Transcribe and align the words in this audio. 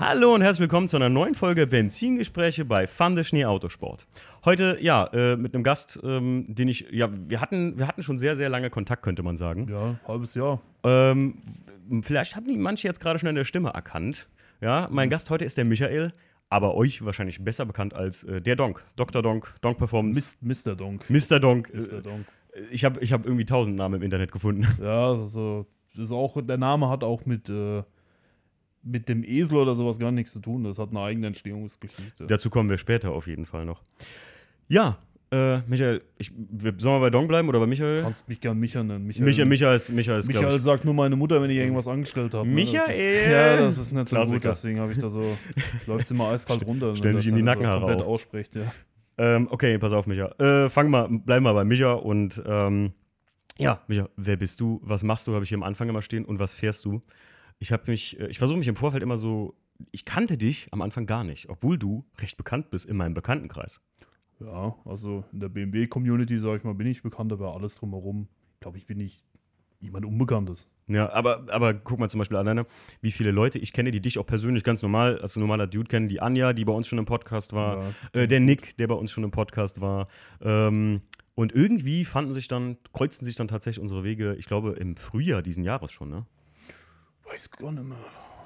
Hallo 0.00 0.34
und 0.34 0.40
herzlich 0.40 0.62
willkommen 0.62 0.88
zu 0.88 0.96
einer 0.96 1.10
neuen 1.10 1.34
Folge 1.34 1.66
Benzingespräche 1.66 2.64
bei 2.64 2.86
Fande 2.86 3.22
Schnee 3.22 3.44
Autosport. 3.44 4.06
Heute, 4.46 4.78
ja, 4.80 5.04
äh, 5.12 5.36
mit 5.36 5.54
einem 5.54 5.62
Gast, 5.62 6.00
ähm, 6.02 6.46
den 6.48 6.68
ich, 6.68 6.86
ja, 6.90 7.10
wir 7.28 7.42
hatten, 7.42 7.78
wir 7.78 7.86
hatten 7.86 8.02
schon 8.02 8.18
sehr, 8.18 8.34
sehr 8.34 8.48
lange 8.48 8.70
Kontakt, 8.70 9.02
könnte 9.02 9.22
man 9.22 9.36
sagen. 9.36 9.68
Ja, 9.70 9.96
halbes 10.08 10.34
Jahr. 10.34 10.62
Ähm, 10.84 11.42
vielleicht 12.00 12.34
haben 12.34 12.46
die 12.46 12.56
manche 12.56 12.88
jetzt 12.88 12.98
gerade 13.00 13.18
schon 13.18 13.28
in 13.28 13.34
der 13.34 13.44
Stimme 13.44 13.68
erkannt. 13.74 14.26
Ja, 14.62 14.88
mein 14.90 15.08
Mhm. 15.08 15.10
Gast 15.10 15.28
heute 15.28 15.44
ist 15.44 15.58
der 15.58 15.66
Michael, 15.66 16.12
aber 16.48 16.76
euch 16.76 17.04
wahrscheinlich 17.04 17.44
besser 17.44 17.66
bekannt 17.66 17.92
als 17.92 18.24
äh, 18.24 18.40
der 18.40 18.56
Donk. 18.56 18.82
Dr. 18.96 19.20
Donk, 19.20 19.54
Donk 19.60 19.76
Performance. 19.76 20.38
Mis 20.40 20.64
Mr. 20.64 20.76
Donk. 20.76 21.10
Mr. 21.10 21.38
Donk. 21.40 21.74
Mr. 21.74 21.98
Äh, 21.98 22.02
Donk. 22.02 22.24
ich 22.70 22.86
habe 22.86 23.00
ich 23.00 23.12
hab 23.12 23.26
irgendwie 23.26 23.44
tausend 23.44 23.76
Namen 23.76 23.96
im 23.96 24.02
Internet 24.02 24.32
gefunden. 24.32 24.66
Ja, 24.82 25.08
also, 25.10 25.66
das 25.94 26.04
ist 26.04 26.12
auch, 26.12 26.40
der 26.40 26.56
Name 26.56 26.88
hat 26.88 27.04
auch 27.04 27.26
mit, 27.26 27.50
äh, 27.50 27.82
mit 28.82 29.08
dem 29.08 29.24
Esel 29.24 29.58
oder 29.58 29.74
sowas 29.74 29.98
gar 29.98 30.10
nichts 30.10 30.32
zu 30.32 30.40
tun. 30.40 30.64
Das 30.64 30.78
hat 30.78 30.90
eine 30.90 31.00
eigene 31.00 31.28
Entstehungsgeschichte. 31.28 32.26
Dazu 32.26 32.50
kommen 32.50 32.70
wir 32.70 32.78
später 32.78 33.12
auf 33.12 33.26
jeden 33.26 33.46
Fall 33.46 33.64
noch. 33.64 33.82
Ja, 34.68 34.98
äh, 35.32 35.60
Michael, 35.68 36.02
ich, 36.18 36.32
wir, 36.34 36.74
sollen 36.76 36.96
wir 36.96 37.06
bei 37.06 37.10
Donk 37.10 37.28
bleiben 37.28 37.48
oder 37.48 37.60
bei 37.60 37.66
Michael? 37.66 37.98
Du 37.98 38.02
kannst 38.02 38.28
mich 38.28 38.40
gern 38.40 38.58
Micha 38.58 38.82
nennen. 38.82 39.06
Michael, 39.06 39.24
Michael, 39.24 39.46
Michael 39.46 39.76
ist, 39.76 39.88
Michael 39.90 40.18
ist 40.18 40.26
Michael 40.26 40.56
ich, 40.56 40.62
sagt 40.62 40.84
nur 40.84 40.94
meine 40.94 41.14
Mutter, 41.14 41.40
wenn 41.40 41.50
ich 41.50 41.58
irgendwas 41.58 41.86
angestellt 41.86 42.34
habe. 42.34 42.48
Ne? 42.48 42.64
Das 42.64 42.72
Michael! 42.72 43.22
Ist, 43.24 43.30
ja, 43.30 43.56
das 43.56 43.78
ist 43.78 43.92
nicht 43.92 44.08
so 44.08 44.16
Klassiker. 44.16 44.34
gut, 44.34 44.44
deswegen 44.44 44.80
habe 44.80 44.92
ich 44.92 44.98
da 44.98 45.08
so, 45.08 45.22
läuft 45.86 46.04
es 46.04 46.10
immer 46.10 46.30
eiskalt 46.30 46.66
runter. 46.66 46.96
stellen 46.96 47.16
sich 47.16 47.28
ihm 47.28 47.36
die 47.36 47.42
Nackenhaare 47.42 47.78
komplett 47.80 48.00
auf. 48.00 48.08
ausspricht, 48.08 48.56
ja. 48.56 48.72
Ähm, 49.18 49.46
okay, 49.50 49.78
pass 49.78 49.92
auf, 49.92 50.08
Micha. 50.08 50.32
Äh, 50.40 50.68
fang 50.68 50.90
mal, 50.90 51.06
bleib 51.08 51.42
mal 51.42 51.52
bei 51.52 51.64
Micha 51.64 51.92
und 51.92 52.42
ähm, 52.44 52.92
ja, 53.56 53.82
Micha, 53.86 54.08
wer 54.16 54.36
bist 54.36 54.58
du? 54.58 54.80
Was 54.82 55.04
machst 55.04 55.28
du? 55.28 55.34
Habe 55.34 55.44
ich 55.44 55.50
hier 55.50 55.58
am 55.58 55.62
Anfang 55.62 55.88
immer 55.88 56.02
stehen 56.02 56.24
und 56.24 56.40
was 56.40 56.54
fährst 56.54 56.84
du? 56.84 57.02
Ich 57.60 57.70
habe 57.72 57.88
mich, 57.90 58.18
äh, 58.18 58.26
ich 58.26 58.38
versuche 58.38 58.58
mich 58.58 58.66
im 58.68 58.74
Vorfeld 58.76 59.02
immer 59.02 59.18
so, 59.18 59.54
ich 59.92 60.04
kannte 60.04 60.36
dich 60.36 60.68
am 60.72 60.82
Anfang 60.82 61.06
gar 61.06 61.22
nicht, 61.24 61.48
obwohl 61.48 61.78
du 61.78 62.04
recht 62.18 62.36
bekannt 62.36 62.70
bist 62.70 62.86
in 62.86 62.96
meinem 62.96 63.14
Bekanntenkreis. 63.14 63.80
Ja, 64.40 64.74
also 64.86 65.24
in 65.32 65.40
der 65.40 65.48
BMW-Community, 65.50 66.38
sag 66.38 66.56
ich 66.58 66.64
mal, 66.64 66.74
bin 66.74 66.86
ich 66.86 67.02
bekannt, 67.02 67.32
aber 67.32 67.54
alles 67.54 67.76
drumherum, 67.76 68.26
glaube 68.60 68.78
ich, 68.78 68.86
bin 68.86 68.98
nicht 68.98 69.24
jemand 69.80 70.04
Unbekanntes. 70.06 70.70
Ja, 70.88 71.10
aber, 71.12 71.46
aber 71.50 71.72
guck 71.74 71.98
mal 71.98 72.08
zum 72.08 72.18
Beispiel 72.18 72.36
alleine, 72.36 72.66
wie 73.00 73.12
viele 73.12 73.30
Leute 73.30 73.58
ich 73.58 73.72
kenne, 73.72 73.90
die 73.90 74.00
dich 74.00 74.18
auch 74.18 74.26
persönlich 74.26 74.64
ganz 74.64 74.82
normal, 74.82 75.20
als 75.20 75.36
ein 75.36 75.40
normaler 75.40 75.66
Dude 75.66 75.88
kennen. 75.88 76.08
Die 76.08 76.20
Anja, 76.20 76.52
die 76.52 76.64
bei 76.64 76.72
uns 76.72 76.88
schon 76.88 76.98
im 76.98 77.04
Podcast 77.06 77.52
war, 77.52 77.82
Ja. 78.14 78.20
äh, 78.22 78.26
der 78.28 78.40
Nick, 78.40 78.76
der 78.78 78.88
bei 78.88 78.94
uns 78.94 79.10
schon 79.10 79.24
im 79.24 79.30
Podcast 79.30 79.80
war. 79.80 80.08
Ähm, 80.42 81.00
und 81.34 81.52
irgendwie 81.52 82.04
fanden 82.04 82.34
sich 82.34 82.48
dann, 82.48 82.76
kreuzten 82.92 83.24
sich 83.24 83.36
dann 83.36 83.48
tatsächlich 83.48 83.80
unsere 83.80 84.04
Wege, 84.04 84.34
ich 84.38 84.46
glaube, 84.46 84.72
im 84.72 84.96
Frühjahr 84.96 85.42
diesen 85.42 85.64
Jahres 85.64 85.92
schon, 85.92 86.10
ne? 86.10 86.26
Weiß 87.30 87.50
gar 87.50 87.72
nicht 87.72 87.84
mehr. 87.84 87.96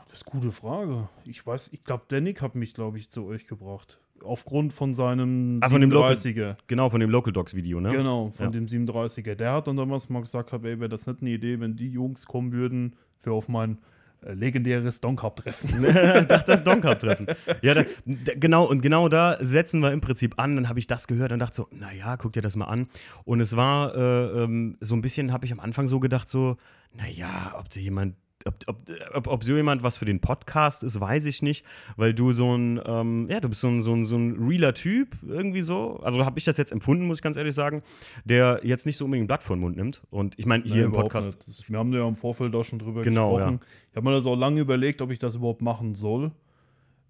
Das 0.09 0.21
ist 0.21 0.29
eine 0.31 0.41
gute 0.41 0.53
Frage. 0.53 1.09
Ich 1.25 1.47
weiß, 1.47 1.71
ich 1.73 1.83
glaube, 1.83 2.05
der 2.11 2.21
Nick 2.21 2.43
hat 2.43 2.55
mich, 2.55 2.75
glaube 2.75 2.99
ich, 2.99 3.11
zu 3.11 3.25
euch 3.27 3.47
gebracht. 3.47 3.99
Aufgrund 4.23 4.73
von 4.73 4.95
seinem 4.95 5.61
Ah, 5.63 5.69
von 5.69 5.81
dem 5.81 5.91
Local- 5.91 6.15
37er. 6.15 6.57
Genau, 6.67 6.89
von 6.89 7.01
dem 7.01 7.11
Local 7.11 7.33
Dogs 7.33 7.55
Video, 7.55 7.81
ne? 7.81 7.91
Genau, 7.91 8.31
von 8.31 8.47
Ja. 8.47 8.51
dem 8.53 8.67
37er. 8.69 9.35
Der 9.35 9.53
hat 9.53 9.67
dann 9.67 9.77
damals 9.77 10.09
mal 10.09 10.21
gesagt, 10.21 10.53
hab, 10.53 10.65
ey, 10.65 10.79
wäre 10.79 10.89
das 10.89 11.07
nicht 11.07 11.21
eine 11.21 11.31
Idee, 11.31 11.61
wenn 11.61 11.77
die 11.77 11.89
Jungs 11.91 12.27
kommen 12.27 12.53
würden 12.53 12.95
für 13.19 13.33
auf 13.33 13.49
mein 13.49 13.79
äh, 14.23 14.33
legendäres 14.33 15.01
Donk-Cup-Treffen. 15.01 15.85
ich 15.85 16.27
dachte, 16.29 16.53
das 16.53 16.65
Donk 16.65 16.83
Cup 16.83 17.01
treffen. 17.01 17.27
Ja, 17.61 17.75
da, 17.75 17.85
da, 18.07 18.33
genau, 18.37 18.65
und 18.65 18.81
genau 18.81 19.09
da 19.11 19.37
setzen 19.45 19.81
wir 19.81 19.93
im 19.93 20.01
Prinzip 20.01 20.39
an. 20.39 20.55
Dann 20.57 20.69
habe 20.71 20.79
ich 20.79 20.87
das 20.87 21.07
gehört 21.09 21.33
und 21.33 21.41
dachte 21.41 21.57
so, 21.57 21.69
naja, 21.73 22.17
guck 22.17 22.33
dir 22.33 22.41
das 22.41 22.57
mal 22.57 22.67
an. 22.67 22.87
Und 23.25 23.41
es 23.41 23.55
war 23.57 23.95
äh, 23.95 24.45
ähm, 24.45 24.79
so 24.81 24.95
ein 24.95 25.03
bisschen, 25.03 25.33
habe 25.33 25.45
ich 25.45 25.53
am 25.53 25.61
Anfang 25.61 25.89
so 25.89 26.01
gedacht, 26.01 26.31
so, 26.31 26.57
naja, 26.95 27.55
ob 27.59 27.69
da 27.69 27.81
jemand. 27.81 28.15
Ob, 28.47 28.57
ob, 28.67 28.77
ob, 29.15 29.27
ob 29.27 29.43
so 29.45 29.55
jemand 29.57 29.83
was 29.83 29.97
für 29.97 30.05
den 30.05 30.21
Podcast 30.21 30.83
ist, 30.83 31.01
weiß 31.01 31.25
ich 31.25 31.41
nicht, 31.41 31.65
weil 31.97 32.13
du 32.13 32.33
so 32.33 32.55
ein, 32.55 32.79
ähm, 32.85 33.27
ja, 33.31 33.41
du 33.41 33.49
bist 33.49 33.63
so 33.63 33.69
ein, 33.69 33.83
so, 33.83 33.95
ein, 33.95 34.05
so 34.05 34.17
ein 34.17 34.37
realer 34.47 34.75
Typ, 34.75 35.17
irgendwie 35.27 35.63
so. 35.63 35.99
Also 36.03 36.25
habe 36.27 36.39
ich 36.39 36.45
das 36.45 36.59
jetzt 36.59 36.71
empfunden, 36.71 37.07
muss 37.07 37.19
ich 37.19 37.23
ganz 37.23 37.39
ehrlich 37.39 37.55
sagen, 37.55 37.83
der 38.27 38.61
jetzt 38.63 38.85
nicht 38.85 38.99
so 38.99 39.07
unbedingt 39.07 39.25
ein 39.25 39.29
Blatt 39.29 39.43
vor 39.43 39.57
den 39.57 39.61
Mund 39.63 39.77
nimmt. 39.77 40.03
Und 40.11 40.39
ich 40.39 40.45
meine, 40.45 40.63
hier 40.65 40.77
Nee, 40.77 40.83
im 40.83 40.93
Podcast. 40.93 41.49
nicht. 41.49 41.71
Wir 41.71 41.79
haben 41.79 41.93
ja 41.95 42.07
im 42.07 42.17
Vorfeld 42.17 42.55
auch 42.55 42.65
schon 42.65 42.79
drüber 42.79 43.01
Genau, 43.01 43.35
gesprochen. 43.37 43.61
Ich 43.91 43.97
habe 43.97 44.07
mir 44.09 44.15
das 44.15 44.27
auch 44.27 44.37
lange 44.37 44.61
überlegt, 44.61 45.01
ob 45.01 45.11
ich 45.11 45.19
das 45.19 45.37
überhaupt 45.37 45.63
machen 45.63 45.95
soll, 45.95 46.31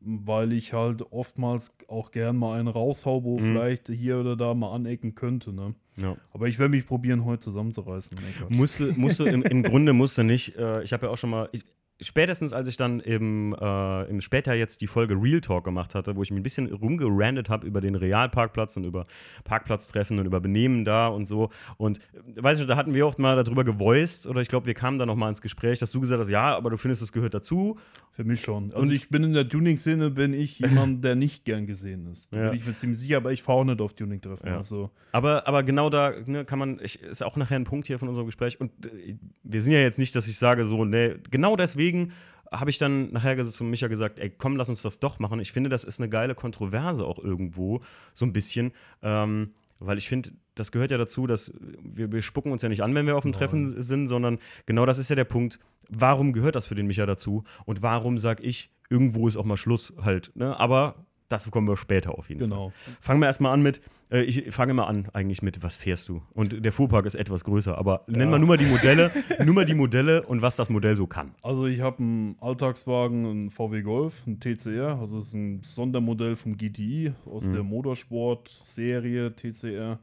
weil 0.00 0.52
ich 0.52 0.72
halt 0.72 1.02
oftmals 1.10 1.76
auch 1.88 2.12
gern 2.12 2.36
mal 2.36 2.60
einen 2.60 2.68
raushau, 2.68 3.24
wo 3.24 3.38
Mhm. 3.38 3.42
vielleicht 3.42 3.88
hier 3.88 4.18
oder 4.18 4.36
da 4.36 4.54
mal 4.54 4.72
anecken 4.72 5.14
könnte. 5.16 5.52
Ne? 5.52 5.74
Ja. 5.96 6.16
Aber 6.32 6.48
ich 6.48 6.58
werde 6.58 6.70
mich 6.70 6.86
probieren, 6.86 7.24
heute 7.24 7.42
zusammenzureißen. 7.42 8.18
Nee. 8.18 8.56
Musste, 8.56 8.92
musste 8.96 9.24
im, 9.28 9.42
im 9.42 9.62
Grunde 9.62 9.92
musste 9.92 10.24
nicht. 10.24 10.56
Äh, 10.56 10.82
ich 10.82 10.92
habe 10.92 11.06
ja 11.06 11.12
auch 11.12 11.18
schon 11.18 11.30
mal. 11.30 11.48
Ich, 11.52 11.64
spätestens 12.00 12.52
als 12.52 12.66
ich 12.66 12.76
dann 12.76 13.00
im, 13.00 13.54
äh, 13.58 14.04
im 14.10 14.20
später 14.20 14.54
jetzt 14.54 14.80
die 14.80 14.86
Folge 14.86 15.14
Real 15.14 15.40
Talk 15.40 15.64
gemacht 15.64 15.94
hatte, 15.94 16.16
wo 16.16 16.22
ich 16.22 16.30
mich 16.30 16.40
ein 16.40 16.42
bisschen 16.42 16.72
rumgerandet 16.72 17.48
habe 17.48 17.66
über 17.66 17.80
den 17.80 17.94
Realparkplatz 17.94 18.76
und 18.76 18.84
über 18.84 19.04
Parkplatztreffen 19.44 20.18
und 20.18 20.26
über 20.26 20.40
Benehmen 20.40 20.84
da 20.84 21.06
und 21.08 21.26
so. 21.26 21.50
Und 21.76 21.98
äh, 21.98 22.42
weiß 22.42 22.60
ich, 22.60 22.66
da 22.66 22.76
hatten 22.76 22.94
wir 22.94 23.06
auch 23.06 23.16
mal 23.18 23.42
darüber 23.42 23.64
gevoiced 23.64 24.26
oder 24.26 24.40
ich 24.40 24.48
glaube, 24.48 24.66
wir 24.66 24.74
kamen 24.74 24.98
da 24.98 25.06
noch 25.06 25.16
mal 25.16 25.28
ins 25.28 25.42
Gespräch, 25.42 25.78
dass 25.78 25.92
du 25.92 26.00
gesagt 26.00 26.20
hast, 26.20 26.30
ja, 26.30 26.56
aber 26.56 26.70
du 26.70 26.76
findest, 26.76 27.02
es 27.02 27.12
gehört 27.12 27.34
dazu. 27.34 27.78
Für 28.14 28.22
mich 28.22 28.42
schon. 28.42 28.72
Also 28.72 28.86
Und- 28.86 28.92
ich 28.92 29.08
bin 29.08 29.24
in 29.24 29.32
der 29.32 29.48
Tuning-Szene, 29.48 30.08
bin 30.10 30.34
ich 30.34 30.58
jemand, 30.60 31.02
der 31.02 31.16
nicht 31.16 31.44
gern 31.44 31.66
gesehen 31.66 32.06
ist. 32.06 32.32
Da 32.32 32.44
Ja. 32.44 32.50
bin 32.50 32.60
ich 32.60 32.66
mir 32.66 32.76
ziemlich 32.76 33.00
sicher, 33.00 33.16
aber 33.16 33.32
ich 33.32 33.42
fahre 33.42 33.58
auch 33.58 33.64
nicht 33.64 33.80
auf 33.80 33.92
Tuning-Treffen. 33.94 34.46
Ja. 34.46 34.56
Also, 34.58 34.90
Aber, 35.10 35.48
aber 35.48 35.64
genau 35.64 35.90
da 35.90 36.12
ne, 36.24 36.44
kann 36.44 36.60
man, 36.60 36.78
ich, 36.80 37.02
ist 37.02 37.24
auch 37.24 37.36
nachher 37.36 37.56
ein 37.56 37.64
Punkt 37.64 37.88
hier 37.88 37.98
von 37.98 38.08
unserem 38.08 38.26
Gespräch. 38.26 38.60
Und 38.60 38.70
äh, 38.86 39.16
wir 39.42 39.60
sind 39.60 39.72
ja 39.72 39.80
jetzt 39.80 39.98
nicht, 39.98 40.14
dass 40.14 40.28
ich 40.28 40.38
sage, 40.38 40.64
so, 40.64 40.84
ne, 40.84 41.18
genau 41.30 41.56
deswegen 41.56 42.12
habe 42.52 42.70
ich 42.70 42.78
dann 42.78 43.10
nachher 43.10 43.44
zu 43.44 43.64
Micha 43.64 43.88
gesagt, 43.88 44.20
ey, 44.20 44.30
komm, 44.30 44.54
lass 44.56 44.68
uns 44.68 44.80
das 44.82 45.00
doch 45.00 45.18
machen. 45.18 45.40
Ich 45.40 45.50
finde, 45.50 45.68
das 45.70 45.82
ist 45.82 45.98
eine 46.00 46.08
geile 46.08 46.36
Kontroverse 46.36 47.04
auch 47.04 47.18
irgendwo, 47.18 47.80
so 48.12 48.24
ein 48.24 48.32
bisschen. 48.32 48.70
Ähm, 49.02 49.54
weil 49.80 49.98
ich 49.98 50.08
finde, 50.08 50.30
das 50.54 50.72
gehört 50.72 50.90
ja 50.90 50.98
dazu, 50.98 51.26
dass 51.26 51.52
wir, 51.82 52.12
wir 52.12 52.22
spucken 52.22 52.52
uns 52.52 52.62
ja 52.62 52.68
nicht 52.68 52.82
an, 52.82 52.94
wenn 52.94 53.06
wir 53.06 53.16
auf 53.16 53.22
dem 53.24 53.30
Nein. 53.32 53.38
Treffen 53.38 53.82
sind, 53.82 54.08
sondern 54.08 54.38
genau 54.66 54.86
das 54.86 54.98
ist 54.98 55.10
ja 55.10 55.16
der 55.16 55.24
Punkt. 55.24 55.58
Warum 55.88 56.32
gehört 56.32 56.54
das 56.54 56.66
für 56.66 56.74
den 56.74 56.86
Micha 56.86 57.06
dazu? 57.06 57.44
Und 57.66 57.82
warum 57.82 58.18
sag 58.18 58.42
ich, 58.42 58.70
irgendwo 58.88 59.26
ist 59.28 59.36
auch 59.36 59.44
mal 59.44 59.56
Schluss 59.56 59.92
halt. 60.02 60.30
Ne? 60.34 60.58
Aber 60.58 61.06
dazu 61.28 61.50
kommen 61.50 61.66
wir 61.66 61.76
später 61.76 62.16
auf 62.16 62.28
jeden 62.28 62.40
Fall. 62.42 62.48
genau. 62.48 62.72
Fangen 63.00 63.18
wir 63.20 63.26
erstmal 63.26 63.52
an 63.52 63.62
mit, 63.62 63.80
äh, 64.10 64.22
ich 64.22 64.54
fange 64.54 64.72
mal 64.74 64.84
an 64.84 65.08
eigentlich 65.12 65.42
mit, 65.42 65.62
was 65.62 65.74
fährst 65.74 66.08
du? 66.08 66.22
Und 66.34 66.64
der 66.64 66.70
Fuhrpark 66.70 67.06
ist 67.06 67.14
etwas 67.16 67.42
größer, 67.44 67.76
aber 67.76 68.04
nennen 68.06 68.30
wir 68.30 68.38
nur 68.38 68.46
mal 68.48 68.56
die 68.58 68.66
Modelle, 68.66 69.10
nur 69.44 69.54
mal 69.54 69.64
die 69.64 69.74
Modelle 69.74 70.22
und 70.22 70.42
was 70.42 70.54
das 70.54 70.68
Modell 70.70 70.94
so 70.96 71.06
kann. 71.06 71.34
Also 71.42 71.66
ich 71.66 71.80
habe 71.80 71.98
einen 71.98 72.36
Alltagswagen, 72.40 73.26
einen 73.26 73.50
VW 73.50 73.82
Golf, 73.82 74.22
einen 74.26 74.38
TCR, 74.38 74.98
also 75.00 75.18
es 75.18 75.28
ist 75.28 75.34
ein 75.34 75.62
Sondermodell 75.62 76.36
vom 76.36 76.56
GTI 76.56 77.12
aus 77.26 77.46
Mhm. 77.48 77.52
der 77.54 77.62
Motorsport-Serie 77.64 79.34
TCR. 79.34 79.98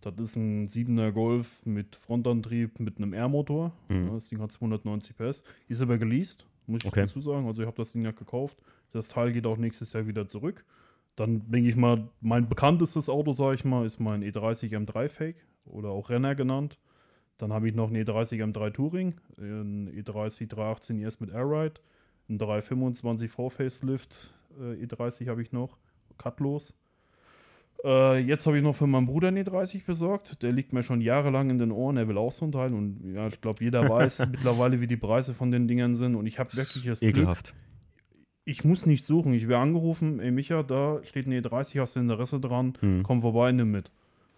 Das 0.00 0.14
ist 0.18 0.36
ein 0.36 0.66
7er 0.68 1.12
Golf 1.12 1.64
mit 1.66 1.94
Frontantrieb 1.96 2.80
mit 2.80 2.96
einem 2.98 3.12
R-Motor. 3.12 3.72
Mhm. 3.88 4.10
Das 4.12 4.28
Ding 4.28 4.40
hat 4.40 4.50
290 4.52 5.16
PS. 5.16 5.44
Ist 5.68 5.82
aber 5.82 5.98
geleast, 5.98 6.46
muss 6.66 6.80
ich 6.82 6.86
Okay. 6.88 7.02
dazu 7.02 7.20
sagen. 7.20 7.46
Also 7.46 7.62
ich 7.62 7.66
habe 7.66 7.76
das 7.76 7.92
Ding 7.92 8.02
ja 8.02 8.12
gekauft. 8.12 8.56
Das 8.92 9.08
Teil 9.08 9.32
geht 9.32 9.46
auch 9.46 9.56
nächstes 9.58 9.92
Jahr 9.92 10.06
wieder 10.06 10.26
zurück. 10.26 10.64
Dann 11.16 11.50
denke 11.50 11.68
ich 11.68 11.76
mal, 11.76 12.08
mein 12.20 12.48
bekanntestes 12.48 13.08
Auto, 13.08 13.32
sage 13.32 13.56
ich 13.56 13.64
mal, 13.64 13.84
ist 13.84 14.00
mein 14.00 14.22
E30 14.22 14.70
M3 14.74 15.08
Fake 15.08 15.36
oder 15.66 15.90
auch 15.90 16.08
Renner 16.08 16.34
genannt. 16.34 16.78
Dann 17.36 17.52
habe 17.52 17.68
ich 17.68 17.74
noch 17.74 17.88
einen 17.88 18.02
E30 18.02 18.42
M3 18.42 18.70
Touring, 18.72 19.14
einen 19.38 19.88
E30 19.90 20.46
318 20.48 20.98
ES 21.02 21.20
mit 21.20 21.30
Airride, 21.30 21.74
einen 22.28 22.38
325 22.38 23.30
V-Facelift 23.30 24.34
äh, 24.58 24.84
E30 24.84 25.28
habe 25.28 25.42
ich 25.42 25.52
noch, 25.52 25.76
cutlos. 26.18 26.74
Äh, 27.84 28.18
jetzt 28.18 28.46
habe 28.46 28.58
ich 28.58 28.62
noch 28.62 28.74
für 28.74 28.86
meinen 28.86 29.06
Bruder 29.06 29.28
einen 29.28 29.44
E30 29.44 29.84
besorgt. 29.86 30.42
Der 30.42 30.52
liegt 30.52 30.72
mir 30.72 30.82
schon 30.82 31.00
jahrelang 31.00 31.50
in 31.50 31.58
den 31.58 31.72
Ohren. 31.72 31.96
Er 31.96 32.08
will 32.08 32.18
auch 32.18 32.32
so 32.32 32.44
ein 32.44 32.52
Teil. 32.52 32.74
Und 32.74 33.14
ja, 33.14 33.26
ich 33.26 33.40
glaube, 33.40 33.62
jeder 33.64 33.88
weiß 33.88 34.18
mittlerweile, 34.30 34.80
wie 34.80 34.86
die 34.86 34.96
Preise 34.96 35.34
von 35.34 35.50
den 35.50 35.66
Dingern 35.66 35.94
sind. 35.94 36.14
Und 36.14 36.26
ich 36.26 36.38
habe 36.38 36.54
wirklich 36.54 36.84
das 36.84 37.00
Glück, 37.00 37.16
Ekelhaft. 37.16 37.54
ich 38.44 38.64
muss 38.64 38.86
nicht 38.86 39.04
suchen. 39.04 39.32
Ich 39.32 39.48
werde 39.48 39.62
angerufen, 39.62 40.20
ey 40.20 40.30
Micha, 40.30 40.62
da 40.62 41.00
steht 41.04 41.26
ein 41.26 41.32
E30, 41.32 41.80
hast 41.80 41.96
du 41.96 42.00
Interesse 42.00 42.40
dran? 42.40 42.74
Hm. 42.80 43.02
Komm 43.02 43.20
vorbei, 43.22 43.50
nimm 43.52 43.70
mit. 43.70 43.90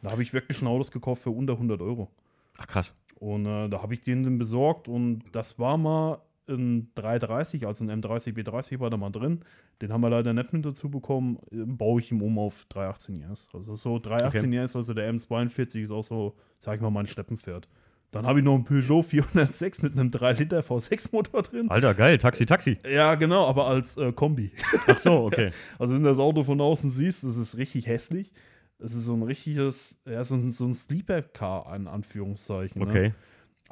Da 0.03 0.11
habe 0.11 0.23
ich 0.23 0.33
wirklich 0.33 0.59
schon 0.59 0.69
Autos 0.69 0.91
gekauft 0.91 1.23
für 1.23 1.31
unter 1.31 1.55
100 1.55 1.81
Euro. 1.81 2.11
Ach 2.59 2.67
krass. 2.67 2.95
Und 3.17 3.47
äh, 3.47 3.69
da 3.69 3.83
habe 3.83 3.95
ich 3.95 4.01
den 4.01 4.25
dann 4.25 4.39
besorgt 4.39 4.89
und 4.89 5.23
das 5.33 5.59
war 5.59 5.79
mal 5.79 6.19
ein 6.55 6.91
330, 6.95 7.67
also 7.67 7.85
ein 7.85 8.03
M30 8.03 8.35
B30 8.35 8.81
war 8.81 8.91
da 8.91 8.97
mal 8.97 9.11
drin. 9.11 9.41
Den 9.81 9.93
haben 9.93 10.01
wir 10.01 10.11
leider 10.11 10.33
nicht 10.33 10.53
mit 10.53 10.65
dazu 10.65 10.91
bekommen. 10.91 11.39
Baue 11.51 12.01
ich 12.01 12.11
ihm 12.11 12.23
um 12.23 12.39
auf 12.39 12.67
318 12.69 13.23
ES. 13.23 13.49
Also 13.53 13.77
so 13.77 13.99
318 13.99 14.53
ES, 14.53 14.77
also 14.77 14.95
der 14.95 15.13
M42 15.13 15.83
ist 15.83 15.91
auch 15.91 16.05
so, 16.05 16.37
sag 16.59 16.77
ich 16.77 16.81
mal, 16.81 16.91
mein 16.91 17.07
Steppenpferd. 17.07 17.69
Dann 18.13 18.27
habe 18.27 18.41
ich 18.41 18.45
noch 18.45 18.55
einen 18.55 18.65
Peugeot 18.65 19.03
406 19.03 19.83
mit 19.83 19.93
einem 19.95 20.11
3 20.11 20.33
Liter 20.35 20.61
V6-Motor 20.61 21.43
drin. 21.45 21.71
Alter, 21.71 21.95
geil, 21.95 22.19
Taxi, 22.19 22.45
Taxi. 22.45 22.79
Ja, 22.87 23.15
genau, 23.15 23.47
aber 23.47 23.67
als 23.67 23.97
äh, 23.97 24.13
Kombi. 24.13 24.53
Ach 24.87 24.99
so, 24.99 25.25
okay. 25.25 25.51
Also 25.79 25.95
wenn 25.95 26.03
du 26.03 26.11
das 26.11 26.19
Auto 26.19 26.43
von 26.43 26.61
außen 26.61 26.91
siehst, 26.91 27.25
das 27.25 27.39
ist 27.39 27.57
richtig 27.57 27.87
hässlich. 27.87 28.31
Es 28.79 28.95
ist 28.95 29.05
so 29.05 29.15
ein 29.15 29.23
richtiges, 29.23 29.97
ja, 30.05 30.23
so 30.25 30.35
ein, 30.35 30.51
so 30.51 30.67
ein 30.67 30.75
Sleeper-Car, 30.75 31.75
in 31.75 31.87
Anführungszeichen. 31.87 32.83
Ne? 32.83 33.15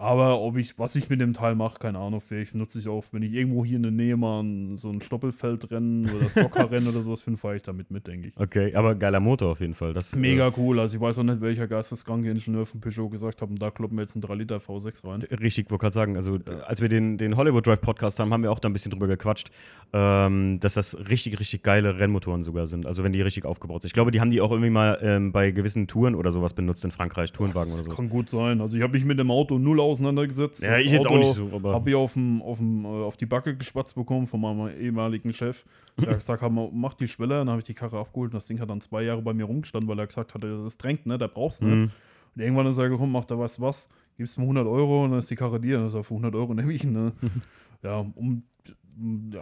Aber 0.01 0.41
ob 0.41 0.57
ich, 0.57 0.79
was 0.79 0.97
ich 0.97 1.11
mit 1.11 1.21
dem 1.21 1.35
Teil 1.35 1.55
mache, 1.55 1.79
keine 1.79 1.99
Ahnung, 1.99 2.23
vielleicht 2.23 2.55
nutze 2.55 2.79
ich 2.79 2.89
auch, 2.89 3.05
wenn 3.13 3.21
ich 3.21 3.35
irgendwo 3.35 3.67
hier 3.67 3.77
in 3.77 3.83
der 3.83 3.93
Nähe 3.93 4.17
mal 4.17 4.43
so 4.77 4.89
ein 4.89 5.03
Stoppelfeldrennen 5.03 6.09
oder 6.17 6.31
Stockerrennen 6.31 6.89
oder 6.89 7.03
sowas 7.03 7.21
finde, 7.21 7.39
fahre 7.39 7.57
ich 7.57 7.63
damit 7.63 7.91
mit, 7.91 8.07
denke 8.07 8.29
ich. 8.29 8.33
Okay, 8.35 8.75
aber 8.75 8.95
geiler 8.95 9.21
Motor 9.21 9.53
auf 9.53 9.61
jeden 9.61 9.75
Fall. 9.75 9.93
Das, 9.93 10.17
Mega 10.17 10.49
äh, 10.49 10.53
cool. 10.57 10.81
Also 10.81 10.97
ich 10.97 11.03
weiß 11.03 11.19
auch 11.19 11.23
nicht, 11.23 11.43
welcher 11.43 11.69
geisteskranke 11.69 12.31
Ingenieur 12.31 12.65
von 12.65 12.81
Peugeot 12.81 13.11
gesagt 13.11 13.43
hat, 13.43 13.51
da 13.59 13.71
kloppen 13.71 13.99
wir 13.99 14.03
jetzt 14.03 14.17
einen 14.17 14.23
3 14.23 14.35
Liter 14.37 14.57
V6 14.57 15.07
rein. 15.07 15.21
Richtig, 15.39 15.71
wollte 15.71 15.83
gerade 15.83 15.95
sagen, 15.95 16.17
also 16.17 16.37
ja. 16.37 16.61
als 16.61 16.81
wir 16.81 16.89
den, 16.89 17.19
den 17.19 17.37
Hollywood 17.37 17.67
Drive 17.67 17.83
Podcast 17.83 18.21
haben, 18.21 18.33
haben 18.33 18.43
wir 18.43 18.53
auch 18.53 18.59
da 18.59 18.71
ein 18.71 18.73
bisschen 18.73 18.93
drüber 18.93 19.07
gequatscht, 19.07 19.51
ähm, 19.93 20.61
dass 20.61 20.73
das 20.73 20.97
richtig, 21.11 21.39
richtig 21.39 21.63
geile 21.63 21.99
Rennmotoren 21.99 22.43
sogar 22.43 22.67
sind. 22.67 22.87
Also 22.87 23.05
wenn 23.05 23.13
die 23.13 23.21
richtig 23.21 23.45
aufgebaut 23.45 23.83
sind. 23.83 23.91
Ich 23.91 23.93
glaube, 23.93 24.13
die 24.13 24.21
haben 24.23 24.31
die 24.31 24.41
auch 24.41 24.51
irgendwie 24.51 24.71
mal 24.71 24.99
ähm, 25.03 25.31
bei 25.31 25.51
gewissen 25.51 25.89
Touren 25.89 26.15
oder 26.15 26.33
sowas 26.33 26.55
benutzt 26.55 26.87
in 26.87 26.91
Frankreich, 26.91 27.33
Tourenwagen 27.33 27.75
oder 27.75 27.83
so. 27.83 27.91
Kann 27.91 28.09
gut 28.09 28.31
sein. 28.31 28.63
Also 28.63 28.79
ich 28.79 28.83
habe 28.83 28.95
mich 28.95 29.05
mit 29.05 29.19
dem 29.19 29.31
Auto 29.31 29.59
null 29.59 29.79
auseinandergesetzt. 29.91 30.63
Ja, 30.63 30.79
ich 30.79 30.91
jetzt 30.91 31.07
auch 31.07 31.19
nicht 31.19 31.35
so, 31.35 31.51
aber. 31.53 31.75
Habe 31.75 31.91
ich 31.91 31.97
auf, 31.97 32.15
dem, 32.15 32.43
auf, 32.43 32.59
dem, 32.59 32.85
äh, 32.85 32.89
auf 32.89 33.17
die 33.17 33.27
Backe 33.27 33.57
gespatzt 33.57 33.95
bekommen 33.95 34.27
von 34.27 34.41
meinem 34.41 34.69
ehemaligen 34.81 35.33
Chef. 35.33 35.65
Der 35.99 36.11
hat 36.11 36.19
gesagt, 36.21 36.43
mach 36.73 36.95
die 36.95 37.09
Schwelle. 37.09 37.37
Dann 37.37 37.51
habe 37.51 37.61
ich 37.61 37.67
die 37.67 37.75
Karre 37.75 37.99
abgeholt 37.99 38.33
und 38.33 38.35
das 38.35 38.47
Ding 38.47 38.61
hat 38.61 38.71
dann 38.71 38.81
zwei 38.81 39.03
Jahre 39.03 39.23
bei 39.23 39.33
mir 39.33 39.45
rumgestanden, 39.45 39.89
weil 39.89 39.99
er 39.99 40.07
gesagt 40.07 40.35
hatte, 40.35 40.63
das 40.63 40.79
drängt, 40.79 41.07
ne, 41.07 41.19
da 41.19 41.27
brauchst 41.27 41.61
du 41.61 41.67
mhm. 41.67 41.83
nicht. 41.83 41.95
Und 42.37 42.43
irgendwann 42.43 42.67
ist 42.67 42.79
er 42.79 42.89
gekommen, 42.89 43.13
macht 43.13 43.31
da 43.31 43.39
was, 43.39 43.61
was, 43.61 43.89
gibst 44.17 44.39
mir 44.39 44.45
100 44.45 44.67
Euro 44.67 45.05
und 45.05 45.11
dann 45.11 45.19
ist 45.19 45.31
die 45.31 45.37
Karre 45.37 45.61
dir. 45.61 45.81
Also 45.81 46.03
für 46.03 46.15
100 46.15 46.35
Euro 46.35 46.55
nehme 46.55 46.73
ich 46.73 46.85
ihn, 46.85 46.93
ne? 46.93 47.13
ja, 47.83 47.99
um 48.15 48.43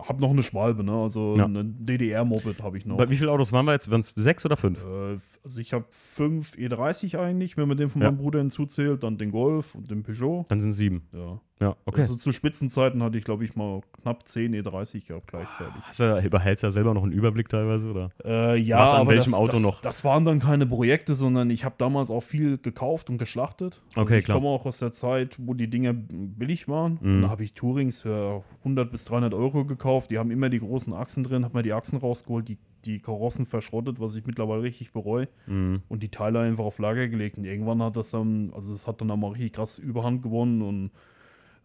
habe 0.06 0.20
noch 0.20 0.30
eine 0.30 0.42
Schwalbe, 0.42 0.84
ne? 0.84 0.92
Also 0.92 1.34
ja. 1.36 1.46
ein 1.46 1.76
DDR-Moped 1.84 2.62
habe 2.62 2.78
ich 2.78 2.86
noch. 2.86 2.96
Bei 2.96 3.08
wie 3.08 3.16
viele 3.16 3.30
Autos 3.30 3.52
waren 3.52 3.66
wir 3.66 3.72
jetzt? 3.72 3.90
Waren 3.90 4.00
es 4.00 4.12
sechs 4.14 4.44
oder 4.44 4.56
fünf? 4.56 4.82
Äh, 4.82 5.18
also 5.44 5.60
ich 5.60 5.72
habe 5.72 5.86
fünf 5.90 6.54
E30 6.54 7.18
eigentlich, 7.18 7.56
wenn 7.56 7.68
man 7.68 7.76
den 7.76 7.88
von 7.88 8.02
ja. 8.02 8.10
meinem 8.10 8.18
Bruder 8.18 8.38
hinzuzählt, 8.38 9.02
dann 9.02 9.18
den 9.18 9.30
Golf 9.30 9.74
und 9.74 9.90
den 9.90 10.02
Peugeot. 10.02 10.44
Dann 10.48 10.60
sind 10.60 10.70
es 10.70 10.76
sieben. 10.76 11.08
Ja. 11.12 11.40
Ja, 11.60 11.76
okay. 11.86 12.02
Also 12.02 12.14
zu 12.14 12.32
Spitzenzeiten 12.32 13.02
hatte 13.02 13.18
ich, 13.18 13.24
glaube 13.24 13.44
ich, 13.44 13.56
mal 13.56 13.80
knapp 14.02 14.28
10 14.28 14.54
E30 14.54 15.06
gehabt 15.06 15.26
gleichzeitig. 15.26 15.82
Hast 15.82 15.98
du, 15.98 16.18
überhältst 16.24 16.62
du 16.62 16.68
ja 16.68 16.70
selber 16.70 16.94
noch 16.94 17.02
einen 17.02 17.12
Überblick 17.12 17.48
teilweise, 17.48 17.90
oder? 17.90 18.10
Äh, 18.24 18.58
ja, 18.60 18.80
Was, 18.80 18.90
an 18.90 19.00
aber 19.00 19.10
welchem 19.10 19.32
das, 19.32 19.40
Auto 19.40 19.52
das, 19.52 19.60
noch? 19.60 19.80
Das 19.80 20.04
waren 20.04 20.24
dann 20.24 20.38
keine 20.38 20.66
Projekte, 20.66 21.14
sondern 21.14 21.50
ich 21.50 21.64
habe 21.64 21.74
damals 21.78 22.10
auch 22.10 22.22
viel 22.22 22.58
gekauft 22.58 23.10
und 23.10 23.18
geschlachtet. 23.18 23.80
Also 23.90 24.02
okay, 24.02 24.18
ich 24.18 24.24
klar. 24.24 24.36
Ich 24.36 24.42
komme 24.42 24.54
auch 24.54 24.66
aus 24.66 24.78
der 24.78 24.92
Zeit, 24.92 25.36
wo 25.40 25.54
die 25.54 25.68
Dinge 25.68 25.94
billig 25.94 26.68
waren. 26.68 26.98
Mhm. 27.00 27.22
Da 27.22 27.28
habe 27.28 27.42
ich 27.42 27.54
Tourings 27.54 28.02
für 28.02 28.44
100 28.58 28.90
bis 28.90 29.04
300 29.06 29.34
Euro 29.34 29.64
gekauft. 29.64 30.10
Die 30.10 30.18
haben 30.18 30.30
immer 30.30 30.50
die 30.50 30.60
großen 30.60 30.92
Achsen 30.92 31.24
drin, 31.24 31.44
habe 31.44 31.56
mir 31.56 31.62
die 31.64 31.72
Achsen 31.72 31.98
rausgeholt, 31.98 32.48
die, 32.48 32.58
die 32.84 32.98
Karossen 32.98 33.46
verschrottet, 33.46 33.98
was 33.98 34.14
ich 34.14 34.24
mittlerweile 34.24 34.62
richtig 34.62 34.92
bereue. 34.92 35.26
Mhm. 35.46 35.82
Und 35.88 36.04
die 36.04 36.10
Teile 36.10 36.38
einfach 36.40 36.64
auf 36.64 36.78
Lager 36.78 37.08
gelegt. 37.08 37.36
Und 37.36 37.44
irgendwann 37.44 37.82
hat 37.82 37.96
das 37.96 38.12
dann, 38.12 38.52
also 38.54 38.72
es 38.72 38.86
hat 38.86 39.00
dann 39.00 39.10
auch 39.10 39.16
mal 39.16 39.32
richtig 39.32 39.54
krass 39.54 39.78
Überhand 39.78 40.22
gewonnen 40.22 40.62
und 40.62 40.90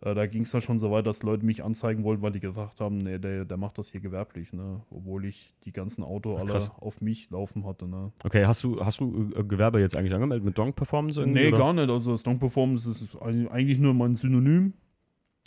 äh, 0.04 0.14
da 0.14 0.26
ging 0.26 0.42
es 0.42 0.52
dann 0.52 0.62
schon 0.62 0.80
so 0.80 0.92
weit, 0.92 1.08
dass 1.08 1.24
Leute 1.24 1.46
mich 1.46 1.64
anzeigen 1.64 2.04
wollten, 2.04 2.22
weil 2.22 2.34
die 2.34 2.42
gesagt 2.42 2.82
haben, 2.82 2.98
nee, 2.98 3.20
der, 3.20 3.46
der 3.46 3.58
macht 3.58 3.78
das 3.78 3.90
hier 3.90 4.02
gewerblich, 4.02 4.52
ne? 4.52 4.82
Obwohl 4.90 5.26
ich 5.26 5.56
die 5.64 5.72
ganzen 5.72 6.04
Autos 6.04 6.42
alle 6.42 6.60
auf 6.80 7.00
mich 7.00 7.30
laufen 7.30 7.66
hatte, 7.66 7.88
ne? 7.88 8.12
Okay, 8.24 8.46
hast 8.46 8.64
du, 8.64 8.84
hast 8.84 9.00
du 9.00 9.32
äh, 9.36 9.44
Gewerbe 9.44 9.80
jetzt 9.80 9.96
eigentlich 9.96 10.14
angemeldet 10.14 10.44
mit 10.44 10.58
Donk 10.58 10.76
Performance? 10.76 11.26
Nee, 11.26 11.48
oder? 11.48 11.58
gar 11.58 11.74
nicht. 11.74 11.90
Also 11.90 12.12
das 12.12 12.24
Donk 12.24 12.40
Performance 12.40 12.90
ist 12.90 13.16
eigentlich 13.22 13.80
nur 13.80 13.94
mein 13.94 14.16
Synonym. 14.16 14.74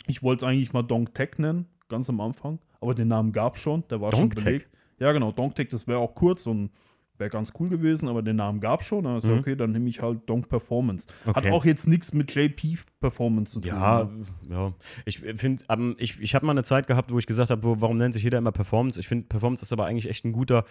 Ich 0.07 0.23
wollte 0.23 0.45
es 0.45 0.49
eigentlich 0.49 0.73
mal 0.73 0.83
Donk 0.83 1.13
Tech 1.13 1.37
nennen, 1.37 1.67
ganz 1.87 2.09
am 2.09 2.19
Anfang. 2.19 2.59
Aber 2.81 2.95
den 2.95 3.09
Namen 3.09 3.31
gab 3.33 3.55
es 3.57 3.61
schon, 3.61 3.83
der 3.89 4.01
war 4.01 4.09
Donk 4.09 4.33
schon 4.33 4.43
belegt. 4.43 4.69
Ja, 4.99 5.11
genau, 5.11 5.31
Donk 5.31 5.53
Tech, 5.53 5.67
das 5.69 5.87
wäre 5.87 5.99
auch 5.99 6.15
kurz 6.15 6.47
und 6.47 6.71
Wäre 7.17 7.29
ganz 7.29 7.51
cool 7.59 7.69
gewesen, 7.69 8.09
aber 8.09 8.21
den 8.21 8.35
Namen 8.35 8.59
gab 8.59 8.81
es 8.81 8.87
schon. 8.87 9.03
Da 9.03 9.17
ist 9.17 9.25
mhm. 9.25 9.39
okay, 9.39 9.55
dann 9.55 9.71
nehme 9.71 9.89
ich 9.89 10.01
halt 10.01 10.29
Donk 10.29 10.49
Performance. 10.49 11.07
Okay. 11.25 11.35
Hat 11.35 11.51
auch 11.51 11.65
jetzt 11.65 11.87
nichts 11.87 12.13
mit 12.13 12.33
JP 12.33 12.77
Performance 12.99 13.53
zu 13.53 13.59
tun. 13.59 13.69
Ja, 13.69 14.03
ne? 14.03 14.25
ja. 14.49 14.73
Ich 15.05 15.19
finde, 15.19 15.63
um, 15.67 15.95
ich, 15.97 16.19
ich 16.19 16.35
habe 16.35 16.45
mal 16.45 16.51
eine 16.51 16.63
Zeit 16.63 16.87
gehabt, 16.87 17.11
wo 17.11 17.17
ich 17.17 17.25
gesagt 17.25 17.49
habe, 17.49 17.81
warum 17.81 17.97
nennt 17.97 18.13
sich 18.13 18.23
jeder 18.23 18.37
immer 18.37 18.51
Performance? 18.51 18.99
Ich 18.99 19.07
finde, 19.07 19.27
Performance 19.27 19.63
ist 19.63 19.73
aber 19.73 19.85
eigentlich 19.85 20.09
echt 20.09 20.25
ein 20.25 20.31
guter 20.31 20.65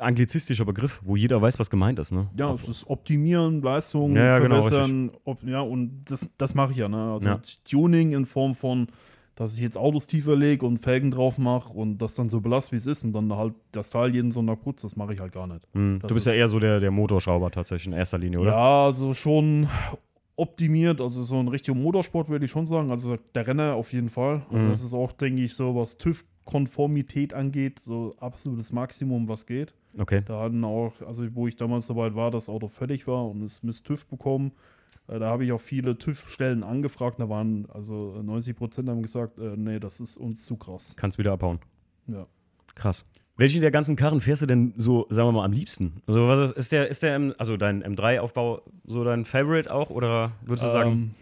anglizistischer 0.00 0.64
Begriff, 0.64 1.00
wo 1.04 1.16
jeder 1.16 1.40
weiß, 1.40 1.58
was 1.58 1.70
gemeint 1.70 1.98
ist. 1.98 2.12
Ne? 2.12 2.28
Ja, 2.36 2.52
es 2.52 2.68
ist 2.68 2.88
Optimieren, 2.88 3.62
Leistung, 3.62 4.16
ja, 4.16 4.24
ja, 4.24 4.38
genau, 4.38 4.62
verbessern. 4.62 5.12
Genau, 5.24 5.38
ja, 5.50 5.60
und 5.60 6.04
das, 6.04 6.28
das 6.36 6.54
mache 6.54 6.72
ich 6.72 6.78
ja. 6.78 6.88
Ne? 6.88 7.12
Also 7.12 7.28
ja. 7.28 7.40
Tuning 7.64 8.12
in 8.12 8.26
Form 8.26 8.54
von 8.54 8.88
dass 9.38 9.54
ich 9.54 9.60
jetzt 9.60 9.78
Autos 9.78 10.08
tiefer 10.08 10.34
lege 10.34 10.66
und 10.66 10.78
Felgen 10.78 11.12
drauf 11.12 11.38
mache 11.38 11.72
und 11.72 11.98
das 11.98 12.16
dann 12.16 12.28
so 12.28 12.40
belasse, 12.40 12.72
wie 12.72 12.76
es 12.76 12.86
ist 12.86 13.04
und 13.04 13.12
dann 13.12 13.32
halt 13.36 13.54
das 13.70 13.90
Teil 13.90 14.12
jeden 14.12 14.32
Sonntag 14.32 14.62
putze, 14.62 14.84
das 14.84 14.96
mache 14.96 15.14
ich 15.14 15.20
halt 15.20 15.32
gar 15.32 15.46
nicht. 15.46 15.60
Hm. 15.74 16.00
Du 16.04 16.12
bist 16.12 16.26
ja 16.26 16.32
eher 16.32 16.48
so 16.48 16.58
der, 16.58 16.80
der 16.80 16.90
Motorschrauber 16.90 17.52
tatsächlich 17.52 17.86
in 17.86 17.92
erster 17.92 18.18
Linie, 18.18 18.40
oder? 18.40 18.50
Ja, 18.50 18.86
also 18.86 19.14
schon 19.14 19.68
optimiert, 20.34 21.00
also 21.00 21.22
so 21.22 21.38
ein 21.38 21.46
richtiger 21.46 21.76
Motorsport 21.76 22.28
würde 22.28 22.46
ich 22.46 22.50
schon 22.50 22.66
sagen. 22.66 22.90
Also 22.90 23.16
der 23.32 23.46
Renner 23.46 23.74
auf 23.74 23.92
jeden 23.92 24.08
Fall. 24.08 24.42
Also 24.50 24.64
mhm. 24.64 24.70
das 24.70 24.82
ist 24.82 24.92
auch, 24.92 25.12
denke 25.12 25.42
ich, 25.42 25.54
so, 25.54 25.76
was 25.76 25.98
TÜV-Konformität 25.98 27.32
angeht, 27.32 27.80
so 27.84 28.16
absolutes 28.18 28.72
Maximum, 28.72 29.28
was 29.28 29.46
geht. 29.46 29.72
Okay. 29.96 30.22
Da 30.26 30.40
hatten 30.42 30.64
auch, 30.64 30.94
also 31.06 31.24
wo 31.34 31.46
ich 31.46 31.54
damals 31.54 31.86
soweit 31.86 32.16
war, 32.16 32.32
das 32.32 32.48
Auto 32.48 32.66
fertig 32.66 33.06
war 33.06 33.28
und 33.28 33.42
es 33.42 33.62
Miss 33.62 33.84
TÜV 33.84 34.04
bekommen. 34.08 34.50
Äh, 35.08 35.18
da 35.18 35.30
habe 35.30 35.44
ich 35.44 35.52
auch 35.52 35.60
viele 35.60 35.98
TÜV-Stellen 35.98 36.62
angefragt. 36.62 37.18
Da 37.18 37.28
waren 37.28 37.66
also 37.70 38.20
90 38.22 38.56
Prozent 38.56 38.88
haben 38.88 39.02
gesagt, 39.02 39.38
äh, 39.38 39.56
nee, 39.56 39.80
das 39.80 40.00
ist 40.00 40.16
uns 40.16 40.44
zu 40.44 40.56
krass. 40.56 40.94
Kannst 40.96 41.18
wieder 41.18 41.32
abhauen. 41.32 41.58
Ja. 42.06 42.26
Krass. 42.74 43.04
Welchen 43.36 43.60
der 43.60 43.70
ganzen 43.70 43.96
Karren 43.96 44.20
fährst 44.20 44.42
du 44.42 44.46
denn 44.46 44.74
so, 44.76 45.06
sagen 45.10 45.28
wir 45.28 45.32
mal, 45.32 45.44
am 45.44 45.52
liebsten? 45.52 46.02
Also, 46.06 46.26
was 46.26 46.50
ist, 46.50 46.56
ist 46.56 46.72
der, 46.72 46.88
ist 46.88 47.02
der, 47.02 47.14
M, 47.14 47.34
also 47.38 47.56
dein 47.56 47.84
M3-Aufbau 47.84 48.62
so 48.84 49.04
dein 49.04 49.24
Favorite 49.24 49.72
auch? 49.72 49.90
Oder 49.90 50.32
würdest 50.42 50.66
du 50.66 50.72
sagen? 50.72 51.14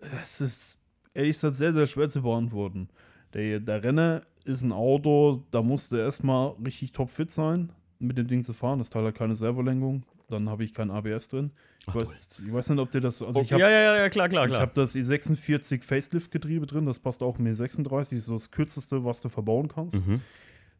Ähm, 0.00 0.08
es 0.22 0.40
ist 0.40 0.78
ehrlich 1.14 1.36
gesagt 1.36 1.56
sehr, 1.56 1.72
sehr 1.72 1.86
schwer 1.86 2.08
zu 2.08 2.22
beantworten. 2.22 2.88
Der, 3.34 3.60
der 3.60 3.84
Renner 3.84 4.22
ist 4.44 4.62
ein 4.62 4.72
Auto, 4.72 5.44
da 5.50 5.62
musst 5.62 5.92
du 5.92 5.96
erstmal 5.96 6.54
richtig 6.64 6.92
topfit 6.92 7.30
sein, 7.30 7.70
mit 7.98 8.16
dem 8.16 8.26
Ding 8.26 8.42
zu 8.42 8.54
fahren. 8.54 8.78
Das 8.78 8.90
Teil 8.90 9.04
hat 9.04 9.14
keine 9.14 9.36
Servolenkung 9.36 10.04
dann 10.32 10.48
habe 10.48 10.64
ich 10.64 10.74
kein 10.74 10.90
ABS 10.90 11.28
drin. 11.28 11.52
Ich, 11.82 11.88
Ach, 11.88 11.96
weiß, 11.96 12.42
ich 12.46 12.52
weiß, 12.52 12.68
nicht, 12.70 12.78
ob 12.78 12.90
dir 12.92 13.00
das. 13.00 13.20
Also 13.20 13.40
okay. 13.40 13.46
ich 13.46 13.52
hab, 13.54 13.60
ja, 13.60 13.68
ja, 13.68 13.96
ja, 13.96 14.08
klar, 14.08 14.28
klar, 14.28 14.46
klar. 14.46 14.58
Ich 14.58 14.62
habe 14.62 14.72
das 14.74 14.94
E46 14.94 15.82
Facelift-Getriebe 15.82 16.66
drin, 16.66 16.86
das 16.86 17.00
passt 17.00 17.22
auch 17.24 17.40
im 17.40 17.46
E36, 17.46 18.20
so 18.20 18.34
das 18.34 18.52
kürzeste, 18.52 19.04
was 19.04 19.20
du 19.20 19.28
verbauen 19.28 19.66
kannst. 19.66 20.06
Mhm. 20.06 20.20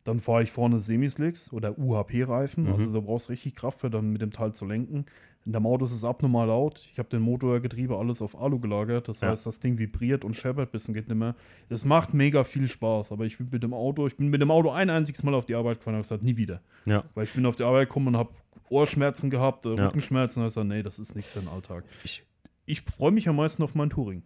Dann 0.04 0.20
fahre 0.20 0.44
ich 0.44 0.52
vorne 0.52 0.78
Semislicks 0.78 1.52
oder 1.52 1.76
UHP-Reifen, 1.76 2.64
mhm. 2.64 2.72
also 2.72 2.92
da 2.92 3.00
brauchst 3.00 3.28
du 3.28 3.32
richtig 3.32 3.56
Kraft 3.56 3.80
für, 3.80 3.90
dann 3.90 4.10
mit 4.10 4.22
dem 4.22 4.32
Teil 4.32 4.52
zu 4.52 4.64
lenken. 4.64 5.06
In 5.44 5.52
der 5.52 5.64
Auto 5.64 5.84
ist 5.84 5.92
es 5.92 6.04
abnormal 6.04 6.46
laut. 6.46 6.88
Ich 6.92 6.98
habe 6.98 7.08
den 7.08 7.20
Motorgetriebe 7.20 7.96
alles 7.96 8.22
auf 8.22 8.40
Alu 8.40 8.60
gelagert. 8.60 9.08
Das 9.08 9.22
ja. 9.22 9.28
heißt, 9.28 9.44
das 9.44 9.58
Ding 9.58 9.78
vibriert 9.78 10.24
und 10.24 10.36
scheppert 10.36 10.70
bis 10.70 10.84
zum 10.84 10.94
geht 10.94 11.08
nicht 11.08 11.18
mehr. 11.18 11.34
Es 11.68 11.84
macht 11.84 12.14
mega 12.14 12.44
viel 12.44 12.68
Spaß, 12.68 13.10
aber 13.10 13.24
ich 13.24 13.38
bin 13.38 13.48
mit 13.50 13.62
dem 13.62 13.74
Auto, 13.74 14.06
ich 14.06 14.16
bin 14.16 14.28
mit 14.28 14.40
dem 14.40 14.52
Auto 14.52 14.70
ein 14.70 14.88
einziges 14.88 15.24
Mal 15.24 15.34
auf 15.34 15.46
die 15.46 15.56
Arbeit 15.56 15.78
gefahren 15.78 15.94
und 15.94 15.98
habe 15.98 16.04
gesagt, 16.04 16.22
nie 16.22 16.36
wieder. 16.36 16.60
Ja. 16.84 17.02
Weil 17.14 17.24
ich 17.24 17.32
bin 17.32 17.44
auf 17.44 17.56
die 17.56 17.64
Arbeit 17.64 17.88
gekommen 17.88 18.08
und 18.08 18.16
habe 18.16 18.30
Ohrschmerzen 18.68 19.30
gehabt, 19.30 19.66
äh, 19.66 19.74
ja. 19.74 19.86
Rückenschmerzen. 19.86 20.42
Also, 20.42 20.62
nee, 20.62 20.82
das 20.82 21.00
ist 21.00 21.16
nichts 21.16 21.32
für 21.32 21.40
den 21.40 21.48
Alltag. 21.48 21.84
Ich, 22.04 22.24
ich 22.64 22.82
freue 22.82 23.10
mich 23.10 23.28
am 23.28 23.36
meisten 23.36 23.64
auf 23.64 23.74
mein 23.74 23.90
Touring. 23.90 24.22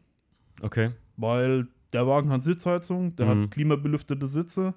Okay. 0.60 0.90
Weil 1.16 1.68
der 1.94 2.06
Wagen 2.06 2.30
hat 2.30 2.42
Sitzheizung, 2.42 3.16
der 3.16 3.26
mhm. 3.26 3.42
hat 3.42 3.50
klimabelüftete 3.52 4.26
Sitze. 4.26 4.74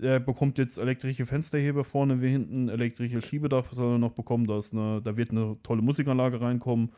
Er 0.00 0.20
bekommt 0.20 0.58
jetzt 0.58 0.78
elektrische 0.78 1.24
Fensterheber 1.24 1.84
vorne 1.84 2.20
wie 2.20 2.28
hinten, 2.28 2.68
elektrische 2.68 3.22
Schiebedach 3.22 3.72
soll 3.72 3.94
er 3.94 3.98
noch 3.98 4.12
bekommen. 4.12 4.46
Da, 4.46 4.58
ist 4.58 4.72
eine, 4.72 5.00
da 5.02 5.16
wird 5.16 5.30
eine 5.30 5.56
tolle 5.62 5.82
Musikanlage 5.82 6.40
reinkommen. 6.40 6.92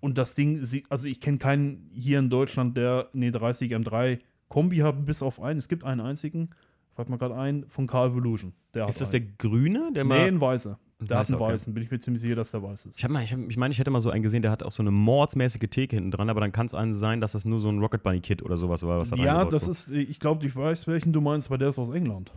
Und 0.00 0.18
das 0.18 0.34
Ding, 0.34 0.66
also 0.90 1.08
ich 1.08 1.20
kenne 1.20 1.38
keinen 1.38 1.88
hier 1.92 2.18
in 2.18 2.28
Deutschland, 2.28 2.76
der 2.76 3.08
eine 3.14 3.30
30 3.30 3.72
M3 3.72 4.18
Kombi 4.48 4.78
hat, 4.78 5.06
bis 5.06 5.22
auf 5.22 5.40
einen. 5.40 5.58
Es 5.58 5.68
gibt 5.68 5.84
einen 5.84 6.00
einzigen, 6.00 6.50
fällt 6.94 7.08
mir 7.08 7.18
gerade 7.18 7.36
ein, 7.36 7.64
von 7.68 7.86
Car 7.86 8.08
Evolution. 8.08 8.52
ist 8.88 9.00
das 9.00 9.10
der 9.10 9.20
grüne? 9.20 9.90
Der 9.94 10.04
nee, 10.04 10.28
ein 10.28 10.40
weißer. 10.40 10.78
Der 11.06 11.18
hat 11.18 11.28
einen 11.28 11.40
okay. 11.40 11.52
weißen, 11.52 11.74
bin 11.74 11.82
ich 11.82 11.90
mir 11.90 11.98
ziemlich 11.98 12.22
sicher, 12.22 12.34
dass 12.34 12.50
der 12.50 12.62
weiß 12.62 12.86
ist. 12.86 12.98
Ich, 12.98 13.08
mal, 13.08 13.22
ich, 13.22 13.32
hab, 13.32 13.40
ich 13.48 13.56
meine, 13.56 13.72
ich 13.72 13.78
hätte 13.78 13.90
mal 13.90 14.00
so 14.00 14.10
einen 14.10 14.22
gesehen, 14.22 14.42
der 14.42 14.50
hat 14.50 14.62
auch 14.62 14.72
so 14.72 14.82
eine 14.82 14.90
mordsmäßige 14.90 15.68
Theke 15.70 15.96
hinten 15.96 16.10
dran, 16.10 16.30
aber 16.30 16.40
dann 16.40 16.52
kann 16.52 16.66
es 16.66 16.74
einen 16.74 16.94
sein, 16.94 17.20
dass 17.20 17.32
das 17.32 17.44
nur 17.44 17.60
so 17.60 17.68
ein 17.68 17.78
Rocket 17.78 18.02
Bunny 18.02 18.20
Kit 18.20 18.42
oder 18.42 18.56
sowas 18.56 18.82
war. 18.84 19.00
Was 19.00 19.10
da 19.10 19.16
ja, 19.16 19.44
das 19.44 19.68
ist, 19.68 19.90
ich 19.90 20.20
glaube, 20.20 20.44
ich 20.46 20.54
weiß, 20.54 20.86
welchen 20.86 21.12
du 21.12 21.20
meinst, 21.20 21.48
aber 21.48 21.58
der 21.58 21.68
ist 21.68 21.78
aus 21.78 21.90
England. 21.90 22.32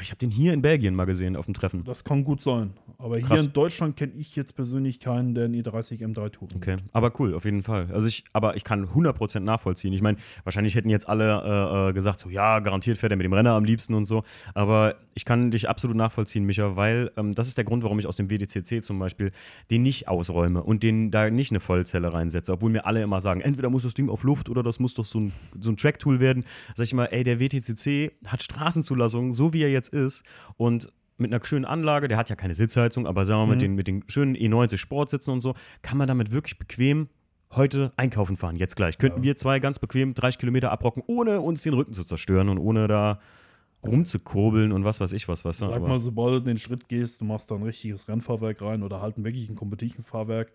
Ich 0.00 0.10
habe 0.10 0.18
den 0.18 0.30
hier 0.30 0.52
in 0.52 0.62
Belgien 0.62 0.94
mal 0.94 1.04
gesehen 1.04 1.36
auf 1.36 1.46
dem 1.46 1.54
Treffen. 1.54 1.84
Das 1.84 2.04
kann 2.04 2.24
gut 2.24 2.42
sein. 2.42 2.72
Aber 2.98 3.20
Krass. 3.20 3.30
hier 3.32 3.46
in 3.46 3.52
Deutschland 3.52 3.96
kenne 3.96 4.12
ich 4.16 4.36
jetzt 4.36 4.56
persönlich 4.56 5.00
keinen, 5.00 5.34
der 5.34 5.44
einen 5.44 5.54
i30 5.54 6.00
M3 6.02 6.30
tut. 6.30 6.54
Okay, 6.54 6.76
aber 6.92 7.12
cool, 7.20 7.34
auf 7.34 7.44
jeden 7.44 7.62
Fall. 7.62 7.88
Also 7.92 8.08
ich, 8.08 8.24
aber 8.32 8.56
ich 8.56 8.64
kann 8.64 8.86
100% 8.86 9.40
nachvollziehen. 9.40 9.92
Ich 9.92 10.02
meine, 10.02 10.18
wahrscheinlich 10.44 10.74
hätten 10.74 10.88
jetzt 10.88 11.08
alle 11.08 11.42
äh, 11.44 11.90
äh, 11.90 11.92
gesagt, 11.92 12.20
so 12.20 12.30
ja, 12.30 12.60
garantiert 12.60 12.98
fährt 12.98 13.12
er 13.12 13.16
mit 13.16 13.24
dem 13.24 13.32
Renner 13.32 13.52
am 13.52 13.64
liebsten 13.64 13.94
und 13.94 14.06
so. 14.06 14.24
Aber 14.54 14.96
ich 15.14 15.24
kann 15.24 15.50
dich 15.50 15.68
absolut 15.68 15.96
nachvollziehen, 15.96 16.44
Micha, 16.44 16.76
weil 16.76 17.10
ähm, 17.16 17.34
das 17.34 17.48
ist 17.48 17.58
der 17.58 17.64
Grund, 17.64 17.82
warum 17.84 17.98
ich 17.98 18.06
aus 18.06 18.16
dem 18.16 18.30
WDCC 18.30 18.82
zum 18.82 18.98
Beispiel 18.98 19.32
den 19.70 19.82
nicht 19.82 20.08
ausräume 20.08 20.62
und 20.62 20.82
den 20.82 21.10
da 21.10 21.30
nicht 21.30 21.50
eine 21.52 21.60
Vollzelle 21.60 22.12
reinsetze. 22.12 22.52
Obwohl 22.52 22.70
mir 22.70 22.86
alle 22.86 23.02
immer 23.02 23.20
sagen, 23.20 23.40
entweder 23.40 23.70
muss 23.70 23.82
das 23.82 23.94
Ding 23.94 24.08
auf 24.08 24.22
Luft 24.22 24.48
oder 24.48 24.62
das 24.62 24.78
muss 24.78 24.94
doch 24.94 25.04
so 25.04 25.20
ein, 25.20 25.32
so 25.60 25.70
ein 25.70 25.76
Track-Tool 25.76 26.20
werden. 26.20 26.44
Sag 26.74 26.84
ich 26.84 26.94
mal, 26.94 27.06
ey, 27.06 27.24
der 27.24 27.40
WTCC 27.40 28.12
hat 28.26 28.42
Straßenzulassung, 28.42 29.32
so 29.32 29.52
wie 29.52 29.62
er 29.62 29.70
jetzt 29.70 29.85
ist. 29.88 30.24
Und 30.56 30.92
mit 31.18 31.32
einer 31.32 31.44
schönen 31.44 31.64
Anlage, 31.64 32.08
der 32.08 32.18
hat 32.18 32.28
ja 32.28 32.36
keine 32.36 32.54
Sitzheizung, 32.54 33.06
aber 33.06 33.24
sagen 33.24 33.40
wir 33.40 33.46
mal, 33.46 33.54
mhm. 33.54 33.58
mit, 33.58 33.62
den, 33.62 33.74
mit 33.74 33.88
den 33.88 34.04
schönen 34.08 34.36
E90 34.36 34.76
Sportsitzen 34.78 35.32
und 35.32 35.40
so, 35.40 35.54
kann 35.82 35.98
man 35.98 36.08
damit 36.08 36.30
wirklich 36.30 36.58
bequem 36.58 37.08
heute 37.52 37.92
einkaufen 37.96 38.36
fahren, 38.36 38.56
jetzt 38.56 38.76
gleich. 38.76 38.98
Könnten 38.98 39.22
wir 39.22 39.36
zwei 39.36 39.60
ganz 39.60 39.78
bequem 39.78 40.14
30 40.14 40.38
Kilometer 40.38 40.70
abrocken, 40.70 41.02
ohne 41.06 41.40
uns 41.40 41.62
den 41.62 41.74
Rücken 41.74 41.94
zu 41.94 42.04
zerstören 42.04 42.48
und 42.48 42.58
ohne 42.58 42.88
da 42.88 43.20
rumzukurbeln 43.84 44.72
und 44.72 44.84
was 44.84 45.00
weiß 45.00 45.12
ich 45.12 45.28
was, 45.28 45.44
weißt 45.44 45.60
du? 45.62 45.66
Sag 45.66 45.82
mal, 45.82 45.98
sobald 45.98 46.34
du 46.34 46.40
den 46.40 46.58
Schritt 46.58 46.88
gehst, 46.88 47.20
du 47.20 47.24
machst 47.24 47.50
da 47.50 47.54
ein 47.54 47.62
richtiges 47.62 48.08
Rennfahrwerk 48.08 48.60
rein 48.62 48.82
oder 48.82 49.00
halt 49.00 49.22
wirklich 49.22 49.48
ein 49.48 49.54
Competition-Fahrwerk 49.54 50.52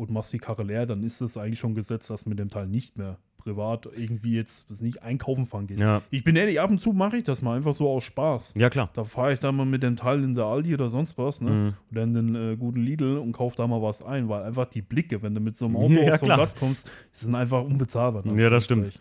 und 0.00 0.10
machst 0.10 0.32
die 0.32 0.38
Karre 0.38 0.62
leer, 0.62 0.86
dann 0.86 1.02
ist 1.02 1.20
es 1.20 1.36
eigentlich 1.36 1.58
schon 1.60 1.74
gesetzt, 1.74 2.10
dass 2.10 2.26
mit 2.26 2.38
dem 2.38 2.48
Teil 2.50 2.66
nicht 2.66 2.96
mehr 2.96 3.18
privat 3.38 3.86
irgendwie 3.96 4.34
jetzt 4.34 4.82
nicht 4.82 5.02
einkaufen 5.02 5.46
fahren 5.46 5.66
gehst. 5.66 5.80
Ja. 5.80 6.02
Ich 6.10 6.24
bin 6.24 6.36
ehrlich, 6.36 6.60
ab 6.60 6.70
und 6.70 6.78
zu 6.78 6.92
mache 6.92 7.16
ich 7.18 7.24
das 7.24 7.40
mal 7.40 7.56
einfach 7.56 7.74
so 7.74 7.88
aus 7.88 8.04
Spaß. 8.04 8.54
ja, 8.56 8.68
klar. 8.68 8.90
Da 8.92 9.04
fahre 9.04 9.32
ich 9.32 9.40
dann 9.40 9.56
mal 9.56 9.64
mit 9.64 9.82
dem 9.82 9.96
Teil 9.96 10.22
in 10.22 10.34
der 10.34 10.44
Aldi 10.44 10.74
oder 10.74 10.88
sonst 10.90 11.16
was, 11.16 11.40
ne? 11.40 11.50
Mhm. 11.50 11.74
Oder 11.90 12.02
in 12.02 12.14
den 12.14 12.34
äh, 12.34 12.56
guten 12.56 12.80
Lidl 12.80 13.16
und 13.18 13.32
kauf 13.32 13.56
da 13.56 13.66
mal 13.66 13.80
was 13.80 14.02
ein, 14.02 14.28
weil 14.28 14.42
einfach 14.42 14.66
die 14.66 14.82
Blicke, 14.82 15.22
wenn 15.22 15.34
du 15.34 15.40
mit 15.40 15.56
so 15.56 15.64
einem 15.66 15.76
Auto 15.76 15.92
Ja, 15.92 16.14
auf 16.14 16.20
so 16.20 16.26
einen. 16.26 16.34
Platz 16.34 16.54
kommst, 16.56 16.90
sind 17.12 17.34
einfach 17.34 17.62
unbezahlbar. 17.64 18.26
ne? 18.26 18.42
Ja, 18.42 18.50
das 18.50 18.66
stimmt. 18.66 18.92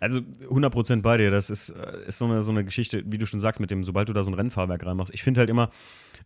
Also 0.00 0.20
100% 0.20 1.02
bei 1.02 1.16
dir. 1.16 1.30
Das 1.30 1.48
ist, 1.50 1.70
äh, 1.70 2.06
ist 2.08 2.18
so, 2.18 2.26
eine, 2.26 2.42
so 2.42 2.50
eine 2.52 2.64
Geschichte, 2.64 3.02
wie 3.06 3.18
du 3.18 3.26
schon 3.26 3.40
sagst, 3.40 3.58
mit 3.60 3.70
dem, 3.70 3.84
sobald 3.84 4.08
du 4.08 4.12
da 4.12 4.22
so 4.22 4.30
ein 4.30 4.34
Rennfahrwerk 4.34 4.84
reinmachst. 4.84 5.12
Ich 5.14 5.22
finde 5.22 5.40
halt 5.40 5.50
immer, 5.50 5.70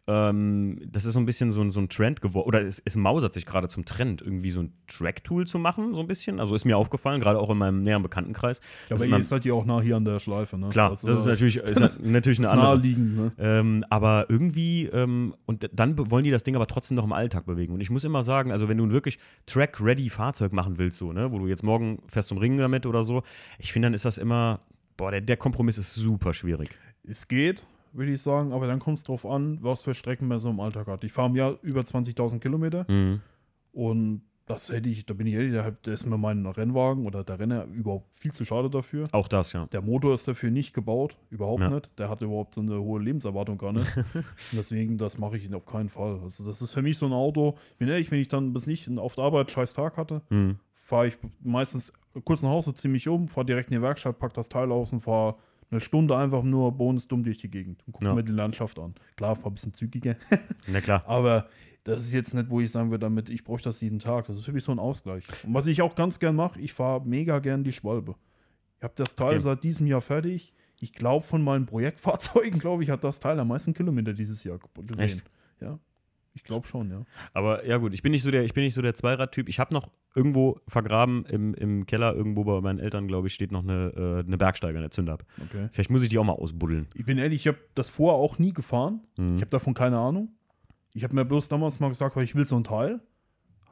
ähm, 0.06 0.78
das 0.86 1.04
ist 1.04 1.14
so 1.14 1.18
ein 1.18 1.26
bisschen 1.26 1.52
so 1.52 1.60
ein, 1.60 1.70
so 1.70 1.80
ein 1.80 1.88
Trend 1.88 2.20
geworden, 2.20 2.46
oder 2.46 2.62
es, 2.62 2.80
es 2.84 2.96
mausert 2.96 3.32
sich 3.32 3.46
gerade 3.46 3.68
zum 3.68 3.84
Trend, 3.84 4.22
irgendwie 4.22 4.50
so 4.50 4.60
ein 4.60 4.72
Track-Tool 4.88 5.46
zu 5.46 5.58
machen, 5.58 5.94
so 5.94 6.00
ein 6.00 6.06
bisschen. 6.06 6.40
Also 6.40 6.54
ist 6.54 6.64
mir 6.64 6.76
aufgefallen, 6.76 7.20
gerade 7.20 7.38
auch 7.38 7.50
in 7.50 7.58
meinem 7.58 7.82
näheren 7.82 8.02
Bekanntenkreis. 8.02 8.60
Ja, 8.88 8.96
dass 8.96 9.02
aber 9.02 9.18
ihr 9.18 9.22
seid 9.22 9.44
ja 9.44 9.54
auch 9.54 9.64
nah 9.64 9.80
hier 9.80 9.96
an 9.96 10.04
der 10.04 10.18
Schleife, 10.18 10.58
ne? 10.58 10.68
klar, 10.70 10.90
Also, 10.90 11.06
das 11.06 11.18
ist 11.20 11.26
natürlich, 11.26 11.56
ist 11.56 11.80
natürlich 12.02 12.38
eine 12.38 12.48
ist 12.48 12.52
andere. 12.52 12.66
naheliegend, 12.68 13.16
ne? 13.16 13.32
Ähm, 13.38 13.84
aber 13.90 14.26
irgendwie, 14.28 14.86
ähm, 14.86 15.34
und 15.46 15.68
dann 15.72 16.10
wollen 16.10 16.24
die 16.24 16.30
das 16.30 16.42
Ding 16.44 16.56
aber 16.56 16.66
trotzdem 16.66 16.96
noch 16.96 17.04
im 17.04 17.12
Alltag 17.12 17.46
bewegen. 17.46 17.72
Und 17.74 17.80
ich 17.80 17.90
muss 17.90 18.04
immer 18.04 18.22
sagen, 18.22 18.52
also 18.52 18.68
wenn 18.68 18.78
du 18.78 18.84
ein 18.84 18.92
wirklich 18.92 19.18
Track-ready 19.46 20.10
Fahrzeug 20.10 20.52
machen 20.52 20.78
willst, 20.78 20.98
so, 20.98 21.12
ne, 21.12 21.30
wo 21.32 21.38
du 21.38 21.46
jetzt 21.46 21.62
morgen 21.62 22.02
fährst 22.06 22.28
zum 22.28 22.38
Ringen 22.38 22.58
damit 22.58 22.86
oder 22.86 23.04
so, 23.04 23.22
ich 23.58 23.72
finde, 23.72 23.86
dann 23.86 23.94
ist 23.94 24.04
das 24.04 24.18
immer, 24.18 24.60
boah, 24.96 25.10
der, 25.10 25.20
der 25.20 25.36
Kompromiss 25.36 25.78
ist 25.78 25.94
super 25.94 26.34
schwierig. 26.34 26.70
Es 27.04 27.26
geht, 27.28 27.62
würde 27.92 28.12
ich 28.12 28.22
sagen, 28.22 28.52
aber 28.52 28.66
dann 28.66 28.78
kommt 28.78 28.98
es 28.98 29.04
drauf 29.04 29.24
an, 29.26 29.58
was 29.62 29.82
für 29.82 29.94
Strecken 29.94 30.28
man 30.28 30.38
so 30.38 30.50
im 30.50 30.60
Alltag 30.60 30.86
hat. 30.86 31.04
Ich 31.04 31.12
fahre 31.12 31.28
im 31.28 31.36
Jahr 31.36 31.58
über 31.62 31.80
20.000 31.82 32.38
Kilometer 32.40 32.84
Mhm. 32.88 33.20
und 33.72 34.22
das 34.46 34.70
hätte 34.72 34.88
ich, 34.88 35.06
da 35.06 35.14
bin 35.14 35.26
ich 35.28 35.34
ehrlich, 35.34 35.52
da 35.82 35.92
ist 35.92 36.04
mir 36.04 36.18
mein 36.18 36.44
Rennwagen 36.44 37.06
oder 37.06 37.22
der 37.22 37.38
Renner 37.38 37.64
überhaupt 37.66 38.12
viel 38.12 38.32
zu 38.32 38.44
schade 38.44 38.68
dafür. 38.68 39.06
Auch 39.12 39.28
das, 39.28 39.52
ja. 39.52 39.66
Der 39.66 39.80
Motor 39.82 40.14
ist 40.14 40.26
dafür 40.26 40.50
nicht 40.50 40.74
gebaut, 40.74 41.16
überhaupt 41.30 41.60
Ja. 41.62 41.70
nicht. 41.70 41.96
Der 41.98 42.08
hat 42.10 42.22
überhaupt 42.22 42.56
so 42.56 42.60
eine 42.60 42.78
hohe 42.80 43.00
Lebenserwartung 43.00 43.56
gar 43.56 43.72
nicht. 43.72 43.86
Und 44.14 44.24
deswegen, 44.52 44.98
das 44.98 45.16
mache 45.16 45.36
ich 45.38 45.54
auf 45.54 45.64
keinen 45.64 45.88
Fall. 45.88 46.18
Also, 46.24 46.44
das 46.44 46.60
ist 46.60 46.72
für 46.72 46.82
mich 46.82 46.98
so 46.98 47.06
ein 47.06 47.12
Auto. 47.12 47.54
Ich 47.70 47.76
bin 47.78 47.88
ehrlich, 47.88 48.10
wenn 48.10 48.18
ich 48.18 48.28
dann 48.28 48.52
bis 48.52 48.66
nicht 48.66 48.90
auf 48.98 49.14
der 49.14 49.24
Arbeit 49.24 49.46
einen 49.46 49.54
scheiß 49.54 49.74
Tag 49.74 49.96
hatte, 49.96 50.22
Mhm. 50.28 50.56
fahre 50.72 51.06
ich 51.06 51.18
meistens 51.40 51.92
kurz 52.24 52.42
nach 52.42 52.50
Hause, 52.50 52.74
ziehe 52.74 52.90
mich 52.92 53.08
um, 53.08 53.28
fahre 53.28 53.46
direkt 53.46 53.70
in 53.70 53.76
die 53.76 53.82
Werkstatt, 53.82 54.18
pack 54.18 54.34
das 54.34 54.48
Teil 54.48 54.72
aus 54.72 54.92
und 54.92 55.00
fahre 55.00 55.36
eine 55.72 55.80
Stunde 55.80 56.16
einfach 56.16 56.42
nur 56.44 56.70
bonusdumm 56.72 57.24
durch 57.24 57.38
die 57.38 57.50
Gegend 57.50 57.82
und 57.86 57.92
gucke 57.94 58.06
Ja. 58.06 58.14
mir 58.14 58.22
die 58.22 58.30
Landschaft 58.32 58.78
an. 58.78 58.94
Klar, 59.16 59.34
fahr 59.34 59.50
ein 59.50 59.54
bisschen 59.54 59.74
zügiger, 59.74 60.14
Na 60.68 60.80
klar. 60.80 61.02
aber 61.06 61.48
das 61.84 62.02
ist 62.02 62.12
jetzt 62.12 62.32
nicht, 62.34 62.48
wo 62.50 62.60
ich 62.60 62.70
sagen 62.70 62.90
würde, 62.92 63.00
damit 63.06 63.28
ich 63.28 63.42
bräuchte 63.42 63.68
das 63.68 63.80
jeden 63.80 63.98
Tag. 63.98 64.26
Das 64.26 64.36
ist 64.36 64.44
für 64.44 64.52
mich 64.52 64.62
so 64.62 64.70
ein 64.70 64.78
Ausgleich. 64.78 65.24
Und 65.44 65.52
was 65.54 65.66
ich 65.66 65.82
auch 65.82 65.96
ganz 65.96 66.20
gern 66.20 66.36
mache, 66.36 66.60
ich 66.60 66.72
fahre 66.72 67.04
mega 67.04 67.40
gern 67.40 67.64
die 67.64 67.72
Schwalbe. 67.72 68.14
Ich 68.78 68.84
habe 68.84 68.94
das 68.96 69.14
Teil 69.16 69.30
Okay. 69.30 69.38
seit 69.40 69.64
diesem 69.64 69.86
Jahr 69.88 70.00
fertig. 70.00 70.54
Ich 70.78 70.92
glaube, 70.92 71.24
von 71.26 71.42
meinen 71.42 71.66
Projektfahrzeugen, 71.66 72.58
glaube 72.60 72.82
ich, 72.84 72.90
hat 72.90 73.02
das 73.02 73.18
Teil 73.18 73.38
am 73.40 73.48
meisten 73.48 73.74
Kilometer 73.74 74.12
dieses 74.12 74.44
Jahr 74.44 74.58
ge- 74.58 74.84
gesehen. 74.84 75.04
Echt? 75.04 75.24
Ja. 75.60 75.78
Ich 76.34 76.44
glaube 76.44 76.66
schon, 76.66 76.90
ja. 76.90 77.04
Aber 77.34 77.66
ja 77.66 77.76
gut, 77.76 77.92
ich 77.92 78.02
bin 78.02 78.12
nicht 78.12 78.22
so 78.22 78.30
der, 78.30 78.44
ich 78.44 78.54
bin 78.54 78.64
nicht 78.64 78.74
so 78.74 78.82
der 78.82 78.94
Zweirad-Typ. 78.94 79.48
Ich 79.48 79.58
habe 79.58 79.74
noch 79.74 79.90
irgendwo 80.14 80.60
vergraben 80.66 81.24
im, 81.26 81.54
im 81.54 81.86
Keller, 81.86 82.14
irgendwo 82.14 82.44
bei 82.44 82.60
meinen 82.60 82.78
Eltern, 82.78 83.06
glaube 83.06 83.26
ich, 83.26 83.34
steht 83.34 83.52
noch 83.52 83.62
eine, 83.62 83.92
äh, 83.94 84.26
eine 84.26 84.38
Bergsteiger, 84.38 84.78
eine 84.78 84.90
Zündab. 84.90 85.24
Okay. 85.42 85.68
Vielleicht 85.72 85.90
muss 85.90 86.02
ich 86.02 86.08
die 86.08 86.18
auch 86.18 86.24
mal 86.24 86.32
ausbuddeln. 86.32 86.88
Ich 86.94 87.04
bin 87.04 87.18
ehrlich, 87.18 87.42
ich 87.42 87.48
habe 87.48 87.58
das 87.74 87.88
vorher 87.88 88.18
auch 88.18 88.38
nie 88.38 88.52
gefahren. 88.52 89.00
Mhm. 89.16 89.36
Ich 89.36 89.42
habe 89.42 89.50
davon 89.50 89.74
keine 89.74 89.98
Ahnung. 89.98 90.30
Ich 90.94 91.04
habe 91.04 91.14
mir 91.14 91.24
bloß 91.24 91.48
damals 91.48 91.80
mal 91.80 91.88
gesagt, 91.88 92.16
ich 92.16 92.34
will 92.34 92.44
so 92.44 92.56
ein 92.56 92.64
Teil. 92.64 93.00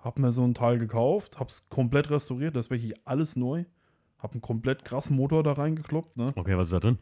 Habe 0.03 0.23
mir 0.23 0.33
so 0.33 0.43
ein 0.45 0.55
Teil 0.55 0.79
gekauft, 0.79 1.39
habe 1.39 1.51
es 1.51 1.69
komplett 1.69 2.11
restauriert, 2.11 2.57
das 2.57 2.67
ist 2.67 2.71
wirklich 2.71 2.95
alles 3.05 3.37
neu. 3.37 3.65
Habe 4.19 4.35
einen 4.35 4.43
komplett 4.43 4.85
krassen 4.85 5.17
Motor 5.17 5.43
da 5.43 5.53
reingekloppt. 5.53 6.17
Ne? 6.17 6.33
Okay, 6.37 6.57
was 6.57 6.69
ist 6.69 6.73
da 6.73 6.81
drin? 6.81 6.99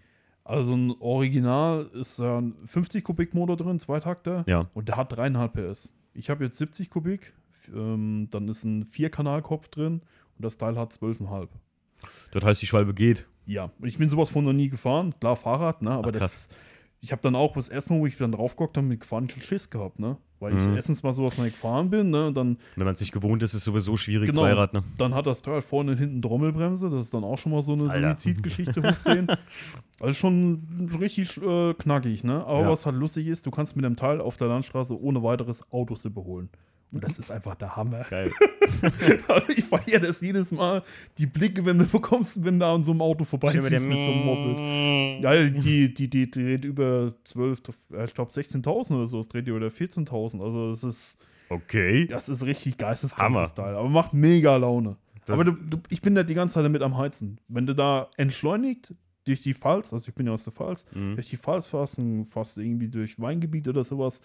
Also 0.48 0.74
ein 0.74 0.94
Original 1.00 1.90
ist 1.92 2.18
ja 2.18 2.38
ein 2.38 2.54
50 2.64 3.04
Kubik 3.04 3.34
Motor 3.34 3.58
drin, 3.58 3.78
Zweitakter. 3.78 4.44
Ja. 4.46 4.70
Und 4.72 4.88
der 4.88 4.96
hat 4.96 5.12
3,5 5.12 5.48
PS. 5.48 5.92
Ich 6.14 6.30
habe 6.30 6.44
jetzt 6.44 6.56
70 6.56 6.88
Kubik, 6.88 7.34
ähm, 7.74 8.28
dann 8.30 8.48
ist 8.48 8.64
ein 8.64 8.84
Vierkanalkopf 8.84 9.68
drin 9.68 10.00
und 10.36 10.44
das 10.44 10.56
Teil 10.56 10.78
hat 10.78 10.92
12,5. 10.92 11.48
Das 12.30 12.42
heißt, 12.42 12.62
die 12.62 12.66
Schwalbe 12.66 12.94
geht. 12.94 13.26
Ja, 13.44 13.70
und 13.78 13.88
ich 13.88 13.98
bin 13.98 14.08
sowas 14.08 14.30
von 14.30 14.42
noch 14.42 14.54
nie 14.54 14.70
gefahren. 14.70 15.14
Klar, 15.20 15.36
Fahrrad, 15.36 15.82
ne? 15.82 15.90
Aber 15.90 16.08
Ach, 16.14 16.18
das. 16.18 16.48
Ich 17.00 17.12
habe 17.12 17.22
dann 17.22 17.36
auch 17.36 17.54
das 17.54 17.68
erste 17.68 17.92
Mal, 17.92 18.00
wo 18.00 18.06
ich 18.06 18.16
dann 18.16 18.32
drauf 18.32 18.56
geguckt 18.56 18.76
habe, 18.76 18.86
mit 18.86 19.00
gefahren, 19.00 19.28
ich 19.34 19.44
Schiss 19.44 19.70
gehabt, 19.70 20.00
ne? 20.00 20.16
Weil 20.40 20.56
ich 20.56 20.66
Mhm. 20.66 20.74
erstens 20.74 21.02
mal 21.04 21.12
sowas 21.12 21.36
neu 21.38 21.50
gefahren 21.50 21.90
bin, 21.90 22.10
ne? 22.10 22.28
Und 22.28 22.34
dann, 22.36 22.58
Wenn 22.76 22.84
man 22.86 22.94
es 22.94 23.00
nicht 23.00 23.12
gewohnt 23.12 23.42
ist, 23.42 23.50
ist 23.50 23.58
es 23.58 23.64
sowieso 23.64 23.96
schwierig, 23.96 24.26
Genau. 24.30 24.42
Zweirad, 24.42 24.72
ne? 24.74 24.82
dann 24.96 25.14
hat 25.14 25.26
das 25.26 25.42
Teil 25.42 25.62
vorne 25.62 25.92
und 25.92 25.98
hinten 25.98 26.22
Trommelbremse. 26.22 26.90
Das 26.90 27.04
ist 27.04 27.14
dann 27.14 27.22
auch 27.24 27.38
schon 27.38 27.52
mal 27.52 27.62
so 27.62 27.72
eine 27.74 27.88
Alter. 27.90 28.10
Suizidgeschichte 28.18 28.82
hoch 28.82 28.98
10. 29.00 29.28
Also 30.00 30.12
schon 30.14 30.90
richtig 31.00 31.40
äh, 31.42 31.74
knackig, 31.74 32.24
ne? 32.24 32.44
Aber 32.44 32.62
Ja. 32.62 32.68
was 32.68 32.84
halt 32.86 32.96
lustig 32.96 33.26
ist, 33.28 33.46
du 33.46 33.50
kannst 33.52 33.76
mit 33.76 33.84
dem 33.84 33.96
Teil 33.96 34.20
auf 34.20 34.36
der 34.36 34.48
Landstraße 34.48 35.00
ohne 35.00 35.22
weiteres 35.22 35.70
Autosippe 35.72 36.22
holen. 36.24 36.48
Und 36.90 37.04
das 37.04 37.18
ist 37.18 37.30
einfach 37.30 37.54
der 37.54 37.76
Hammer. 37.76 38.04
Geil. 38.08 38.30
Ich 39.56 39.64
feiere 39.64 40.00
das 40.00 40.20
jedes 40.20 40.50
Mal. 40.52 40.82
Die 41.18 41.26
Blicke, 41.26 41.64
wenn 41.66 41.78
du 41.78 41.86
bekommst, 41.86 42.42
wenn 42.44 42.58
du 42.58 42.66
an 42.66 42.82
so 42.82 42.92
einem 42.92 43.02
Auto 43.02 43.24
vorbeiziehst 43.24 43.70
mit 43.70 44.02
so 44.02 44.10
einem 44.10 44.24
Moped. 44.24 45.22
Ja, 45.22 45.44
die, 45.44 45.92
die, 45.92 46.08
die 46.08 46.30
dreht 46.30 46.64
über 46.64 47.12
12, 47.24 47.60
äh, 47.92 48.04
ich 48.04 48.14
glaube 48.14 48.30
16.000 48.30 48.94
oder 48.96 49.06
so, 49.06 49.18
es 49.20 49.28
dreht 49.28 49.46
die 49.46 49.50
über 49.50 49.66
14.000. 49.66 50.42
Also 50.42 50.70
es 50.70 50.82
ist, 50.84 51.18
Okay. 51.50 52.06
das 52.06 52.28
ist 52.28 52.44
richtig 52.44 52.76
Teil. 53.54 53.74
Aber 53.74 53.88
macht 53.88 54.12
mega 54.14 54.56
Laune. 54.56 54.96
Das- 55.26 55.34
aber 55.34 55.44
du, 55.44 55.52
du, 55.52 55.78
ich 55.90 56.00
bin 56.00 56.14
da 56.14 56.22
die 56.22 56.34
ganze 56.34 56.54
Zeit 56.54 56.64
damit 56.64 56.82
am 56.82 56.96
Heizen. 56.96 57.38
Wenn 57.48 57.66
du 57.66 57.74
da 57.74 58.08
entschleunigt 58.16 58.94
durch 59.24 59.42
die 59.42 59.54
Pfalz, 59.54 59.92
also 59.92 60.08
ich 60.08 60.14
bin 60.14 60.26
ja 60.26 60.32
aus 60.32 60.44
der 60.44 60.52
Pfalz, 60.54 60.86
Mhm. 60.94 61.16
durch 61.16 61.28
die 61.28 61.36
Pfalz 61.36 61.66
fährst, 61.66 62.00
fährst 62.28 62.56
irgendwie 62.58 62.88
durch 62.88 63.18
Weingebiet 63.20 63.68
oder 63.68 63.84
sowas, 63.84 64.22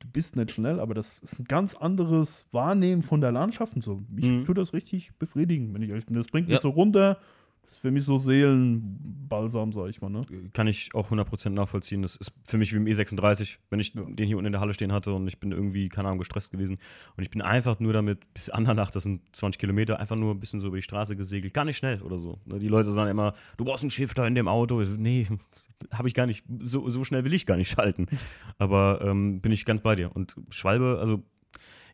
du 0.00 0.08
bist 0.12 0.34
nicht 0.36 0.50
schnell, 0.50 0.80
aber 0.80 0.94
das 0.94 1.18
ist 1.20 1.38
ein 1.38 1.44
ganz 1.44 1.74
anderes 1.76 2.46
Wahrnehmen 2.52 3.02
von 3.02 3.20
der 3.20 3.32
Landschaft 3.32 3.74
und 3.76 3.82
so. 3.82 4.02
Ich 4.16 4.26
Mhm. 4.30 4.44
tue 4.44 4.54
das 4.54 4.72
richtig 4.74 5.12
befriedigen, 5.18 5.72
wenn 5.72 5.82
ich 5.82 5.90
ehrlich 5.90 6.06
bin. 6.06 6.16
Das 6.16 6.26
bringt 6.28 6.48
Ja. 6.48 6.54
mich 6.54 6.60
so 6.62 6.70
runter. 6.70 7.18
Das 7.62 7.74
ist 7.76 7.82
für 7.82 7.90
mich 7.92 8.02
so 8.04 8.18
Seelenbalsam, 8.18 9.72
sag 9.72 9.88
ich 9.90 10.00
mal. 10.00 10.08
Ne? 10.10 10.26
Kann 10.52 10.66
ich 10.66 10.90
auch 10.94 11.10
100% 11.10 11.54
nachvollziehen. 11.54 12.02
Das 12.02 12.16
ist 12.16 12.32
für 12.44 12.58
mich 12.58 12.72
wie 12.72 12.76
im 12.78 12.86
E36, 12.86 13.58
wenn 13.70 13.78
ich 13.80 13.92
den 13.92 14.26
hier 14.26 14.36
unten 14.36 14.46
in 14.46 14.52
der 14.52 14.60
Halle 14.60 14.74
stehen 14.74 14.92
hatte 14.92 15.12
und 15.14 15.26
ich 15.28 15.38
bin 15.38 15.52
irgendwie, 15.52 15.88
keine 15.88 16.08
Ahnung, 16.08 16.18
gestresst 16.18 16.50
gewesen. 16.50 16.78
Und 17.16 17.22
ich 17.22 17.30
bin 17.30 17.42
einfach 17.42 17.78
nur 17.78 17.92
damit, 17.92 18.32
bis 18.34 18.50
Andernach, 18.50 18.90
das 18.90 19.04
sind 19.04 19.20
20 19.32 19.58
Kilometer, 19.60 20.00
einfach 20.00 20.16
nur 20.16 20.34
ein 20.34 20.40
bisschen 20.40 20.60
so 20.60 20.66
über 20.68 20.76
die 20.76 20.82
Straße 20.82 21.14
gesegelt. 21.16 21.54
Gar 21.54 21.64
nicht 21.64 21.76
schnell 21.76 22.02
oder 22.02 22.18
so. 22.18 22.40
Ne, 22.44 22.58
Die 22.58 22.68
Leute 22.68 22.90
sagen 22.92 23.10
immer, 23.10 23.34
du 23.56 23.64
brauchst 23.64 23.84
einen 23.84 23.90
Shifter 23.90 24.26
in 24.26 24.34
dem 24.34 24.48
Auto. 24.48 24.80
Ich 24.80 24.88
so, 24.88 24.96
nee, 24.96 25.26
habe 25.92 26.08
ich 26.08 26.14
gar 26.14 26.26
nicht. 26.26 26.44
So, 26.60 26.88
so 26.88 27.04
schnell 27.04 27.24
will 27.24 27.34
ich 27.34 27.46
gar 27.46 27.56
nicht 27.56 27.70
schalten. 27.72 28.06
Aber 28.58 29.00
ähm, 29.02 29.40
bin 29.40 29.52
ich 29.52 29.64
ganz 29.64 29.80
bei 29.82 29.96
dir. 29.96 30.14
Und 30.14 30.36
Schwalbe, 30.50 30.98
also 31.00 31.22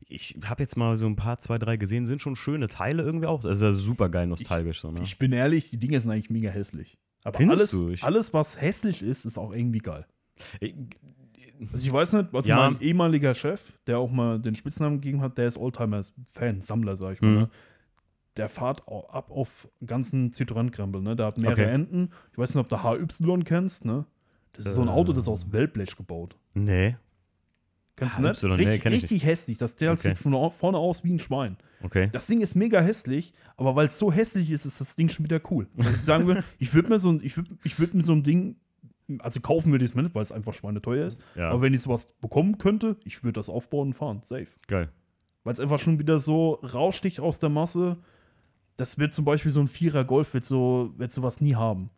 ich 0.09 0.39
habe 0.45 0.63
jetzt 0.63 0.77
mal 0.77 0.97
so 0.97 1.07
ein 1.07 1.17
paar, 1.17 1.39
zwei, 1.39 1.59
drei 1.59 1.77
gesehen, 1.77 2.07
sind 2.07 2.23
schon 2.23 2.37
schöne 2.37 2.69
Teile 2.69 3.03
irgendwie 3.03 3.27
auch. 3.27 3.41
Das 3.43 3.57
ist 3.59 3.63
ja 3.63 3.73
super 3.73 4.09
geil 4.09 4.27
nostalgisch. 4.27 4.81
so, 4.81 4.91
ne? 4.91 5.01
Ich 5.03 5.19
bin 5.19 5.33
ehrlich, 5.33 5.71
die 5.71 5.79
Dinge 5.79 6.01
sind 6.01 6.11
eigentlich 6.11 6.31
mega 6.31 6.51
hässlich. 6.51 6.99
Aber 7.25 7.39
Findest 7.39 7.61
alles, 7.61 7.71
du? 7.73 7.89
Ich- 7.91 8.05
alles, 8.05 8.33
was 8.35 8.61
hässlich 8.61 9.03
ist, 9.03 9.25
ist 9.25 9.37
auch 9.39 9.53
irgendwie 9.53 9.81
geil. 9.81 10.07
Ich- 10.61 10.75
Also 11.73 11.87
ich 11.87 11.93
weiß 11.93 12.13
nicht, 12.13 12.29
was 12.33 12.47
Ja. 12.47 12.57
mein 12.71 12.81
ehemaliger 12.81 13.35
Chef, 13.35 13.79
der 13.87 13.99
auch 13.99 14.11
mal 14.13 14.39
den 14.39 14.55
Spitznamen 14.55 15.01
gegeben 15.01 15.23
hat, 15.23 15.39
der 15.39 15.49
ist 15.49 15.57
Oldtimer-Fan, 15.57 16.61
Sammler, 16.61 16.97
sag 16.97 17.15
ich 17.15 17.21
mal. 17.23 17.29
Mhm. 17.31 17.37
Ne? 17.39 17.51
Der 18.37 18.49
fahrt 18.49 18.83
ab 18.87 19.31
auf 19.31 19.69
ganzen 19.85 20.31
Citroën-Krempel, 20.33 21.01
ne? 21.01 21.17
Der 21.17 21.27
hat 21.27 21.39
mehrere 21.39 21.63
Okay. 21.63 21.71
Enden. 21.75 22.11
Ich 22.33 22.39
weiß 22.39 22.55
nicht, 22.55 22.61
ob 22.61 22.69
du 22.69 22.83
HY 22.83 23.43
kennst, 23.45 23.85
ne? 23.85 24.05
Das 24.53 24.67
ist 24.67 24.75
so 24.75 24.83
ein 24.83 24.89
Äh. 24.89 24.91
Auto, 24.93 25.13
das 25.13 25.25
ist 25.25 25.29
aus 25.29 25.53
Wellblech 25.53 25.97
gebaut. 25.97 26.37
Nee. 26.55 26.97
Kennst 27.97 28.19
du 28.19 28.23
nicht? 28.23 28.43
Nee, 28.43 28.49
richtig, 28.53 28.85
ich 28.87 28.93
richtig 29.05 29.25
hässlich. 29.25 29.57
Das 29.59 29.75
Teil 29.77 29.91
Okay. 29.91 30.09
sieht 30.09 30.19
von 30.19 30.51
vorne 30.51 30.77
aus 30.77 31.03
wie 31.03 31.13
ein 31.15 31.19
Schwein. 31.19 31.57
Okay. 31.83 32.11
Das 32.13 32.27
Ding 32.27 32.43
ist 32.43 32.55
mega 32.55 32.81
hässlich, 32.81 33.33
aber 33.57 33.75
weil 33.75 33.87
es 33.87 33.99
so 33.99 34.13
hässlich 34.13 34.51
ist, 34.51 34.67
ist 34.67 34.81
das 34.83 34.97
Ding 34.97 35.09
schon 35.09 35.25
wieder 35.25 35.41
cool. 35.51 35.67
Was 35.75 35.95
ich 35.95 36.03
sagen 36.03 36.27
würde, 36.27 36.45
ich 36.59 36.75
würde 36.75 36.91
mir 36.91 36.99
so 36.99 37.11
ein, 37.11 37.21
ich 37.23 37.37
würd, 37.39 37.49
ich 37.65 37.79
würd 37.79 37.95
mit 37.95 38.05
so 38.05 38.13
einem 38.13 38.23
Ding, 38.23 38.57
also 39.21 39.41
kaufen 39.41 39.73
würde 39.73 39.85
ich 39.87 39.93
es 39.93 39.95
mir 39.95 40.03
nicht, 40.03 40.15
weil 40.15 40.23
es 40.23 40.33
einfach 40.33 40.53
schweineteuer 40.53 41.07
ist. 41.07 41.23
Ja. 41.37 41.51
Aber 41.51 41.63
wenn 41.63 41.73
ich 41.73 41.81
sowas 41.81 42.09
bekommen 42.21 42.59
könnte, 42.59 42.97
ich 43.05 43.25
würde 43.25 43.35
das 43.41 43.49
aufbauen 43.49 43.89
und 43.89 43.95
fahren. 43.95 44.21
Safe. 44.23 44.49
Geil. 44.67 44.91
Weil 45.45 45.55
es 45.55 45.61
einfach 45.61 45.79
schon 45.79 45.99
wieder 45.99 46.19
so 46.19 46.55
raussticht 46.55 47.21
aus 47.21 47.39
der 47.39 47.49
Masse. 47.51 47.97
Das 48.77 48.99
wird 48.99 49.15
zum 49.15 49.25
Beispiel 49.25 49.51
so 49.53 49.61
ein 49.61 49.69
Vierer 49.69 50.05
Golf, 50.05 50.35
wird 50.35 50.45
so, 50.45 50.93
wird 50.97 51.11
sowas 51.11 51.41
nie 51.41 51.55
haben. 51.55 51.91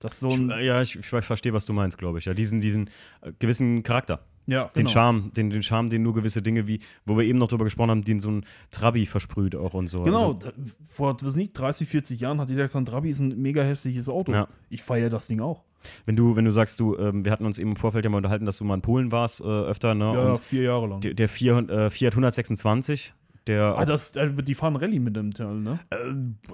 Das 0.00 0.20
so 0.20 0.28
Ich, 0.28 0.34
ein, 0.36 0.50
äh, 0.50 0.64
ja, 0.64 0.82
ich, 0.82 0.96
ich 0.96 1.06
verstehe, 1.06 1.52
was 1.52 1.64
du 1.64 1.72
meinst, 1.72 1.98
glaube 1.98 2.18
ich. 2.18 2.24
Ja, 2.24 2.34
diesen, 2.34 2.60
diesen 2.60 2.88
äh, 3.20 3.32
gewissen 3.38 3.82
Charakter. 3.82 4.20
Ja, 4.46 4.64
Den 4.68 4.84
genau. 4.86 4.90
Charme, 4.90 5.30
den, 5.36 5.50
den 5.50 5.62
Charme, 5.62 5.90
den 5.90 6.02
nur 6.02 6.14
gewisse 6.14 6.40
Dinge 6.40 6.66
wie, 6.66 6.80
wo 7.04 7.18
wir 7.18 7.24
eben 7.24 7.38
noch 7.38 7.48
drüber 7.48 7.64
gesprochen 7.64 7.90
haben, 7.90 8.04
den 8.04 8.18
so 8.18 8.30
ein 8.30 8.44
Trabi 8.70 9.04
versprüht 9.04 9.54
auch 9.54 9.74
und 9.74 9.88
so. 9.88 10.04
Genau, 10.04 10.32
Also, 10.34 10.50
vor 10.88 11.16
was 11.20 11.36
nicht, 11.36 11.52
30, 11.52 11.86
40 11.86 12.20
Jahren 12.20 12.40
hat 12.40 12.48
jeder 12.48 12.62
gesagt, 12.62 12.88
Trabi 12.88 13.10
ist 13.10 13.18
ein 13.18 13.40
mega 13.42 13.62
hässliches 13.62 14.08
Auto. 14.08 14.32
Ja. 14.32 14.48
Ich 14.70 14.82
feiere 14.82 15.10
das 15.10 15.26
Ding 15.26 15.40
auch. 15.40 15.64
wenn 16.06 16.16
du, 16.16 16.34
wenn 16.34 16.46
du 16.46 16.50
sagst, 16.50 16.80
du, 16.80 16.96
ähm, 16.96 17.26
wir 17.26 17.32
hatten 17.32 17.44
uns 17.44 17.58
eben 17.58 17.70
im 17.72 17.76
Vorfeld 17.76 18.04
ja 18.06 18.10
mal 18.10 18.16
unterhalten, 18.18 18.46
dass 18.46 18.56
du 18.56 18.64
mal 18.64 18.74
in 18.74 18.80
Polen 18.80 19.12
warst, 19.12 19.40
äh, 19.42 19.44
öfter, 19.44 19.94
ne? 19.94 20.04
Ja, 20.14 20.28
und 20.30 20.38
vier 20.38 20.62
Jahre 20.62 20.86
lang. 20.86 21.00
der, 21.02 21.12
der 21.12 21.28
Fiat, 21.28 21.68
äh, 21.68 21.90
Fiat 21.90 22.14
126, 22.14 23.12
der 23.48 23.76
ah, 23.78 23.84
das, 23.84 24.14
äh, 24.16 24.30
die 24.42 24.54
fahren 24.54 24.76
Rallye 24.76 25.00
mit 25.00 25.16
dem 25.16 25.32
Teil, 25.32 25.54
ne? 25.56 25.80
Äh, 25.90 25.96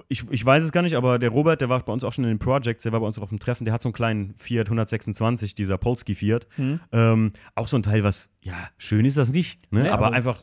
ich, 0.07 0.23
ich 0.31 0.45
weiß 0.45 0.63
es 0.63 0.71
gar 0.71 0.81
nicht, 0.81 0.95
aber 0.95 1.19
der 1.19 1.29
Robert, 1.29 1.61
der 1.61 1.69
war 1.69 1.79
bei 1.81 1.93
uns 1.93 2.03
auch 2.03 2.13
schon 2.13 2.23
in 2.23 2.29
den 2.31 2.39
Projects, 2.39 2.83
der 2.83 2.91
war 2.91 3.01
bei 3.01 3.05
uns 3.07 3.19
auf 3.19 3.29
dem 3.29 3.39
Treffen, 3.39 3.65
der 3.65 3.73
hat 3.73 3.81
so 3.81 3.89
einen 3.89 3.93
kleinen 3.93 4.33
Fiat 4.37 4.67
126, 4.67 5.53
dieser 5.55 5.77
Polski 5.77 6.15
Fiat. 6.15 6.47
Hm. 6.55 6.79
Ähm, 6.91 7.31
auch 7.53 7.67
so 7.67 7.77
ein 7.77 7.83
Teil, 7.83 8.03
was, 8.03 8.29
ja, 8.41 8.55
schön 8.77 9.05
ist 9.05 9.17
das 9.17 9.29
nicht, 9.29 9.71
ne? 9.71 9.83
Nee, 9.83 9.89
aber, 9.89 10.07
aber- 10.07 10.15
einfach, 10.15 10.41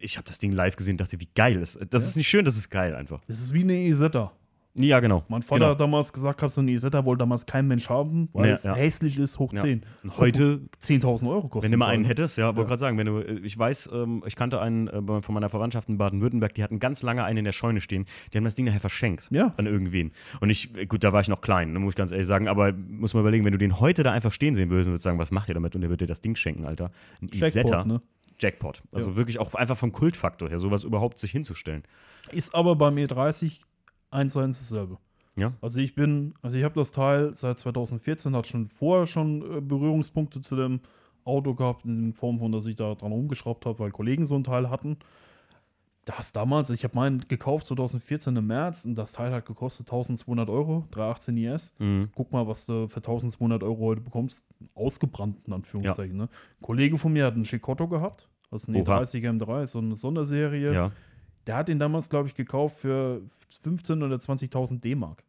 ich 0.00 0.16
habe 0.16 0.26
das 0.26 0.38
Ding 0.38 0.52
live 0.52 0.76
gesehen, 0.76 0.96
dachte, 0.96 1.20
wie 1.20 1.28
geil 1.34 1.56
ist. 1.60 1.78
Das 1.90 2.02
Ja. 2.02 2.08
ist 2.08 2.16
nicht 2.16 2.28
schön, 2.28 2.44
das 2.44 2.56
ist 2.56 2.70
geil 2.70 2.94
einfach. 2.94 3.20
Das 3.26 3.38
ist 3.38 3.52
wie 3.52 3.62
eine 3.62 3.74
Isetta. 3.74 4.32
Ja, 4.76 4.98
genau. 4.98 5.22
Mein 5.28 5.42
Vater 5.42 5.60
genau. 5.60 5.70
hat 5.70 5.80
damals 5.80 6.12
gesagt, 6.12 6.42
hat 6.42 6.50
so 6.50 6.60
eine 6.60 6.72
Isetta 6.72 7.04
wollte 7.04 7.20
damals 7.20 7.46
kein 7.46 7.68
Mensch 7.68 7.88
haben, 7.88 8.28
weil 8.32 8.48
Ja, 8.48 8.54
es 8.54 8.64
ja. 8.64 8.74
hässlich 8.74 9.18
ist, 9.18 9.38
hoch 9.38 9.52
Ja. 9.52 9.62
10. 9.62 9.86
Und 10.02 10.18
heute, 10.18 10.62
10.000 10.82 11.28
Euro 11.28 11.48
kostet 11.48 11.70
wenn 11.70 11.78
du 11.78 11.78
mal 11.78 11.86
ein 11.86 11.94
einen 11.94 12.02
ne? 12.02 12.08
hättest, 12.08 12.36
ja, 12.38 12.46
wollte 12.46 12.62
Ja. 12.62 12.66
gerade 12.66 12.80
sagen, 12.80 12.98
wenn 12.98 13.06
du, 13.06 13.18
äh, 13.18 13.38
ich 13.44 13.56
weiß, 13.56 13.90
ähm, 13.92 14.24
ich 14.26 14.34
kannte 14.34 14.60
einen 14.60 14.88
äh, 14.88 15.22
von 15.22 15.32
meiner 15.32 15.48
Verwandtschaft 15.48 15.88
in 15.88 15.96
Baden-Württemberg, 15.96 16.54
die 16.54 16.64
hatten 16.64 16.80
ganz 16.80 17.02
lange 17.02 17.22
einen 17.22 17.38
in 17.38 17.44
der 17.44 17.52
Scheune 17.52 17.80
stehen, 17.80 18.06
die 18.32 18.36
haben 18.36 18.44
das 18.44 18.56
Ding 18.56 18.66
nachher 18.66 18.80
verschenkt 18.80 19.30
an 19.32 19.66
irgendwen. 19.66 20.10
Und 20.40 20.50
ich, 20.50 20.76
äh, 20.76 20.86
gut, 20.86 21.04
da 21.04 21.12
war 21.12 21.20
ich 21.20 21.28
noch 21.28 21.40
klein, 21.40 21.72
muss 21.74 21.92
ich 21.92 21.96
ganz 21.96 22.10
ehrlich 22.10 22.26
sagen, 22.26 22.48
aber 22.48 22.72
muss 22.72 23.14
man 23.14 23.20
überlegen, 23.22 23.44
wenn 23.44 23.52
du 23.52 23.58
den 23.58 23.78
heute 23.78 24.02
da 24.02 24.10
einfach 24.10 24.32
stehen 24.32 24.56
sehen 24.56 24.70
würdest 24.70 24.88
und 24.88 24.94
würdest 24.94 25.04
sagen, 25.04 25.20
was 25.20 25.30
macht 25.30 25.48
ihr 25.48 25.54
damit? 25.54 25.76
Und 25.76 25.82
der 25.82 25.90
wird 25.90 26.00
dir 26.00 26.06
das 26.06 26.20
Ding 26.20 26.34
schenken, 26.34 26.64
Alter. 26.66 26.90
Ein 27.22 27.28
Jackpot, 27.32 27.48
Isetta, 27.48 27.84
ne? 27.84 28.02
Jackpot. 28.40 28.82
Also 28.90 29.14
wirklich 29.14 29.38
auch 29.38 29.54
einfach 29.54 29.76
vom 29.76 29.92
Kultfaktor 29.92 30.48
her, 30.48 30.58
sowas 30.58 30.82
überhaupt 30.82 31.18
sich 31.20 31.30
hinzustellen. 31.30 31.84
Ist 32.32 32.56
aber 32.56 32.74
beim 32.74 32.96
E30 32.96 33.60
eins 34.14 34.32
zu 34.32 34.40
eins 34.40 34.58
dasselbe. 34.58 34.98
Ja. 35.36 35.52
Also 35.60 35.80
ich 35.80 35.94
bin, 35.94 36.34
also 36.42 36.56
ich 36.56 36.64
habe 36.64 36.74
das 36.74 36.92
Teil 36.92 37.34
seit 37.34 37.58
2014, 37.58 38.36
hat 38.36 38.46
schon 38.46 38.68
vorher 38.68 39.06
schon 39.06 39.58
äh, 39.58 39.60
Berührungspunkte 39.60 40.40
zu 40.40 40.56
dem 40.56 40.80
Auto 41.24 41.54
gehabt, 41.54 41.84
in 41.84 42.14
Form 42.14 42.38
von, 42.38 42.52
dass 42.52 42.66
ich 42.66 42.76
da 42.76 42.94
dran 42.94 43.12
rumgeschraubt 43.12 43.66
habe, 43.66 43.78
weil 43.78 43.90
Kollegen 43.90 44.26
so 44.26 44.36
ein 44.36 44.44
Teil 44.44 44.70
hatten. 44.70 44.98
Das 46.04 46.32
damals, 46.32 46.68
ich 46.68 46.84
habe 46.84 46.94
meinen 46.96 47.26
gekauft 47.28 47.66
2014 47.66 48.36
im 48.36 48.46
März 48.46 48.84
und 48.84 48.94
das 48.94 49.12
Teil 49.12 49.32
hat 49.32 49.46
gekostet 49.46 49.86
1200 49.86 50.50
Euro, 50.50 50.84
318 50.90 51.36
IS. 51.38 51.74
Mhm. 51.78 52.10
Guck 52.14 52.30
mal, 52.30 52.46
was 52.46 52.66
du 52.66 52.88
für 52.88 52.98
1200 52.98 53.62
Euro 53.62 53.86
heute 53.86 54.02
bekommst. 54.02 54.44
Ausgebrannt, 54.74 55.38
in 55.46 55.54
Anführungszeichen. 55.54 56.16
Ne? 56.16 56.24
Ein 56.24 56.62
Kollege 56.62 56.98
von 56.98 57.12
mir 57.12 57.24
hat 57.24 57.34
einen 57.34 57.44
Chicotto 57.44 57.88
gehabt. 57.88 58.28
Das 58.50 58.64
ist 58.64 58.68
ein 58.68 58.76
Oha. 58.76 58.98
E30 59.00 59.22
M3, 59.22 59.66
so 59.66 59.78
eine 59.78 59.96
Sonderserie. 59.96 60.74
Ja. 60.74 60.92
Der 61.46 61.56
hat 61.56 61.68
ihn 61.68 61.78
damals, 61.78 62.08
glaube 62.08 62.28
ich, 62.28 62.34
gekauft 62.34 62.76
für 62.78 63.22
15.000 63.64 64.04
oder 64.04 64.16
20.000 64.16 64.80
D-Mark. 64.80 65.22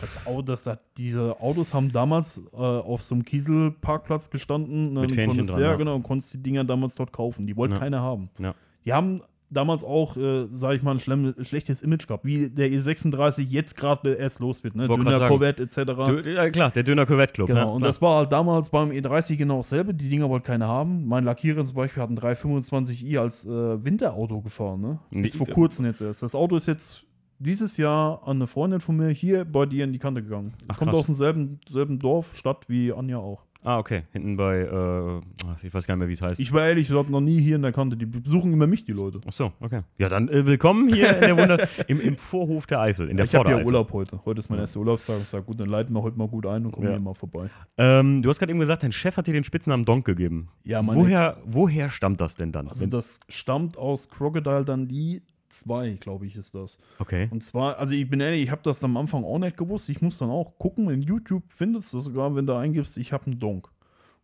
Das 0.00 0.26
Auto, 0.26 0.42
das, 0.42 0.62
das, 0.64 0.78
diese 0.96 1.40
Autos 1.40 1.72
haben 1.74 1.90
damals 1.90 2.40
äh, 2.52 2.56
auf 2.56 3.02
so 3.02 3.14
einem 3.14 3.24
Kieselparkplatz 3.24 4.30
gestanden. 4.30 4.92
Ne, 4.92 5.00
Mit 5.00 5.10
und 5.10 5.16
Fähnchen 5.16 5.28
konntest, 5.38 5.50
dran, 5.50 5.60
ja, 5.62 5.70
ja. 5.70 5.76
genau, 5.76 5.94
und 5.96 6.02
konntest 6.02 6.34
die 6.34 6.42
Dinger 6.42 6.64
damals 6.64 6.94
dort 6.94 7.12
kaufen. 7.12 7.46
Die 7.46 7.56
wollte 7.56 7.74
Ja. 7.74 7.80
keiner 7.80 8.00
haben. 8.02 8.30
Ja. 8.38 8.54
Die 8.84 8.92
haben 8.92 9.22
damals 9.50 9.84
auch, 9.84 10.16
äh, 10.16 10.46
sage 10.50 10.76
ich 10.76 10.82
mal, 10.82 10.92
ein 10.92 11.00
schlemm, 11.00 11.34
schlechtes 11.42 11.82
Image 11.82 12.06
gehabt, 12.06 12.24
wie 12.24 12.48
der 12.50 12.68
E36 12.68 13.42
jetzt 13.42 13.76
gerade 13.76 14.14
erst 14.14 14.40
los 14.40 14.62
wird. 14.64 14.74
Ne? 14.74 14.86
Sagen. 14.86 15.28
Corvette 15.28 15.62
etc. 15.62 15.76
Du, 15.84 16.30
ja, 16.30 16.50
klar, 16.50 16.70
der 16.70 16.82
Döner 16.82 17.06
Corvette 17.06 17.32
Club. 17.32 17.48
Genau, 17.48 17.60
ja, 17.60 17.66
und 17.66 17.78
klar. 17.78 17.88
das 17.88 18.02
war 18.02 18.18
halt 18.18 18.32
damals 18.32 18.70
beim 18.70 18.90
E30 18.90 19.36
genau 19.36 19.58
dasselbe. 19.58 19.94
Die 19.94 20.08
Dinger 20.08 20.28
wollte 20.28 20.46
keiner 20.46 20.68
haben. 20.68 21.06
Mein 21.06 21.24
Lackierer 21.24 21.64
zum 21.64 21.76
Beispiel 21.76 22.02
hat 22.02 22.08
einen 22.08 22.18
325i 22.18 23.18
als 23.18 23.46
äh, 23.46 23.84
Winterauto 23.84 24.40
gefahren, 24.40 24.80
ne? 24.80 24.98
Bis 25.10 25.36
vor 25.36 25.46
kurzem 25.46 25.86
jetzt 25.86 26.00
erst. 26.00 26.22
Das 26.22 26.34
Auto 26.34 26.56
ist 26.56 26.66
jetzt 26.66 27.04
dieses 27.38 27.76
Jahr 27.76 28.22
an 28.26 28.36
eine 28.38 28.46
Freundin 28.46 28.80
von 28.80 28.96
mir 28.96 29.08
hier 29.10 29.44
bei 29.44 29.64
dir 29.66 29.84
in 29.84 29.92
die 29.92 29.98
Kante 29.98 30.22
gegangen. 30.22 30.54
Ach, 30.66 30.76
Kommt 30.78 30.90
krass. 30.90 31.00
aus 31.00 31.06
demselben 31.06 31.60
selben 31.68 31.98
Dorf, 31.98 32.34
Stadt 32.36 32.68
wie 32.68 32.92
Anja 32.92 33.18
auch. 33.18 33.44
Ah, 33.68 33.76
okay. 33.78 34.04
Hinten 34.12 34.38
bei, 34.38 34.60
äh, 34.60 35.20
ich 35.66 35.74
weiß 35.74 35.86
gar 35.86 35.94
nicht 35.94 35.98
mehr, 35.98 36.08
wie 36.08 36.14
es 36.14 36.22
heißt. 36.22 36.40
Ich 36.40 36.54
war 36.54 36.66
ehrlich 36.66 36.88
gesagt 36.88 37.10
noch 37.10 37.20
nie 37.20 37.38
hier 37.38 37.56
in 37.56 37.60
der 37.60 37.72
Kante. 37.72 37.98
Die 37.98 38.06
besuchen 38.06 38.50
immer 38.50 38.66
mich, 38.66 38.86
die 38.86 38.92
Leute. 38.92 39.20
Ach 39.28 39.32
so, 39.32 39.52
okay. 39.60 39.82
Ja, 39.98 40.08
dann 40.08 40.30
äh, 40.30 40.46
willkommen 40.46 40.88
hier 40.90 41.10
in 41.16 41.20
der 41.20 41.36
Wunder, 41.36 41.68
im, 41.86 42.00
im 42.00 42.16
Vorhof 42.16 42.66
der 42.66 42.80
Eifel, 42.80 43.10
in 43.10 43.18
der 43.18 43.26
ich 43.26 43.34
habe 43.34 43.50
ja. 43.50 43.62
Urlaub 43.62 43.92
heute. 43.92 44.20
Heute 44.24 44.38
ist 44.38 44.48
mein 44.48 44.58
erster 44.58 44.80
Urlaubstag. 44.80 45.16
Ich 45.20 45.28
sage, 45.28 45.44
gut, 45.44 45.60
dann 45.60 45.68
leiten 45.68 45.94
wir 45.94 46.02
heute 46.02 46.16
mal 46.16 46.28
gut 46.28 46.46
ein 46.46 46.64
und 46.64 46.72
kommen 46.72 46.86
Ja. 46.86 46.92
hier 46.92 47.00
mal 47.00 47.12
vorbei. 47.12 47.50
Ähm, 47.76 48.22
du 48.22 48.30
hast 48.30 48.38
gerade 48.38 48.52
eben 48.52 48.58
gesagt, 48.60 48.84
dein 48.84 48.92
Chef 48.92 49.18
hat 49.18 49.26
dir 49.26 49.34
den 49.34 49.44
Spitznamen 49.44 49.84
Donk 49.84 50.06
gegeben. 50.06 50.48
Ja, 50.64 50.80
meine- 50.80 50.98
woher, 50.98 51.36
woher 51.44 51.90
stammt 51.90 52.22
das 52.22 52.36
denn 52.36 52.52
dann? 52.52 52.68
Also 52.68 52.86
das 52.86 53.20
stammt 53.28 53.76
aus 53.76 54.08
Crocodile 54.08 54.64
Dundee 54.64 55.20
2, 55.52 55.92
glaube 56.00 56.26
ich, 56.26 56.36
ist 56.36 56.54
das. 56.54 56.78
okay. 56.98 57.28
Und 57.30 57.42
zwar, 57.42 57.78
also 57.78 57.94
ich 57.94 58.08
bin 58.08 58.20
ehrlich, 58.20 58.42
ich 58.42 58.50
habe 58.50 58.62
das 58.64 58.82
am 58.84 58.96
Anfang 58.96 59.24
auch 59.24 59.38
nicht 59.38 59.56
gewusst. 59.56 59.88
Ich 59.88 60.00
muss 60.02 60.18
dann 60.18 60.30
auch 60.30 60.58
gucken. 60.58 60.88
In 60.90 61.02
YouTube 61.02 61.44
findest 61.48 61.92
du 61.92 62.00
sogar, 62.00 62.34
wenn 62.34 62.46
du 62.46 62.54
eingibst, 62.54 62.96
ich 62.98 63.12
habe 63.12 63.26
einen 63.26 63.38
Donk. 63.38 63.70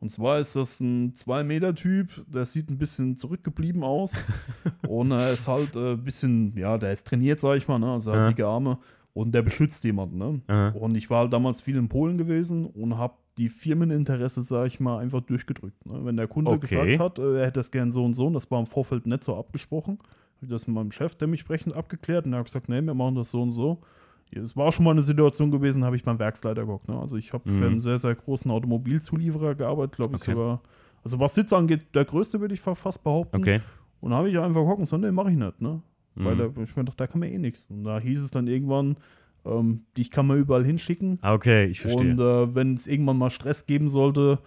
Und 0.00 0.10
zwar 0.10 0.38
ist 0.38 0.54
das 0.54 0.80
ein 0.80 1.14
2-Meter-Typ, 1.14 2.24
der 2.26 2.44
sieht 2.44 2.70
ein 2.70 2.76
bisschen 2.78 3.16
zurückgeblieben 3.16 3.82
aus. 3.82 4.12
und 4.88 5.12
er 5.12 5.32
ist 5.32 5.48
halt 5.48 5.76
ein 5.76 5.94
äh, 5.94 5.96
bisschen, 5.96 6.56
ja, 6.56 6.76
der 6.78 6.92
ist 6.92 7.06
trainiert, 7.06 7.40
sag 7.40 7.56
ich 7.56 7.68
mal, 7.68 7.78
ne? 7.78 7.92
also 7.92 8.10
hat 8.12 8.18
Ja. 8.18 8.28
dicke 8.28 8.46
Arme. 8.46 8.78
Und 9.14 9.32
der 9.32 9.42
beschützt 9.42 9.84
jemanden. 9.84 10.18
Ne? 10.18 10.72
Und 10.74 10.96
ich 10.96 11.08
war 11.08 11.20
halt 11.20 11.32
damals 11.32 11.60
viel 11.60 11.76
in 11.76 11.88
Polen 11.88 12.18
gewesen 12.18 12.66
und 12.66 12.98
habe 12.98 13.14
die 13.38 13.48
Firmeninteresse, 13.48 14.42
sag 14.42 14.66
ich 14.66 14.80
mal, 14.80 14.98
einfach 14.98 15.20
durchgedrückt. 15.20 15.86
Ne? 15.86 16.04
Wenn 16.04 16.16
der 16.16 16.26
Kunde 16.26 16.50
Okay. 16.50 16.66
gesagt 16.66 16.98
hat, 16.98 17.18
äh, 17.20 17.38
er 17.38 17.46
hätte 17.46 17.60
das 17.60 17.70
gern 17.70 17.92
so 17.92 18.04
und 18.04 18.14
so, 18.14 18.26
und 18.26 18.32
das 18.34 18.50
war 18.50 18.58
im 18.58 18.66
Vorfeld 18.66 19.06
nicht 19.06 19.22
so 19.22 19.36
abgesprochen, 19.36 19.98
das 20.48 20.66
mit 20.66 20.74
meinem 20.74 20.92
Chef 20.92 21.14
dementsprechend 21.14 21.74
abgeklärt 21.74 22.26
und 22.26 22.32
er 22.32 22.40
hat 22.40 22.46
gesagt, 22.46 22.68
nee, 22.68 22.80
wir 22.82 22.94
machen 22.94 23.14
das 23.14 23.30
so 23.30 23.42
und 23.42 23.52
so. 23.52 23.78
Es 24.30 24.56
war 24.56 24.72
schon 24.72 24.84
mal 24.84 24.90
eine 24.90 25.02
Situation 25.02 25.50
gewesen, 25.52 25.84
habe 25.84 25.94
ich 25.96 26.02
beim 26.02 26.18
Werksleiter 26.18 26.62
geguckt. 26.62 26.88
Ne? 26.88 26.98
Also 26.98 27.16
ich 27.16 27.32
habe 27.32 27.44
für 27.48 27.56
Mhm. 27.56 27.62
einen 27.64 27.80
sehr, 27.80 27.98
sehr 27.98 28.14
großen 28.16 28.50
Automobilzulieferer 28.50 29.54
gearbeitet, 29.54 29.96
glaube 29.96 30.16
ich 30.16 30.22
Okay. 30.22 30.32
sogar. 30.32 30.60
Also 31.04 31.20
was 31.20 31.34
Sitz 31.34 31.52
angeht, 31.52 31.86
der 31.94 32.04
größte 32.04 32.40
würde 32.40 32.54
ich 32.54 32.60
fa- 32.60 32.74
fast 32.74 33.02
behaupten. 33.04 33.36
Okay. 33.36 33.60
Und 34.00 34.10
da 34.10 34.16
habe 34.16 34.28
ich 34.30 34.38
einfach 34.38 34.64
gucken, 34.64 34.86
so, 34.86 34.96
nee, 34.98 35.10
mache 35.12 35.30
ich 35.30 35.36
nicht, 35.36 35.60
ne? 35.60 35.82
Weil 36.16 36.34
Mhm. 36.34 36.38
da, 36.54 36.62
ich 36.62 36.76
mir 36.76 36.84
dachte, 36.84 36.96
da 36.96 37.06
kann 37.06 37.20
man 37.20 37.28
eh 37.28 37.38
nichts. 37.38 37.66
Und 37.70 37.84
da 37.84 37.98
hieß 38.00 38.22
es 38.22 38.30
dann 38.30 38.46
irgendwann, 38.46 38.96
ähm, 39.44 39.82
dich 39.96 40.10
kann 40.10 40.26
man 40.26 40.38
überall 40.38 40.64
hinschicken. 40.64 41.18
Ah, 41.22 41.34
okay, 41.34 41.66
ich 41.66 41.80
verstehe. 41.80 42.12
Und 42.12 42.20
äh, 42.20 42.54
wenn 42.54 42.74
es 42.74 42.86
irgendwann 42.86 43.18
mal 43.18 43.30
Stress 43.30 43.66
geben 43.66 43.88
sollte, 43.88 44.38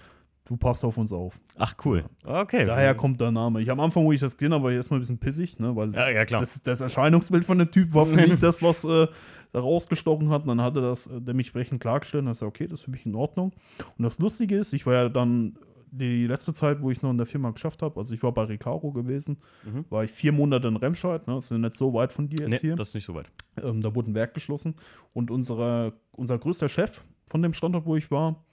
du 0.48 0.58
passt 0.58 0.84
auf 0.86 0.98
uns 0.98 1.12
auf. 1.12 1.40
Ach, 1.58 1.76
cool. 1.86 2.06
Okay. 2.24 2.66
Daher 2.66 2.96
kommt 2.96 3.20
der 3.22 3.32
Name. 3.32 3.62
Ich 3.62 3.70
am 3.70 3.80
Anfang, 3.80 4.04
wo 4.04 4.12
ich 4.12 4.20
das 4.22 4.38
gesehen 4.38 4.54
habe, 4.54 4.64
war 4.66 4.72
ich 4.72 4.78
erstmal 4.78 5.00
ein 5.00 5.02
bisschen 5.02 5.18
pissig, 5.20 5.60
ne? 5.60 5.76
weil 5.76 5.94
Ja, 5.94 6.10
ja, 6.10 6.26
klar. 6.26 6.40
Das, 6.42 6.62
das 6.64 6.80
Erscheinungsbild 6.82 7.46
von 7.46 7.58
dem 7.60 7.70
Typ 7.72 7.94
war 7.94 8.06
für 8.06 8.16
mich 8.16 8.40
das, 8.40 8.62
was 8.62 8.84
äh, 8.84 9.08
da 9.52 9.60
rausgestochen 9.60 10.30
hat. 10.30 10.44
Und 10.44 10.48
dann 10.50 10.62
hat 10.62 10.76
er 10.76 10.82
das 10.84 11.08
äh, 11.08 11.22
dementsprechend 11.22 11.82
klargestellt 11.82 12.22
und 12.24 12.28
er 12.30 12.36
sagt, 12.36 12.50
okay, 12.50 12.68
das 12.68 12.80
ist 12.80 12.86
für 12.86 12.92
mich 12.92 13.06
in 13.06 13.16
Ordnung. 13.16 13.54
Und 13.98 14.04
das 14.04 14.20
Lustige 14.20 14.56
ist, 14.58 14.74
ich 14.74 14.86
war 14.86 14.94
ja 14.94 15.10
dann 15.10 15.58
die 15.90 16.28
letzte 16.28 16.54
Zeit, 16.54 16.82
wo 16.82 16.92
ich 16.92 17.02
noch 17.02 17.12
in 17.12 17.18
der 17.18 17.26
Firma 17.26 17.50
geschafft 17.52 17.82
habe, 17.82 17.98
also 17.98 18.14
ich 18.14 18.22
war 18.22 18.34
bei 18.34 18.44
Recaro 18.44 18.92
gewesen, 18.92 19.38
Mhm. 19.64 19.86
war 19.90 20.04
ich 20.04 20.12
vier 20.12 20.34
Monate 20.34 20.68
in 20.68 20.76
Remscheid, 20.76 21.26
ne? 21.28 21.36
das 21.36 21.46
ist 21.46 21.52
ja 21.52 21.58
nicht 21.58 21.78
so 21.78 21.94
weit 21.94 22.12
von 22.12 22.28
dir 22.28 22.42
jetzt 22.42 22.50
Nee, 22.50 22.58
hier. 22.60 22.76
das 22.76 22.90
ist 22.90 22.96
nicht 22.96 23.06
so 23.06 23.16
weit. 23.16 23.32
Ähm, 23.64 23.82
da 23.82 23.96
wurde 23.96 24.12
ein 24.12 24.14
Werk 24.14 24.34
geschlossen. 24.34 24.76
Und 25.14 25.32
unsere, 25.32 25.94
unser 26.12 26.38
größter 26.38 26.68
Chef 26.68 27.02
von 27.26 27.42
dem 27.42 27.54
Standort, 27.54 27.86
wo 27.86 27.96
ich 27.96 28.12
war, 28.12 28.44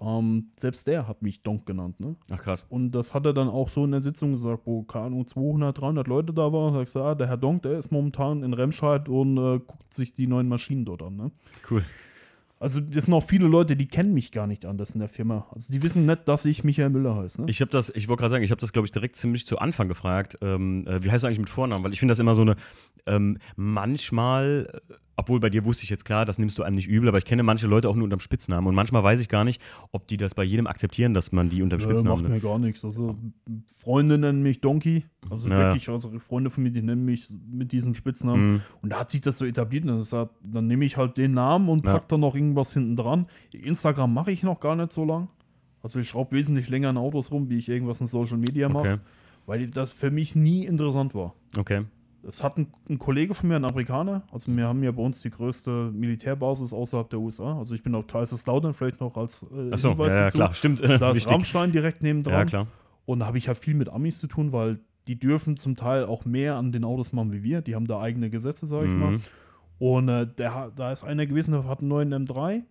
ähm, 0.00 0.50
selbst 0.58 0.86
der 0.86 1.06
hat 1.06 1.22
mich 1.22 1.42
Donk 1.42 1.66
genannt. 1.66 2.00
Ne? 2.00 2.16
Ach, 2.30 2.40
krass. 2.40 2.66
Und 2.68 2.92
das 2.92 3.14
hat 3.14 3.26
er 3.26 3.32
dann 3.32 3.48
auch 3.48 3.68
so 3.68 3.84
in 3.84 3.92
der 3.92 4.00
Sitzung 4.00 4.32
gesagt, 4.32 4.62
wo, 4.64 4.82
keine 4.82 5.06
Ahnung, 5.06 5.26
200, 5.26 5.80
300 5.80 6.06
Leute 6.08 6.32
da 6.32 6.52
waren. 6.52 6.72
Da 6.72 6.78
hab 6.78 6.80
ich 6.80 6.86
gesagt, 6.86 7.06
ah, 7.06 7.14
der 7.14 7.28
Herr 7.28 7.36
Donk, 7.36 7.62
der 7.62 7.78
ist 7.78 7.92
momentan 7.92 8.42
in 8.42 8.54
Remscheid 8.54 9.08
und 9.08 9.36
äh, 9.36 9.60
guckt 9.60 9.94
sich 9.94 10.12
die 10.12 10.26
neuen 10.26 10.48
Maschinen 10.48 10.84
dort 10.84 11.02
an. 11.02 11.16
Ne? 11.16 11.30
Cool. 11.70 11.84
Also, 12.60 12.80
das 12.80 13.04
sind 13.04 13.14
auch 13.14 13.22
viele 13.22 13.46
Leute, 13.46 13.76
die 13.76 13.86
kennen 13.86 14.14
mich 14.14 14.32
gar 14.32 14.46
nicht 14.46 14.64
anders 14.64 14.92
in 14.92 15.00
der 15.00 15.08
Firma. 15.08 15.46
Also, 15.50 15.72
die 15.72 15.82
wissen 15.82 16.06
nicht, 16.06 16.26
dass 16.26 16.44
ich 16.44 16.64
Michael 16.64 16.88
Müller 16.88 17.14
heiße. 17.14 17.42
Ne? 17.42 17.50
Ich 17.50 17.60
habe 17.60 17.70
das, 17.70 17.90
ich 17.94 18.08
wollte 18.08 18.22
gerade 18.22 18.30
sagen, 18.32 18.44
ich 18.44 18.50
habe 18.50 18.60
das, 18.60 18.72
glaube 18.72 18.86
ich, 18.86 18.92
direkt 18.92 19.16
ziemlich 19.16 19.46
zu 19.46 19.58
Anfang 19.58 19.86
gefragt. 19.86 20.38
Ähm, 20.40 20.86
äh, 20.86 21.02
wie 21.04 21.10
heißt 21.10 21.24
du 21.24 21.26
eigentlich 21.26 21.40
mit 21.40 21.50
Vornamen? 21.50 21.84
Weil 21.84 21.92
ich 21.92 21.98
finde 21.98 22.12
das 22.12 22.20
immer 22.20 22.34
so 22.34 22.42
eine, 22.42 22.56
ähm, 23.06 23.38
manchmal, 23.56 24.80
obwohl 25.16 25.40
bei 25.40 25.48
dir 25.50 25.64
wusste 25.64 25.84
ich 25.84 25.90
jetzt 25.90 26.04
klar, 26.04 26.24
das 26.24 26.38
nimmst 26.38 26.58
du 26.58 26.62
einem 26.62 26.76
nicht 26.76 26.88
übel, 26.88 27.08
aber 27.08 27.18
ich 27.18 27.24
kenne 27.24 27.42
manche 27.42 27.66
Leute 27.66 27.88
auch 27.88 27.94
nur 27.94 28.04
unterm 28.04 28.20
Spitznamen 28.20 28.66
und 28.66 28.74
manchmal 28.74 29.02
weiß 29.02 29.20
ich 29.20 29.28
gar 29.28 29.44
nicht, 29.44 29.60
ob 29.92 30.06
die 30.08 30.16
das 30.16 30.34
bei 30.34 30.42
jedem 30.44 30.66
akzeptieren, 30.66 31.14
dass 31.14 31.30
man 31.32 31.50
die 31.50 31.62
unterm 31.62 31.78
Nö, 31.78 31.84
Spitznamen 31.84 32.08
macht 32.22 32.22
nimmt. 32.30 32.34
mir 32.42 32.48
gar 32.48 32.58
nichts. 32.58 32.84
Also, 32.84 33.16
Freunde 33.78 34.18
nennen 34.18 34.42
mich 34.42 34.60
Donkey. 34.60 35.04
Also, 35.30 35.48
Ja. 35.48 35.58
wirklich, 35.58 35.88
also 35.88 36.10
Freunde 36.18 36.50
von 36.50 36.62
mir, 36.64 36.70
die 36.70 36.82
nennen 36.82 37.04
mich 37.04 37.28
mit 37.50 37.72
diesem 37.72 37.94
Spitznamen. 37.94 38.54
Mhm. 38.54 38.60
Und 38.82 38.90
da 38.90 39.00
hat 39.00 39.10
sich 39.10 39.20
das 39.20 39.38
so 39.38 39.44
etabliert. 39.44 39.84
Und 39.84 40.12
hat, 40.12 40.30
dann 40.42 40.66
nehme 40.66 40.84
ich 40.84 40.96
halt 40.96 41.16
den 41.16 41.32
Namen 41.32 41.68
und 41.68 41.84
Ja. 41.86 41.94
pack 41.94 42.08
da 42.08 42.16
noch 42.18 42.34
irgendwas 42.34 42.72
hinten 42.72 42.96
dran. 42.96 43.26
Instagram 43.52 44.12
mache 44.12 44.32
ich 44.32 44.42
noch 44.42 44.60
gar 44.60 44.76
nicht 44.76 44.92
so 44.92 45.04
lang. 45.04 45.28
Also 45.82 46.00
ich 46.00 46.08
schraube 46.08 46.32
wesentlich 46.36 46.68
länger 46.68 46.88
an 46.88 46.96
Autos 46.96 47.30
rum, 47.30 47.50
wie 47.50 47.56
ich 47.58 47.68
irgendwas 47.68 48.00
in 48.00 48.06
Social 48.06 48.38
Media 48.38 48.68
mache. 48.68 48.94
Okay. 48.94 48.98
Weil 49.46 49.66
das 49.68 49.92
für 49.92 50.10
mich 50.10 50.34
nie 50.34 50.64
interessant 50.64 51.14
war. 51.14 51.34
Okay. 51.56 51.82
Es 52.26 52.42
hat 52.42 52.56
ein, 52.58 52.68
ein 52.88 52.98
Kollege 52.98 53.34
von 53.34 53.48
mir, 53.48 53.56
ein 53.56 53.64
Amerikaner, 53.64 54.22
also 54.32 54.54
wir 54.54 54.66
haben 54.66 54.82
ja 54.82 54.90
bei 54.92 55.02
uns 55.02 55.20
die 55.20 55.30
größte 55.30 55.90
Militärbasis 55.92 56.72
außerhalb 56.72 57.10
der 57.10 57.18
USA. 57.20 57.58
Also 57.58 57.74
ich 57.74 57.82
bin 57.82 57.94
auch 57.94 58.06
Kaiserslautern 58.06 58.72
vielleicht 58.74 59.00
noch 59.00 59.16
als 59.16 59.42
äh, 59.54 59.70
Achso, 59.72 59.90
Hinweis 59.90 60.12
ja, 60.12 60.20
ja, 60.24 60.30
klar, 60.30 60.54
stimmt. 60.54 60.80
Da 60.82 61.10
ist. 61.10 61.26
Rammstein 61.30 61.72
direkt 61.72 62.02
neben 62.02 62.22
Ja, 62.22 62.30
dran. 62.30 62.46
klar. 62.46 62.66
Und 63.06 63.18
da 63.20 63.26
habe 63.26 63.36
ich 63.38 63.48
halt 63.48 63.58
viel 63.58 63.74
mit 63.74 63.88
Amis 63.90 64.18
zu 64.20 64.26
tun, 64.26 64.52
weil 64.52 64.78
die 65.06 65.18
dürfen 65.18 65.58
zum 65.58 65.76
Teil 65.76 66.06
auch 66.06 66.24
mehr 66.24 66.56
an 66.56 66.72
den 66.72 66.84
Autos 66.84 67.12
machen 67.12 67.32
wie 67.32 67.42
wir. 67.42 67.60
Die 67.60 67.74
haben 67.74 67.86
da 67.86 68.00
eigene 68.00 68.30
Gesetze, 68.30 68.66
sage 68.66 68.86
ich 68.86 68.92
Mhm. 68.92 68.98
mal. 69.00 69.16
Und 69.78 70.08
äh, 70.08 70.26
der, 70.26 70.72
da 70.74 70.92
ist 70.92 71.04
einer 71.04 71.26
gewesen, 71.26 71.52
der 71.52 71.64
hat 71.66 71.80
einen 71.80 71.88
neuen 71.88 72.14
M3. 72.14 72.62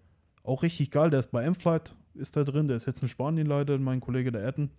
Auch 0.44 0.64
richtig 0.64 0.90
geil. 0.90 1.10
Der 1.12 1.20
ist 1.20 1.32
bei 1.32 1.44
M-Flight, 1.44 1.96
ist 2.16 2.36
da 2.36 2.44
drin. 2.44 2.68
Der 2.68 2.78
ist 2.78 2.88
jetzt 2.88 3.04
in 3.04 3.08
Spanien 3.08 3.46
leider, 3.46 3.78
mein 3.78 4.00
Kollege 4.00 4.32
der 4.32 4.46
Etten. 4.48 4.72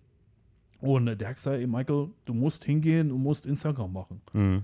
Und 0.93 1.19
der 1.19 1.29
hat 1.29 1.35
gesagt, 1.35 1.57
ey 1.57 1.67
Michael, 1.67 2.09
du 2.25 2.33
musst 2.33 2.63
hingehen, 2.65 3.09
du 3.09 3.17
musst 3.17 3.45
Instagram 3.45 3.93
machen. 3.93 4.21
Mhm. 4.33 4.63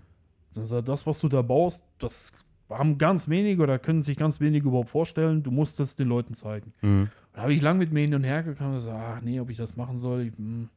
Also 0.55 0.81
das, 0.81 1.05
was 1.07 1.19
du 1.19 1.29
da 1.29 1.41
baust, 1.41 1.85
das 1.97 2.33
haben 2.69 2.97
ganz 2.97 3.27
wenige 3.29 3.63
oder 3.63 3.79
können 3.79 4.01
sich 4.01 4.17
ganz 4.17 4.39
wenige 4.39 4.67
überhaupt 4.67 4.89
vorstellen. 4.89 5.43
Du 5.43 5.51
musst 5.51 5.79
es 5.79 5.95
den 5.95 6.07
Leuten 6.07 6.33
zeigen. 6.33 6.73
Mhm. 6.81 7.09
Da 7.33 7.43
habe 7.43 7.53
ich 7.53 7.61
lang 7.61 7.77
mit 7.77 7.91
mir 7.91 8.01
hin 8.01 8.13
und 8.13 8.23
her 8.23 8.43
gegangen 8.43 8.71
und 8.71 8.77
gesagt, 8.77 8.99
ach 8.99 9.21
nee, 9.21 9.39
ob 9.39 9.49
ich 9.49 9.57
das 9.57 9.75
machen 9.75 9.97
soll. 9.97 10.27
Ich, 10.27 10.37
hm. 10.37 10.69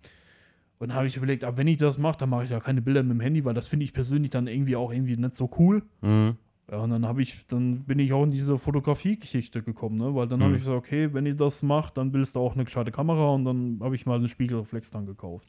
Und 0.79 0.89
dann 0.89 0.97
habe 0.97 1.07
ich 1.07 1.17
überlegt, 1.17 1.45
ah, 1.45 1.57
wenn 1.57 1.67
ich 1.67 1.79
das 1.79 1.99
mache, 1.99 2.19
dann 2.19 2.29
mache 2.29 2.45
ich 2.45 2.51
ja 2.51 2.61
keine 2.61 2.83
Bilder 2.83 3.03
mit 3.03 3.13
dem 3.13 3.21
Handy, 3.21 3.45
weil 3.45 3.55
das 3.55 3.67
finde 3.67 3.85
ich 3.85 3.93
persönlich 3.93 4.31
dann 4.31 4.47
irgendwie 4.47 4.77
auch 4.77 4.93
irgendwie 4.93 5.17
nicht 5.17 5.35
so 5.35 5.51
cool. 5.59 5.83
Mhm. 6.03 6.37
Ja, 6.71 6.79
und 6.79 6.91
dann 6.91 7.07
habe 7.07 7.21
ich, 7.21 7.47
dann 7.47 7.85
bin 7.85 7.99
ich 7.99 8.13
auch 8.15 8.23
in 8.25 8.31
diese 8.31 8.57
Fotografie-Geschichte 8.57 9.63
gekommen, 9.63 9.97
ne? 9.99 10.15
Weil 10.15 10.27
dann 10.29 10.41
habe 10.41 10.51
Mhm. 10.51 10.57
ich 10.57 10.63
gesagt, 10.63 10.79
okay, 10.79 11.13
wenn 11.13 11.27
ihr 11.27 11.35
das 11.35 11.63
macht, 11.63 11.97
dann 11.99 12.13
willst 12.15 12.37
du 12.37 12.41
auch 12.41 12.55
eine 12.55 12.65
gescheite 12.65 12.91
Kamera 12.91 13.31
und 13.35 13.45
dann 13.45 13.79
habe 13.83 13.95
ich 13.95 14.07
mal 14.07 14.17
einen 14.17 14.29
Spiegelreflex 14.29 14.91
dann 14.91 15.05
gekauft. 15.05 15.49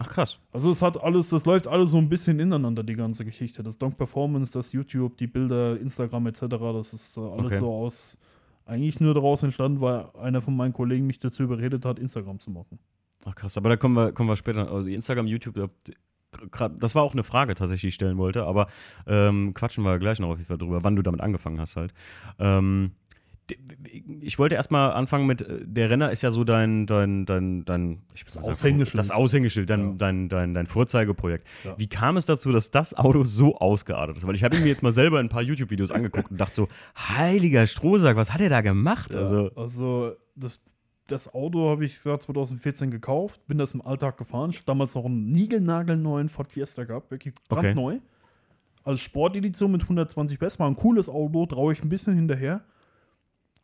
Ach 0.00 0.08
krass. 0.08 0.38
Also 0.52 0.70
es 0.70 0.80
hat 0.80 1.02
alles, 1.02 1.28
das 1.30 1.44
läuft 1.44 1.66
alles 1.66 1.90
so 1.90 1.98
ein 1.98 2.08
bisschen 2.08 2.38
ineinander, 2.38 2.84
die 2.84 2.94
ganze 2.94 3.24
Geschichte. 3.24 3.62
Das 3.64 3.76
Donk 3.78 3.98
Performance, 3.98 4.52
das 4.52 4.72
YouTube, 4.72 5.16
die 5.18 5.26
Bilder, 5.26 5.78
Instagram 5.80 6.28
etc., 6.28 6.40
das 6.48 6.94
ist 6.94 7.16
äh, 7.16 7.20
alles 7.20 7.46
Okay. 7.46 7.58
so 7.58 7.72
aus, 7.72 8.16
eigentlich 8.64 9.00
nur 9.00 9.12
daraus 9.12 9.42
entstanden, 9.42 9.80
weil 9.80 10.06
einer 10.20 10.40
von 10.40 10.56
meinen 10.56 10.72
Kollegen 10.72 11.06
mich 11.06 11.18
dazu 11.18 11.42
überredet 11.42 11.84
hat, 11.84 11.98
Instagram 11.98 12.38
zu 12.38 12.50
machen. 12.52 12.78
Ach 13.24 13.34
krass, 13.34 13.56
aber 13.58 13.70
da 13.70 13.76
kommen 13.76 13.96
wir, 13.96 14.12
kommen 14.12 14.28
wir 14.28 14.36
später. 14.36 14.70
Also 14.70 14.88
Instagram, 14.88 15.26
YouTube, 15.26 15.68
das 16.78 16.94
war 16.94 17.02
auch 17.02 17.12
eine 17.12 17.24
Frage 17.24 17.54
tatsächlich, 17.54 17.80
die 17.82 17.88
ich 17.88 17.94
stellen 17.94 18.18
wollte, 18.18 18.44
aber 18.44 18.66
ähm, 19.06 19.54
quatschen 19.54 19.84
wir 19.84 19.98
gleich 19.98 20.20
noch 20.20 20.28
auf 20.28 20.36
jeden 20.36 20.48
Fall 20.48 20.58
drüber, 20.58 20.84
wann 20.84 20.96
du 20.96 21.02
damit 21.02 21.20
angefangen 21.20 21.60
hast 21.60 21.76
halt. 21.76 21.92
Ähm, 22.38 22.92
ich 24.20 24.38
wollte 24.38 24.56
erstmal 24.56 24.92
anfangen 24.92 25.26
mit, 25.26 25.40
äh, 25.40 25.60
der 25.64 25.88
Renner 25.88 26.10
ist 26.10 26.22
ja 26.22 26.30
so 26.30 26.44
dein, 26.44 26.86
dein, 26.86 27.24
dein, 27.24 27.64
dein 27.64 28.02
ich 28.14 28.24
Das 28.24 28.34
sagen, 28.34 28.46
Aushängeschild. 28.50 28.98
Das 28.98 29.10
Aushängeschild, 29.10 29.70
dein, 29.70 29.80
Ja. 29.90 29.94
dein, 29.96 30.28
dein, 30.28 30.54
dein 30.54 30.66
Vorzeigeprojekt. 30.66 31.46
Ja. 31.64 31.74
Wie 31.78 31.86
kam 31.88 32.16
es 32.18 32.26
dazu, 32.26 32.52
dass 32.52 32.70
das 32.70 32.92
Auto 32.94 33.24
so 33.24 33.56
ausgeartet 33.56 34.18
ist? 34.18 34.26
Weil 34.26 34.34
ich 34.34 34.44
habe 34.44 34.58
mir 34.58 34.66
jetzt 34.66 34.82
mal 34.82 34.92
selber 34.92 35.18
ein 35.18 35.30
paar 35.30 35.42
YouTube-Videos 35.42 35.90
angeguckt 35.90 36.30
und 36.30 36.38
dachte 36.38 36.54
so, 36.54 36.68
heiliger 36.96 37.66
Strohsack, 37.66 38.16
was 38.16 38.34
hat 38.34 38.40
er 38.42 38.50
da 38.50 38.60
gemacht? 38.60 39.16
Also, 39.16 39.50
also 39.56 40.12
das, 40.36 40.60
das 41.08 41.32
Auto 41.34 41.68
habe 41.70 41.84
ich 41.84 41.94
gesagt 41.94 42.22
2014 42.22 42.90
gekauft, 42.90 43.40
bin 43.48 43.58
das 43.58 43.74
im 43.74 43.82
Alltag 43.82 44.16
gefahren. 44.18 44.50
Ich 44.50 44.58
hab 44.58 44.66
damals 44.66 44.94
noch 44.94 45.04
einen 45.04 45.30
niegelnagelneuen 45.30 46.28
Ford 46.28 46.52
Fiesta 46.52 46.84
gehabt, 46.84 47.10
wirklich 47.10 47.34
Okay. 47.48 47.60
brandneu. 47.62 47.98
Als 48.84 49.00
Sportedition 49.00 49.70
mit 49.72 49.82
120 49.82 50.38
PS, 50.38 50.58
war 50.58 50.66
ein 50.68 50.76
cooles 50.76 51.08
Auto, 51.08 51.44
traue 51.46 51.72
ich 51.72 51.82
ein 51.82 51.88
bisschen 51.88 52.14
hinterher. 52.14 52.62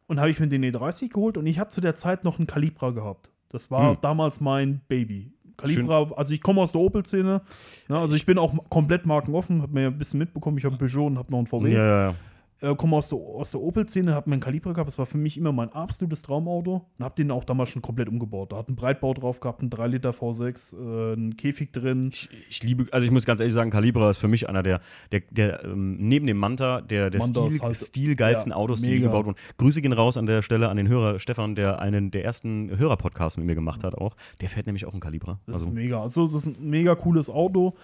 Und 0.06 0.20
habe 0.20 0.28
ich 0.28 0.38
mir 0.38 0.48
den 0.48 0.62
E30 0.64 1.08
geholt 1.10 1.38
und 1.38 1.46
ich 1.46 1.58
hatte 1.58 1.70
zu 1.70 1.80
der 1.80 1.94
Zeit 1.94 2.24
noch 2.24 2.38
einen 2.38 2.46
Calibra 2.46 2.90
gehabt. 2.90 3.30
Das 3.48 3.70
war 3.70 3.92
Hm. 3.92 3.98
damals 4.02 4.40
mein 4.40 4.80
Baby. 4.88 5.32
Calibra, 5.56 6.10
also 6.16 6.34
ich 6.34 6.42
komme 6.42 6.60
aus 6.60 6.72
der 6.72 6.80
Opel-Szene, 6.80 7.40
ne, 7.88 7.98
also 7.98 8.14
ich 8.14 8.26
bin 8.26 8.38
auch 8.38 8.52
komplett 8.70 9.06
markenoffen, 9.06 9.62
habe 9.62 9.72
mir 9.72 9.86
ein 9.86 9.96
bisschen 9.96 10.18
mitbekommen, 10.18 10.58
ich 10.58 10.64
habe 10.64 10.72
einen 10.72 10.78
Peugeot 10.80 11.06
und 11.06 11.16
habe 11.16 11.30
noch 11.30 11.38
einen 11.38 11.46
VW 11.46 11.72
ja, 11.72 11.78
ja, 11.84 12.08
ja. 12.10 12.14
Äh, 12.64 12.74
komme 12.76 12.96
aus 12.96 13.08
der, 13.08 13.18
aus 13.18 13.50
der 13.50 13.60
Opel-Szene, 13.60 14.14
habe 14.14 14.30
mir 14.30 14.34
einen 14.34 14.42
Kaliber 14.42 14.72
gehabt. 14.72 14.88
Das 14.88 14.98
war 14.98 15.06
für 15.06 15.18
mich 15.18 15.36
immer 15.36 15.52
mein 15.52 15.72
absolutes 15.72 16.22
Traumauto 16.22 16.86
und 16.98 17.04
habe 17.04 17.14
den 17.16 17.30
auch 17.30 17.44
damals 17.44 17.68
schon 17.70 17.82
komplett 17.82 18.08
umgebaut. 18.08 18.52
Da 18.52 18.56
hat 18.56 18.68
einen 18.68 18.76
Breitbau 18.76 19.14
drauf 19.14 19.40
gehabt, 19.40 19.60
einen 19.60 19.70
3 19.70 19.86
Liter 19.88 20.10
V6, 20.10 20.74
äh, 20.76 21.12
einen 21.14 21.36
Käfig 21.36 21.72
drin. 21.72 22.08
Ich, 22.12 22.28
ich 22.48 22.62
liebe, 22.62 22.86
also 22.92 23.04
ich 23.04 23.10
muss 23.12 23.24
ganz 23.26 23.40
ehrlich 23.40 23.54
sagen, 23.54 23.70
Calibra 23.70 24.10
ist 24.10 24.16
für 24.18 24.28
mich 24.28 24.48
einer 24.48 24.62
der, 24.62 24.80
der, 25.12 25.22
der 25.30 25.64
ähm, 25.64 25.96
neben 26.00 26.26
dem 26.26 26.38
Manta, 26.38 26.80
der, 26.80 27.10
der 27.10 27.20
Manta 27.20 27.46
Stil, 27.46 27.60
halt- 27.60 27.76
stilgeilsten 27.76 28.50
ja, 28.52 28.56
Autos, 28.56 28.82
die 28.82 28.90
mega. 28.90 29.06
gebaut 29.08 29.26
wurden. 29.26 29.36
Grüße 29.58 29.82
gehen 29.82 29.92
raus 29.92 30.16
an 30.16 30.26
der 30.26 30.42
Stelle 30.42 30.68
an 30.68 30.76
den 30.76 30.88
Hörer 30.88 31.18
Stefan, 31.18 31.54
der 31.54 31.78
einen 31.80 32.10
der 32.10 32.24
ersten 32.24 32.76
Hörer-Podcasts 32.76 33.36
mit 33.36 33.46
mir 33.46 33.54
gemacht 33.54 33.84
hat 33.84 33.94
auch. 33.94 34.16
Der 34.40 34.48
fährt 34.48 34.66
nämlich 34.66 34.86
auch 34.86 34.92
einen 34.92 35.00
Calibra. 35.00 35.40
Das 35.46 35.56
Also, 35.56 35.66
ist 35.66 35.72
mega. 35.74 36.00
Also, 36.02 36.24
es 36.24 36.34
ist 36.34 36.46
ein 36.46 36.56
mega 36.70 36.94
cooles 36.94 37.28
Auto. 37.30 37.74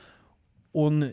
Und 0.73 1.13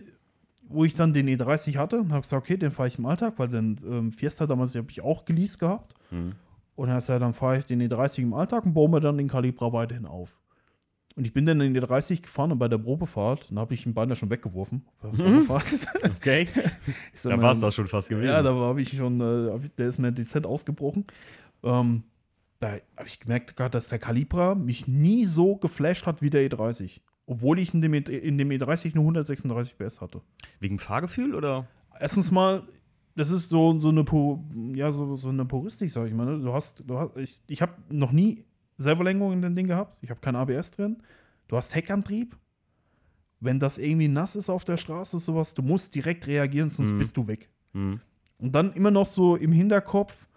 wo 0.69 0.85
ich 0.85 0.95
dann 0.95 1.13
den 1.13 1.27
E30 1.27 1.77
hatte, 1.77 1.97
habe 2.09 2.21
gesagt, 2.21 2.43
okay, 2.43 2.57
den 2.57 2.71
fahre 2.71 2.87
ich 2.87 2.97
im 2.97 3.05
Alltag, 3.05 3.33
weil 3.37 3.47
den 3.47 3.77
ähm, 3.85 4.11
Fiesta 4.11 4.47
damals 4.47 4.75
habe 4.75 4.91
ich 4.91 5.01
auch 5.01 5.25
geleast 5.25 5.59
gehabt. 5.59 5.93
Mhm. 6.11 6.33
Und 6.75 6.89
er 6.89 7.01
sagt, 7.01 7.21
dann 7.21 7.33
fahre 7.33 7.57
ich 7.57 7.65
den 7.65 7.81
E30 7.81 8.21
im 8.21 8.33
Alltag 8.33 8.65
und 8.65 8.73
baue 8.73 8.89
mir 8.89 8.99
dann 8.99 9.17
den 9.17 9.27
Calibra 9.27 9.73
weiterhin 9.73 10.05
auf. 10.05 10.39
Und 11.15 11.25
ich 11.25 11.33
bin 11.33 11.47
dann 11.47 11.59
in 11.61 11.73
den 11.73 11.83
E30 11.83 12.21
gefahren 12.21 12.51
und 12.51 12.59
bei 12.59 12.67
der 12.67 12.77
Probefahrt, 12.77 13.49
dann 13.49 13.57
habe 13.57 13.73
ich 13.73 13.87
ihn 13.87 13.95
beinahe 13.95 14.15
schon 14.15 14.29
weggeworfen. 14.29 14.85
Probefahrt. 15.01 15.65
okay, 16.03 16.47
da 17.23 17.41
war 17.41 17.53
es 17.53 17.59
das 17.59 17.73
schon 17.73 17.87
fast 17.87 18.09
gewesen. 18.09 18.27
Ja, 18.27 18.43
da 18.43 18.53
habe 18.53 18.81
ich 18.81 18.95
schon, 18.95 19.19
äh, 19.19 19.59
der 19.77 19.87
ist 19.87 19.97
mir 19.97 20.11
dezent 20.11 20.45
ausgebrochen. 20.45 21.05
Ähm, 21.63 22.03
da 22.59 22.73
habe 22.95 23.07
ich 23.07 23.19
gemerkt, 23.19 23.59
dass 23.73 23.89
der 23.89 23.97
Calibra 23.97 24.53
mich 24.53 24.87
nie 24.87 25.25
so 25.25 25.55
geflasht 25.55 26.05
hat 26.05 26.21
wie 26.21 26.29
der 26.29 26.47
E30. 26.47 27.01
Obwohl 27.27 27.59
ich 27.59 27.73
in 27.73 27.81
dem, 27.81 27.93
E- 27.93 27.99
in 27.99 28.37
dem 28.39 28.49
E30 28.49 28.95
nur 28.95 29.03
136 29.03 29.77
PS 29.77 30.01
hatte. 30.01 30.21
Wegen 30.59 30.79
Fahrgefühl 30.79 31.35
oder? 31.35 31.67
Erstens 31.99 32.31
mal, 32.31 32.63
das 33.15 33.29
ist 33.29 33.49
so, 33.49 33.77
so 33.79 33.89
eine 33.89 34.05
ja, 34.75 34.89
so, 34.91 35.15
so 35.15 35.29
eine 35.29 35.45
Puristik, 35.45 35.91
sag 35.91 36.07
ich 36.07 36.13
mal. 36.13 36.25
Ne? 36.25 36.39
Du 36.43 36.53
hast, 36.53 36.83
du 36.87 36.97
hast, 36.97 37.15
ich, 37.17 37.41
ich 37.47 37.61
habe 37.61 37.73
noch 37.89 38.11
nie 38.11 38.45
Servolenkung 38.77 39.33
in 39.33 39.41
dem 39.41 39.55
Ding 39.55 39.67
gehabt. 39.67 39.99
Ich 40.01 40.09
habe 40.09 40.19
kein 40.21 40.35
ABS 40.35 40.71
drin. 40.71 40.97
Du 41.47 41.57
hast 41.57 41.75
Heckantrieb. 41.75 42.35
Wenn 43.39 43.59
das 43.59 43.77
irgendwie 43.77 44.07
nass 44.07 44.35
ist 44.35 44.49
auf 44.49 44.65
der 44.65 44.77
Straße, 44.77 45.19
sowas, 45.19 45.53
du 45.53 45.61
musst 45.61 45.93
direkt 45.93 46.25
reagieren, 46.27 46.69
sonst 46.71 46.91
Mhm. 46.93 46.97
bist 46.97 47.17
du 47.17 47.27
weg. 47.27 47.49
Mhm. 47.73 47.99
Und 48.39 48.51
dann 48.55 48.73
immer 48.73 48.89
noch 48.91 49.05
so 49.05 49.35
im 49.35 49.51
Hinterkopf, 49.51 50.27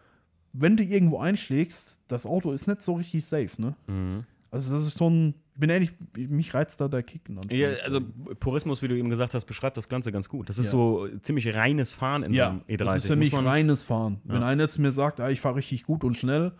wenn 0.52 0.76
du 0.76 0.82
irgendwo 0.82 1.18
einschlägst, 1.18 2.00
das 2.08 2.26
Auto 2.26 2.52
ist 2.52 2.66
nicht 2.66 2.82
so 2.82 2.94
richtig 2.94 3.24
safe, 3.24 3.50
ne? 3.60 3.74
Mhm. 3.86 4.24
Also 4.50 4.74
das 4.74 4.86
ist 4.86 4.98
schon, 4.98 5.34
bin 5.60 5.70
ehrlich, 5.70 5.92
mich 6.16 6.52
reizt 6.54 6.80
da 6.80 6.88
der 6.88 7.02
Kick. 7.02 7.28
in 7.28 7.38
Ja, 7.50 7.68
also 7.84 8.00
Purismus, 8.40 8.82
wie 8.82 8.88
du 8.88 8.96
eben 8.96 9.10
gesagt 9.10 9.34
hast, 9.34 9.44
beschreibt 9.44 9.76
das 9.76 9.88
Ganze 9.88 10.10
ganz 10.10 10.28
gut. 10.28 10.48
Das 10.48 10.58
ist 10.58 10.66
Ja. 10.66 10.70
so 10.72 11.08
ziemlich 11.22 11.54
reines 11.54 11.92
Fahren 11.92 12.22
in 12.24 12.34
so 12.34 12.40
einem 12.42 12.60
E30. 12.68 12.76
das 12.78 12.96
ist 12.96 13.06
für 13.06 13.16
mich 13.16 13.32
reines 13.32 13.84
Fahren. 13.84 14.20
Wenn 14.24 14.40
Ja. 14.40 14.46
einer 14.48 14.62
jetzt 14.62 14.78
mir 14.78 14.90
sagt, 14.90 15.20
ah, 15.20 15.30
ich 15.30 15.40
fahre 15.40 15.56
richtig 15.56 15.84
gut 15.84 16.02
und 16.04 16.16
schnell, 16.16 16.52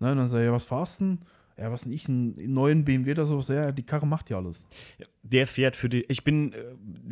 ne, 0.00 0.14
dann 0.14 0.28
sage 0.28 0.44
ich, 0.44 0.48
ja, 0.48 0.52
was 0.52 0.64
fahrst 0.64 1.00
du 1.00 1.04
denn? 1.04 1.18
Ja, 1.58 1.70
was 1.70 1.82
denn 1.82 1.92
ich, 1.92 2.08
einen 2.08 2.34
neuen 2.54 2.86
BMW 2.86 3.10
oder 3.10 3.26
sowas? 3.26 3.48
Ja, 3.48 3.70
die 3.70 3.82
Karre 3.82 4.06
macht 4.06 4.30
ja 4.30 4.38
alles. 4.38 4.66
Der 5.22 5.46
fährt 5.46 5.76
für 5.76 5.90
die. 5.90 6.06
Ich 6.08 6.24
bin, 6.24 6.54
äh, 6.54 6.56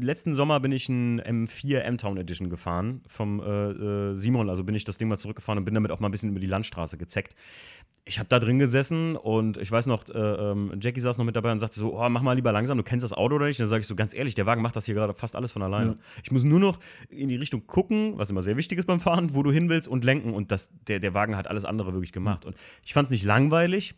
letzten 0.01 0.35
Sommer 0.35 0.59
bin 0.61 0.73
ich 0.73 0.89
ein 0.89 1.21
M4 1.21 1.81
M-Town 1.81 2.17
Edition 2.17 2.49
gefahren 2.49 3.03
vom 3.09 3.41
äh, 3.41 3.43
äh, 3.43 4.17
Simon. 4.17 4.49
Also 4.49 4.65
bin 4.65 4.75
ich 4.75 4.85
das 4.85 4.97
Ding 4.97 5.09
mal 5.09 5.19
zurückgefahren 5.19 5.59
und 5.59 5.67
bin 5.67 5.75
damit 5.75 5.91
auch 5.91 6.01
mal 6.01 6.09
ein 6.09 6.13
bisschen 6.13 6.31
über 6.31 6.41
die 6.41 6.47
Landstraße 6.47 6.97
gezeckt. 6.97 7.35
Ich 8.09 8.19
habe 8.19 8.29
da 8.31 8.39
drin 8.39 8.59
gesessen 8.59 9.17
und 9.17 9.59
ich 9.59 9.71
weiß 9.71 9.87
noch, 9.87 10.09
äh, 10.09 10.19
ähm, 10.19 10.73
Jackie 10.81 11.01
saß 11.01 11.19
noch 11.19 11.27
mit 11.27 11.37
dabei 11.37 11.53
und 11.53 11.59
sagte 11.59 11.79
so: 11.79 11.95
Oh, 11.95 12.09
mach 12.09 12.23
mal 12.23 12.33
lieber 12.33 12.53
langsam, 12.53 12.79
du 12.79 12.83
kennst 12.83 13.05
das 13.05 13.13
Auto 13.13 13.37
oder 13.37 13.47
nicht? 13.47 13.59
Und 13.59 13.65
dann 13.65 13.69
sage 13.69 13.83
ich 13.83 13.87
so 13.87 13.95
ganz 13.97 14.15
ehrlich: 14.15 14.35
Der 14.35 14.47
Wagen 14.47 14.63
macht 14.63 14.77
das 14.77 14.87
hier 14.87 14.95
gerade 14.95 15.13
fast 15.13 15.37
alles 15.37 15.53
von 15.53 15.63
alleine. 15.63 15.91
Ja. 15.91 15.97
Ich 16.23 16.33
muss 16.33 16.43
nur 16.43 16.59
noch 16.59 16.79
in 17.11 17.29
die 17.29 17.37
Richtung 17.37 17.67
gucken, 17.67 18.15
was 18.17 18.31
immer 18.31 18.43
sehr 18.43 18.57
wichtig 18.57 18.79
ist 18.79 18.87
beim 18.87 19.01
Fahren, 19.01 19.35
wo 19.35 19.43
du 19.43 19.53
hin 19.53 19.69
willst 19.69 19.89
und 19.89 20.05
lenken. 20.05 20.33
Und 20.33 20.51
das, 20.51 20.71
der, 20.87 21.01
der 21.01 21.13
Wagen 21.13 21.37
hat 21.37 21.49
alles 21.49 21.67
andere 21.67 21.93
wirklich 21.93 22.13
gemacht. 22.13 22.47
Und 22.47 22.57
ich 22.83 22.95
fand 22.95 23.07
es 23.07 23.11
nicht 23.11 23.25
langweilig, 23.25 23.95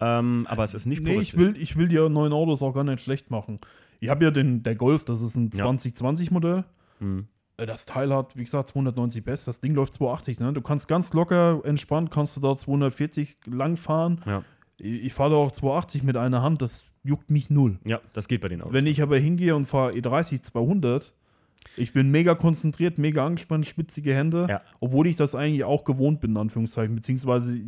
ähm, 0.00 0.46
aber 0.50 0.64
es 0.64 0.74
ist 0.74 0.86
nicht 0.86 1.02
Nee, 1.02 1.20
ich 1.20 1.36
will, 1.36 1.54
ich 1.56 1.76
will 1.76 1.86
die 1.86 1.96
neuen 1.96 2.32
Autos 2.32 2.60
auch 2.60 2.72
gar 2.72 2.82
nicht 2.84 3.04
schlecht 3.04 3.30
machen. 3.30 3.60
Ich 4.00 4.10
habe 4.10 4.24
ja 4.24 4.30
den, 4.32 4.64
der 4.64 4.74
Golf, 4.74 5.04
das 5.04 5.22
ist 5.22 5.36
ein 5.36 5.50
Ja. 5.54 5.66
2020-Modell. 5.66 6.64
Hm. 6.98 7.28
Äh, 7.56 7.66
Das 7.66 7.86
Teil 7.86 8.12
hat, 8.14 8.36
wie 8.36 8.44
gesagt, 8.44 8.68
290 8.68 9.24
PS. 9.24 9.44
Das 9.44 9.60
Ding 9.60 9.74
läuft 9.74 9.94
280. 9.94 10.40
Ne? 10.40 10.52
Du 10.52 10.60
kannst 10.60 10.88
ganz 10.88 11.12
locker, 11.12 11.60
entspannt, 11.64 12.10
kannst 12.10 12.36
du 12.36 12.40
da 12.40 12.56
240 12.56 13.36
lang 13.46 13.76
fahren. 13.76 14.20
Ja. 14.26 14.42
Ich, 14.78 15.04
ich 15.04 15.12
fahre 15.14 15.30
da 15.30 15.36
auch 15.36 15.52
280 15.52 16.02
mit 16.02 16.16
einer 16.16 16.42
Hand. 16.42 16.62
Das 16.62 16.90
juckt 17.04 17.30
mich 17.30 17.50
null. 17.50 17.78
ja, 17.84 18.00
das 18.12 18.28
geht 18.28 18.40
bei 18.40 18.48
den 18.48 18.60
Autos. 18.62 18.72
Wenn 18.72 18.86
ich 18.86 19.02
aber 19.02 19.18
hingehe 19.18 19.54
und 19.54 19.66
fahre 19.66 19.92
E30 19.92 20.42
200, 20.42 21.12
ich 21.76 21.92
bin 21.92 22.10
mega 22.10 22.34
konzentriert, 22.34 22.98
mega 22.98 23.24
angespannt, 23.26 23.66
spitzige 23.66 24.14
Hände, 24.14 24.46
Ja. 24.48 24.60
obwohl 24.80 25.06
ich 25.06 25.16
das 25.16 25.34
eigentlich 25.34 25.64
auch 25.64 25.84
gewohnt 25.84 26.20
bin, 26.20 26.32
in 26.32 26.36
Anführungszeichen, 26.38 26.94
beziehungsweise 26.94 27.58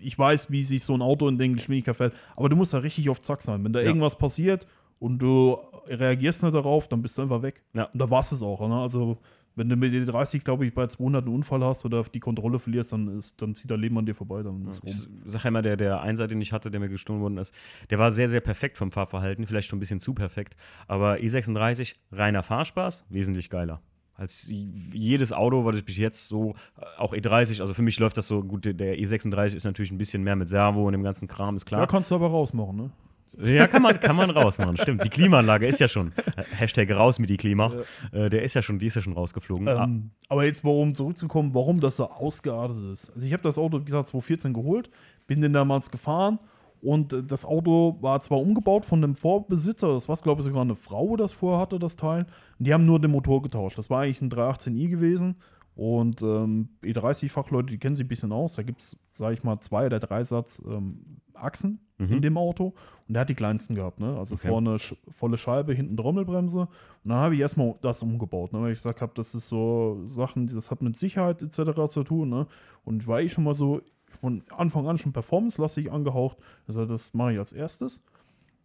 ich 0.00 0.18
weiß, 0.18 0.50
wie 0.50 0.62
sich 0.62 0.82
so 0.84 0.94
ein 0.94 1.02
Auto 1.02 1.28
in 1.28 1.38
den 1.38 1.54
Geschwindigkeit 1.54 1.96
fällt, 1.96 2.14
aber 2.36 2.48
du 2.48 2.56
musst 2.56 2.72
da 2.74 2.78
richtig 2.78 3.08
auf 3.10 3.20
Zack 3.22 3.42
sein. 3.42 3.62
Wenn 3.64 3.72
da 3.72 3.80
Ja. 3.80 3.86
irgendwas 3.86 4.16
passiert 4.18 4.66
und 4.98 5.20
du 5.20 5.56
reagierst 5.88 6.42
nicht 6.42 6.54
darauf, 6.54 6.88
dann 6.88 7.00
bist 7.02 7.16
du 7.18 7.22
einfach 7.22 7.42
weg. 7.42 7.62
Ja. 7.74 7.84
Und 7.84 7.98
da 8.00 8.08
war 8.10 8.20
es 8.20 8.42
auch. 8.42 8.66
Ne? 8.68 8.74
Also, 8.80 9.18
wenn 9.56 9.68
du 9.68 9.76
mit 9.76 9.92
den 9.92 10.06
30, 10.06 10.44
glaube 10.44 10.66
ich, 10.66 10.74
bei 10.74 10.86
200 10.86 11.24
einen 11.24 11.34
Unfall 11.34 11.64
hast 11.64 11.84
oder 11.84 12.04
die 12.04 12.20
Kontrolle 12.20 12.58
verlierst, 12.58 12.92
dann, 12.92 13.08
ist, 13.18 13.40
dann 13.42 13.54
zieht 13.54 13.70
dein 13.70 13.80
Leben 13.80 13.98
an 13.98 14.06
dir 14.06 14.14
vorbei. 14.14 14.42
Dann 14.42 14.66
ist 14.66 14.82
Ich 14.84 15.06
rum. 15.06 15.22
sage 15.24 15.48
immer, 15.48 15.62
der, 15.62 15.76
der 15.76 16.00
Einser, 16.02 16.28
den 16.28 16.40
ich 16.40 16.52
hatte, 16.52 16.70
der 16.70 16.78
mir 16.78 16.88
gestohlen 16.88 17.20
worden 17.20 17.38
ist, 17.38 17.52
der 17.90 17.98
war 17.98 18.12
sehr, 18.12 18.28
sehr 18.28 18.40
perfekt 18.40 18.76
vom 18.78 18.92
Fahrverhalten, 18.92 19.46
vielleicht 19.46 19.68
schon 19.68 19.78
ein 19.78 19.80
bisschen 19.80 20.00
zu 20.00 20.14
perfekt. 20.14 20.56
Aber 20.86 21.14
E36, 21.16 21.96
reiner 22.12 22.42
Fahrspaß, 22.42 23.06
wesentlich 23.08 23.50
geiler. 23.50 23.80
Als 24.14 24.46
jedes 24.48 25.32
Auto, 25.32 25.64
was 25.66 25.76
ich 25.76 25.84
bis 25.84 25.98
jetzt 25.98 26.28
so, 26.28 26.54
äh, 26.78 26.84
auch 26.98 27.12
E30, 27.12 27.60
also 27.60 27.74
für 27.74 27.82
mich 27.82 27.98
läuft 27.98 28.16
das 28.16 28.26
so 28.28 28.42
gut, 28.42 28.64
der 28.64 28.98
E36 28.98 29.54
ist 29.54 29.64
natürlich 29.64 29.90
ein 29.90 29.98
bisschen 29.98 30.22
mehr 30.22 30.36
mit 30.36 30.48
Servo 30.48 30.86
und 30.86 30.92
dem 30.92 31.02
ganzen 31.02 31.28
Kram, 31.28 31.54
ist 31.56 31.64
Ja, 31.64 31.68
klar. 31.78 31.86
kannst 31.86 32.10
du 32.10 32.14
aber 32.14 32.28
rausmachen, 32.28 32.76
ne? 32.76 32.90
Ja, 33.38 33.66
kann 33.66 33.82
man, 33.82 33.98
kann 34.00 34.16
man 34.16 34.30
rausmachen, 34.30 34.76
stimmt. 34.78 35.04
Die 35.04 35.10
Klimaanlage 35.10 35.66
ist 35.66 35.80
ja 35.80 35.88
schon, 35.88 36.12
Hashtag 36.56 36.90
raus 36.90 37.18
mit 37.18 37.30
die 37.30 37.36
Klima, 37.36 37.72
äh, 38.12 38.30
der 38.30 38.42
ist 38.42 38.54
ja 38.54 38.62
schon, 38.62 38.78
die 38.78 38.86
ist 38.86 38.96
ja 38.96 39.02
schon 39.02 39.12
rausgeflogen. 39.12 39.68
Ah, 39.68 39.84
Ähm, 39.84 40.10
aber 40.28 40.44
jetzt, 40.44 40.64
warum 40.64 40.94
zurückzukommen, 40.94 41.54
warum 41.54 41.80
das 41.80 41.96
so 41.96 42.08
ausgeartet 42.08 42.92
ist. 42.92 43.10
Also 43.10 43.26
ich 43.26 43.32
habe 43.32 43.42
das 43.42 43.58
Auto, 43.58 43.80
wie 43.80 43.84
gesagt, 43.84 44.08
2014 44.08 44.52
geholt, 44.52 44.90
bin 45.26 45.40
den 45.40 45.52
damals 45.52 45.90
gefahren 45.90 46.38
und 46.80 47.12
äh, 47.12 47.22
das 47.22 47.44
Auto 47.44 47.98
war 48.00 48.20
zwar 48.20 48.38
umgebaut 48.38 48.84
von 48.84 49.00
dem 49.02 49.14
Vorbesitzer, 49.14 49.92
das 49.92 50.08
war, 50.08 50.16
glaube 50.16 50.40
ich, 50.40 50.46
sogar 50.46 50.62
eine 50.62 50.76
Frau, 50.76 51.16
das 51.16 51.32
vorher 51.32 51.60
hatte, 51.60 51.78
das 51.78 51.96
Teil. 51.96 52.26
Und 52.58 52.66
die 52.66 52.72
haben 52.72 52.86
nur 52.86 53.00
den 53.00 53.10
Motor 53.10 53.42
getauscht. 53.42 53.76
Das 53.76 53.90
war 53.90 54.02
eigentlich 54.02 54.22
ein 54.22 54.30
318i 54.30 54.88
gewesen. 54.88 55.36
Und 55.74 56.22
ähm, 56.22 56.70
E30-Fachleute, 56.82 57.66
die 57.66 57.78
kennen 57.78 57.96
sich 57.96 58.06
ein 58.06 58.08
bisschen 58.08 58.32
aus. 58.32 58.54
Da 58.54 58.62
gibt 58.62 58.80
es, 58.80 58.96
sage 59.10 59.34
ich 59.34 59.44
mal, 59.44 59.60
zwei 59.60 59.86
oder 59.86 60.00
drei 60.00 60.24
Satz 60.24 60.62
ähm, 60.66 61.15
Achsen 61.36 61.80
in 61.98 62.20
dem 62.20 62.36
Auto. 62.36 62.74
Und 63.08 63.14
der 63.14 63.22
hat 63.22 63.28
die 63.30 63.34
kleinsten 63.34 63.74
gehabt. 63.74 64.00
Ne? 64.00 64.18
Also 64.18 64.34
Okay. 64.34 64.48
vorne 64.48 64.78
sch 64.78 64.94
volle 65.08 65.38
Scheibe, 65.38 65.72
hinten 65.72 65.96
Trommelbremse. 65.96 66.60
Und 66.60 66.68
dann 67.04 67.18
habe 67.18 67.34
ich 67.34 67.40
erstmal 67.40 67.74
das 67.80 68.02
umgebaut. 68.02 68.52
Ne? 68.52 68.60
Weil 68.60 68.72
ich 68.72 68.78
gesagt 68.78 69.00
habe, 69.00 69.12
das 69.14 69.34
ist 69.34 69.48
so 69.48 70.02
Sachen, 70.04 70.46
das 70.46 70.70
hat 70.70 70.82
mit 70.82 70.96
Sicherheit 70.96 71.42
etc. 71.42 71.88
zu 71.88 72.04
tun. 72.04 72.28
Ne? 72.28 72.46
Und 72.84 73.06
war 73.06 73.20
ich 73.22 73.32
schon 73.32 73.44
mal 73.44 73.54
so 73.54 73.80
von 74.10 74.42
Anfang 74.56 74.86
an 74.86 74.98
schon 74.98 75.12
performance-lastig 75.12 75.90
angehaucht. 75.90 76.36
Also 76.68 76.84
das 76.84 77.14
mache 77.14 77.32
ich 77.32 77.38
als 77.38 77.52
erstes. 77.52 78.02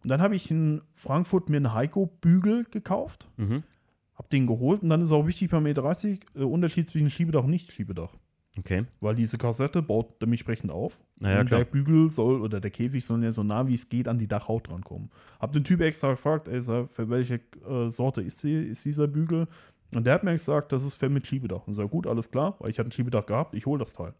Und 0.02 0.10
dann 0.10 0.20
habe 0.20 0.34
ich 0.36 0.50
in 0.50 0.82
Frankfurt 0.94 1.48
mir 1.48 1.56
einen 1.58 1.72
Heiko-Bügel 1.72 2.64
gekauft. 2.70 3.28
Mhm. 3.38 3.62
Hab 4.14 4.28
den 4.28 4.46
geholt 4.46 4.82
und 4.82 4.90
dann 4.90 5.00
ist 5.00 5.10
auch 5.12 5.26
wichtig 5.26 5.50
beim 5.50 5.64
E30 5.64 6.20
äh, 6.34 6.42
Unterschied 6.42 6.86
zwischen 6.88 7.08
Schiebedach 7.08 7.44
und 7.44 7.50
Nicht-Schiebedach. 7.50 8.10
Okay. 8.58 8.84
Weil 9.00 9.14
diese 9.14 9.38
Kassette 9.38 9.80
baut 9.80 10.20
dementsprechend 10.20 10.70
auf. 10.70 11.02
Na 11.18 11.32
ja, 11.32 11.40
und 11.40 11.46
klar. 11.46 11.60
der 11.60 11.70
Bügel 11.70 12.10
soll 12.10 12.42
oder 12.42 12.60
der 12.60 12.70
Käfig 12.70 13.04
soll 13.04 13.24
ja 13.24 13.30
so 13.30 13.42
nah 13.42 13.66
wie 13.66 13.74
es 13.74 13.88
geht 13.88 14.08
an 14.08 14.18
die 14.18 14.28
Dachhaut 14.28 14.68
drankommen. 14.68 15.10
Hab 15.40 15.52
den 15.52 15.64
Typ 15.64 15.80
extra 15.80 16.10
gefragt, 16.10 16.48
ey, 16.48 16.60
für 16.60 17.08
welche 17.08 17.40
äh, 17.66 17.88
Sorte 17.88 18.20
ist, 18.20 18.42
die, 18.42 18.54
ist 18.54 18.84
dieser 18.84 19.06
Bügel? 19.06 19.48
Und 19.94 20.06
der 20.06 20.14
hat 20.14 20.24
mir 20.24 20.32
gesagt, 20.32 20.72
das 20.72 20.84
ist 20.84 20.96
für 20.96 21.08
mit 21.08 21.26
Schiebedach. 21.26 21.66
Und 21.66 21.74
sag, 21.74 21.90
gut, 21.90 22.06
alles 22.06 22.30
klar, 22.30 22.56
weil 22.58 22.70
ich 22.70 22.78
hatte 22.78 22.88
ein 22.88 22.92
Schiebedach 22.92 23.26
gehabt, 23.26 23.54
ich 23.54 23.64
hole 23.64 23.78
das 23.78 23.94
Teil. 23.94 24.14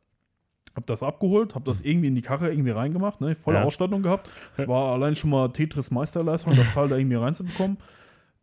Hab 0.75 0.87
das 0.87 1.03
abgeholt, 1.03 1.55
hab 1.55 1.67
das 1.67 1.83
irgendwie 1.83 2.09
in 2.09 2.15
die 2.15 2.23
Karre 2.23 2.51
irgendwie 2.51 2.71
reingemacht, 2.71 3.21
ne? 3.21 3.35
volle 3.35 3.59
Ja. 3.59 3.65
Ausstattung 3.65 4.03
gehabt. 4.03 4.31
Es 4.57 4.67
war 4.67 4.93
allein 4.93 5.15
schon 5.15 5.29
mal 5.29 5.49
Tetris 5.49 5.91
Meisterleistung, 5.91 6.57
das 6.57 6.73
Teil 6.73 6.89
da 6.89 6.97
irgendwie 6.97 7.17
reinzubekommen. 7.17 7.77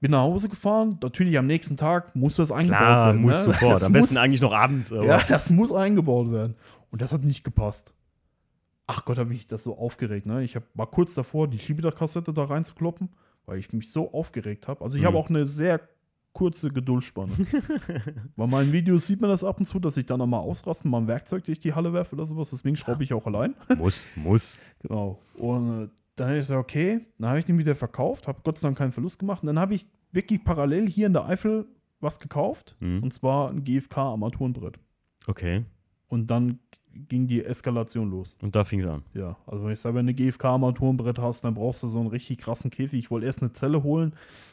Bin 0.02 0.12
nach 0.12 0.22
Hause 0.22 0.48
gefahren, 0.50 0.98
natürlich 1.02 1.38
am 1.38 1.46
nächsten 1.48 1.76
Tag 1.76 2.16
muss 2.16 2.38
das 2.38 2.52
eingebaut 2.52 2.80
Klar, 2.80 3.06
werden. 3.08 3.22
muss 3.22 3.36
ne? 3.36 3.44
sofort. 3.44 3.74
Das 3.76 3.84
Am 3.84 3.92
muss- 3.92 4.02
besten 4.02 4.18
eigentlich 4.18 4.42
noch 4.42 4.54
abends. 4.54 4.94
Aber 4.94 5.06
ja, 5.06 5.22
das 5.28 5.50
muss 5.50 5.74
eingebaut 5.74 6.32
werden. 6.32 6.56
Und 6.92 7.02
das 7.02 7.12
hat 7.12 7.24
nicht 7.24 7.44
gepasst. 7.44 7.94
Ach 8.88 9.04
Gott, 9.06 9.18
habe 9.18 9.34
ich 9.34 9.48
das 9.48 9.64
so 9.64 9.78
aufgeregt. 9.78 10.26
Ne? 10.26 10.44
Ich 10.44 10.56
hab, 10.56 10.64
war 10.74 10.88
kurz 10.88 11.14
davor, 11.14 11.48
die 11.48 11.60
Schiebedachkassette 11.60 12.34
da 12.34 12.46
reinzukloppen, 12.46 13.10
weil 13.46 13.60
ich 13.60 13.72
mich 13.74 13.92
so 13.92 14.12
aufgeregt 14.14 14.68
habe. 14.68 14.84
Also 14.84 14.98
ich 14.98 15.04
habe 15.06 15.18
Mhm. 15.18 15.24
auch 15.24 15.30
eine 15.30 15.46
sehr 15.46 15.82
kurze 16.34 16.70
Geduldsspanne. 16.72 17.34
Bei 18.36 18.48
meinen 18.48 18.72
Videos 18.72 19.06
sieht 19.08 19.20
man 19.22 19.30
das 19.30 19.44
ab 19.44 19.60
und 19.60 19.66
zu, 19.66 19.80
dass 19.80 19.98
ich 19.98 20.06
dann 20.06 20.20
nochmal 20.20 20.40
ausraste, 20.42 20.88
mal 20.88 21.00
ein 21.00 21.08
Werkzeug 21.08 21.44
durch 21.44 21.60
die 21.60 21.74
Halle 21.74 21.92
werfe 21.94 22.16
oder 22.16 22.26
sowas. 22.26 22.50
Deswegen 22.52 22.76
schraube 22.78 23.04
ich 23.04 23.14
auch 23.14 23.26
allein. 23.26 23.54
muss, 23.78 24.06
muss. 24.16 24.58
Genau. 24.80 25.20
Und 25.38 25.84
äh, 25.86 25.88
dann 26.20 26.28
habe 26.28 26.38
ich 26.38 26.44
gesagt, 26.44 26.60
okay, 26.60 27.02
dann 27.18 27.30
habe 27.30 27.40
ich 27.40 27.46
den 27.46 27.58
wieder 27.58 27.76
verkauft, 27.76 28.28
habe 28.28 28.42
Gott 28.44 28.58
sei 28.58 28.68
Dank 28.68 28.78
keinen 28.78 28.92
Verlust 28.92 29.20
gemacht. 29.20 29.44
Und 29.44 29.48
dann 29.48 29.60
habe 29.60 29.74
ich 29.74 29.88
wirklich 30.12 30.44
parallel 30.44 30.90
hier 30.90 31.08
in 31.08 31.14
der 31.14 31.26
Eifel 31.26 31.66
was 32.00 32.20
gekauft. 32.20 32.76
Mhm. 32.80 33.04
Und 33.04 33.14
zwar 33.14 33.50
ein 33.50 33.64
GFK-Armaturenbrett. 33.64 34.80
Okay. 35.28 35.66
Und 36.08 36.32
dann 36.32 36.60
ging 37.08 37.28
die 37.28 37.44
Eskalation 37.44 38.10
los. 38.10 38.36
Und 38.42 38.56
da 38.56 38.64
fing 38.64 38.80
es 38.80 38.86
an. 38.86 39.04
Ja, 39.14 39.38
also 39.46 39.64
wenn 39.64 39.74
ich 39.74 39.80
sage, 39.80 39.96
wenn 39.96 40.08
du 40.08 40.14
ein 40.14 40.16
GFK-Armaturenbrett 40.16 41.20
hast, 41.20 41.44
dann 41.44 41.54
brauchst 41.54 41.84
du 41.84 41.88
so 41.88 42.00
einen 42.00 42.08
richtig 42.08 42.40
krassen 42.40 42.72
Käfig. 42.72 43.00
Ich 43.00 43.12
wollte 43.12 43.28
erst 43.28 43.42
eine 43.42 43.54
Zelle 43.54 43.84
holen. 43.84 44.12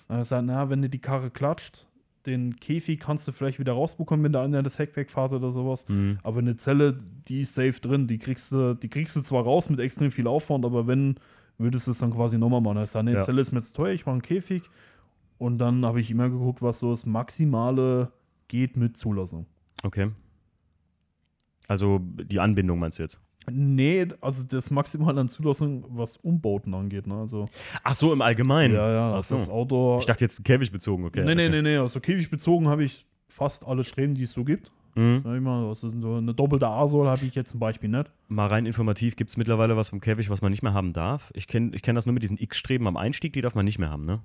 Dann 0.09 0.17
habe 0.17 0.23
ich 0.23 0.29
gesagt, 0.29 0.47
na, 0.47 0.71
wenn 0.71 0.83
dir 0.83 0.89
die 0.89 1.01
Karre 1.01 1.31
klatscht, 1.31 1.87
den 2.27 2.57
Käfig 2.57 3.01
kannst 3.01 3.27
du 3.27 3.33
vielleicht 3.33 3.59
wieder 3.59 3.73
rausbekommen, 3.73 4.25
wenn 4.25 4.33
da 4.33 4.43
einer 4.43 4.63
das 4.63 4.79
Heck 4.79 4.97
wegfahrt 4.97 5.33
oder 5.33 5.51
sowas. 5.51 5.89
Mhm. 5.89 6.19
Aber 6.23 6.41
eine 6.41 6.57
Zelle, 6.57 6.99
die 7.29 7.41
ist 7.41 7.55
safe 7.55 7.81
drin. 7.81 8.07
Die 8.07 8.19
kriegst 8.19 8.53
du, 8.53 8.75
die 8.75 8.89
kriegst 8.89 9.17
du 9.17 9.23
zwar 9.23 9.45
raus 9.45 9.71
mit 9.71 9.81
extrem 9.81 10.11
viel 10.11 10.27
Aufwand, 10.27 10.65
aber 10.65 10.87
wenn, 10.87 11.17
würdest 11.59 11.87
du 11.87 11.91
es 11.93 11.99
dann 11.99 12.13
quasi 12.13 12.39
nochmal 12.39 12.61
machen. 12.61 12.79
Heißt, 12.79 12.97
eine 12.97 13.13
Ja. 13.15 13.23
Zelle 13.23 13.41
ist 13.41 13.53
mir 13.53 13.63
zu 13.63 13.73
teuer, 13.75 13.93
ich 13.93 14.07
mache 14.07 14.15
einen 14.15 14.23
Käfig. 14.23 14.63
Und 15.39 15.59
dann 15.59 15.85
habe 15.85 16.01
ich 16.01 16.11
immer 16.11 16.31
geguckt, 16.31 16.63
was 16.63 16.81
so 16.81 16.91
das 16.91 17.05
Maximale 17.07 18.11
geht 18.49 18.77
mit 18.77 18.97
Zulassung. 18.97 19.47
Okay. 19.83 20.11
Also 21.69 22.01
die 22.03 22.41
Anbindung 22.41 22.79
meinst 22.79 22.99
du 22.99 23.03
jetzt? 23.03 23.21
Nee, 23.51 24.09
also 24.21 24.45
das 24.45 24.71
Maximale 24.71 25.21
an 25.21 25.29
Zulassung, 25.29 25.85
was 25.91 26.17
Umbauten 26.17 26.75
angeht. 26.75 27.07
Ne? 27.07 27.15
Also, 27.17 27.49
Ach 27.85 27.95
so, 27.95 28.13
im 28.13 28.21
Allgemeinen. 28.21 28.75
ja, 28.75 28.91
ja, 28.91 29.11
Ach 29.13 29.17
also 29.17 29.37
so. 29.37 29.41
das 29.41 29.51
Auto. 29.51 29.99
Ich 30.01 30.07
dachte 30.07 30.25
jetzt 30.25 30.45
Käfig 30.45 30.73
bezogen, 30.73 31.05
okay. 31.05 31.25
nee, 31.25 31.35
nee, 31.35 31.47
okay. 31.47 31.63
nee, 31.63 31.63
nee. 31.63 31.77
Also 31.77 32.01
Käfig 32.01 32.29
bezogen 32.31 32.67
habe 32.69 32.83
ich 32.85 33.07
fast 33.29 33.67
alle 33.67 33.85
Streben, 33.85 34.15
die 34.15 34.25
es 34.25 34.33
so 34.33 34.43
gibt. 34.43 34.73
Mhm. 34.97 35.21
Sag 35.23 35.35
ich 35.37 35.43
mal, 35.43 35.69
was 35.69 35.85
ist 35.85 36.01
so 36.01 36.15
eine 36.15 36.35
doppelte 36.35 36.69
A-Soll 36.69 37.07
habe 37.07 37.25
ich 37.25 37.35
jetzt 37.35 37.51
zum 37.51 37.61
Beispiel 37.61 37.89
nicht. 37.91 38.11
Mal 38.29 38.47
rein 38.49 38.67
informativ, 38.67 39.15
gibt 39.17 39.31
es 39.31 39.37
mittlerweile 39.37 39.77
was 39.77 39.91
vom 39.91 40.01
Käfig, 40.01 40.31
was 40.31 40.43
man 40.43 40.51
nicht 40.51 40.63
mehr 40.63 40.73
haben 40.75 40.93
darf? 40.93 41.31
Ich 41.35 41.47
kenne 41.47 41.71
ich 41.75 41.83
kenn 41.83 41.95
das 41.95 42.07
nur 42.07 42.13
mit 42.15 42.23
diesen 42.23 42.39
X-Streben 42.39 42.87
am 42.89 42.97
Einstieg, 42.97 43.33
die 43.35 43.43
darf 43.43 43.55
man 43.55 43.65
nicht 43.67 43.79
mehr 43.79 43.91
haben, 43.91 44.05
ne? 44.07 44.21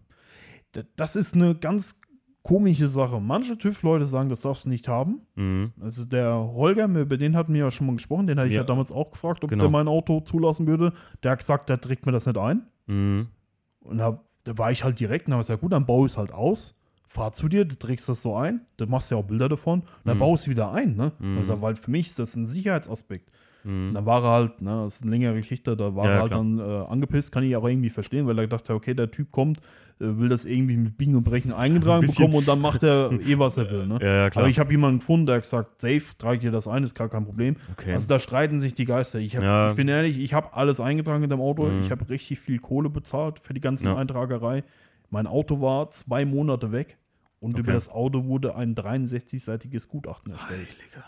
Das 0.95 1.15
ist 1.17 1.35
eine 1.35 1.53
ganz 1.55 1.99
komische 2.43 2.87
Sache. 2.87 3.19
Manche 3.19 3.57
TÜV-Leute 3.57 4.05
sagen, 4.05 4.29
das 4.29 4.41
darfst 4.41 4.65
du 4.65 4.69
nicht 4.69 4.87
haben. 4.87 5.21
Mhm. 5.35 5.73
Also 5.81 6.05
der 6.05 6.33
Holger, 6.35 6.85
über 6.85 7.17
den 7.17 7.35
hatten 7.35 7.53
wir 7.53 7.59
ja 7.65 7.71
schon 7.71 7.87
mal 7.87 7.93
gesprochen, 7.97 8.25
den 8.27 8.39
hatte 8.39 8.47
ich 8.47 8.53
ja, 8.55 8.61
Ja. 8.61 8.65
damals 8.65 8.91
auch 8.91 9.11
gefragt, 9.11 9.43
ob 9.43 9.49
Genau. 9.49 9.63
der 9.65 9.69
mein 9.71 9.87
Auto 9.87 10.21
zulassen 10.21 10.65
würde. 10.67 10.93
Der 11.23 11.31
hat 11.31 11.39
gesagt, 11.39 11.69
der 11.69 11.79
trägt 11.81 12.05
mir 12.05 12.11
das 12.13 12.25
nicht 12.25 12.37
ein. 12.37 12.63
Mhm. 12.87 13.27
Und 13.81 13.97
da, 13.97 14.23
da 14.45 14.57
war 14.57 14.71
ich 14.71 14.83
halt 14.83 14.99
direkt 14.99 15.27
und 15.27 15.33
habe 15.33 15.41
gesagt, 15.41 15.61
gut, 15.61 15.71
dann 15.73 15.85
baue 15.85 16.05
ich 16.07 16.13
es 16.13 16.17
halt 16.17 16.31
aus. 16.33 16.75
Fahr 17.13 17.33
zu 17.33 17.49
dir, 17.49 17.65
du 17.65 17.75
trägst 17.77 18.07
das 18.07 18.21
so 18.21 18.35
ein, 18.37 18.61
du 18.77 18.85
machst 18.87 19.11
ja 19.11 19.17
auch 19.17 19.25
Bilder 19.25 19.49
davon 19.49 19.81
und 19.81 19.87
dann 20.05 20.15
Mhm. 20.15 20.21
baust 20.21 20.47
du 20.47 20.51
wieder 20.51 20.71
ein. 20.71 20.95
Ne? 20.95 21.11
Mhm. 21.19 21.37
Also, 21.39 21.61
weil 21.61 21.75
für 21.75 21.91
mich 21.91 22.07
ist 22.07 22.19
das 22.19 22.35
ein 22.37 22.47
Sicherheitsaspekt. 22.47 23.29
Mhm. 23.65 23.91
Dann 23.93 24.05
war 24.05 24.23
er 24.23 24.29
halt, 24.31 24.61
ne, 24.61 24.69
das 24.85 24.95
ist 24.95 25.01
eine 25.01 25.11
längere 25.11 25.35
Geschichte, 25.35 25.75
da 25.75 25.93
war 25.95 26.05
Ja, 26.05 26.11
er 26.11 26.19
halt 26.21 26.31
klar. 26.31 26.39
dann 26.43 26.59
äh, 26.59 26.85
angepisst, 26.87 27.31
kann 27.33 27.43
ich 27.43 27.55
auch 27.57 27.67
irgendwie 27.67 27.89
verstehen, 27.89 28.25
weil 28.27 28.37
er 28.39 28.45
gedacht 28.45 28.69
hat, 28.69 28.75
okay, 28.75 28.93
der 28.95 29.11
Typ 29.11 29.29
kommt, 29.31 29.59
äh, 29.99 30.05
will 30.17 30.29
das 30.29 30.45
irgendwie 30.45 30.77
mit 30.77 30.97
Biegen 30.97 31.15
und 31.15 31.23
Brechen 31.23 31.51
eingetragen 31.53 31.99
bisschen- 32.01 32.15
bekommen 32.15 32.35
und 32.37 32.47
dann 32.47 32.59
macht 32.61 32.81
er 32.81 33.11
eh, 33.27 33.37
was 33.37 33.57
er 33.57 33.69
will. 33.69 33.85
Ne? 33.87 33.99
Ja, 34.01 34.07
ja, 34.23 34.29
klar. 34.29 34.43
Aber 34.43 34.49
ich 34.49 34.57
habe 34.57 34.71
jemanden 34.71 34.99
gefunden, 34.99 35.25
der 35.27 35.35
hat 35.35 35.43
gesagt, 35.43 35.81
safe, 35.81 36.01
trage 36.17 36.35
ich 36.37 36.41
dir 36.41 36.51
das 36.51 36.67
ein, 36.67 36.83
ist 36.83 36.95
gar 36.95 37.09
kein 37.09 37.25
Problem. 37.25 37.57
Okay. 37.73 37.93
Also 37.93 38.07
da 38.07 38.17
streiten 38.19 38.61
sich 38.61 38.73
die 38.73 38.85
Geister. 38.85 39.19
Ich, 39.19 39.35
hab, 39.35 39.43
Ja. 39.43 39.69
ich 39.69 39.75
bin 39.75 39.87
ehrlich, 39.89 40.17
ich 40.19 40.33
habe 40.33 40.53
alles 40.53 40.79
eingetragen 40.79 41.23
in 41.25 41.29
dem 41.29 41.41
Auto. 41.41 41.65
Mhm. 41.65 41.81
Ich 41.81 41.91
habe 41.91 42.09
richtig 42.09 42.39
viel 42.39 42.57
Kohle 42.59 42.89
bezahlt 42.89 43.37
für 43.39 43.53
die 43.53 43.59
ganze. 43.61 43.95
Eintragerei. 43.95 44.63
Mein 45.11 45.27
Auto 45.27 45.59
war 45.59 45.91
zwei 45.91 46.23
Monate 46.25 46.71
weg 46.71 46.97
und 47.41 47.51
Okay. 47.55 47.59
über 47.61 47.73
das 47.73 47.89
Auto 47.89 48.23
wurde 48.25 48.55
ein 48.55 48.75
63-seitiges 48.75 49.89
Gutachten 49.89 50.31
erstellt. 50.31 50.77
Heiliger. 50.79 51.03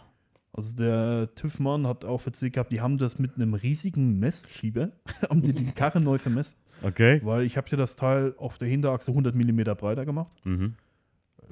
Also 0.51 0.75
der 0.75 1.33
TÜV-Mann 1.33 1.87
hat 1.87 2.05
auch 2.05 2.23
erzählt 2.25 2.53
gehabt, 2.53 2.71
die 2.71 2.81
haben 2.81 2.97
das 2.97 3.17
mit 3.17 3.35
einem 3.37 3.53
riesigen 3.55 4.19
Messschieber, 4.19 4.91
haben 5.29 5.41
die 5.41 5.53
die 5.53 5.71
Karre 5.71 5.99
neu 6.01 6.17
vermessen. 6.17 6.57
Okay. 6.83 7.21
Weil 7.23 7.43
ich 7.43 7.55
habe 7.57 7.67
ja 7.69 7.77
das 7.77 7.95
Teil 7.95 8.35
auf 8.37 8.57
der 8.57 8.67
Hinterachse 8.67 9.11
100 9.11 9.33
mm 9.33 9.61
breiter 9.77 10.05
gemacht. 10.05 10.35
Mhm. 10.43 10.75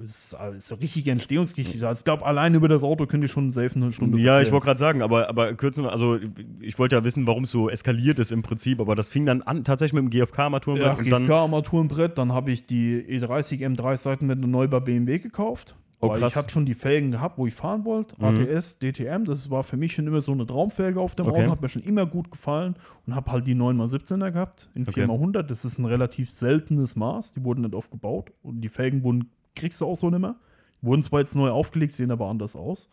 Das 0.02 0.10
ist, 0.34 0.38
ist 0.58 0.68
so 0.68 0.76
richtige 0.76 1.12
Entstehungsgeschichte. 1.12 1.88
Also 1.88 2.00
ich 2.00 2.06
glaube, 2.06 2.26
allein 2.26 2.54
über 2.56 2.68
das 2.68 2.84
Auto 2.84 3.06
könnte 3.06 3.26
ich 3.26 3.32
schon 3.32 3.52
safe 3.52 3.76
eine 3.76 3.92
Stunde 3.92 4.18
Ja, 4.18 4.24
ich 4.24 4.38
erzählen. 4.40 4.54
wollte 4.54 4.66
gerade 4.66 4.80
sagen, 4.80 5.02
aber, 5.02 5.30
aber 5.30 5.54
kürzen, 5.54 5.86
also 5.86 6.18
ich 6.60 6.78
wollte 6.80 6.96
ja 6.96 7.04
wissen, 7.04 7.28
warum 7.28 7.44
es 7.44 7.52
so 7.52 7.70
eskaliert 7.70 8.20
ist 8.20 8.32
im 8.32 8.42
Prinzip, 8.42 8.80
aber 8.80 8.96
das 8.96 9.08
fing 9.10 9.26
dann 9.26 9.42
an 9.42 9.64
tatsächlich 9.64 10.02
mit 10.02 10.12
dem 10.14 10.20
GFK-Armaturenbrett 10.20 10.94
Ja, 10.94 10.98
und 10.98 11.10
dann. 11.10 11.24
GFK-Armaturenbrett, 11.24 12.18
dann 12.18 12.34
habe 12.34 12.52
ich 12.52 12.66
die 12.66 12.94
E 12.94 13.18
E30 13.20 13.60
M3 13.66 13.98
Seitenwände 13.98 14.48
neu 14.48 14.68
bei 14.68 14.80
BMW 14.80 15.20
gekauft. 15.20 15.76
Oh, 16.04 16.10
weil 16.10 16.20
krass. 16.20 16.32
ich 16.32 16.36
hatte 16.36 16.50
schon 16.50 16.66
die 16.66 16.74
Felgen 16.74 17.12
gehabt, 17.12 17.38
wo 17.38 17.46
ich 17.46 17.54
fahren 17.54 17.86
wollte. 17.86 18.16
Mhm. 18.18 18.26
ATS, 18.26 18.80
DTM, 18.80 19.24
das 19.24 19.52
war 19.52 19.64
für 19.64 19.78
mich 19.78 19.94
schon 19.94 20.08
immer 20.08 20.20
so 20.22 20.32
eine 20.32 20.48
Traumfelge 20.48 21.00
auf 21.00 21.14
dem 21.14 21.28
Okay. 21.28 21.44
Auto, 21.44 21.52
hat 21.52 21.62
mir 21.62 21.70
schon 21.70 21.84
immer 21.84 22.08
gut 22.08 22.32
gefallen 22.32 22.74
und 23.06 23.14
habe 23.14 23.32
halt 23.32 23.46
die 23.46 23.54
9x17er 23.54 24.32
gehabt 24.32 24.68
in 24.74 24.88
Okay. 24.88 25.04
4x100. 25.06 25.44
Das 25.44 25.64
ist 25.64 25.78
ein 25.78 25.86
relativ 25.86 26.32
seltenes 26.32 26.96
Maß, 26.96 27.34
die 27.36 27.44
wurden 27.44 27.62
nicht 27.62 27.76
oft 27.76 27.92
gebaut 27.92 28.32
und 28.42 28.62
die 28.62 28.70
Felgen 28.70 29.04
wurden, 29.04 29.30
kriegst 29.56 29.82
du 29.82 29.86
auch 29.86 29.98
so 29.98 30.10
nicht 30.10 30.20
mehr. 30.20 30.36
Wurden 30.82 31.04
zwar 31.04 31.20
jetzt 31.20 31.36
neu 31.36 31.50
aufgelegt, 31.50 31.92
sehen 31.94 32.12
aber 32.12 32.28
anders 32.28 32.56
aus. 32.56 32.90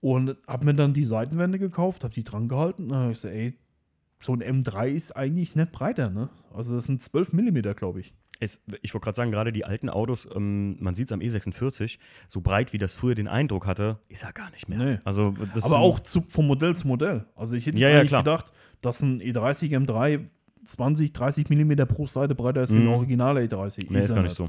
Und 0.00 0.36
habe 0.48 0.64
mir 0.64 0.74
dann 0.74 0.92
die 0.92 1.04
Seitenwände 1.04 1.58
gekauft, 1.58 2.02
habe 2.04 2.14
die 2.14 2.24
dran 2.24 2.48
gehalten. 2.48 2.88
Dann 2.88 3.10
ich 3.10 3.16
gesagt, 3.18 3.34
ey, 3.34 3.54
so 4.18 4.32
ein 4.34 4.42
M3 4.42 4.88
ist 4.88 5.16
eigentlich 5.16 5.54
nicht 5.56 5.72
breiter, 5.72 6.10
ne? 6.10 6.28
Also 6.54 6.74
das 6.74 6.84
sind 6.84 7.00
12 7.02 7.32
mm, 7.32 7.60
glaube 7.76 8.00
ich. 8.00 8.12
Es, 8.40 8.60
ich 8.82 8.92
wollte 8.94 9.04
gerade 9.04 9.16
sagen, 9.16 9.30
gerade 9.30 9.52
die 9.52 9.64
alten 9.64 9.88
Autos, 9.88 10.28
ähm, 10.34 10.76
man 10.80 10.96
sieht 10.96 11.06
es 11.08 11.12
am 11.12 11.20
E46, 11.20 11.98
so 12.26 12.40
breit 12.40 12.72
wie 12.72 12.78
das 12.78 12.92
früher 12.94 13.14
den 13.14 13.28
Eindruck 13.28 13.66
hatte, 13.66 13.98
ist 14.08 14.24
er 14.24 14.32
gar 14.32 14.50
nicht 14.50 14.68
mehr. 14.68 14.78
Nee. 14.78 14.98
Also, 15.04 15.32
das 15.54 15.62
Aber 15.64 15.74
ist- 15.76 15.80
auch 15.80 16.00
zu, 16.00 16.22
vom 16.22 16.48
Modell 16.48 16.74
zu 16.74 16.88
Modell. 16.88 17.24
Also 17.36 17.54
ich 17.54 17.66
hätte 17.66 17.78
Ja, 17.78 17.88
ja, 17.88 18.02
gedacht, 18.02 18.52
dass 18.80 19.00
ein 19.00 19.20
E 19.20 19.30
E30 19.30 19.70
M3 19.86 20.24
20, 20.64 21.12
30 21.12 21.48
mm 21.50 21.86
pro 21.86 22.06
Seite 22.06 22.34
breiter 22.34 22.62
ist 22.62 22.72
wie 22.72 22.76
ein 22.78 22.84
Mhm. 22.86 22.92
originaler 22.92 23.40
E30. 23.42 23.86
Nee, 23.90 23.98
ist 24.00 24.10
er 24.10 24.16
gar 24.16 24.22
nicht 24.22 24.34
so. 24.34 24.48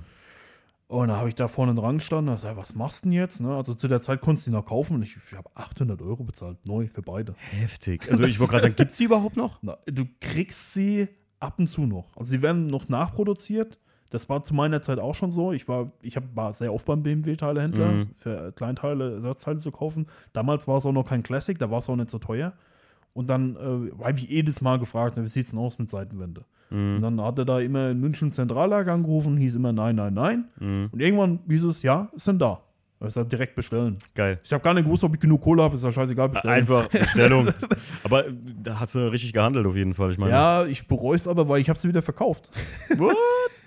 Und 0.94 1.08
dann 1.08 1.18
habe 1.18 1.28
ich 1.30 1.34
da 1.34 1.48
vorne 1.48 1.74
dran 1.74 1.98
gestanden 1.98 2.30
und 2.30 2.36
gesagt, 2.36 2.56
was 2.56 2.76
machst 2.76 3.04
du 3.04 3.10
denn 3.10 3.14
jetzt? 3.14 3.42
Ne? 3.42 3.56
Also 3.56 3.74
zu 3.74 3.88
der 3.88 4.00
Zeit 4.00 4.22
konntest 4.22 4.46
du 4.46 4.52
die 4.52 4.56
noch 4.58 4.66
kaufen 4.66 4.96
und 4.96 5.02
ich, 5.02 5.18
ich 5.18 5.36
habe 5.36 5.50
800 5.56 6.00
Euro 6.04 6.24
bezahlt, 6.24 6.58
neu 6.66 6.88
für 6.88 7.02
beide. 7.02 7.34
Heftig. 7.50 8.10
Also, 8.12 8.26
ich 8.26 8.40
wollte 8.40 8.52
gerade 8.52 8.64
sagen, 8.66 8.76
gibt 8.76 8.92
es 8.92 8.98
die 8.98 9.06
überhaupt 9.06 9.36
noch? 9.36 9.58
Na, 9.64 9.78
du 9.88 10.06
kriegst 10.22 10.74
sie 10.74 11.08
ab 11.40 11.56
und 11.58 11.68
zu 11.68 11.88
noch. 11.88 12.16
Also 12.16 12.30
sie 12.30 12.42
werden 12.44 12.68
noch 12.68 12.90
nachproduziert. 12.90 13.80
Das 14.12 14.30
war 14.30 14.44
zu 14.44 14.54
meiner 14.54 14.84
Zeit 14.84 15.00
auch 15.00 15.16
schon 15.16 15.32
so. 15.32 15.52
Ich 15.52 15.68
war, 15.68 15.92
ich 16.04 16.16
hab, 16.16 16.24
war 16.36 16.54
sehr 16.54 16.72
oft 16.72 16.86
beim 16.86 17.02
BMW-Teilehändler 17.02 17.88
Mhm. 17.92 18.10
für 18.14 18.52
Kleinteile, 18.52 19.16
Ersatzteile 19.16 19.58
zu 19.58 19.72
kaufen. 19.72 20.06
Damals 20.32 20.68
war 20.68 20.78
es 20.78 20.86
auch 20.86 20.92
noch 20.92 21.08
kein 21.10 21.24
Classic, 21.24 21.58
da 21.58 21.72
war 21.72 21.80
es 21.80 21.90
auch 21.90 21.96
nicht 21.96 22.12
so 22.12 22.20
teuer. 22.20 22.54
Und 23.14 23.30
dann 23.30 23.56
äh, 23.56 24.04
habe 24.04 24.18
ich 24.18 24.30
jedes 24.30 24.62
Mal 24.62 24.80
gefragt, 24.80 25.18
wie 25.18 25.28
sieht 25.28 25.46
es 25.46 25.52
denn 25.52 25.60
aus 25.60 25.78
mit 25.78 25.90
Seitenwände? 25.90 26.46
Mhm. 26.70 26.96
Und 26.96 27.02
dann 27.02 27.22
hat 27.22 27.38
er 27.38 27.46
da 27.46 27.60
immer 27.60 27.92
in 27.92 28.00
München 28.00 28.32
Zentrallager 28.32 28.92
angerufen, 28.94 29.38
hieß 29.38 29.56
immer 29.56 29.72
nein, 29.72 29.96
nein, 29.96 30.14
nein. 30.14 30.46
Mhm. 30.60 30.90
Und 30.92 31.00
irgendwann 31.00 31.40
hieß 31.48 31.64
es, 31.66 31.84
ja, 31.84 32.10
es 32.16 32.24
sind 32.24 32.42
da. 32.42 32.62
Ich 33.06 33.14
sag 33.14 33.28
direkt 33.28 33.56
bestellen. 33.56 33.98
Geil. 34.16 34.40
Ich 34.44 34.54
habe 34.54 34.64
gar 34.64 34.74
nicht 34.74 34.86
gewusst, 34.86 35.04
ob 35.04 35.14
ich 35.14 35.20
genug 35.20 35.42
Kohle 35.42 35.62
habe, 35.62 35.76
ist 35.76 35.84
ja 35.84 35.92
scheißegal, 35.92 36.30
bestellen. 36.30 36.54
Einfach 36.56 36.88
Bestellung. 36.88 37.50
aber 38.04 38.24
da 38.32 38.80
hast 38.80 38.96
du 38.96 39.12
richtig 39.12 39.34
gehandelt 39.34 39.68
auf 39.68 39.76
jeden 39.76 39.94
Fall. 39.94 40.12
Ich 40.12 40.18
meine, 40.18 40.32
Ja, 40.32 40.66
ich 40.66 40.88
bereue 40.88 41.18
es 41.18 41.28
aber, 41.28 41.50
weil 41.50 41.60
ich 41.60 41.68
habe 41.70 41.78
sie 41.78 41.90
wieder 41.90 42.02
verkauft. 42.02 42.52
What? 42.98 43.16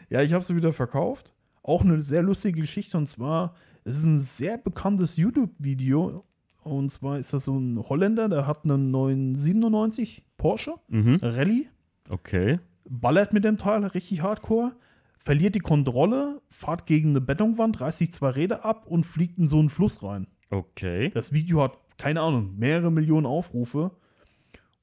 Ja, 0.09 0.23
ich 0.23 0.33
habe 0.33 0.45
sie 0.45 0.55
wieder 0.55 0.73
verkauft. 0.73 1.35
Auch 1.65 1.83
eine 1.83 2.01
sehr 2.01 2.23
lustige 2.23 2.61
Geschichte 2.61 2.97
und 2.97 3.09
zwar, 3.09 3.57
es 3.83 3.97
ist 3.99 4.05
ein 4.05 4.21
sehr 4.21 4.57
bekanntes 4.57 5.17
YouTube-Video. 5.17 6.25
Und 6.67 6.91
zwar 6.91 7.19
ist 7.19 7.33
das 7.33 7.45
so 7.45 7.57
ein 7.57 7.79
Holländer, 7.89 8.29
der 8.29 8.47
hat 8.47 8.65
einen 8.65 8.91
997 8.91 10.25
Porsche 10.37 10.75
Mhm. 10.89 11.21
Rallye, 11.23 11.69
Okay. 12.11 12.59
ballert 12.89 13.33
mit 13.33 13.45
dem 13.45 13.57
Teil 13.57 13.85
richtig 13.85 14.23
hardcore, 14.23 14.73
verliert 15.19 15.55
die 15.55 15.61
Kontrolle, 15.61 16.41
fährt 16.49 16.87
gegen 16.87 17.11
eine 17.11 17.21
Betonwand, 17.21 17.81
reißt 17.81 17.99
sich 17.99 18.13
zwei 18.13 18.31
Räder 18.31 18.65
ab 18.65 18.87
und 18.89 19.05
fliegt 19.07 19.39
in 19.39 19.47
so 19.49 19.59
einen 19.59 19.71
Fluss 19.71 20.03
rein. 20.03 20.27
Okay. 20.51 21.11
Das 21.15 21.33
Video 21.33 21.63
hat, 21.63 21.79
keine 21.99 22.21
Ahnung, 22.21 22.55
mehrere 22.59 22.91
Millionen 22.91 23.27
Aufrufe. 23.27 23.93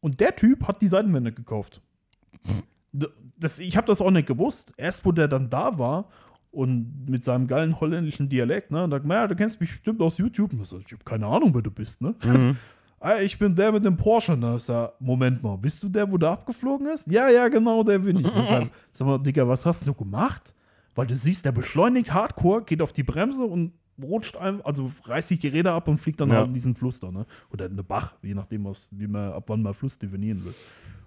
Und 0.01 0.19
der 0.19 0.35
Typ 0.35 0.67
hat 0.67 0.81
die 0.81 0.87
Seitenwände 0.87 1.31
gekauft. 1.31 1.81
Das, 3.37 3.59
ich 3.59 3.75
habe 3.77 3.87
das 3.87 4.01
auch 4.01 4.11
nicht 4.11 4.27
gewusst. 4.27 4.73
Erst 4.77 5.05
wo 5.05 5.11
der 5.11 5.27
dann 5.27 5.49
da 5.49 5.77
war 5.77 6.09
und 6.53 7.09
mit 7.09 7.23
seinem 7.23 7.47
geilen 7.47 7.79
holländischen 7.79 8.29
Dialekt, 8.29 8.71
ne, 8.71 8.83
und 8.83 8.91
sagt, 8.91 9.05
ja, 9.09 9.27
du 9.27 9.35
kennst 9.35 9.59
mich 9.59 9.71
bestimmt 9.71 10.01
aus 10.01 10.17
YouTube. 10.19 10.53
Und 10.53 10.61
ich, 10.61 10.67
so, 10.67 10.77
ich 10.79 10.91
habe 10.93 11.03
keine 11.03 11.25
Ahnung, 11.27 11.53
wer 11.53 11.61
du 11.61 11.71
bist, 11.71 12.01
ne? 12.01 12.15
Mhm. 12.23 12.57
Ich 13.21 13.37
bin 13.37 13.53
der 13.53 13.73
mit 13.73 13.83
dem 13.83 13.97
Porsche. 13.97 14.37
Na, 14.39 14.55
ich 14.55 14.63
sag, 14.63 14.93
Moment 15.01 15.43
mal, 15.43 15.57
bist 15.57 15.83
du 15.83 15.89
der, 15.89 16.09
wo 16.09 16.17
der 16.17 16.29
abgeflogen 16.29 16.87
ist? 16.87 17.05
Ja, 17.11 17.27
ja, 17.27 17.49
genau, 17.49 17.83
der 17.83 17.99
bin 17.99 18.19
ich. 18.21 18.25
ich 18.37 18.47
sag, 18.47 18.69
sag 18.93 19.05
mal, 19.05 19.17
Digga, 19.17 19.45
was 19.45 19.65
hast 19.65 19.85
du 19.85 19.93
gemacht? 19.93 20.55
Weil 20.95 21.07
du 21.07 21.15
siehst, 21.17 21.43
der 21.43 21.51
beschleunigt 21.51 22.13
hardcore, 22.13 22.63
geht 22.63 22.81
auf 22.81 22.93
die 22.93 23.03
Bremse 23.03 23.43
und 23.43 23.73
rutscht 24.01 24.37
einfach, 24.37 24.63
also 24.63 24.89
reißt 25.03 25.27
sich 25.27 25.39
die 25.39 25.49
Räder 25.49 25.73
ab 25.73 25.89
und 25.89 25.97
fliegt 25.97 26.21
dann 26.21 26.29
Ja. 26.29 26.37
halt 26.37 26.47
in 26.47 26.53
diesen 26.53 26.75
Fluss 26.77 27.01
da, 27.01 27.11
ne? 27.11 27.25
Oder 27.51 27.65
in 27.65 27.75
den 27.75 27.85
Bach, 27.85 28.13
je 28.21 28.35
nachdem, 28.35 28.63
was, 28.63 28.87
wie 28.91 29.07
man, 29.07 29.33
ab 29.33 29.43
wann 29.47 29.61
man 29.61 29.73
Fluss 29.73 29.97
definieren 29.99 30.45
will. 30.45 30.53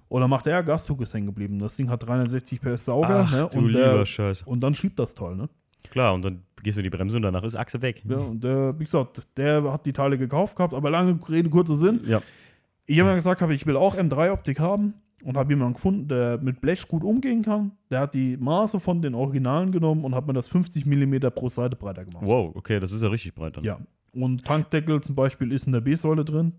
Oder 0.09 0.29
macht 0.29 0.47
er, 0.47 0.63
Gasdruck 0.63 1.01
ist 1.03 1.15
hängen 1.15 1.27
geblieben. 1.27 1.59
Das 1.59 1.77
Ding 1.77 1.91
hat 1.91 2.07
360 2.07 2.61
PS 2.61 2.85
Sauger, 2.85 3.25
Ach, 3.27 3.33
ne? 3.33 3.49
du 3.53 3.59
Und, 3.59 3.73
der, 3.73 4.07
Scheiß. 4.07 4.43
und 4.43 4.63
dann 4.63 4.75
schiebt 4.75 4.99
das 4.99 5.15
Teil, 5.15 5.35
ne? 5.35 5.49
Klar, 5.91 6.15
und 6.15 6.23
dann 6.25 6.43
gehst 6.63 6.77
du 6.77 6.81
in 6.81 6.85
die 6.85 6.91
Bremse 6.91 7.17
und 7.17 7.23
danach 7.23 7.43
ist 7.45 7.55
Achse 7.57 7.81
weg. 7.83 8.03
Ja, 8.09 8.17
und 8.17 8.43
der, 8.43 8.79
wie 8.79 8.85
gesagt, 8.85 9.27
der 9.37 9.73
hat 9.73 9.87
die 9.87 9.93
Teile 9.93 10.19
gekauft 10.19 10.57
gehabt, 10.57 10.75
aber 10.75 10.91
lange 10.91 11.19
Rede, 11.29 11.49
kurzer 11.49 11.77
Sinn. 11.77 12.01
Ja. 12.07 12.21
Ich 12.87 12.99
habe 13.01 13.11
mir 13.11 13.17
gesagt, 13.17 13.41
habe, 13.41 13.55
ich 13.55 13.67
will 13.67 13.77
auch 13.77 13.97
M3-Optik 13.97 14.61
haben 14.61 14.95
und 15.25 15.37
habe 15.37 15.53
jemanden 15.53 15.75
gefunden, 15.75 16.09
der 16.09 16.39
mit 16.39 16.61
Blech 16.61 16.87
gut 16.89 17.03
umgehen 17.03 17.43
kann. 17.43 17.73
Der 17.91 18.01
hat 18.01 18.15
die 18.15 18.37
Maße 18.37 18.81
von 18.81 19.03
den 19.03 19.15
Originalen 19.15 19.73
genommen 19.73 20.05
und 20.05 20.15
hat 20.15 20.27
mir 20.27 20.33
das 20.35 20.47
50 20.49 20.87
mm 20.87 21.17
pro 21.35 21.49
Seite 21.49 21.77
breiter 21.77 22.05
gemacht. 22.05 22.25
Wow, 22.25 22.55
okay, 22.55 22.79
das 22.81 22.93
ist 22.93 23.03
ja 23.03 23.09
richtig 23.09 23.35
breit 23.35 23.57
dann. 23.57 23.65
Ja. 23.65 23.79
Und 24.13 24.45
Tankdeckel 24.45 25.01
zum 25.03 25.15
Beispiel 25.15 25.53
ist 25.53 25.67
in 25.67 25.73
der 25.73 25.81
B-Säule 25.81 26.25
drin, 26.25 26.55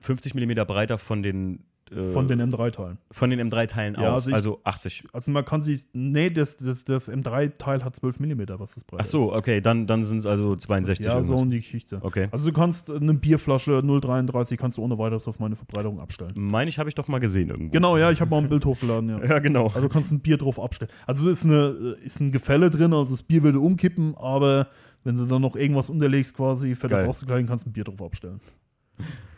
50 0.00 0.34
mm 0.34 0.66
breiter 0.66 0.98
von 0.98 1.22
den, 1.22 1.64
von 2.12 2.26
den 2.26 2.40
M3-Teilen. 2.40 2.98
von 3.10 3.30
den 3.30 3.40
M3-Teilen 3.50 3.94
Ja, 3.94 4.08
aus. 4.10 4.26
also 4.26 4.30
ich- 4.30 4.34
Also 4.34 4.60
80. 4.64 5.04
Also 5.12 5.30
man 5.30 5.44
kann 5.44 5.62
sich, 5.62 5.86
nee, 5.92 6.30
das, 6.30 6.56
das, 6.56 6.84
das 6.84 7.10
M3-Teil 7.12 7.84
hat 7.84 7.96
12 7.96 8.20
mm, 8.20 8.42
was 8.58 8.74
das 8.74 8.84
breit 8.84 9.00
Ach 9.02 9.06
so, 9.06 9.34
okay, 9.34 9.60
dann, 9.60 9.86
dann 9.86 10.04
sind 10.04 10.18
es 10.18 10.26
also 10.26 10.56
62 10.56 11.06
Ja, 11.06 11.12
so 11.22 11.32
irgendwas. 11.34 11.42
in 11.42 11.50
die 11.50 11.56
Geschichte. 11.58 11.98
Okay. 12.02 12.28
Also 12.30 12.50
du 12.50 12.52
kannst 12.56 12.90
eine 12.90 13.14
Bierflasche 13.14 13.80
0,33 13.82 14.56
kannst 14.56 14.78
du 14.78 14.82
ohne 14.82 14.98
weiteres 14.98 15.26
auf 15.28 15.38
meine 15.38 15.56
Verbreitung 15.56 16.00
abstellen. 16.00 16.32
Meine 16.36 16.68
ich, 16.68 16.78
habe 16.78 16.88
ich 16.88 16.94
doch 16.94 17.08
mal 17.08 17.18
gesehen 17.18 17.50
irgendwo. 17.50 17.72
Genau, 17.72 17.96
ja, 17.96 18.10
ich 18.10 18.20
habe 18.20 18.30
mal 18.30 18.38
ein 18.38 18.48
Bild 18.48 18.64
hochgeladen, 18.64 19.08
ja. 19.08 19.24
Ja, 19.28 19.38
genau. 19.38 19.68
Also 19.74 19.88
kannst 19.88 20.12
ein 20.12 20.20
Bier 20.20 20.36
drauf 20.36 20.60
abstellen. 20.60 20.90
Also 21.06 21.28
es 21.30 21.38
ist, 21.40 21.44
eine, 21.44 21.96
ist 22.04 22.20
ein 22.20 22.30
Gefälle 22.30 22.70
drin, 22.70 22.92
also 22.92 23.12
das 23.14 23.22
Bier 23.22 23.42
würde 23.42 23.60
umkippen, 23.60 24.14
aber 24.16 24.68
wenn 25.04 25.16
du 25.16 25.24
dann 25.26 25.40
noch 25.42 25.56
irgendwas 25.56 25.90
unterlegst 25.90 26.34
quasi 26.36 26.74
für 26.74 26.88
das 26.88 27.00
Geil. 27.00 27.08
auszugleichen, 27.08 27.46
kannst 27.46 27.64
du 27.66 27.70
ein 27.70 27.72
Bier 27.72 27.84
drauf 27.84 28.02
abstellen. 28.02 28.40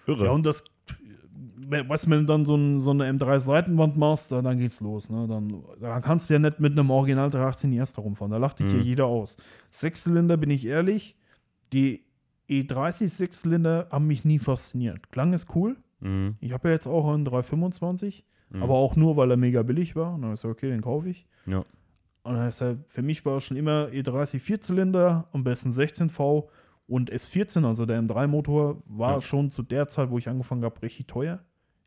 Irre. 0.07 0.25
Ja, 0.25 0.31
und 0.33 0.45
das, 0.47 0.65
weißt 1.68 2.07
du, 2.07 2.11
wenn 2.11 2.20
du 2.20 2.26
dann 2.26 2.44
so, 2.44 2.55
ein, 2.57 2.81
so 2.81 2.90
eine 2.90 3.11
M3-Seitenwand 3.11 3.96
machst, 3.96 4.33
dann, 4.33 4.44
dann 4.44 4.59
geht's 4.59 4.81
los. 4.81 5.09
Ne? 5.11 5.26
Dann, 5.29 5.62
dann 5.81 6.03
kannst 6.03 6.29
du 6.29 6.35
ja 6.35 6.38
nicht 6.38 6.61
mit 6.61 6.72
einem 6.72 6.90
Original 6.90 7.31
318 7.31 7.72
erst 7.72 7.98
rumfahren. 7.98 8.31
Da 8.33 8.38
lacht 8.38 8.59
dich 8.61 8.70
ja 8.70 8.79
Mhm. 8.79 8.83
jeder 8.85 9.07
aus. 9.07 9.37
Sechszylinder, 9.70 10.37
bin 10.37 10.50
ich 10.50 10.66
ehrlich, 10.66 11.16
die 11.72 12.05
E30 12.48 13.09
Sechszylinder 13.09 13.87
haben 13.90 14.07
mich 14.07 14.24
nie 14.24 14.38
fasziniert. 14.38 15.11
Klang 15.12 15.33
ist 15.33 15.55
cool. 15.55 15.76
Mhm. 16.00 16.37
Ich 16.40 16.53
habe 16.53 16.68
ja 16.68 16.74
jetzt 16.74 16.87
auch 16.87 17.12
einen 17.12 17.24
325, 17.24 18.24
Mhm. 18.50 18.62
aber 18.62 18.74
auch 18.74 18.96
nur, 18.96 19.16
weil 19.16 19.31
er 19.31 19.37
mega 19.37 19.62
billig 19.62 19.94
war. 19.96 20.14
Und 20.14 20.22
dann 20.22 20.33
ist 20.33 20.44
okay, 20.44 20.68
den 20.70 20.81
kaufe 20.83 21.09
ich. 21.11 21.26
Ja. 21.46 21.59
Und 22.22 22.35
dann 22.35 22.48
ist 22.48 22.61
er, 22.61 22.76
für 22.88 23.03
mich 23.03 23.24
war 23.24 23.40
schon 23.40 23.57
immer 23.57 23.88
E30 23.92 24.40
Vierzylinder, 24.40 25.29
am 25.33 25.44
besten 25.44 25.70
16V 25.70 26.48
und 26.90 27.11
S14, 27.12 27.64
also 27.64 27.87
der 27.87 28.03
M3-Motor, 28.03 28.83
war 28.87 29.14
Ja. 29.14 29.20
schon 29.20 29.50
zu 29.50 29.62
der 29.62 29.87
Zeit, 29.88 30.11
wo 30.11 30.18
ich 30.18 30.29
angefangen 30.29 30.64
habe, 30.64 30.83
richtig 30.83 31.07
teuer. 31.07 31.38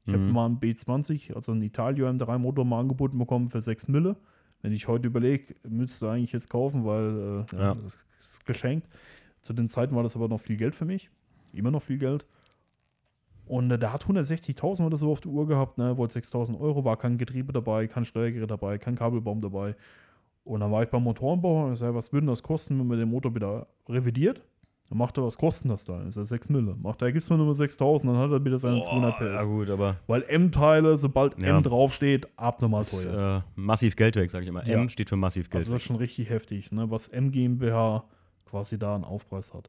Ich 0.05 0.13
habe 0.13 0.23
Mhm. 0.23 0.31
mal 0.31 0.45
einen 0.45 0.59
B20, 0.59 1.33
also 1.35 1.51
einen 1.51 1.61
Italio 1.61 2.07
M3-Motor 2.07 2.65
mal 2.65 2.79
angeboten 2.79 3.17
bekommen 3.17 3.47
für 3.47 3.61
6 3.61 3.87
Mille. 3.87 4.15
Wenn 4.61 4.71
ich 4.71 4.87
heute 4.87 5.07
überlege, 5.07 5.55
müsste 5.67 6.09
eigentlich 6.09 6.31
jetzt 6.31 6.49
kaufen, 6.49 6.85
weil 6.85 7.45
äh, 7.51 7.55
ja, 7.57 7.75
das 7.75 7.97
ist 8.17 8.45
geschenkt. 8.45 8.87
Zu 9.41 9.51
den 9.53 9.67
Zeiten 9.67 9.93
war 9.95 10.03
das 10.03 10.15
aber 10.15 10.29
noch 10.29 10.39
viel 10.39 10.55
Geld 10.55 10.73
für 10.73 10.85
mich. 10.85 11.09
Immer 11.53 11.69
noch 11.71 11.81
viel 11.81 11.97
Geld. 11.97 12.25
Und 13.45 13.69
äh, 13.71 13.77
der 13.77 13.91
hat 13.91 14.05
160.000 14.05 14.85
oder 14.85 14.95
so 14.97 15.11
auf 15.11 15.19
der 15.19 15.31
Uhr 15.31 15.47
gehabt, 15.47 15.77
ne? 15.77 15.97
wollte 15.97 16.19
6.000 16.19 16.57
Euro, 16.59 16.85
war 16.85 16.95
kein 16.97 17.17
Getriebe 17.17 17.51
dabei, 17.51 17.87
kein 17.87 18.05
Steuergerät 18.05 18.49
dabei, 18.49 18.77
kein 18.77 18.95
Kabelbaum 18.95 19.41
dabei. 19.41 19.75
Und 20.45 20.61
dann 20.61 20.71
war 20.71 20.83
ich 20.83 20.89
beim 20.89 21.03
Motorenbauer 21.03 21.65
und 21.67 21.73
ich 21.73 21.79
sage, 21.79 21.93
was 21.95 22.11
würde 22.13 22.27
das 22.27 22.41
kosten, 22.41 22.79
wenn 22.79 22.87
man 22.87 22.97
den 22.97 23.09
Motor 23.09 23.35
wieder 23.35 23.67
revidiert? 23.89 24.41
Dann 24.93 24.99
macht 24.99 25.17
er, 25.17 25.23
was 25.23 25.38
kostet 25.38 25.71
das 25.71 25.86
da? 25.86 26.03
Ist 26.03 26.17
er 26.17 26.25
6 26.25 26.49
Mille. 26.49 26.75
Macht 26.79 27.01
er, 27.01 27.12
gibt's 27.12 27.27
nur 27.27 27.39
Nummer 27.39 27.53
6.000, 27.53 28.06
dann 28.06 28.15
hat 28.17 28.29
er 28.29 28.45
wieder 28.45 28.60
seine 28.60 28.79
200 28.79 29.19
ja 29.21 29.38
PS. 29.38 29.47
gut, 29.47 29.69
aber 29.71 29.97
Weil 30.06 30.21
M-Teile, 30.27 30.97
sobald 30.97 31.41
Ja. 31.41 31.58
M 31.58 31.63
draufsteht, 31.63 32.27
abnormal 32.36 32.86
teuer. 32.86 33.38
äh, 33.38 33.60
massiv 33.60 33.95
Geld 33.95 34.15
weg, 34.17 34.29
sage 34.29 34.43
ich 34.43 34.49
immer. 34.49 34.63
Ja. 34.67 34.79
M 34.79 34.89
steht 34.89 35.10
für 35.10 35.15
massiv 35.15 35.49
Geld 35.49 35.62
Also 35.62 35.73
das 35.73 35.82
ist 35.82 35.88
schon 35.88 35.95
richtig 35.95 36.29
heftig, 36.29 36.71
ne? 36.71 36.91
was 36.91 37.08
M 37.08 37.32
GmbH 37.32 38.03
quasi 38.45 38.77
da 38.77 38.93
einen 38.93 39.03
Aufpreis 39.03 39.56
hat. 39.56 39.67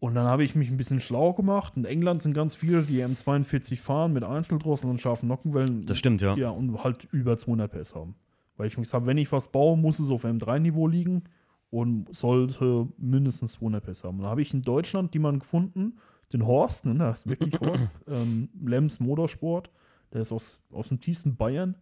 Und 0.00 0.16
dann 0.16 0.26
habe 0.26 0.42
ich 0.42 0.56
mich 0.56 0.70
ein 0.72 0.76
bisschen 0.76 1.00
schlau 1.00 1.32
gemacht. 1.32 1.74
In 1.76 1.84
England 1.84 2.20
sind 2.20 2.34
ganz 2.34 2.56
viele, 2.56 2.82
die 2.82 3.04
M42 3.04 3.80
fahren 3.80 4.12
mit 4.12 4.24
Einzeldrosseln 4.24 4.90
und 4.90 5.00
scharfen 5.00 5.28
Nockenwellen. 5.28 5.86
Das 5.86 5.98
stimmt, 5.98 6.20
ja. 6.20 6.34
Ja, 6.36 6.50
und 6.50 6.82
halt 6.82 7.04
über 7.12 7.36
200 7.36 7.70
PS 7.70 7.94
haben. 7.94 8.16
Weil 8.56 8.66
ich 8.66 8.76
mir 8.76 8.82
gesagt 8.82 8.94
habe, 9.02 9.06
wenn 9.06 9.18
ich 9.18 9.30
was 9.30 9.52
baue, 9.52 9.76
muss 9.78 10.00
es 10.00 10.10
auf 10.10 10.24
M3-Niveau 10.24 10.88
liegen 10.88 11.22
und 11.70 12.14
sollte 12.14 12.88
mindestens 12.98 13.52
200 13.52 13.84
PS 13.84 14.04
haben. 14.04 14.18
Dann 14.18 14.28
habe 14.28 14.42
ich 14.42 14.54
in 14.54 14.62
Deutschland 14.62 15.14
jemanden 15.14 15.40
gefunden, 15.40 15.98
den 16.32 16.46
Horst, 16.46 16.86
ne, 16.86 16.94
das 16.94 17.20
ist 17.20 17.28
wirklich 17.28 17.60
Horst, 17.60 17.88
ähm, 18.06 18.48
Lems 18.64 19.00
Motorsport, 19.00 19.70
der 20.12 20.22
ist 20.22 20.32
aus, 20.32 20.60
aus 20.70 20.88
dem 20.88 21.00
tiefsten 21.00 21.36
Bayern 21.36 21.76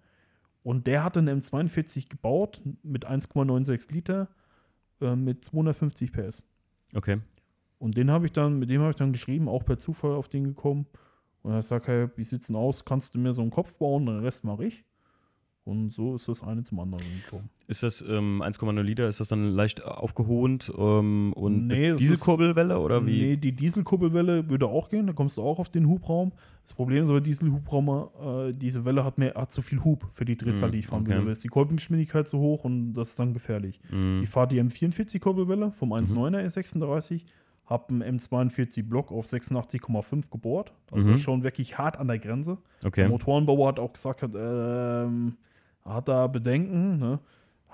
und 0.63 0.87
der 0.87 1.05
hat 1.05 1.17
einen 1.17 1.41
M42 1.41 2.09
gebaut 2.09 2.63
mit 2.83 3.07
1,96 3.07 3.93
Liter 3.93 4.29
äh, 5.01 5.15
mit 5.15 5.45
250 5.45 6.13
PS. 6.13 6.43
Okay. 6.95 7.21
Und 7.79 7.97
den 7.97 8.11
habe 8.11 8.27
ich 8.27 8.33
dann, 8.33 8.59
mit 8.59 8.71
dem 8.71 8.81
habe 8.81 8.91
ich 8.91 8.97
dann 8.97 9.13
geschrieben, 9.13 9.49
auch 9.49 9.65
per 9.65 9.77
Zufall 9.77 10.13
auf 10.13 10.29
den 10.29 10.45
gekommen. 10.45 10.87
Und 11.43 11.53
er 11.53 11.61
sagt, 11.61 11.89
hey, 11.89 12.09
wie 12.17 12.23
sieht's 12.23 12.47
denn 12.47 12.57
aus? 12.57 12.87
Kannst 12.87 13.15
du 13.15 13.19
mir 13.19 13.35
so 13.35 13.43
einen 13.43 13.51
Kopf 13.51 13.79
bauen? 13.79 14.07
Den 14.07 14.21
Rest 14.21 14.45
mache 14.45 14.65
ich. 14.65 14.85
Und 15.67 15.95
so 15.95 16.15
ist 16.15 16.29
das 16.29 16.43
eine 16.43 16.63
zum 16.63 16.79
anderen 16.81 17.03
gekommen. 17.25 17.49
Ist 17.69 17.83
das 17.83 18.03
ähm, 18.07 18.43
1,0 18.43 18.83
Liter, 18.83 19.09
ist 19.09 19.21
das 19.21 19.29
dann 19.29 19.49
leicht 19.49 19.83
aufgehohnt 19.83 20.71
ähm, 20.77 21.33
und 21.33 21.69
Nee, 21.69 21.95
Dieselkurbelwelle 21.95 22.79
oder 22.79 23.07
wie? 23.07 23.23
Nee, 23.23 23.37
die 23.39 23.53
Dieselkurbelwelle 23.53 24.51
würde 24.51 24.67
auch 24.67 24.91
gehen, 24.91 25.07
da 25.07 25.15
kommst 25.15 25.39
du 25.39 25.43
auch 25.43 25.59
auf 25.59 25.71
den 25.71 25.89
Hubraum. 25.89 26.33
Das 26.65 26.75
Problem 26.75 27.05
ist 27.05 27.09
aber, 27.11 27.23
Dieselhubraum, 27.23 27.89
äh, 27.89 28.53
diese 28.53 28.85
Welle 28.85 29.05
hat, 29.07 29.17
mehr, 29.17 29.33
hat 29.37 29.53
zu 29.53 29.63
viel 29.63 29.83
Hub 29.85 30.07
für 30.13 30.27
die 30.27 30.37
Drehzahl, 30.37 30.69
Mm, 30.69 30.73
die 30.73 30.79
ich 30.81 30.87
fahren 30.87 31.03
okay. 31.03 31.17
will. 31.17 31.25
Da 31.25 31.31
ist 31.33 31.43
die 31.45 31.49
Kurbelgeschwindigkeit 31.49 32.29
zu 32.29 32.39
hoch 32.39 32.65
und 32.65 32.93
das 32.93 33.11
ist 33.11 33.19
dann 33.19 33.33
gefährlich. 33.33 33.81
Mhm. 33.91 34.21
Ich 34.23 34.29
fahre 34.29 34.49
die 34.49 34.61
M44-Kurbelwelle 34.63 35.73
vom 35.73 35.95
1.9er 35.95 36.45
E36, 36.45 37.25
habe 37.65 37.89
einen 37.89 38.19
M42-Block 38.19 39.11
auf 39.13 39.25
86,5 39.27 40.31
gebohrt. 40.31 40.75
Also 40.91 41.07
Mhm. 41.07 41.19
schon 41.19 41.43
wirklich 41.43 41.79
hart 41.79 41.97
an 41.99 42.09
der 42.09 42.19
Grenze. 42.19 42.59
Der 42.83 42.89
Okay. 42.89 43.09
Motorenbauer 43.09 43.69
hat 43.69 43.79
auch 43.81 43.95
gesagt, 43.95 44.21
hat, 44.23 44.33
ähm, 44.37 45.37
hat 45.85 46.09
da 46.09 46.27
Bedenken. 46.27 46.99
Ne? 46.99 47.21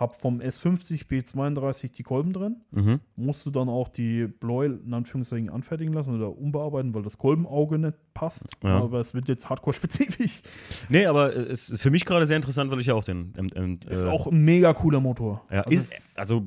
hab 0.00 0.14
vom 0.14 0.40
S50 0.40 1.08
B32 1.08 1.92
die 1.92 2.02
Kolben 2.02 2.32
drin, 2.32 2.56
Mhm. 2.70 3.00
musste 3.16 3.52
dann 3.52 3.68
auch 3.68 3.88
die 3.88 4.26
Bläu 4.28 4.64
in 4.64 4.94
Anführungszeichen 4.94 5.50
anfertigen 5.50 5.92
lassen 5.92 6.14
oder 6.16 6.38
umbearbeiten, 6.38 6.94
weil 6.94 7.02
das 7.02 7.18
Kolbenauge 7.18 7.78
nicht 7.78 7.98
passt. 8.14 8.46
Ja. 8.64 8.78
Aber 8.80 8.98
es 8.98 9.12
wird 9.12 9.28
jetzt 9.28 9.50
hardcore-spezifisch. 9.50 10.40
Nee, 10.88 11.04
aber 11.04 11.36
es 11.36 11.68
ist 11.68 11.82
für 11.82 11.90
mich 11.90 12.06
gerade 12.06 12.24
sehr 12.24 12.36
interessant, 12.36 12.70
weil 12.70 12.80
ich 12.80 12.86
ja 12.86 12.94
auch 12.94 13.04
den. 13.04 13.34
Ähm, 13.36 13.50
ähm, 13.54 13.80
Ist 13.90 14.04
äh, 14.04 14.08
auch 14.08 14.26
ein 14.26 14.42
mega 14.42 14.72
cooler 14.72 15.00
Motor. 15.00 15.44
Ja, 15.50 15.64
also, 15.64 15.70
ist, 15.78 15.92
also 16.16 16.46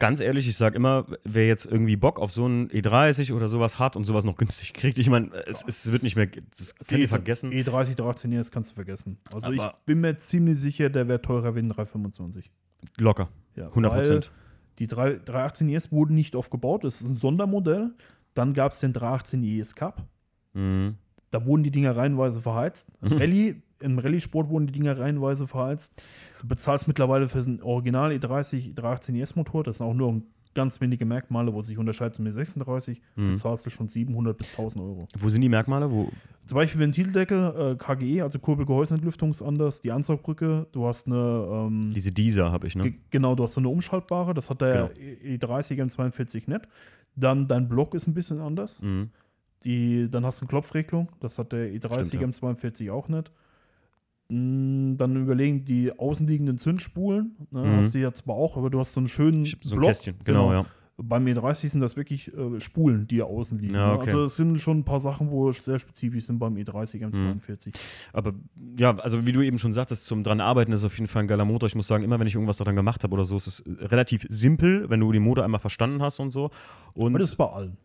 ganz 0.00 0.18
ehrlich, 0.18 0.48
ich 0.48 0.56
sage 0.56 0.74
immer, 0.74 1.06
wer 1.22 1.46
jetzt 1.46 1.66
irgendwie 1.66 1.94
Bock 1.94 2.18
auf 2.18 2.32
so 2.32 2.44
einen 2.46 2.68
E30 2.70 3.32
oder 3.32 3.48
sowas 3.48 3.78
hat 3.78 3.94
und 3.94 4.04
sowas 4.04 4.24
noch 4.24 4.36
günstig 4.36 4.72
kriegt, 4.74 4.98
ich 4.98 5.08
meine, 5.08 5.30
es, 5.46 5.64
es 5.68 5.92
wird 5.92 6.02
nicht 6.02 6.16
mehr, 6.16 6.26
das 6.26 6.74
könnt 6.74 7.00
ihr 7.02 7.08
vergessen. 7.08 7.52
E30 7.52 7.94
318 7.94 8.32
das 8.32 8.50
kannst 8.50 8.72
du 8.72 8.74
vergessen. 8.74 9.18
Also 9.32 9.52
ich 9.52 9.60
Aber- 9.60 9.78
bin 9.86 10.00
mir 10.00 10.16
ziemlich 10.18 10.58
sicher, 10.58 10.90
der 10.90 11.06
wäre 11.06 11.22
teurer 11.22 11.54
wie 11.54 11.60
ein 11.60 11.68
325. 11.68 12.50
Locker, 12.98 13.28
Ja, 13.54 13.68
100 13.68 13.92
weil 13.92 14.00
Prozent. 14.00 14.32
Die 14.80 14.86
3, 14.88 15.20
318 15.24 15.68
ES 15.68 15.92
wurden 15.92 16.14
nicht 16.14 16.34
aufgebaut, 16.34 16.82
das 16.84 17.00
ist 17.00 17.08
ein 17.08 17.16
Sondermodell. 17.16 17.90
Dann 18.34 18.54
gab 18.54 18.72
es 18.72 18.80
den 18.80 18.92
318 18.92 19.44
ES 19.44 19.74
Cup. 19.74 20.02
Mhm. 20.54 20.96
Da 21.30 21.44
wurden 21.46 21.62
die 21.62 21.70
Dinger 21.70 21.96
reihenweise 21.96 22.40
verheizt. 22.40 22.90
Rallye, 23.02 23.62
Im 23.80 23.98
Rallye-Sport 23.98 24.48
wurden 24.50 24.66
die 24.66 24.72
Dinger 24.72 24.98
reihenweise 24.98 25.46
verheizt. 25.46 26.02
Du 26.40 26.46
bezahlst 26.48 26.86
mittlerweile 26.88 27.28
für 27.28 27.40
den 27.42 27.62
Original 27.62 28.12
E 28.12 28.16
E30 28.16 28.74
318 28.74 29.16
ES-Motor, 29.16 29.64
das 29.64 29.78
sind 29.78 29.86
auch 29.86 29.94
nur 29.94 30.22
ganz 30.52 30.80
wenige 30.80 31.04
Merkmale, 31.04 31.54
wo 31.54 31.62
sich 31.62 31.78
unterscheidet 31.78 32.16
zum 32.16 32.26
E36, 32.26 33.00
Mhm. 33.14 33.32
bezahlst 33.34 33.64
du 33.66 33.70
schon 33.70 33.86
700 33.88 34.36
bis 34.36 34.50
1000 34.50 34.82
Euro. 34.82 35.06
Wo 35.16 35.28
sind 35.30 35.42
die 35.42 35.48
Merkmale? 35.48 35.90
Wo? 35.92 36.10
Zum 36.44 36.56
Beispiel 36.56 36.80
Ventildeckel, 36.80 37.54
äh, 37.56 37.76
KGE, 37.76 38.22
also 38.22 38.40
Kurbelgehäusentlüftung 38.40 39.30
ist 39.30 39.42
anders, 39.42 39.80
die 39.80 39.92
Ansaugbrücke, 39.92 40.66
du 40.72 40.86
hast 40.86 41.06
eine, 41.06 41.46
ähm, 41.68 41.92
Diese 41.94 42.10
Dieser 42.10 42.50
habe 42.50 42.66
ich, 42.66 42.74
ne? 42.74 42.82
ge- 42.82 42.94
genau, 43.10 43.36
du 43.36 43.44
hast 43.44 43.54
so 43.54 43.60
eine 43.60 43.68
umschaltbare, 43.68 44.34
das 44.34 44.50
hat 44.50 44.60
der 44.60 44.90
E- 44.98 45.36
E30 45.36 45.80
M42 45.80 46.50
nicht. 46.50 46.62
Dann 47.14 47.46
dein 47.46 47.68
Block 47.68 47.94
ist 47.94 48.08
ein 48.08 48.14
bisschen 48.14 48.40
anders. 48.40 48.82
Mhm. 48.82 49.10
Die, 49.64 50.10
dann 50.10 50.24
hast 50.24 50.40
du 50.40 50.44
eine 50.44 50.48
Klopfregelung, 50.48 51.10
das 51.20 51.38
hat 51.38 51.52
der 51.52 51.68
E30 51.72 52.06
Stimmt, 52.08 52.14
ja. 52.14 52.20
M42 52.50 52.90
auch 52.90 53.08
nicht. 53.08 53.30
Mm, 54.30 54.96
Dann 54.96 55.16
überlegen 55.16 55.64
die 55.64 55.92
außenliegenden 55.98 56.56
Zündspulen, 56.58 57.36
ne, 57.50 57.64
Mhm. 57.64 57.76
hast 57.76 57.94
du 57.94 57.98
ja 57.98 58.12
zwar 58.12 58.36
auch, 58.36 58.56
aber 58.56 58.70
du 58.70 58.78
hast 58.78 58.92
so 58.92 59.00
einen 59.00 59.08
schönen 59.08 59.44
So 59.44 59.74
ein 59.76 59.80
Kästchen, 59.82 60.16
genau, 60.24 60.52
ja. 60.52 60.66
Beim 61.02 61.24
E30 61.26 61.70
sind 61.70 61.80
das 61.80 61.96
wirklich 61.96 62.30
äh, 62.36 62.60
Spulen, 62.60 63.06
die 63.06 63.22
außen 63.22 63.58
liegen. 63.58 63.74
Ja, 63.74 63.92
ne? 63.92 63.94
okay. 63.94 64.10
Also 64.10 64.24
es 64.24 64.36
sind 64.36 64.58
schon 64.60 64.80
ein 64.80 64.84
paar 64.84 65.00
Sachen, 65.00 65.30
wo 65.30 65.50
sehr 65.50 65.78
spezifisch 65.78 66.24
sind 66.26 66.38
beim 66.38 66.54
E30 66.56 67.00
M42. 67.02 67.74
Aber 68.12 68.34
ja, 68.78 68.94
also 68.98 69.24
wie 69.24 69.32
du 69.32 69.40
eben 69.40 69.58
schon 69.58 69.72
sagtest, 69.72 70.04
zum 70.04 70.22
dran 70.24 70.42
arbeiten 70.42 70.72
ist 70.72 70.84
auf 70.84 70.94
jeden 70.98 71.08
Fall 71.08 71.22
ein 71.22 71.26
geiler 71.26 71.46
Motor. 71.46 71.68
Ich 71.68 71.74
muss 71.74 71.86
sagen, 71.86 72.04
immer 72.04 72.20
wenn 72.20 72.26
ich 72.26 72.34
irgendwas 72.34 72.58
daran 72.58 72.76
gemacht 72.76 73.02
habe 73.02 73.14
oder 73.14 73.24
so, 73.24 73.34
ist 73.38 73.46
es 73.46 73.64
relativ 73.66 74.26
simpel, 74.28 74.90
wenn 74.90 75.00
du 75.00 75.10
den 75.10 75.22
Motor 75.22 75.42
einmal 75.42 75.60
verstanden 75.60 76.02
hast 76.02 76.20
und 76.20 76.32
so. 76.32 76.50
Und 76.92 77.12
Aber 77.12 77.18
das 77.18 77.30
ist 77.30 77.36
bei 77.36 77.46
allen. 77.48 77.78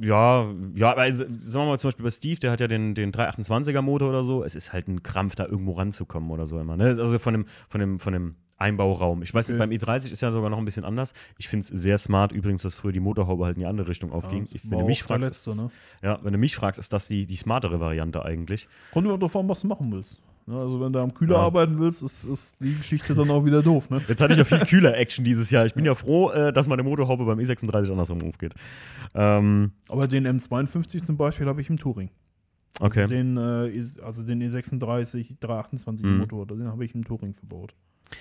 Ja, 0.00 0.46
ja, 0.74 0.90
aber 0.92 1.10
sagen 1.12 1.38
wir 1.38 1.64
mal 1.64 1.78
zum 1.78 1.88
Beispiel 1.88 2.04
bei 2.04 2.10
Steve, 2.10 2.40
der 2.40 2.50
hat 2.50 2.60
ja 2.60 2.68
den, 2.68 2.94
den 2.94 3.12
328er 3.12 3.82
Motor 3.82 4.10
oder 4.10 4.24
so. 4.24 4.44
Es 4.44 4.54
ist 4.54 4.72
halt 4.72 4.88
ein 4.88 5.02
Krampf, 5.02 5.34
da 5.34 5.46
irgendwo 5.46 5.72
ranzukommen 5.72 6.30
oder 6.30 6.46
so 6.46 6.58
immer. 6.58 6.76
Ne? 6.76 6.84
Also 6.84 7.18
von 7.18 7.32
dem, 7.34 7.46
von 7.68 7.80
dem, 7.80 7.98
von 7.98 8.12
dem 8.12 8.34
Einbauraum. 8.58 9.22
Ich 9.22 9.34
weiß 9.34 9.48
nicht, 9.48 9.58
Okay. 9.60 9.66
beim 9.66 9.76
E30 9.76 10.12
ist 10.12 10.22
ja 10.22 10.30
sogar 10.30 10.48
noch 10.50 10.58
ein 10.58 10.64
bisschen 10.64 10.84
anders. 10.84 11.12
Ich 11.38 11.48
finde 11.48 11.64
es 11.64 11.68
sehr 11.68 11.98
smart 11.98 12.32
übrigens, 12.32 12.62
dass 12.62 12.74
früher 12.74 12.92
die 12.92 13.00
Motorhaube 13.00 13.44
halt 13.44 13.56
in 13.56 13.60
die 13.60 13.66
andere 13.66 13.88
Richtung 13.88 14.12
aufging. 14.12 14.44
Ja, 14.44 14.50
ich, 14.54 14.70
wenn 14.70 14.78
du 14.78 14.86
mich 14.86 15.02
fragst, 15.02 15.26
letzte, 15.26 15.56
ne? 15.56 15.70
ja, 16.02 16.18
wenn 16.22 16.32
du 16.32 16.38
mich 16.38 16.54
fragst, 16.54 16.78
ist 16.78 16.92
das 16.92 17.08
die, 17.08 17.26
die 17.26 17.36
smartere 17.36 17.80
Variante 17.80 18.24
eigentlich. 18.24 18.68
Kommt 18.92 19.06
immer 19.06 19.14
an, 19.14 19.48
was 19.48 19.60
du 19.60 19.66
machen 19.66 19.90
willst. 19.92 20.22
Ne, 20.46 20.56
Also 20.56 20.80
wenn 20.80 20.92
du 20.92 20.98
am 20.98 21.14
Kühler 21.14 21.36
Ja. 21.36 21.40
arbeiten 21.42 21.78
willst, 21.78 22.02
ist, 22.02 22.24
ist 22.24 22.60
die 22.60 22.74
Geschichte 22.76 23.14
dann 23.14 23.30
auch 23.30 23.44
wieder 23.44 23.62
doof. 23.62 23.90
Ne? 23.90 24.02
Jetzt 24.08 24.20
hatte 24.20 24.32
ich 24.32 24.38
ja 24.38 24.44
viel 24.44 24.58
kühler 24.66 24.96
Action 24.96 25.24
dieses 25.24 25.50
Jahr. 25.50 25.64
Ich 25.66 25.74
bin 25.74 25.84
ja 25.84 25.94
froh, 25.94 26.30
äh, 26.30 26.52
dass 26.52 26.66
meine 26.66 26.82
Motorhaube 26.82 27.24
beim 27.24 27.38
E36 27.38 27.90
andersrum 27.90 28.22
aufgeht. 28.24 28.54
Ähm, 29.14 29.72
Aber 29.88 30.08
den 30.08 30.26
M52 30.26 31.04
zum 31.04 31.16
Beispiel 31.16 31.46
habe 31.46 31.60
ich 31.60 31.70
im 31.70 31.78
Touring. 31.78 32.10
okay. 32.80 33.02
Also 33.02 33.14
den, 33.14 33.36
äh, 33.36 33.68
is- 33.68 33.98
also 34.00 34.24
den 34.24 34.42
E36 34.42 35.38
328 35.40 36.04
Mhm. 36.06 36.18
Motor, 36.18 36.46
den 36.46 36.66
habe 36.68 36.84
ich 36.84 36.94
im 36.94 37.04
Touring 37.04 37.34
verbaut. 37.34 37.74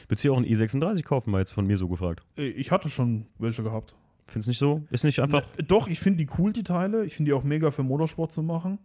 Würdest 0.08 0.24
du 0.24 0.28
dir 0.30 0.34
auch 0.34 0.38
einen 0.38 0.46
E36 0.46 1.04
kaufen, 1.04 1.32
mal 1.32 1.40
jetzt 1.40 1.52
von 1.54 1.66
mir 1.68 1.78
so 1.78 1.88
gefragt? 1.88 2.24
Äh, 2.38 2.50
Ich 2.50 2.72
hatte 2.72 2.90
schon 2.90 3.26
welche 3.40 3.64
gehabt. 3.64 3.96
Findest 4.28 4.48
du 4.48 4.52
nicht 4.52 4.60
so? 4.60 4.82
Ist 4.92 5.04
nicht 5.04 5.20
einfach. 5.20 5.44
Äh, 5.58 5.64
Doch, 5.64 5.88
ich 5.90 6.00
finde 6.00 6.24
die 6.24 6.30
cool, 6.38 6.54
die 6.54 6.64
Teile. 6.64 7.04
Ich 7.06 7.16
finde 7.16 7.30
die 7.30 7.34
auch 7.34 7.44
mega 7.44 7.72
für 7.72 7.84
Motorsport 7.84 8.32
zu 8.32 8.42
machen. 8.44 8.78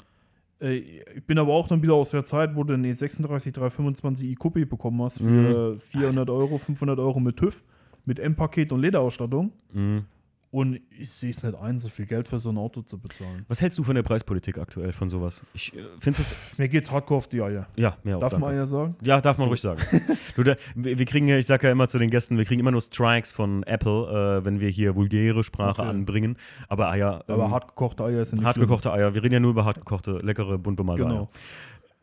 Äh, 0.61 0.77
Ich 1.17 1.25
bin 1.27 1.39
aber 1.39 1.53
auch 1.53 1.69
dann 1.69 1.83
wieder 1.83 1.95
aus 1.95 2.11
der 2.11 2.25
Zeit, 2.25 2.55
wo 2.57 2.65
du 2.65 2.77
den 2.77 2.85
E36 2.87 3.55
325i 3.55 4.37
Coupé 4.39 4.65
bekommen 4.67 5.03
hast 5.03 5.19
für 5.19 5.77
400 5.79 6.31
Euro, 6.31 6.59
500 6.59 6.99
Euro 6.99 7.21
mit 7.21 7.37
TÜV, 7.37 7.63
mit 8.05 8.19
M-Paket 8.19 8.73
und 8.73 8.81
Lederausstattung. 8.81 9.53
Mh. 9.73 10.03
Und 10.51 10.81
ich 10.97 11.11
sehe 11.11 11.31
es 11.31 11.43
nicht 11.43 11.55
ein, 11.57 11.79
so 11.79 11.89
viel 11.89 12.07
Geld 12.07 12.29
für 12.29 12.39
so 12.39 12.51
ein 12.51 12.57
Auto 12.57 12.81
zu 12.81 12.99
bezahlen. 12.99 13.45
Was 13.49 13.61
hältst 13.61 13.79
du 13.79 13.83
von 13.85 13.95
der 13.95 14.03
Preispolitik 14.05 14.59
aktuell 14.59 14.93
von 14.93 15.09
sowas? 15.11 15.43
Ich 15.55 15.75
äh, 15.77 15.83
finde 15.99 16.23
es. 16.23 16.35
Mir 16.57 16.69
geht's 16.69 16.91
hardcore 16.91 17.19
auf 17.19 17.29
die 17.29 17.43
Eier. 17.43 17.67
Ja, 17.77 17.97
mehr 18.05 18.19
Darf 18.19 18.33
auf 18.35 18.39
man 18.41 18.53
Eier 18.53 18.65
sagen? 18.67 18.95
Ja, 19.03 19.21
darf 19.21 19.39
man 19.39 19.49
ruhig 19.49 19.61
sagen. 19.61 19.83
du, 20.37 20.43
da, 20.45 20.57
wir 20.75 21.05
kriegen 21.05 21.29
ja, 21.29 21.37
ich 21.37 21.47
sage 21.47 21.67
ja 21.67 21.73
immer 21.73 21.89
zu 21.89 21.99
den 21.99 22.11
Gästen, 22.11 22.39
wir 22.39 22.45
kriegen 22.45 22.61
immer 22.61 22.71
nur 22.71 22.81
Strikes 22.81 23.33
von 23.33 23.65
Apple, 23.65 24.39
äh, 24.41 24.45
wenn 24.45 24.61
wir 24.61 24.69
hier 24.71 24.95
vulgäre 24.95 25.43
Sprache 25.45 25.83
Okay. 25.83 25.91
anbringen. 25.91 26.37
Aber 26.69 26.91
Eier. 26.91 27.25
Aber 27.27 27.45
ähm, 27.47 27.51
hartgekochte 27.51 28.05
Eier 28.05 28.25
sind 28.25 28.39
nicht 28.39 28.47
Hartgekochte 28.47 28.93
Eier. 28.93 29.15
Wir 29.15 29.23
reden 29.23 29.35
ja 29.35 29.41
nur 29.41 29.51
über 29.51 29.65
hartgekochte, 29.65 30.19
leckere, 30.23 30.59
bunt 30.59 30.77
bemalte 30.77 31.03
Genau. 31.03 31.15
Eier. 31.15 31.29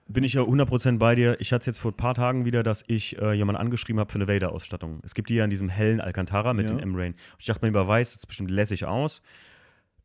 Bin 0.07 0.23
ich 0.23 0.33
ja 0.33 0.41
100% 0.41 0.97
bei 0.97 1.15
dir. 1.15 1.37
Ich 1.39 1.53
hatte 1.53 1.61
es 1.61 1.65
jetzt 1.67 1.79
vor 1.79 1.91
ein 1.91 1.97
paar 1.97 2.13
Tagen 2.13 2.43
wieder, 2.45 2.61
dass 2.61 2.83
ich 2.87 3.17
äh, 3.19 3.31
jemanden 3.33 3.61
angeschrieben 3.61 3.99
habe 3.99 4.11
für 4.11 4.17
eine 4.19 4.27
Vader-Ausstattung. 4.27 4.99
Es 5.03 5.13
gibt 5.15 5.29
die 5.29 5.35
ja 5.35 5.43
in 5.45 5.49
diesem 5.49 5.69
hellen 5.69 6.01
Alcantara 6.01 6.53
mit 6.53 6.69
Ja. 6.69 6.75
dem 6.75 6.79
M-Rain. 6.79 7.15
Ich 7.39 7.45
dachte 7.45 7.63
mir, 7.65 7.69
über 7.69 7.87
weiß 7.87 8.11
sieht 8.11 8.19
es 8.19 8.25
bestimmt 8.25 8.51
lässig 8.51 8.85
aus. 8.85 9.21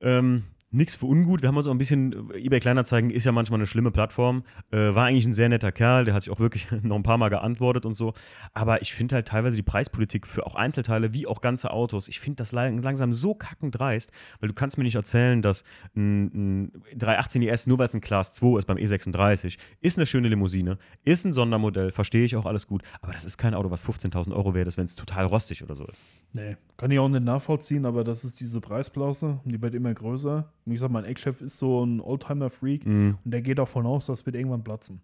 Ähm, 0.01 0.45
Nix 0.71 0.95
für 0.95 1.07
ungut. 1.07 1.41
Wir 1.41 1.49
haben 1.49 1.57
uns 1.57 1.67
auch 1.67 1.71
ein 1.73 1.79
bisschen, 1.79 2.31
eBay 2.35 2.61
Kleinanzeigen 2.61 3.09
ist 3.09 3.25
ja 3.25 3.33
manchmal 3.33 3.59
eine 3.59 3.67
schlimme 3.67 3.91
Plattform. 3.91 4.43
Äh, 4.71 4.95
war 4.95 5.07
eigentlich 5.07 5.25
ein 5.25 5.33
sehr 5.33 5.49
netter 5.49 5.73
Kerl, 5.73 6.05
der 6.05 6.13
hat 6.13 6.25
sich 6.25 6.31
auch 6.31 6.41
wirklich 6.41 6.69
noch 6.83 6.97
ein 6.97 7.03
paar 7.03 7.17
Mal 7.17 7.31
geantwortet 7.31 7.87
und 7.87 7.95
so. 7.95 8.13
Aber 8.53 8.83
ich 8.83 8.93
finde 8.93 9.15
halt 9.15 9.29
teilweise 9.29 9.57
die 9.57 9.63
Preispolitik 9.63 10.27
für 10.27 10.45
auch 10.47 10.57
Einzelteile 10.57 11.15
wie 11.15 11.27
auch 11.27 11.41
ganze 11.41 11.71
Autos, 11.71 12.07
ich 12.09 12.21
finde 12.21 12.37
das 12.37 12.53
lang- 12.53 12.83
langsam 12.83 13.15
so 13.15 13.35
kackend 13.35 13.79
dreist, 13.79 14.13
weil 14.41 14.49
du 14.49 14.55
kannst 14.55 14.77
mir 14.77 14.85
nicht 14.85 14.95
erzählen, 14.97 15.41
dass 15.41 15.65
ein, 15.97 16.67
ein 16.67 16.73
318 16.97 17.41
ES, 17.43 17.67
nur 17.67 17.79
weil 17.79 17.87
es 17.87 17.95
ein 17.95 18.03
Class 18.03 18.35
2 18.35 18.59
ist 18.59 18.67
beim 18.67 18.77
E36, 18.77 19.57
ist 19.81 19.97
eine 19.97 20.05
schöne 20.05 20.29
Limousine, 20.29 20.77
ist 21.03 21.25
ein 21.25 21.33
Sondermodell, 21.33 21.93
verstehe 21.93 22.25
ich 22.27 22.37
auch 22.37 22.45
alles 22.45 22.67
gut, 22.67 22.83
aber 23.01 23.13
das 23.13 23.25
ist 23.25 23.39
kein 23.39 23.55
Auto, 23.55 23.71
was 23.71 23.83
15.000 23.83 24.35
Euro 24.35 24.53
wert 24.53 24.69
ist, 24.69 24.77
wenn 24.77 24.85
es 24.85 24.97
total 24.97 25.25
rostig 25.25 25.63
oder 25.63 25.75
so 25.75 25.87
ist. 25.87 26.05
Nee, 26.35 26.59
kann 26.77 26.91
ich 26.91 26.99
auch 26.99 27.09
nicht 27.09 27.25
nachvollziehen, 27.25 27.87
aber 27.87 28.05
das 28.05 28.23
ist 28.23 28.39
diese 28.41 28.61
Preisklasse 28.61 29.41
und 29.43 29.51
die 29.51 29.63
wird 29.63 29.75
immer 29.75 29.95
größer. 29.95 30.53
Und 30.69 30.75
ich 30.75 30.81
sag, 30.81 30.91
mein 30.91 31.05
Ex-Chef 31.05 31.41
ist 31.41 31.59
so 31.59 31.85
ein 31.85 32.01
Oldtimer-Freak 32.01 32.87
Mhm. 32.87 33.19
und 33.25 33.31
der 33.31 33.43
geht 33.43 33.59
davon 33.59 33.87
aus, 33.87 34.07
das 34.07 34.25
wird 34.27 34.37
irgendwann 34.37 34.63
platzen. 34.63 35.01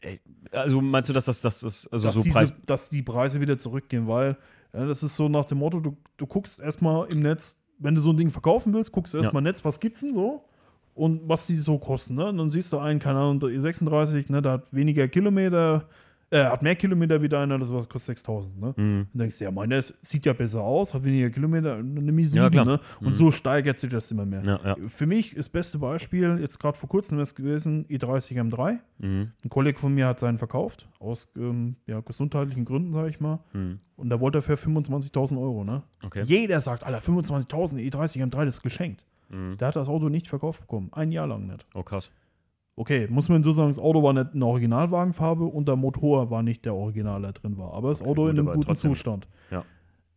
Ey, 0.00 0.20
also 0.52 0.80
meinst 0.80 1.08
du, 1.08 1.14
dass 1.14 1.24
das, 1.26 1.40
das 1.40 1.62
ist, 1.62 1.86
also 1.92 2.06
dass, 2.08 2.14
so 2.14 2.22
diese, 2.22 2.32
Preis. 2.34 2.52
dass 2.66 2.90
die 2.90 3.02
Preise 3.02 3.40
wieder 3.40 3.56
zurückgehen, 3.58 4.06
weil 4.08 4.36
ja, 4.74 4.86
das 4.86 5.02
ist 5.02 5.16
so 5.16 5.28
nach 5.28 5.44
dem 5.44 5.58
Motto, 5.58 5.80
du, 5.80 5.96
du 6.16 6.26
guckst 6.26 6.60
erstmal 6.60 7.08
im 7.10 7.20
Netz, 7.20 7.60
wenn 7.78 7.94
du 7.94 8.00
so 8.00 8.10
ein 8.10 8.16
Ding 8.16 8.30
verkaufen 8.30 8.74
willst, 8.74 8.92
guckst 8.92 9.14
du 9.14 9.18
erstmal 9.18 9.40
im 9.40 9.44
Netz, 9.44 9.64
was 9.64 9.78
gibt's 9.80 10.00
denn 10.00 10.14
so 10.14 10.44
und 10.94 11.28
was 11.28 11.46
die 11.46 11.56
so 11.56 11.78
kosten. 11.78 12.16
Ne? 12.16 12.26
Und 12.28 12.38
dann 12.38 12.50
siehst 12.50 12.72
du 12.72 12.78
einen, 12.78 12.98
keine 13.00 13.18
Ahnung, 13.20 13.38
der 13.40 13.50
E36, 13.50 14.30
ne, 14.30 14.42
der 14.42 14.52
hat 14.52 14.72
weniger 14.72 15.08
Kilometer, 15.08 15.88
äh, 16.34 16.44
hat 16.46 16.62
mehr 16.62 16.74
Kilometer 16.74 17.22
wie 17.22 17.28
deiner, 17.28 17.58
das 17.58 17.72
was 17.72 17.88
kostet 17.88 18.16
6000. 18.16 18.60
Ne? 18.60 18.74
Mhm. 18.76 19.06
Und 19.12 19.18
denkst 19.20 19.38
du, 19.38 19.44
ja, 19.44 19.50
meiner 19.50 19.80
sieht 19.82 20.26
ja 20.26 20.32
besser 20.32 20.62
aus, 20.62 20.92
hat 20.94 21.04
weniger 21.04 21.30
Kilometer, 21.30 21.76
eine 21.76 22.12
Mi 22.12 22.22
Ja, 22.22 22.28
7, 22.28 22.50
klar. 22.50 22.64
ne? 22.64 22.80
Und 23.00 23.08
Mhm. 23.08 23.12
so 23.14 23.30
steigert 23.30 23.78
sich 23.78 23.90
das 23.90 24.10
immer 24.10 24.26
mehr. 24.26 24.42
Ja, 24.44 24.60
ja. 24.64 24.76
Für 24.88 25.06
mich 25.06 25.30
ist 25.32 25.38
das 25.38 25.48
beste 25.48 25.78
Beispiel, 25.78 26.38
jetzt 26.40 26.58
gerade 26.58 26.76
vor 26.76 26.88
kurzem 26.88 27.18
ist 27.20 27.34
gewesen, 27.34 27.86
i30 27.88 28.36
M3. 28.40 28.78
Mhm. 28.98 29.30
Ein 29.44 29.48
Kollege 29.48 29.78
von 29.78 29.94
mir 29.94 30.06
hat 30.08 30.18
seinen 30.18 30.38
verkauft, 30.38 30.88
aus 30.98 31.28
ähm, 31.36 31.76
ja, 31.86 32.00
gesundheitlichen 32.00 32.64
Gründen, 32.64 32.92
sage 32.92 33.08
ich 33.10 33.20
mal. 33.20 33.38
Mhm. 33.52 33.78
Und 33.96 34.10
da 34.10 34.18
wollte 34.20 34.38
er 34.38 34.42
für 34.42 34.54
25.000 34.56 35.38
Euro, 35.40 35.62
ne? 35.64 35.82
Okay. 36.04 36.24
Jeder 36.26 36.60
sagt, 36.60 36.84
Alter, 36.84 36.98
25.000 37.00 37.78
E30 37.78 38.22
M3, 38.24 38.44
das 38.44 38.56
ist 38.56 38.62
geschenkt. 38.62 39.04
Mhm. 39.30 39.56
Der 39.58 39.68
hat 39.68 39.76
das 39.76 39.88
Auto 39.88 40.08
nicht 40.08 40.26
verkauft 40.28 40.62
bekommen. 40.62 40.90
Ein 40.92 41.10
Jahr 41.12 41.26
lang 41.26 41.46
nicht. 41.46 41.64
Oh, 41.74 41.82
krass. 41.82 42.10
Okay, 42.76 43.06
muss 43.08 43.28
man 43.28 43.42
so 43.44 43.52
sagen, 43.52 43.68
das 43.68 43.78
Auto 43.78 44.02
war 44.02 44.12
nicht 44.12 44.34
eine 44.34 44.44
Originalwagenfarbe 44.46 45.44
und 45.44 45.68
der 45.68 45.76
Motor 45.76 46.30
war 46.30 46.42
nicht 46.42 46.64
der 46.64 46.74
Original, 46.74 47.22
der 47.22 47.32
drin 47.32 47.56
war. 47.56 47.72
Aber 47.72 47.90
das 47.90 48.00
Okay, 48.00 48.10
Auto 48.10 48.22
gut, 48.22 48.30
in 48.32 48.38
einem 48.40 48.46
guten 48.48 48.60
trotzdem. 48.62 48.90
Zustand. 48.90 49.28
Ja. 49.50 49.64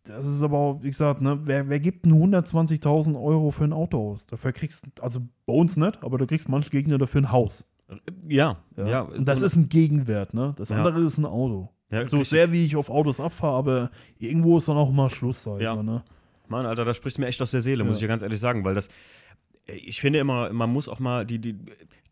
Das 0.06 0.26
ist 0.26 0.42
aber, 0.42 0.58
auch, 0.58 0.82
wie 0.82 0.88
gesagt, 0.90 1.22
ne, 1.22 1.38
wer, 1.44 1.70
wer 1.70 1.80
gibt 1.80 2.06
denn 2.06 2.14
120.000 2.14 3.22
Euro 3.22 3.52
für 3.52 3.66
ein 3.66 3.74
Auto 3.74 4.12
aus? 4.14 4.26
Dafür 4.26 4.54
kriegst 4.54 4.88
also 5.02 5.20
bei 5.46 5.54
uns 5.54 5.76
nicht, 5.78 6.02
aber 6.04 6.18
du 6.18 6.26
kriegst 6.26 6.50
manche 6.50 6.70
Gegner 6.70 6.98
dafür 6.98 7.22
ein 7.22 7.32
Haus. 7.32 7.66
Ja, 8.28 8.58
ja. 8.76 9.02
und 9.02 9.28
das 9.28 9.42
ist 9.42 9.56
ein 9.56 9.70
Gegenwert, 9.70 10.34
ne? 10.34 10.54
Das 10.58 10.70
Ja. 10.70 10.78
andere 10.78 11.00
ist 11.02 11.18
ein 11.18 11.26
Auto. 11.26 11.70
ja, 11.92 12.06
So 12.06 12.18
richtig. 12.18 12.30
sehr 12.30 12.52
wie 12.52 12.66
ich 12.66 12.76
auf 12.76 12.90
Autos 12.90 13.20
abfahre, 13.20 13.56
aber 13.58 13.92
irgendwo 14.18 14.58
ist 14.58 14.68
dann 14.68 14.78
auch 14.78 14.92
mal 14.92 15.10
Schluss, 15.10 15.44
sag 15.44 15.58
ich 15.58 15.64
Ja. 15.64 15.76
mal, 15.76 15.84
ne? 15.84 16.04
Mann, 16.50 16.66
Alter, 16.66 16.86
da 16.86 16.94
sprichst 16.94 17.18
du 17.18 17.22
mir 17.22 17.28
echt 17.28 17.42
aus 17.42 17.52
der 17.52 17.62
Seele, 17.62 17.84
muss 17.84 17.96
Ja. 17.96 17.98
ich 17.98 18.02
ja 18.04 18.08
ganz 18.08 18.24
ehrlich 18.24 18.40
sagen, 18.40 18.64
weil 18.64 18.74
das. 18.76 18.88
Ich 19.68 20.00
finde 20.00 20.20
immer, 20.20 20.52
man 20.54 20.72
muss 20.72 20.88
auch 20.88 21.00
mal 21.00 21.26
die, 21.26 21.40
die 21.40 21.56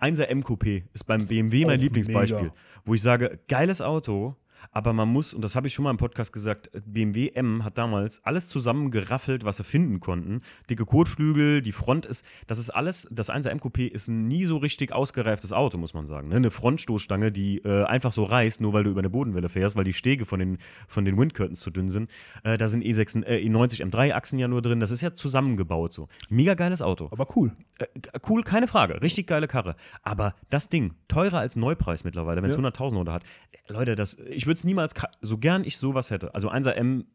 1er 0.01 0.25
M-Coupé 0.25 0.83
ist 0.93 1.05
beim 1.05 1.25
BMW 1.25 1.65
mein 1.65 1.79
Lieblingsbeispiel, 1.79 2.41
mega. 2.41 2.55
wo 2.83 2.93
ich 2.93 3.01
sage, 3.01 3.39
geiles 3.47 3.81
Auto, 3.81 4.35
Aber 4.71 4.93
man 4.93 5.09
muss, 5.09 5.33
und 5.33 5.41
das 5.41 5.55
habe 5.55 5.67
ich 5.67 5.73
schon 5.73 5.83
mal 5.83 5.91
im 5.91 5.97
Podcast 5.97 6.33
gesagt, 6.33 6.69
BMW 6.85 7.29
M 7.29 7.63
hat 7.63 7.77
damals 7.77 8.23
alles 8.25 8.47
zusammengeraffelt, 8.47 9.45
was 9.45 9.57
sie 9.57 9.63
finden 9.63 9.99
konnten. 9.99 10.41
Dicke 10.69 10.85
Kotflügel, 10.85 11.61
die 11.61 11.71
Front 11.71 12.05
ist, 12.05 12.25
das 12.47 12.59
ist 12.59 12.69
alles, 12.69 13.07
das 13.11 13.29
1er 13.29 13.49
M 13.49 13.59
Coupé 13.59 13.87
ist 13.87 14.07
ein 14.07 14.27
nie 14.27 14.45
so 14.45 14.57
richtig 14.57 14.91
ausgereiftes 14.91 15.53
Auto, 15.53 15.77
muss 15.77 15.93
man 15.93 16.05
sagen. 16.05 16.29
Ne? 16.29 16.35
Eine 16.35 16.51
Frontstoßstange, 16.51 17.31
die 17.31 17.59
äh, 17.59 17.83
einfach 17.85 18.11
so 18.11 18.23
reißt, 18.23 18.61
nur 18.61 18.73
weil 18.73 18.83
du 18.83 18.91
über 18.91 18.99
eine 19.01 19.09
Bodenwelle 19.09 19.49
fährst, 19.49 19.75
weil 19.75 19.83
die 19.83 19.93
Stege 19.93 20.25
von 20.25 20.39
den, 20.39 20.57
von 20.87 21.05
den 21.05 21.17
Windcurtains 21.17 21.59
zu 21.59 21.71
dünn 21.71 21.89
sind. 21.89 22.09
Äh, 22.43 22.57
da 22.57 22.67
sind 22.67 22.83
E6, 22.83 23.23
äh, 23.25 23.37
E90 23.47 23.81
M3-Achsen 23.89 24.39
ja 24.39 24.47
nur 24.47 24.61
drin. 24.61 24.79
Das 24.79 24.91
ist 24.91 25.01
ja 25.01 25.15
zusammengebaut 25.15 25.93
so. 25.93 26.07
Mega 26.29 26.53
geiles 26.53 26.81
Auto. 26.81 27.09
Aber 27.11 27.27
cool. 27.35 27.51
Äh, 27.79 27.85
cool, 28.29 28.43
keine 28.43 28.67
Frage. 28.67 29.01
Richtig 29.01 29.27
geile 29.27 29.47
Karre. 29.47 29.75
Aber 30.03 30.35
das 30.49 30.69
Ding, 30.69 30.93
teurer 31.07 31.39
als 31.39 31.55
Neupreis 31.55 32.03
mittlerweile, 32.03 32.41
wenn 32.41 32.49
es 32.49 32.55
Ja. 32.55 32.61
100.000 32.61 32.97
oder 32.97 33.13
hat. 33.13 33.23
Leute, 33.67 33.95
das, 33.95 34.17
ich 34.29 34.45
würde 34.45 34.54
es 34.57 34.63
niemals, 34.63 34.93
so 35.21 35.37
gern 35.37 35.63
ich 35.63 35.77
sowas 35.77 36.11
hätte. 36.11 36.33
Also 36.35 36.49
1er 36.51 36.71
M 36.71 37.05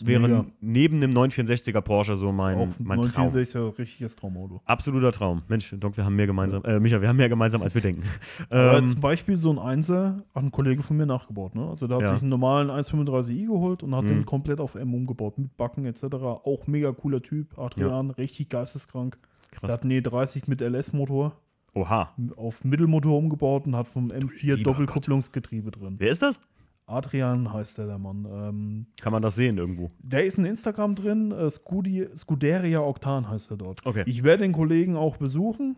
wäre 0.00 0.20
mega. 0.20 0.46
neben 0.62 1.00
dem 1.02 1.10
964er 1.12 1.82
Porsche 1.82 2.16
so 2.16 2.32
mein, 2.32 2.56
Auch 2.56 2.68
mein 2.78 3.02
Traum. 3.02 3.26
964 3.26 3.42
ist 3.42 3.52
ja 3.52 3.60
ein 3.60 3.68
richtiges 3.76 4.16
Traumauto. 4.16 4.62
Absoluter 4.64 5.12
Traum. 5.12 5.42
Mensch, 5.48 5.74
Donk, 5.78 5.98
wir 5.98 6.04
haben 6.06 6.16
mehr 6.16 6.26
gemeinsam. 6.26 6.64
Äh, 6.64 6.80
Micha, 6.80 6.98
wir 7.02 7.08
haben 7.08 7.18
mehr 7.18 7.28
gemeinsam, 7.28 7.60
als 7.60 7.74
wir 7.74 7.82
denken. 7.82 8.02
Aber 8.48 8.78
Ähm, 8.78 8.86
zum 8.86 9.00
Beispiel 9.00 9.36
so 9.36 9.50
ein 9.52 9.58
Einser 9.58 10.24
hat 10.34 10.42
ein 10.44 10.50
Kollege 10.50 10.82
von 10.82 10.96
mir 10.96 11.04
nachgebaut. 11.04 11.54
Ne? 11.54 11.68
Also 11.68 11.86
der 11.88 11.98
hat 11.98 12.04
Ja. 12.04 12.12
sich 12.14 12.22
einen 12.22 12.30
normalen 12.30 12.70
135i 12.70 13.46
geholt 13.46 13.82
und 13.82 13.94
hat 13.94 14.04
Mhm. 14.04 14.08
den 14.08 14.24
komplett 14.24 14.60
auf 14.60 14.76
M 14.76 14.94
umgebaut, 14.94 15.36
mit 15.36 15.54
Backen 15.58 15.84
etc. 15.84 16.04
Auch 16.42 16.66
mega 16.66 16.90
cooler 16.92 17.20
Typ, 17.20 17.58
Adrian, 17.58 18.10
richtig 18.12 18.48
geisteskrank. 18.48 19.18
Der 19.52 19.58
krass. 19.60 19.72
hat 19.72 19.82
einen 19.82 19.92
E30 19.92 20.44
mit 20.46 20.62
LS-Motor 20.62 21.32
Oha. 21.74 22.14
auf 22.36 22.64
Mittelmotor 22.64 23.18
umgebaut 23.18 23.66
und 23.66 23.76
hat 23.76 23.88
vom 23.88 24.08
M4 24.10 24.54
lieber 24.56 24.70
Doppelkupplungsgetriebe 24.70 25.70
drin. 25.70 25.96
Wer 25.98 26.10
ist 26.10 26.22
das? 26.22 26.40
Adrian 26.86 27.52
heißt 27.52 27.78
der, 27.78 27.86
der 27.86 27.98
Mann. 27.98 28.26
Ähm, 28.30 28.86
Kann 29.00 29.12
man 29.12 29.22
das 29.22 29.34
sehen 29.36 29.56
irgendwo? 29.58 29.90
der 30.00 30.24
ist 30.24 30.38
in 30.38 30.44
Instagram 30.44 30.94
drin, 30.94 31.30
äh, 31.32 31.48
Scudi, 31.48 32.06
Scuderia 32.14 32.80
Octan 32.80 33.28
heißt 33.28 33.50
er 33.52 33.56
dort. 33.56 33.84
Okay. 33.86 34.02
Ich 34.06 34.22
werde 34.24 34.42
den 34.42 34.52
Kollegen 34.52 34.96
auch 34.96 35.16
besuchen, 35.16 35.76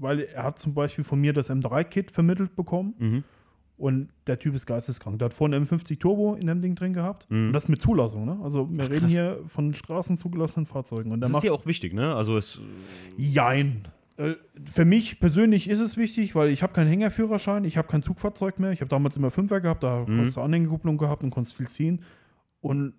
weil 0.00 0.20
er 0.20 0.42
hat 0.44 0.58
zum 0.58 0.74
Beispiel 0.74 1.04
von 1.04 1.20
mir 1.20 1.32
das 1.32 1.50
M3-Kit 1.50 2.10
vermittelt 2.10 2.56
bekommen 2.56 2.94
Mhm. 2.98 3.24
und 3.76 4.08
der 4.26 4.38
Typ 4.38 4.54
ist 4.54 4.66
geisteskrank. 4.66 5.18
Der 5.18 5.26
hat 5.26 5.34
vorne 5.34 5.56
M50 5.58 5.98
Turbo 6.00 6.34
in 6.34 6.46
dem 6.46 6.60
Ding 6.62 6.74
drin 6.74 6.94
gehabt 6.94 7.26
Mhm. 7.30 7.48
und 7.48 7.52
das 7.52 7.68
mit 7.68 7.80
Zulassung. 7.82 8.24
Ne? 8.24 8.38
Also 8.42 8.68
wir 8.70 8.84
reden 8.90 9.00
krass. 9.00 9.10
hier 9.10 9.40
von 9.44 9.74
straßenzugelassenen 9.74 10.66
Fahrzeugen. 10.66 11.12
Und 11.12 11.20
Das 11.20 11.30
ist 11.32 11.42
ja 11.44 11.52
auch 11.52 11.66
wichtig, 11.66 11.92
ne? 11.92 12.14
Also 12.14 12.36
es. 12.38 12.60
Jein. 13.16 13.82
Äh, 14.16 14.34
Für 14.64 14.84
mich 14.84 15.18
persönlich 15.18 15.68
ist 15.68 15.80
es 15.80 15.96
wichtig, 15.96 16.34
weil 16.34 16.50
ich 16.50 16.62
habe 16.62 16.72
keinen 16.72 16.88
Hängerführerschein, 16.88 17.64
ich 17.64 17.76
habe 17.76 17.88
kein 17.88 18.02
Zugfahrzeug 18.02 18.58
mehr. 18.60 18.70
Ich 18.70 18.80
habe 18.80 18.88
damals 18.88 19.16
immer 19.16 19.30
Fünfer 19.30 19.60
gehabt, 19.60 19.82
da 19.82 20.04
Mhm. 20.06 20.20
hast 20.20 20.36
du 20.36 20.40
Anhängerkupplung 20.40 20.98
gehabt 20.98 21.22
und 21.24 21.30
konntest 21.30 21.56
viel 21.56 21.66
ziehen. 21.68 22.02
Und 22.60 22.94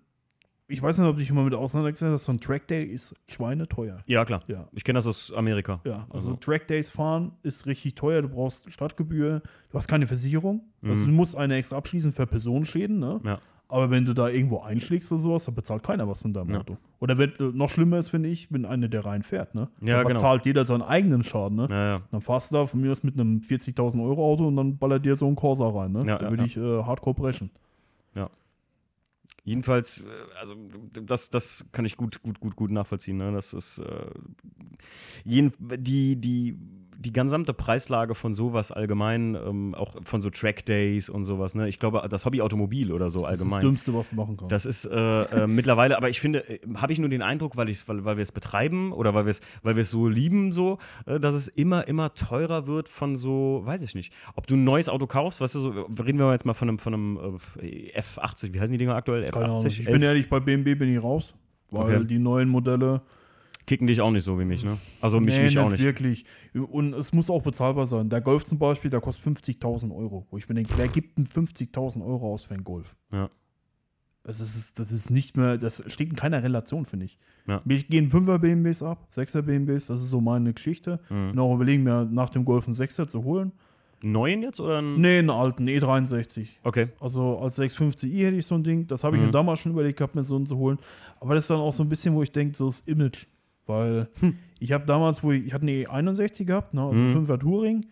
ich 0.68 0.82
weiß 0.82 0.98
nicht, 0.98 1.06
ob 1.06 1.14
du 1.14 1.20
dich 1.20 1.30
immer 1.30 1.44
mit 1.44 1.54
auseinandergesetzt 1.54 2.12
hast, 2.12 2.24
so 2.24 2.32
ein 2.32 2.40
Trackday 2.40 2.84
ist 2.84 3.14
schweineteuer. 3.28 4.02
Ja, 4.06 4.24
klar. 4.24 4.42
Ja. 4.48 4.68
Ich 4.72 4.84
kenne 4.84 4.98
das 4.98 5.06
aus 5.06 5.32
Amerika. 5.32 5.80
Ja, 5.84 6.06
also, 6.10 6.30
Also- 6.30 6.34
Trackdays 6.36 6.90
fahren 6.90 7.32
ist 7.42 7.66
richtig 7.66 7.94
teuer. 7.94 8.20
Du 8.22 8.28
brauchst 8.28 8.70
Stadtgebühr, 8.70 9.42
du 9.70 9.78
hast 9.78 9.86
keine 9.88 10.06
Versicherung. 10.06 10.64
Also 10.82 11.02
Mhm. 11.04 11.10
du 11.10 11.12
musst 11.14 11.36
eine 11.36 11.54
extra 11.56 11.76
abschließen 11.76 12.12
für 12.12 12.26
Personenschäden, 12.26 12.98
ne? 12.98 13.20
Ja. 13.24 13.40
Aber 13.68 13.90
wenn 13.90 14.04
du 14.04 14.14
da 14.14 14.28
irgendwo 14.28 14.60
einschlägst 14.60 15.10
oder 15.10 15.20
sowas, 15.20 15.44
dann 15.44 15.56
bezahlt 15.56 15.82
keiner 15.82 16.08
was 16.08 16.22
von 16.22 16.32
deinem 16.32 16.50
Ja. 16.50 16.60
Auto. 16.60 16.76
Oder 17.00 17.18
wenn, 17.18 17.32
noch 17.38 17.68
schlimmer 17.68 17.98
ist, 17.98 18.10
finde 18.10 18.28
ich, 18.28 18.52
wenn 18.52 18.64
einer 18.64 18.88
der 18.88 19.04
reinfährt, 19.04 19.54
ne? 19.54 19.68
Ja, 19.80 19.96
dann 19.96 20.06
genau. 20.06 20.20
bezahlt 20.20 20.46
jeder 20.46 20.64
seinen 20.64 20.82
eigenen 20.82 21.24
Schaden, 21.24 21.56
ne? 21.56 21.66
Ja, 21.68 21.86
ja. 21.86 22.02
Dann 22.10 22.20
fahrst 22.20 22.52
du 22.52 22.56
da 22.56 22.66
von 22.66 22.80
mir 22.80 22.92
aus 22.92 23.02
mit 23.02 23.18
einem 23.18 23.40
40.000 23.40 24.02
Euro 24.04 24.24
Auto 24.24 24.46
und 24.46 24.56
dann 24.56 24.78
ballert 24.78 25.04
dir 25.04 25.16
so 25.16 25.26
ein 25.26 25.34
Corsa 25.34 25.68
rein, 25.68 25.92
ne? 25.92 26.06
Ja, 26.06 26.18
da 26.18 26.26
ja, 26.26 26.30
würde 26.30 26.44
ja. 26.44 26.46
ich 26.46 26.56
äh, 26.56 26.82
hardcore 26.84 27.14
brechen. 27.14 27.50
Jedenfalls, 29.46 30.00
äh, 30.00 30.04
also 30.40 30.56
das, 31.04 31.30
das 31.30 31.64
kann 31.70 31.84
ich 31.84 31.96
gut, 31.96 32.20
gut, 32.20 32.40
gut, 32.40 32.56
gut 32.56 32.72
nachvollziehen. 32.72 33.16
Ne? 33.16 33.30
Das 33.30 33.54
ist 33.54 33.78
äh, 33.78 34.10
jeden, 35.24 35.52
die, 35.60 36.16
die, 36.16 36.58
die 36.98 37.12
gesamte 37.12 37.52
Preislage 37.52 38.14
von 38.14 38.34
sowas 38.34 38.72
allgemein, 38.72 39.34
ähm, 39.34 39.74
auch 39.74 39.94
von 40.02 40.20
so 40.20 40.30
Trackdays 40.30 41.08
und 41.08 41.24
sowas. 41.24 41.54
Ne? 41.54 41.68
Ich 41.68 41.78
glaube, 41.78 42.04
das 42.08 42.24
Hobby 42.24 42.40
Automobil 42.40 42.90
oder 42.92 43.10
so 43.10 43.20
das 43.20 43.28
allgemein. 43.30 43.50
ist 43.50 43.54
das 43.54 43.62
Dümmste, 43.62 43.94
was 43.94 44.10
du 44.10 44.16
machen 44.16 44.36
kannst. 44.36 44.52
Das 44.52 44.66
ist 44.66 44.84
äh, 44.86 45.22
äh, 45.44 45.46
mittlerweile, 45.46 45.96
aber 45.96 46.08
ich 46.08 46.20
finde, 46.20 46.48
äh, 46.48 46.58
habe 46.76 46.92
ich 46.92 46.98
nur 46.98 47.08
den 47.08 47.22
Eindruck, 47.22 47.56
weil, 47.56 47.68
ich's, 47.68 47.86
weil, 47.88 48.04
weil 48.04 48.16
wir 48.16 48.22
es 48.22 48.32
betreiben 48.32 48.92
oder 48.92 49.14
weil 49.14 49.26
wir 49.26 49.30
es 49.30 49.40
weil 49.62 49.82
so 49.84 50.08
lieben, 50.08 50.52
so, 50.52 50.78
äh, 51.04 51.20
dass 51.20 51.34
es 51.34 51.48
immer, 51.48 51.86
immer 51.86 52.14
teurer 52.14 52.66
wird 52.66 52.88
von 52.88 53.16
so, 53.16 53.62
weiß 53.64 53.82
ich 53.82 53.94
nicht. 53.94 54.12
Ob 54.34 54.46
du 54.46 54.54
ein 54.56 54.64
neues 54.64 54.88
Auto 54.88 55.06
kaufst, 55.06 55.40
weißt 55.40 55.54
du, 55.56 55.60
so, 55.60 55.70
reden 56.02 56.18
wir 56.18 56.32
jetzt 56.32 56.46
mal 56.46 56.54
von 56.54 56.68
einem, 56.68 56.78
von 56.78 56.94
einem 56.94 57.38
äh, 57.60 58.00
F80, 58.00 58.54
wie 58.54 58.60
heißen 58.60 58.72
die 58.72 58.78
Dinger 58.78 58.94
aktuell? 58.94 59.30
Keine 59.30 59.44
Ahnung. 59.46 59.60
F80? 59.60 59.80
Ich 59.80 59.84
bin 59.84 60.02
ehrlich, 60.02 60.28
bei 60.28 60.40
BMW 60.40 60.74
bin 60.74 60.94
ich 60.94 61.02
raus, 61.02 61.34
weil 61.70 61.96
Okay. 61.96 62.04
die 62.06 62.18
neuen 62.18 62.48
Modelle 62.48 63.02
kicken 63.66 63.86
dich 63.86 64.00
auch 64.00 64.10
nicht 64.10 64.24
so 64.24 64.38
wie 64.38 64.44
mich, 64.44 64.64
ne? 64.64 64.78
Also 65.00 65.18
mich, 65.20 65.36
nee, 65.36 65.44
mich 65.44 65.58
auch 65.58 65.70
nicht. 65.70 65.82
wirklich. 65.82 66.24
Und 66.54 66.94
es 66.94 67.12
muss 67.12 67.30
auch 67.30 67.42
bezahlbar 67.42 67.86
sein. 67.86 68.08
Der 68.08 68.20
Golf 68.20 68.44
zum 68.44 68.58
Beispiel, 68.58 68.90
der 68.90 69.00
kostet 69.00 69.36
50.000 69.38 69.94
Euro. 69.94 70.26
Wo 70.30 70.36
ich 70.38 70.48
mir 70.48 70.54
denke, 70.54 70.72
wer 70.76 70.88
gibt 70.88 71.18
denn 71.18 71.26
50.000 71.26 72.04
Euro 72.04 72.32
aus 72.32 72.44
für 72.44 72.54
einen 72.54 72.64
Golf? 72.64 72.96
Ja. 73.12 73.28
Das 74.22 74.40
ist, 74.40 74.78
das 74.80 74.90
ist 74.90 75.10
nicht 75.10 75.36
mehr, 75.36 75.56
das 75.56 75.84
steht 75.86 76.10
in 76.10 76.16
keiner 76.16 76.42
Relation, 76.42 76.84
finde 76.84 77.06
ich. 77.06 77.16
Ja. 77.46 77.60
Mir 77.64 77.78
gehen 77.82 78.10
5er 78.10 78.38
BMWs 78.38 78.82
ab, 78.82 79.06
6er 79.12 79.42
BMWs, 79.42 79.86
das 79.86 80.02
ist 80.02 80.10
so 80.10 80.20
meine 80.20 80.52
Geschichte. 80.52 80.98
Mhm. 81.10 81.30
Und 81.30 81.38
auch 81.38 81.54
überlegen, 81.54 81.84
mir 81.84 82.04
nach 82.04 82.30
dem 82.30 82.44
Golf 82.44 82.66
einen 82.66 82.74
6er 82.74 83.06
zu 83.06 83.22
holen. 83.22 83.52
Neuen 84.02 84.42
jetzt 84.42 84.60
oder 84.60 84.82
ein? 84.82 85.00
Nee, 85.00 85.18
einen 85.20 85.30
alten 85.30 85.68
E63. 85.68 86.48
Okay. 86.64 86.88
Also 87.00 87.38
als 87.38 87.58
650i 87.58 88.24
hätte 88.26 88.36
ich 88.36 88.46
so 88.46 88.56
ein 88.56 88.64
Ding. 88.64 88.86
Das 88.88 89.04
habe 89.04 89.16
ich 89.16 89.20
Mhm. 89.20 89.26
mir 89.28 89.32
damals 89.32 89.60
schon 89.60 89.72
überlegt 89.72 89.98
gehabt, 89.98 90.14
mir 90.16 90.22
so 90.24 90.36
einen 90.36 90.46
zu 90.46 90.56
holen. 90.56 90.78
Aber 91.20 91.34
das 91.34 91.44
ist 91.44 91.50
dann 91.50 91.60
auch 91.60 91.72
so 91.72 91.82
ein 91.84 91.88
bisschen, 91.88 92.14
wo 92.14 92.22
ich 92.22 92.30
denke, 92.32 92.56
so 92.56 92.66
das 92.66 92.80
Image. 92.80 93.26
Weil 93.66 94.08
ich 94.58 94.72
habe 94.72 94.86
damals, 94.86 95.22
wo 95.22 95.32
ich, 95.32 95.46
ich 95.46 95.52
hatte 95.52 95.62
eine 95.62 95.72
E61 95.72 96.44
gehabt, 96.44 96.74
ne, 96.74 96.82
also 96.82 97.00
Hm. 97.00 97.12
Mhm. 97.14 97.24
5er 97.24 97.38
Touring. 97.38 97.86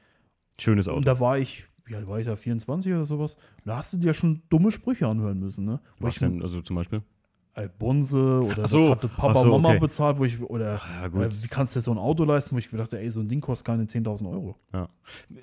Schönes 0.58 0.88
Auto. 0.88 0.98
Und 0.98 1.06
da 1.06 1.18
war 1.20 1.38
ich, 1.38 1.66
wie 1.84 1.96
alt 1.96 2.06
war 2.06 2.18
ich 2.18 2.26
da, 2.26 2.36
24 2.36 2.92
oder 2.92 3.04
sowas? 3.04 3.34
Und 3.34 3.66
da 3.66 3.76
hast 3.76 3.92
du 3.92 3.98
dir 3.98 4.14
schon 4.14 4.42
dumme 4.48 4.70
Sprüche 4.70 5.08
anhören 5.08 5.40
müssen, 5.40 5.64
ne? 5.64 5.80
Wo 5.98 6.06
Was 6.06 6.14
ich, 6.14 6.20
denn? 6.20 6.42
Also 6.42 6.62
zum 6.62 6.76
Beispiel? 6.76 7.02
Ey, 7.56 7.68
Bonse 7.78 8.42
oder 8.42 8.66
so. 8.66 8.78
das 8.78 8.90
hatte 8.90 9.08
Papa, 9.08 9.42
so, 9.42 9.50
Mama 9.50 9.68
okay. 9.70 9.78
bezahlt, 9.78 10.18
wo 10.18 10.24
ich, 10.24 10.40
oder 10.42 10.80
Ja, 11.00 11.06
gut. 11.06 11.22
äh, 11.22 11.42
wie 11.44 11.46
kannst 11.46 11.74
du 11.74 11.78
dir 11.78 11.84
so 11.84 11.92
ein 11.92 11.98
Auto 11.98 12.24
leisten, 12.24 12.56
wo 12.56 12.58
ich 12.58 12.72
mir 12.72 12.78
dachte, 12.78 12.98
ey, 12.98 13.08
so 13.10 13.20
ein 13.20 13.28
Ding 13.28 13.40
kostet 13.40 13.64
keine 13.66 13.84
10.000 13.84 14.28
Euro. 14.28 14.56
Ja. 14.72 14.88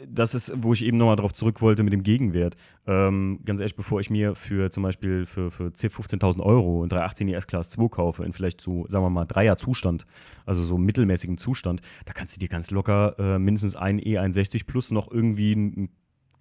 Das 0.09 0.36
ist, 0.36 0.51
wo 0.57 0.74
ich 0.74 0.84
eben 0.84 0.97
nochmal 0.97 1.16
drauf 1.16 1.32
zurück 1.32 1.62
wollte 1.62 1.84
mit 1.84 1.93
dem 1.93 2.03
Gegenwert. 2.03 2.57
Ähm, 2.86 3.39
ganz 3.45 3.62
ehrlich, 3.62 3.78
bevor 3.78 4.01
ich 4.01 4.09
mir 4.09 4.36
für 4.36 4.70
zum 4.72 4.84
Beispiel 4.84 5.26
für, 5.26 5.51
für 5.51 5.68
10.000, 5.68 6.18
15.000 6.20 6.41
Euro 6.41 6.82
einen 6.82 6.89
318 6.89 7.30
ES 7.30 7.47
Class 7.47 7.70
2 7.70 7.88
kaufe, 7.88 8.26
in 8.26 8.34
vielleicht 8.34 8.59
so, 8.59 8.86
sagen 8.89 9.05
wir 9.05 9.09
mal, 9.09 9.26
Dreier 9.26 9.55
Zustand, 9.55 10.05
also 10.45 10.64
so 10.64 10.78
mittelmäßigen 10.78 11.38
Zustand, 11.38 11.80
da 12.03 12.12
kannst 12.12 12.36
du 12.36 12.39
dir 12.39 12.49
ganz 12.49 12.72
locker 12.72 13.16
äh, 13.20 13.39
mindestens 13.39 13.78
ein 13.78 14.01
E61 14.01 14.66
plus 14.66 14.91
noch 14.91 15.09
irgendwie 15.09 15.53
ein, 15.53 15.84
ein 15.84 15.89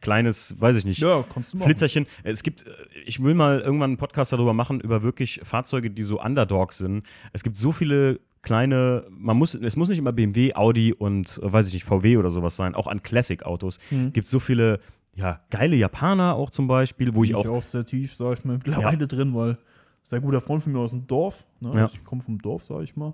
kleines, 0.01 0.61
weiß 0.61 0.77
ich 0.77 0.85
nicht, 0.85 1.01
Ja. 1.01 1.25
Flitzerchen. 1.59 2.07
Es 2.23 2.43
gibt, 2.43 2.67
äh, 2.67 2.71
ich 3.07 3.23
will 3.23 3.35
mal 3.35 3.61
irgendwann 3.61 3.91
einen 3.91 3.97
Podcast 3.99 4.33
darüber 4.33 4.53
machen, 4.55 4.81
über 4.81 5.03
wirklich 5.03 5.41
Fahrzeuge, 5.43 5.91
die 5.91 6.03
so 6.03 6.21
Underdogs 6.21 6.79
sind. 6.79 7.05
Es 7.33 7.43
gibt 7.43 7.57
so 7.57 7.73
viele 7.73 8.21
kleine, 8.43 9.05
man 9.11 9.37
muss, 9.37 9.55
es 9.55 9.77
muss 9.77 9.89
nicht 9.89 9.99
immer 9.99 10.13
BMW, 10.13 10.55
Audi 10.55 10.93
und, 10.95 11.39
äh, 11.43 11.53
weiß 11.53 11.69
ich 11.69 11.75
nicht, 11.75 11.85
VW 11.85 12.17
oder 12.17 12.31
sowas 12.31 12.57
sein, 12.57 12.75
auch 12.75 12.87
an 12.87 13.03
Classic-Autos. 13.03 13.79
Mhm. 13.91 14.13
Gibt 14.13 14.27
so 14.27 14.41
viele, 14.41 14.81
ja, 15.15 15.41
geile 15.51 15.77
Japaner 15.77 16.35
auch 16.35 16.51
zum 16.51 16.67
Beispiel, 16.67 17.15
wo 17.15 17.25
ich 17.25 17.31
ich 17.31 17.37
auch, 17.37 17.47
auch 17.47 17.63
sehr 17.63 17.85
tief, 17.85 18.15
sag 18.17 18.39
ich 18.39 18.45
mal, 18.45 18.55
mittlerweile 18.57 19.07
drin, 19.07 19.35
weil 19.35 19.59
sehr 20.03 20.21
guter 20.21 20.41
Freund 20.41 20.63
von 20.63 20.73
mir 20.73 20.79
aus 20.79 20.93
dem 20.93 21.07
Dorf, 21.07 21.45
ne? 21.61 21.73
Ja. 21.75 21.91
ich 21.93 22.03
komme 22.05 22.23
vom 22.23 22.39
Dorf, 22.39 22.65
sag 22.65 22.83
ich 22.83 22.97
mal, 22.97 23.13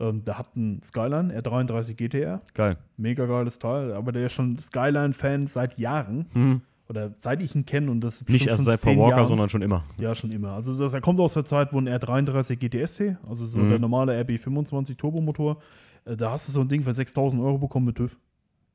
ähm, 0.00 0.24
der 0.24 0.38
hat 0.38 0.48
einen 0.56 0.82
Skyline 0.82 1.38
R33 1.40 1.94
GTR, 1.94 2.40
geil. 2.54 2.76
mega 2.96 3.26
geiles 3.26 3.58
Teil, 3.58 3.92
aber 3.92 4.12
der 4.12 4.26
ist 4.26 4.32
schon 4.32 4.58
Skyline-Fan 4.58 5.46
seit 5.46 5.78
Jahren, 5.78 6.26
Hm. 6.32 6.60
oder 6.88 7.14
seit 7.18 7.40
ich 7.42 7.54
ihn 7.54 7.64
kenne 7.66 7.90
und 7.90 8.00
das 8.02 8.26
Nicht 8.28 8.46
erst 8.46 8.64
seit 8.64 8.82
Paul 8.82 8.96
Walker, 8.98 9.16
Jahren. 9.16 9.26
sondern 9.28 9.48
schon 9.48 9.62
immer. 9.62 9.84
Ja, 9.98 10.14
schon 10.14 10.32
immer. 10.32 10.50
Also 10.52 10.76
das, 10.78 10.92
er 10.92 11.00
kommt 11.00 11.18
aus 11.20 11.34
der 11.34 11.44
Zeit, 11.44 11.72
wo 11.72 11.78
ein 11.78 11.88
R33 11.88 12.56
GTSC, 12.56 13.16
also 13.28 13.46
so 13.46 13.58
Mhm. 13.58 13.70
der 13.70 13.78
normale 13.78 14.20
RB25 14.22 14.96
Turbomotor, 14.96 15.58
äh, 16.04 16.16
da 16.16 16.30
hast 16.30 16.46
du 16.48 16.52
so 16.52 16.60
ein 16.60 16.68
Ding 16.68 16.82
für 16.82 16.92
6000 16.92 17.42
Euro 17.42 17.58
bekommen 17.58 17.86
mit 17.86 17.96
TÜV. 17.96 18.18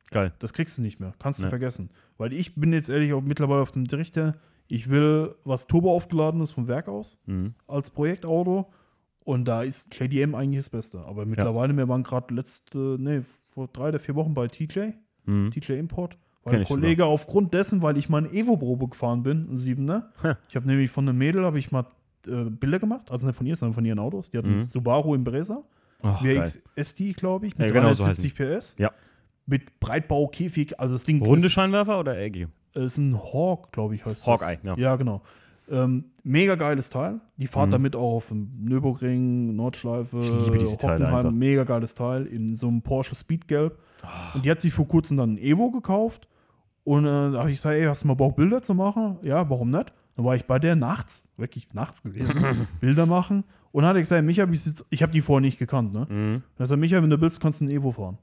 Geil. 0.10 0.34
Das 0.40 0.52
kriegst 0.52 0.78
du 0.78 0.82
nicht 0.82 1.00
mehr. 1.00 1.14
Kannst 1.20 1.40
du 1.40 1.44
Nee. 1.44 1.50
vergessen. 1.50 1.90
Weil 2.18 2.34
ich 2.34 2.56
bin 2.56 2.74
jetzt 2.74 2.90
ehrlich 2.90 3.14
auch 3.14 3.22
mittlerweile 3.22 3.62
auf 3.62 3.72
dem 3.72 3.88
Trichter, 3.88 4.36
ich 4.68 4.90
will 4.90 5.36
was 5.46 5.68
Turbo 5.68 5.94
aufgeladen 5.96 6.42
ist 6.42 6.52
vom 6.52 6.68
Werk 6.68 6.88
aus, 6.90 7.18
Mhm. 7.28 7.54
als 7.68 7.92
Projektauto. 7.92 8.68
Und 9.24 9.46
da 9.46 9.64
ist 9.64 9.94
JDM 10.00 10.34
eigentlich 10.36 10.60
das 10.66 10.70
Beste. 10.70 11.00
Aber 11.06 11.26
mittlerweile, 11.26 11.76
wir 11.78 11.88
waren 11.88 12.04
gerade 12.04 12.34
letzte, 12.34 12.98
nee, 13.00 13.22
vor 13.54 13.68
drei 13.72 13.90
oder 13.90 14.00
vier 14.00 14.16
Wochen 14.16 14.34
bei 14.34 14.48
TJ, 14.48 14.94
Mhm. 15.26 15.52
TJ 15.52 15.74
Import. 15.74 16.18
Weil 16.44 16.56
Kenn 16.56 16.64
Kollege 16.66 17.06
aufgrund 17.06 17.54
dessen, 17.54 17.84
weil 17.84 17.98
ich 17.98 18.10
mal 18.10 18.18
eine 18.26 18.34
Evo-Probe 18.34 18.88
gefahren 18.88 19.22
bin, 19.22 19.48
ein 19.52 19.58
Siebener. 19.58 20.10
Ha. 20.24 20.38
Ich 20.50 20.56
habe 20.56 20.66
nämlich 20.66 20.90
von 20.90 21.08
einem 21.08 21.20
Mädel, 21.20 21.46
habe 21.46 21.60
ich 21.60 21.72
mal 21.72 21.86
äh, 22.28 22.46
Bilder 22.50 22.80
gemacht, 22.80 23.12
also 23.12 23.28
nicht 23.28 23.36
von 23.36 23.46
ihr, 23.46 23.56
sondern 23.56 23.76
von 23.76 23.86
ihren 23.86 24.00
Autos. 24.00 24.32
Die 24.32 24.38
hatten 24.40 24.50
Mhm. 24.52 24.60
einen 24.62 24.68
Subaru 24.68 25.14
Impreza, 25.14 25.64
geil. 26.02 26.42
WX 26.42 26.64
ST, 26.76 27.16
glaube 27.16 27.46
ich, 27.46 27.58
mit 27.60 27.68
Ja, 27.70 27.74
genau 27.74 27.94
so 27.94 28.04
370 28.06 28.34
PS. 28.36 28.76
Ja. 28.80 28.92
Mit 29.46 29.80
Breitbaukäfig, 29.80 30.80
also 30.80 30.96
das 30.96 31.04
Ding 31.04 31.22
Runde 31.24 31.50
Scheinwerfer 31.50 32.00
oder 32.00 32.18
eckige? 32.18 32.50
ist 32.74 32.98
ein 32.98 33.16
Hawk, 33.22 33.72
glaube 33.72 33.94
ich, 33.96 34.06
heißt 34.06 34.26
Hawkeye, 34.26 34.58
das. 34.64 34.78
ja. 34.78 34.84
Ja, 34.92 34.96
genau. 34.96 35.22
Ähm, 35.72 36.06
mega 36.24 36.56
geiles 36.56 36.90
Teil. 36.90 37.22
Die 37.38 37.48
fahrt 37.48 37.68
Mhm. 37.70 37.72
damit 37.72 37.96
auch 37.96 38.16
auf 38.16 38.28
dem 38.28 38.52
Nürburgring, 38.66 39.56
Nordschleife. 39.56 40.18
Hockenheim. 40.20 41.38
Mega 41.38 41.64
geiles 41.64 41.96
Teil 41.96 42.26
in 42.26 42.56
so 42.56 42.68
einem 42.68 42.82
Porsche 42.82 43.16
Speedgelb. 43.16 43.78
Ah. 44.04 44.34
Und 44.36 44.46
die 44.46 44.52
hat 44.52 44.62
sich 44.62 44.74
vor 44.74 44.88
kurzem 44.88 45.18
dann 45.18 45.34
ein 45.34 45.38
Evo 45.38 45.72
gekauft. 45.72 46.28
Und 46.84 47.06
äh, 47.06 47.32
da 47.32 47.40
habe 47.40 47.50
ich 47.52 47.58
gesagt, 47.58 47.76
ey, 47.76 47.86
hast 47.86 48.04
du 48.04 48.08
mal 48.08 48.16
Bock, 48.16 48.36
Bilder 48.36 48.62
zu 48.62 48.74
machen? 48.74 49.18
Ja, 49.24 49.50
warum 49.50 49.70
nicht? 49.70 49.94
Dann 50.16 50.26
war 50.26 50.36
ich 50.36 50.46
bei 50.46 50.60
der 50.60 50.76
nachts, 50.76 51.28
wirklich 51.38 51.74
nachts 51.74 52.02
gewesen, 52.04 52.68
Bilder 52.82 53.06
machen. 53.06 53.44
Und 53.72 53.84
dann 53.84 53.92
hat 53.92 53.96
er 53.96 54.02
gesagt, 54.02 54.26
Micha, 54.26 54.46
ich, 54.90 55.02
habe 55.02 55.12
die 55.14 55.22
vorher 55.22 55.42
nicht 55.42 55.58
gekannt, 55.58 55.94
ne? 55.94 56.06
Mhm. 56.10 56.36
Und 56.36 56.44
er 56.60 56.66
sagt, 56.66 56.82
Micha, 56.82 57.02
wenn 57.02 57.10
du 57.10 57.22
willst, 57.22 57.40
kannst 57.40 57.62
du 57.62 57.66
einen 57.66 57.74
Evo 57.74 57.92
fahren. 57.92 58.18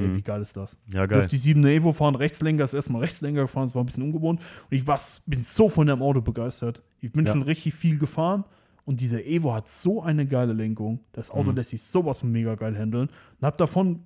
Ey, 0.00 0.08
Mhm. 0.08 0.16
wie 0.16 0.22
geil 0.22 0.40
ist 0.42 0.56
das? 0.56 0.78
Ja, 0.92 1.06
Geil. 1.06 1.20
Auf 1.20 1.26
die 1.26 1.36
7 1.36 1.64
Evo 1.66 1.92
fahren, 1.92 2.14
Rechtslenker, 2.14 2.64
ist 2.64 2.74
erstmal 2.74 3.02
Rechtslenker 3.02 3.42
gefahren, 3.42 3.66
das 3.66 3.74
war 3.74 3.82
ein 3.82 3.86
bisschen 3.86 4.02
ungewohnt. 4.02 4.40
Und 4.40 4.76
ich 4.76 4.86
was, 4.86 5.22
bin 5.26 5.42
so 5.42 5.68
von 5.68 5.86
dem 5.86 6.02
Auto 6.02 6.20
begeistert. 6.20 6.82
Ich 7.00 7.12
bin 7.12 7.26
Ja. 7.26 7.32
schon 7.32 7.42
richtig 7.42 7.74
viel 7.74 7.98
gefahren 7.98 8.44
und 8.84 9.00
dieser 9.00 9.24
Evo 9.24 9.54
hat 9.54 9.68
so 9.68 10.02
eine 10.02 10.26
geile 10.26 10.52
Lenkung. 10.52 11.00
Das 11.12 11.30
Auto 11.30 11.50
Mhm. 11.50 11.56
lässt 11.56 11.70
sich 11.70 11.82
sowas 11.82 12.20
von 12.20 12.32
mega 12.32 12.54
geil 12.54 12.76
handeln. 12.78 13.08
Und 13.40 13.46
hab 13.46 13.56
davon 13.58 14.00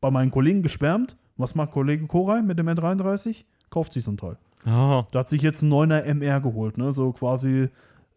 bei 0.00 0.10
meinen 0.10 0.30
Kollegen 0.30 0.62
geschwärmt. 0.62 1.16
Was 1.36 1.54
macht 1.54 1.72
Kollege 1.72 2.06
Koray 2.06 2.42
mit 2.42 2.58
dem 2.58 2.68
N33? 2.68 3.44
Kauft 3.70 3.92
sich 3.92 4.04
so 4.04 4.10
ein 4.12 4.16
Teil. 4.16 4.36
Ah, 4.64 5.06
Da 5.10 5.20
hat 5.20 5.28
sich 5.28 5.42
jetzt 5.42 5.62
ein 5.62 5.68
9er 5.70 6.04
MR 6.04 6.40
geholt, 6.40 6.76
ne? 6.78 6.92
So 6.92 7.12
quasi 7.12 7.68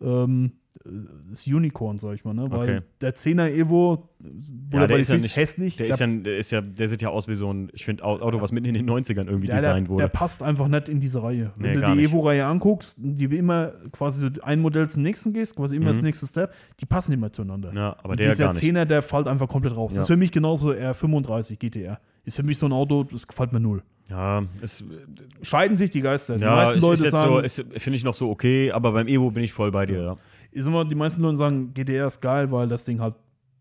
ähm, 0.02 0.52
das 1.30 1.48
Unicorn, 1.48 1.98
sag 1.98 2.16
ich 2.16 2.26
mal, 2.26 2.34
ne? 2.34 2.50
Weil 2.52 2.60
Okay. 2.60 2.82
der 3.02 3.16
10er 3.16 3.50
Evo, 3.54 4.10
Ja, 4.74 4.82
er 4.82 4.88
der 4.88 4.98
ist 4.98 5.10
ja 5.10 5.16
nicht- 5.18 5.36
hässlich. 5.36 5.78
der 5.78 5.88
ist 5.88 6.00
ja, 6.00 6.08
der 6.08 6.38
ist 6.38 6.52
ja, 6.52 6.62
der 6.62 6.88
sieht 6.88 7.02
ja 7.02 7.10
aus 7.10 7.28
wie 7.28 7.36
so 7.36 7.52
ein, 7.52 7.70
ich 7.74 7.86
finde, 7.86 8.04
Auto, 8.04 8.42
was 8.42 8.52
mitten 8.52 8.68
in 8.68 8.74
den 8.74 8.86
90ern 8.86 9.28
irgendwie 9.28 9.48
Ja, 9.48 9.54
der, 9.56 9.62
designt 9.62 9.90
wurde. 9.90 10.04
der 10.04 10.08
passt 10.10 10.44
einfach 10.44 10.68
nicht 10.68 10.90
in 10.90 11.00
diese 11.00 11.22
Reihe. 11.24 11.52
Nee, 11.58 11.74
Wenn 11.76 11.82
gar 11.82 11.92
du 11.92 11.98
die. 11.98 12.04
Evo-Reihe 12.06 12.46
anguckst, 12.46 12.98
die 13.00 13.26
immer 13.26 13.72
quasi 13.92 14.20
so 14.22 14.42
ein 14.42 14.60
Modell 14.62 14.90
zum 14.90 15.04
nächsten 15.04 15.34
gehst, 15.34 15.56
quasi 15.56 15.76
immer 15.76 15.86
Mhm. 15.86 15.96
das 15.96 16.02
nächste 16.02 16.28
Step, 16.28 16.54
die 16.80 16.86
passen 16.86 17.12
immer 17.14 17.32
zueinander. 17.32 17.72
ja, 17.74 17.96
aber 18.00 18.12
Und 18.12 18.20
der 18.20 18.32
dieser 18.32 18.46
gar 18.46 18.54
nicht. 18.54 18.64
10er, 18.64 18.86
der 18.86 19.02
fällt 19.02 19.28
einfach 19.28 19.48
komplett 19.48 19.76
raus. 19.76 19.92
Ja. 19.94 19.98
Das 20.00 20.04
ist 20.06 20.14
für 20.14 20.18
mich 20.18 20.32
genauso 20.32 20.72
R35 20.74 21.58
GTR. 21.60 22.00
Ist 22.26 22.36
für 22.38 22.44
mich 22.44 22.58
so 22.58 22.66
ein 22.66 22.72
Auto, 22.74 23.04
das 23.04 23.28
gefällt 23.28 23.54
mir 23.54 23.60
null. 23.60 23.84
Ja, 24.10 24.44
ist, 24.62 24.84
Scheiden 25.42 25.78
sich 25.78 25.90
die 25.92 26.02
Geister. 26.02 26.36
Die 26.38 26.44
ja, 26.44 26.56
meisten 26.56 26.78
ist, 26.78 26.82
Leute 26.84 27.06
ist 27.06 27.12
sagen, 27.12 27.48
so, 27.48 27.64
finde 27.78 27.98
ich 27.98 28.04
noch 28.04 28.14
so 28.14 28.30
okay, 28.30 28.72
aber 28.72 28.92
beim 28.92 29.08
Evo 29.08 29.32
bin 29.32 29.44
ich 29.44 29.52
voll 29.52 29.72
bei 29.72 29.86
dir, 29.88 30.02
ja. 30.02 30.18
Ist 30.56 30.66
immer, 30.68 30.86
die 30.86 30.96
meisten 30.96 31.22
Leute 31.22 31.38
sagen, 31.38 31.74
GTR 31.74 32.08
ist 32.08 32.22
geil, 32.22 32.52
weil 32.52 32.68
das 32.68 32.86
Ding 32.86 33.00
halt 33.00 33.16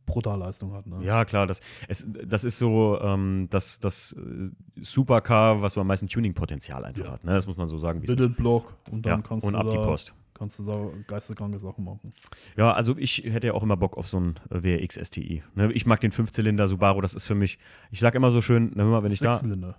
brutal 0.06 0.38
Leistung 0.38 0.72
hat. 0.74 0.86
Ne? 0.86 1.02
Ja, 1.04 1.24
klar, 1.24 1.46
das, 1.46 1.60
es, 1.88 2.06
das 2.26 2.44
ist 2.44 2.58
so 2.58 2.98
ähm, 3.00 3.48
das, 3.50 3.78
das 3.80 4.12
äh, 4.12 4.50
Supercar, 4.82 5.62
was 5.62 5.72
so 5.74 5.80
am 5.80 5.86
meisten 5.86 6.08
Tuning-Potenzial 6.08 6.84
einfach 6.84 7.04
Ja. 7.06 7.12
hat. 7.12 7.24
Ne? 7.24 7.32
Das 7.32 7.46
muss 7.46 7.56
man 7.56 7.68
so 7.68 7.78
sagen, 7.78 8.00
Bitte. 8.00 8.28
Block 8.28 8.74
und 8.90 9.04
dann 9.06 9.20
Ja, 9.20 9.26
kannst, 9.26 9.46
und 9.46 9.54
du 9.54 9.58
ab 9.58 9.70
die 9.70 9.78
Post. 9.78 10.14
kannst 10.34 10.58
du 10.58 10.64
da 10.64 10.88
geisteskranke 11.06 11.58
Sachen 11.58 11.84
machen. 11.84 12.12
Ja, 12.56 12.72
also 12.74 12.94
ich 12.98 13.24
hätte 13.24 13.46
ja 13.46 13.54
auch 13.54 13.62
immer 13.62 13.76
Bock 13.78 13.96
auf 13.96 14.06
so 14.06 14.20
ein 14.20 14.34
äh, 14.50 14.62
WRX 14.62 14.96
STI. 15.08 15.42
Ne? 15.54 15.72
Ich 15.72 15.86
mag 15.86 16.00
den 16.00 16.12
Fünfzylinder 16.12 16.68
Subaru, 16.68 17.00
das 17.00 17.14
ist 17.14 17.24
für 17.24 17.34
mich, 17.34 17.58
ich 17.90 18.00
sag 18.00 18.14
immer 18.14 18.30
so 18.30 18.42
schön, 18.42 18.72
na, 18.74 18.84
hör 18.84 18.90
mal, 18.90 19.02
wenn 19.04 19.12
ich 19.12 19.20
da, 19.20 19.32
Sechszylinder. 19.34 19.74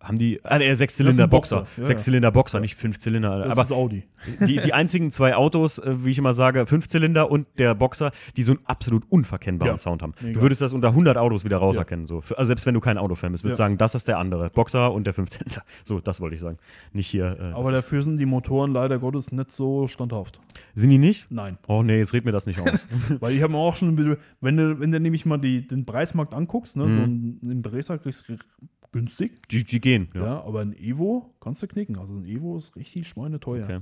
Haben 0.00 0.16
die, 0.16 0.40
ah, 0.44 0.58
der 0.58 0.74
Sechszylinder 0.76 1.24
ein 1.24 1.30
Boxer, 1.30 1.66
ja, 1.76 1.84
Sechszylinder 1.84 2.30
Boxer, 2.30 2.58
Ja. 2.58 2.62
nicht 2.62 2.76
Fünfzylinder. 2.76 3.42
Das 3.44 3.52
aber 3.52 3.62
ist 3.62 3.72
Audi. 3.72 4.04
die, 4.46 4.60
die 4.60 4.72
einzigen 4.72 5.10
zwei 5.10 5.34
Autos, 5.34 5.78
äh, 5.78 6.04
wie 6.04 6.10
ich 6.10 6.18
immer 6.18 6.34
sage, 6.34 6.66
Fünfzylinder 6.66 7.30
und 7.30 7.46
der 7.58 7.74
Boxer, 7.74 8.12
die 8.36 8.42
so 8.44 8.52
einen 8.52 8.60
absolut 8.64 9.04
unverkennbaren 9.10 9.74
Ja, 9.74 9.78
Sound 9.78 10.02
haben. 10.02 10.14
mega. 10.20 10.34
Du 10.34 10.42
würdest 10.42 10.60
das 10.60 10.72
unter 10.72 10.94
100 10.94 11.16
Autos 11.16 11.44
wieder 11.44 11.56
Ja. 11.56 11.62
rauserkennen. 11.62 12.06
So. 12.06 12.20
Für, 12.20 12.38
also 12.38 12.46
selbst 12.46 12.64
wenn 12.64 12.74
du 12.74 12.80
kein 12.80 12.96
Autofan 12.96 13.32
bist, 13.32 13.42
würdest 13.44 13.58
du 13.58 13.62
Ja. 13.62 13.66
sagen, 13.68 13.78
das 13.78 13.94
ist 13.96 14.06
der 14.06 14.18
andere. 14.18 14.50
Boxer 14.50 14.92
und 14.92 15.04
der 15.04 15.14
Fünfzylinder. 15.14 15.62
So, 15.84 16.00
das 16.00 16.20
wollte 16.20 16.34
ich 16.36 16.40
sagen. 16.40 16.58
Nicht 16.92 17.08
hier. 17.08 17.36
Äh, 17.40 17.52
Aber 17.54 17.72
dafür 17.72 18.02
sind 18.02 18.18
die 18.18 18.26
Motoren 18.26 18.72
leider 18.72 18.98
Gottes 18.98 19.32
nicht 19.32 19.50
so 19.50 19.86
standhaft. 19.88 20.40
sind 20.74 20.90
die 20.90 20.98
nicht? 20.98 21.30
Nein. 21.30 21.58
Oh 21.66 21.82
nee, 21.82 21.98
jetzt 21.98 22.12
red 22.12 22.24
mir 22.24 22.32
das 22.32 22.46
nicht 22.46 22.60
aus. 22.60 22.86
Weil 23.20 23.32
ich 23.32 23.42
habe 23.42 23.52
mir 23.52 23.58
auch 23.58 23.74
schon, 23.76 23.88
ein 23.88 23.96
bisschen- 23.96 24.16
wenn 24.40 24.56
du, 24.56 24.78
wenn 24.80 24.90
du 24.92 25.00
nämlich 25.00 25.26
mal 25.26 25.38
die, 25.38 25.66
den 25.66 25.84
Preismarkt 25.84 26.34
anguckst, 26.34 26.76
ne, 26.76 26.84
Mhm. 26.84 26.88
so 26.90 27.00
ein, 27.00 27.38
ein 27.42 27.62
Bresser 27.62 27.98
kriegst 27.98 28.28
du 28.28 28.36
günstig, 28.92 29.48
die, 29.48 29.64
die 29.64 29.80
gehen. 29.80 30.08
ja. 30.14 30.24
Ja. 30.24 30.44
aber 30.44 30.60
ein 30.60 30.72
Evo 30.72 31.34
kannst 31.40 31.62
du 31.62 31.66
knicken. 31.66 31.98
Also 31.98 32.14
ein 32.14 32.24
Evo 32.26 32.56
ist 32.56 32.76
richtig 32.76 33.08
schweineteuer. 33.08 33.64
Okay. 33.64 33.80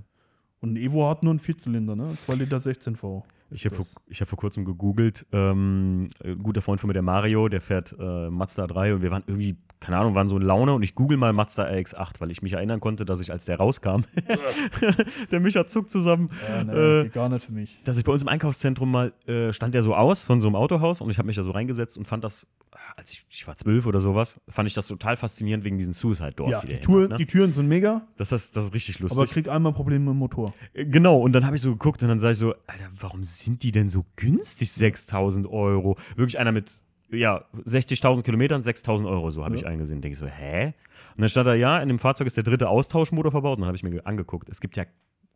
Und 0.60 0.72
ein 0.72 0.76
Evo 0.76 1.08
hat 1.08 1.22
nur 1.22 1.30
einen 1.30 1.38
Vierzylinder, 1.38 1.94
ne? 1.96 2.16
2 2.16 2.34
Liter 2.34 2.58
16 2.60 2.96
V. 2.96 3.24
Ich 3.50 3.64
habe 3.64 3.76
vor, 3.76 3.86
ich 4.08 4.20
hab 4.20 4.28
vor 4.28 4.38
kurzem 4.38 4.64
gegoogelt. 4.64 5.24
Ähm, 5.32 6.08
ein 6.24 6.42
guter 6.42 6.62
Freund 6.62 6.80
von 6.80 6.88
mir, 6.88 6.94
der 6.94 7.02
Mario, 7.02 7.48
der 7.48 7.60
fährt 7.60 7.94
äh, 7.98 8.28
Mazda 8.30 8.66
3 8.66 8.94
und 8.94 9.02
wir 9.02 9.10
waren 9.10 9.22
irgendwie, 9.26 9.56
keine 9.80 9.98
Ahnung, 9.98 10.14
waren 10.14 10.28
so 10.28 10.36
in 10.36 10.42
Laune 10.42 10.72
und 10.74 10.82
ich 10.82 10.94
google 10.94 11.16
mal 11.16 11.32
Mazda 11.32 11.64
RX8, 11.66 12.14
weil 12.20 12.30
ich 12.30 12.42
mich 12.42 12.54
erinnern 12.54 12.80
konnte, 12.80 13.04
dass 13.04 13.20
ich, 13.20 13.30
als 13.32 13.44
der 13.44 13.58
rauskam, 13.58 14.02
der 15.30 15.40
Micha 15.40 15.66
zuckt 15.66 15.90
zusammen, 15.90 16.30
Ja, 16.48 16.64
ne, 16.64 16.72
Äh, 17.06 17.08
gar 17.10 17.28
nicht 17.28 17.44
für 17.44 17.52
mich. 17.52 17.78
dass 17.84 17.96
ich 17.96 18.04
bei 18.04 18.12
uns 18.12 18.22
im 18.22 18.28
Einkaufszentrum 18.28 18.90
mal, 18.90 19.12
äh, 19.26 19.52
stand 19.52 19.74
der 19.74 19.82
so 19.82 19.94
aus 19.94 20.22
von 20.24 20.40
so 20.40 20.48
einem 20.48 20.56
Autohaus 20.56 21.00
und 21.00 21.10
ich 21.10 21.18
habe 21.18 21.26
mich 21.26 21.36
da 21.36 21.42
so 21.42 21.50
reingesetzt 21.52 21.96
und 21.98 22.06
fand 22.06 22.24
das, 22.24 22.44
äh, 22.72 22.76
als 22.96 23.12
ich, 23.12 23.24
ich 23.30 23.46
war 23.46 23.56
zwölf 23.56 23.86
oder 23.86 24.00
sowas, 24.00 24.40
fand 24.48 24.66
ich 24.66 24.74
das 24.74 24.86
total 24.86 25.16
faszinierend 25.16 25.64
wegen 25.64 25.78
diesen 25.78 25.92
Suicide 25.92 26.32
Doors, 26.32 26.50
Ja, 26.52 26.60
die 26.60 26.66
die, 26.74 26.80
Tür, 26.80 27.04
hat, 27.04 27.10
ne? 27.10 27.16
die 27.18 27.26
Türen 27.26 27.52
sind 27.52 27.68
mega, 27.68 28.02
das, 28.16 28.32
ist, 28.32 28.56
das 28.56 28.64
ist 28.64 28.74
richtig 28.74 28.98
lustig. 29.00 29.18
aber 29.18 29.26
krieg 29.28 29.48
einmal 29.48 29.72
Probleme 29.72 30.04
mit 30.06 30.14
dem 30.14 30.18
Motor. 30.18 30.52
Äh, 30.72 30.86
Genau, 30.86 31.18
und 31.18 31.32
dann 31.32 31.44
habe 31.44 31.56
ich 31.56 31.62
so 31.62 31.70
geguckt 31.72 32.02
und 32.02 32.08
dann 32.08 32.20
sage 32.20 32.32
ich 32.32 32.38
so, 32.38 32.54
Alter, 32.66 32.86
warum 33.00 33.22
sind 33.38 33.62
die 33.62 33.72
denn 33.72 33.88
so 33.88 34.04
günstig, 34.16 34.72
6000 34.72 35.46
Euro? 35.46 35.96
Wirklich 36.16 36.38
einer 36.38 36.52
mit, 36.52 36.80
ja, 37.10 37.44
60.000 37.64 38.22
Kilometern, 38.22 38.62
6000 38.62 39.08
Euro, 39.08 39.30
so 39.30 39.44
habe 39.44 39.54
Ja. 39.54 39.60
ich 39.62 39.66
eingesehen. 39.66 40.00
Denke 40.00 40.14
ich 40.14 40.18
so, 40.18 40.26
hä? 40.26 40.74
Und 41.16 41.20
dann 41.22 41.28
stand 41.28 41.46
da, 41.46 41.54
ja, 41.54 41.78
in 41.80 41.88
dem 41.88 41.98
Fahrzeug 41.98 42.26
ist 42.26 42.36
der 42.36 42.44
dritte 42.44 42.68
Austauschmotor 42.68 43.30
verbaut. 43.32 43.56
Und 43.56 43.62
dann 43.62 43.68
habe 43.68 43.76
ich 43.76 43.82
mir 43.82 43.90
ge- 43.90 44.02
angeguckt, 44.04 44.48
es 44.48 44.60
gibt 44.60 44.76
ja, 44.76 44.84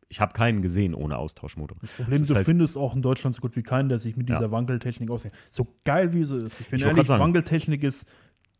ich 0.09 0.21
habe 0.21 0.33
keinen 0.33 0.61
gesehen 0.61 0.95
ohne 0.95 1.17
Austauschmotor. 1.17 1.79
Das 1.81 1.93
Problem, 1.93 2.21
ist 2.23 2.29
du 2.31 2.35
halt- 2.35 2.45
findest 2.47 2.77
auch 2.77 2.95
in 2.97 3.03
Deutschland 3.03 3.35
so 3.35 3.41
gut 3.41 3.57
wie 3.57 3.63
keinen, 3.63 3.89
der 3.89 3.99
sich 3.99 4.17
mit 4.17 4.29
Ja. 4.29 4.37
dieser 4.37 4.51
Wankeltechnik 4.51 5.11
auskennt. 5.11 5.35
So 5.51 5.67
geil 5.85 6.13
wie 6.13 6.25
sie 6.25 6.39
ist. 6.47 6.61
Ich 6.61 6.69
bin 6.69 6.81
Ich 6.81 6.85
ehrlich. 6.87 7.09
Wankeltechnik 7.09 7.83
ist, 7.85 8.11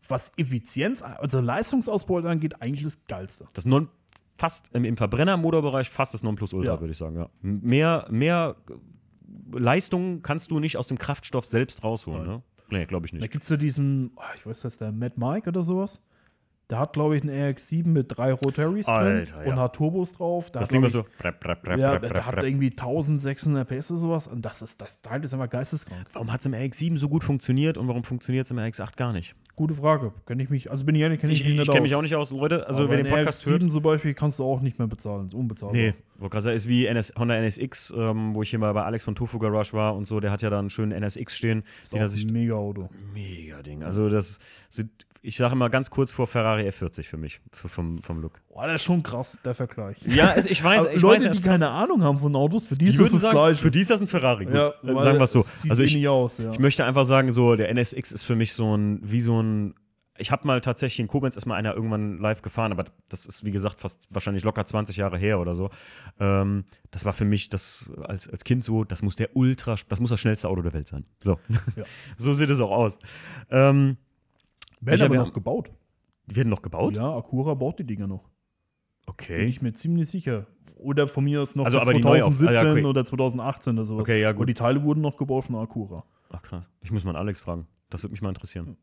was 0.09 0.33
Effizienz, 0.39 1.03
also 1.03 1.41
Leistungsausbeute 1.41 2.29
angeht, 2.29 2.63
eigentlich 2.63 2.85
das 2.85 3.05
Geilste. 3.07 3.47
Das 3.53 3.65
non, 3.65 3.89
fast 4.39 4.75
im, 4.75 4.85
im 4.85 4.97
Verbrennermotorbereich 4.97 5.91
fast 5.91 6.15
das 6.15 6.23
Nonplusultra, 6.23 6.75
Ja. 6.75 6.81
würde 6.81 6.93
ich 6.93 6.99
sagen, 6.99 7.17
ja. 7.17 7.29
Mehr, 7.43 8.07
mehr 8.11 8.57
Leistung 9.53 10.23
kannst 10.23 10.51
du 10.51 10.59
nicht 10.61 10.77
aus 10.77 10.87
dem 10.87 10.99
Kraftstoff 10.99 11.47
selbst 11.47 11.85
rausholen, 11.85 12.27
ne? 12.27 12.43
Nee, 12.71 12.87
glaube 12.87 13.07
ich 13.07 13.13
Da 13.13 13.19
nicht. 13.19 13.33
gibt 13.33 13.45
es 13.45 13.51
ja 13.51 13.57
diesen, 13.57 14.13
oh, 14.17 14.23
ich 14.37 14.47
weiß 14.47 14.61
das, 14.61 14.79
der 14.79 14.93
Matt 14.93 15.19
Mike 15.19 15.49
oder 15.49 15.63
sowas. 15.63 16.01
Der 16.71 16.79
hat, 16.79 16.93
glaube 16.93 17.17
ich, 17.17 17.23
einen 17.25 17.33
RX-7 17.33 17.89
mit 17.89 18.17
drei 18.17 18.33
Rotaries 18.33 18.87
drin 18.87 19.27
ja. 19.45 19.53
und 19.53 19.59
hat 19.59 19.75
Turbos 19.75 20.13
drauf. 20.13 20.53
Der 20.53 20.61
Das 20.61 20.69
Ding 20.69 20.81
war 20.81 20.89
so. 20.89 21.05
Brep, 21.19 21.41
brep, 21.41 21.67
ich, 21.67 21.81
ja, 21.81 21.99
der 21.99 22.25
hat 22.25 22.41
irgendwie 22.45 22.71
1600 22.71 23.67
PS 23.69 23.91
oder 23.91 23.99
sowas. 23.99 24.29
Und 24.29 24.45
das 24.45 24.63
ist, 24.63 24.81
das 24.81 25.03
Teil 25.03 25.25
ist 25.25 25.35
einfach 25.35 25.51
geisteskrank. 25.51 26.07
Warum 26.13 26.33
hat 26.33 26.39
es 26.41 26.47
im 26.47 26.55
RX7 26.55 26.97
so 26.97 27.09
gut 27.09 27.25
funktioniert 27.25 27.77
und 27.77 27.89
warum 27.89 28.05
funktioniert 28.05 28.45
es 28.45 28.53
im 28.53 28.59
RX8 28.59 28.97
gar 28.97 29.13
nicht? 29.13 29.35
Gute 29.61 29.75
Frage. 29.75 30.15
Kenn 30.25 30.41
ich 30.41 30.49
mich, 30.49 30.71
also 30.71 30.87
bin 30.87 30.95
ich 30.95 31.03
ehrlich, 31.03 31.21
kenne 31.21 31.35
ich, 31.35 31.41
Ich, 31.41 31.45
mich 31.45 31.53
ich, 31.53 31.59
nicht 31.59 31.69
kenne 31.69 31.81
aus. 31.81 31.83
mich 31.83 31.95
auch 31.95 32.01
nicht 32.01 32.15
aus, 32.15 32.31
Leute. 32.31 32.67
Also, 32.67 32.85
Aber 32.85 32.93
wer 32.93 33.03
den 33.03 33.13
Podcast 33.13 33.47
RX-7 33.47 33.51
hört. 33.61 33.71
zum 33.73 33.83
Beispiel 33.83 34.15
kannst 34.15 34.39
du 34.39 34.45
auch 34.45 34.63
nicht 34.63 34.79
mehr 34.79 34.89
bezahlen. 34.89 35.27
Ist 35.27 35.35
unbezahlbar. 35.35 35.77
Nee, 35.77 35.93
sagen, 36.41 36.57
ist 36.57 36.67
wie 36.67 36.87
NS, 36.87 37.13
Honda 37.19 37.37
NSX, 37.37 37.93
ähm, 37.95 38.35
wo 38.35 38.43
ich 38.43 38.49
hier 38.49 38.59
mal 38.59 38.73
bei 38.73 38.85
Alex 38.85 39.05
von 39.05 39.15
Tofu 39.15 39.39
Garage 39.39 39.75
war 39.75 39.95
und 39.95 40.07
so. 40.07 40.19
Der 40.19 40.31
hat 40.31 40.41
ja 40.41 40.49
da 40.49 40.59
einen 40.59 40.71
schönen 40.71 40.93
NSX 40.93 41.37
stehen. 41.37 41.63
Ist 41.83 41.93
Den 41.93 42.03
auch 42.03 42.11
ein 42.11 42.33
mega 42.33 42.55
Auto. 42.55 42.89
mega 43.13 43.61
Ding. 43.63 43.83
Also, 43.83 44.09
das 44.09 44.39
sind, 44.71 44.89
ich 45.23 45.37
sage 45.37 45.53
immer 45.53 45.69
ganz 45.69 45.91
kurz 45.91 46.11
vor 46.11 46.27
Ferrari 46.27 46.69
F40 46.69 47.05
für 47.05 47.17
mich, 47.17 47.41
vom, 47.53 47.99
vom 48.03 48.21
Look. 48.21 48.41
Boah, 48.49 48.67
das 48.67 48.77
ist 48.77 48.83
schon 48.85 49.03
krass, 49.03 49.39
der 49.45 49.55
Vergleich. 49.55 49.99
Ja, 50.07 50.31
also 50.31 50.49
ich 50.49 50.63
weiß, 50.63 50.89
ich 50.95 51.03
Leute, 51.03 51.27
weiß, 51.27 51.37
die 51.37 51.43
keine 51.43 51.69
Ahnung 51.69 52.03
haben 52.03 52.19
von 52.19 52.35
Autos, 52.35 52.67
für 52.67 52.77
die, 52.77 52.87
die 52.87 52.91
ist 53.03 53.13
das 53.13 53.21
sagen, 53.21 53.37
Gleiche. 53.37 53.63
für 53.63 53.71
die 53.71 53.81
ist 53.81 53.91
das 53.91 54.01
ein 54.01 54.07
Ferrari. 54.07 54.47
Gut, 54.47 54.55
ja, 54.55 54.73
sagen 54.83 55.19
wir 55.19 55.25
es 55.25 55.33
so. 55.33 55.45
Also 55.69 55.83
ich, 55.83 56.09
aus, 56.09 56.39
ja. 56.39 56.51
Ich 56.53 56.59
möchte 56.59 56.85
einfach 56.85 57.05
sagen, 57.05 57.33
so, 57.33 57.55
der 57.57 57.69
NSX 57.69 58.13
ist 58.13 58.23
für 58.23 58.35
mich 58.37 58.55
so 58.55 58.77
ein, 58.77 59.01
wie 59.03 59.21
so 59.21 59.43
ein. 59.43 59.75
Ich 60.17 60.31
habe 60.31 60.47
mal 60.47 60.61
tatsächlich 60.61 61.01
in 61.01 61.07
Koblenz 61.09 61.37
ist 61.37 61.47
mal 61.47 61.55
einer 61.55 61.75
irgendwann 61.75 62.19
live 62.19 62.43
gefahren, 62.43 62.73
aber 62.73 62.85
das 63.09 63.25
ist, 63.25 63.43
wie 63.45 63.51
gesagt, 63.51 63.81
fast 63.81 64.07
wahrscheinlich 64.11 64.45
locker 64.45 64.67
20 64.67 64.97
Jahre 64.99 65.17
her 65.17 65.41
oder 65.41 65.55
so. 65.55 65.71
Ähm, 66.19 66.65
das 66.91 67.07
war 67.07 67.15
für 67.15 67.25
mich 67.25 67.49
das 67.49 67.91
als, 68.03 68.29
als 68.29 68.45
Kind 68.45 68.63
so, 68.63 68.85
das 68.85 69.01
muss 69.01 69.17
der 69.17 69.35
Ultra, 69.35 69.77
das 69.89 69.99
muss 69.99 70.11
das 70.11 70.21
schnellste 70.21 70.49
Auto 70.49 70.61
der 70.61 70.75
Welt 70.75 70.89
sein. 70.89 71.05
So, 71.25 71.39
Ja. 71.75 71.85
so 72.19 72.35
sieht 72.35 72.51
es 72.51 72.61
auch 72.61 72.71
aus. 72.71 72.99
Ähm, 73.51 73.97
Werden 74.81 75.03
aber 75.03 75.15
ja- 75.17 75.21
noch 75.23 75.33
gebaut. 75.33 75.71
die 76.27 76.37
werden 76.37 76.49
noch 76.49 76.63
gebaut? 76.63 76.97
Ja, 76.97 77.17
Acura 77.17 77.55
baut 77.55 77.79
die 77.79 77.85
Dinger 77.85 78.07
noch. 78.07 78.23
Bin 78.25 78.31
Okay. 79.07 79.45
ich 79.47 79.61
mir 79.61 79.73
ziemlich 79.73 80.09
sicher. 80.09 80.47
Oder 80.77 81.09
von 81.09 81.25
mir 81.25 81.43
aus 81.43 81.55
noch 81.57 81.65
Also 81.65 81.79
bis 81.79 81.83
aber 81.89 81.95
die 81.95 82.01
neu 82.03 82.23
auf- 82.23 82.37
2017 82.37 82.49
ah, 82.49 82.63
ja, 82.65 82.71
okay. 82.73 82.85
oder 82.85 83.05
2018 83.05 83.73
oder 83.75 83.85
sowas. 83.85 84.01
Okay, 84.03 84.21
ja, 84.21 84.31
Und 84.31 84.37
gut. 84.37 84.49
die 84.49 84.55
Teile 84.55 84.83
wurden 84.85 85.01
noch 85.01 85.17
gebaut 85.17 85.45
von 85.45 85.57
Acura. 85.57 86.05
Ach 86.31 86.41
krass. 86.43 86.65
Ich 86.83 86.93
muss 86.93 87.05
mal 87.05 87.17
Alex 87.17 87.41
fragen. 87.41 87.67
Das 87.91 88.03
würde 88.05 88.13
mich 88.13 88.23
mal 88.23 88.29
interessieren. 88.29 88.77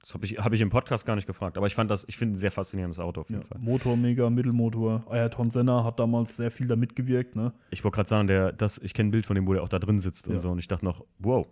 Das 0.00 0.14
habe 0.14 0.24
ich, 0.26 0.38
hab 0.38 0.52
ich 0.52 0.60
im 0.60 0.70
Podcast 0.70 1.06
gar 1.06 1.14
nicht 1.16 1.26
gefragt, 1.26 1.56
aber 1.56 1.66
ich 1.66 1.74
fand 1.74 1.90
das, 1.90 2.04
ich 2.08 2.16
finde 2.16 2.34
ein 2.34 2.38
sehr 2.38 2.50
faszinierendes 2.50 2.98
Auto 2.98 3.20
auf 3.20 3.30
Ja. 3.30 3.36
jeden 3.36 3.48
Fall. 3.48 3.58
Motor 3.60 3.96
mega, 3.96 4.28
Mittelmotor. 4.30 5.04
Ayrton 5.10 5.50
Senna 5.50 5.84
hat 5.84 5.98
damals 6.00 6.36
sehr 6.36 6.50
viel 6.50 6.66
da 6.66 6.76
mitgewirkt. 6.76 7.36
Ne? 7.36 7.52
Ich 7.70 7.82
wollte 7.84 7.96
gerade 7.96 8.08
sagen, 8.08 8.26
der, 8.26 8.52
das, 8.52 8.78
ich 8.78 8.94
kenne 8.94 9.08
ein 9.08 9.10
Bild 9.12 9.26
von 9.26 9.34
dem, 9.36 9.46
wo 9.46 9.54
der 9.54 9.62
auch 9.62 9.68
da 9.68 9.78
drin 9.78 10.00
sitzt 10.00 10.26
Ja. 10.26 10.34
und 10.34 10.40
so. 10.40 10.50
Und 10.50 10.58
ich 10.58 10.68
dachte 10.68 10.84
noch, 10.84 11.04
wow. 11.18 11.46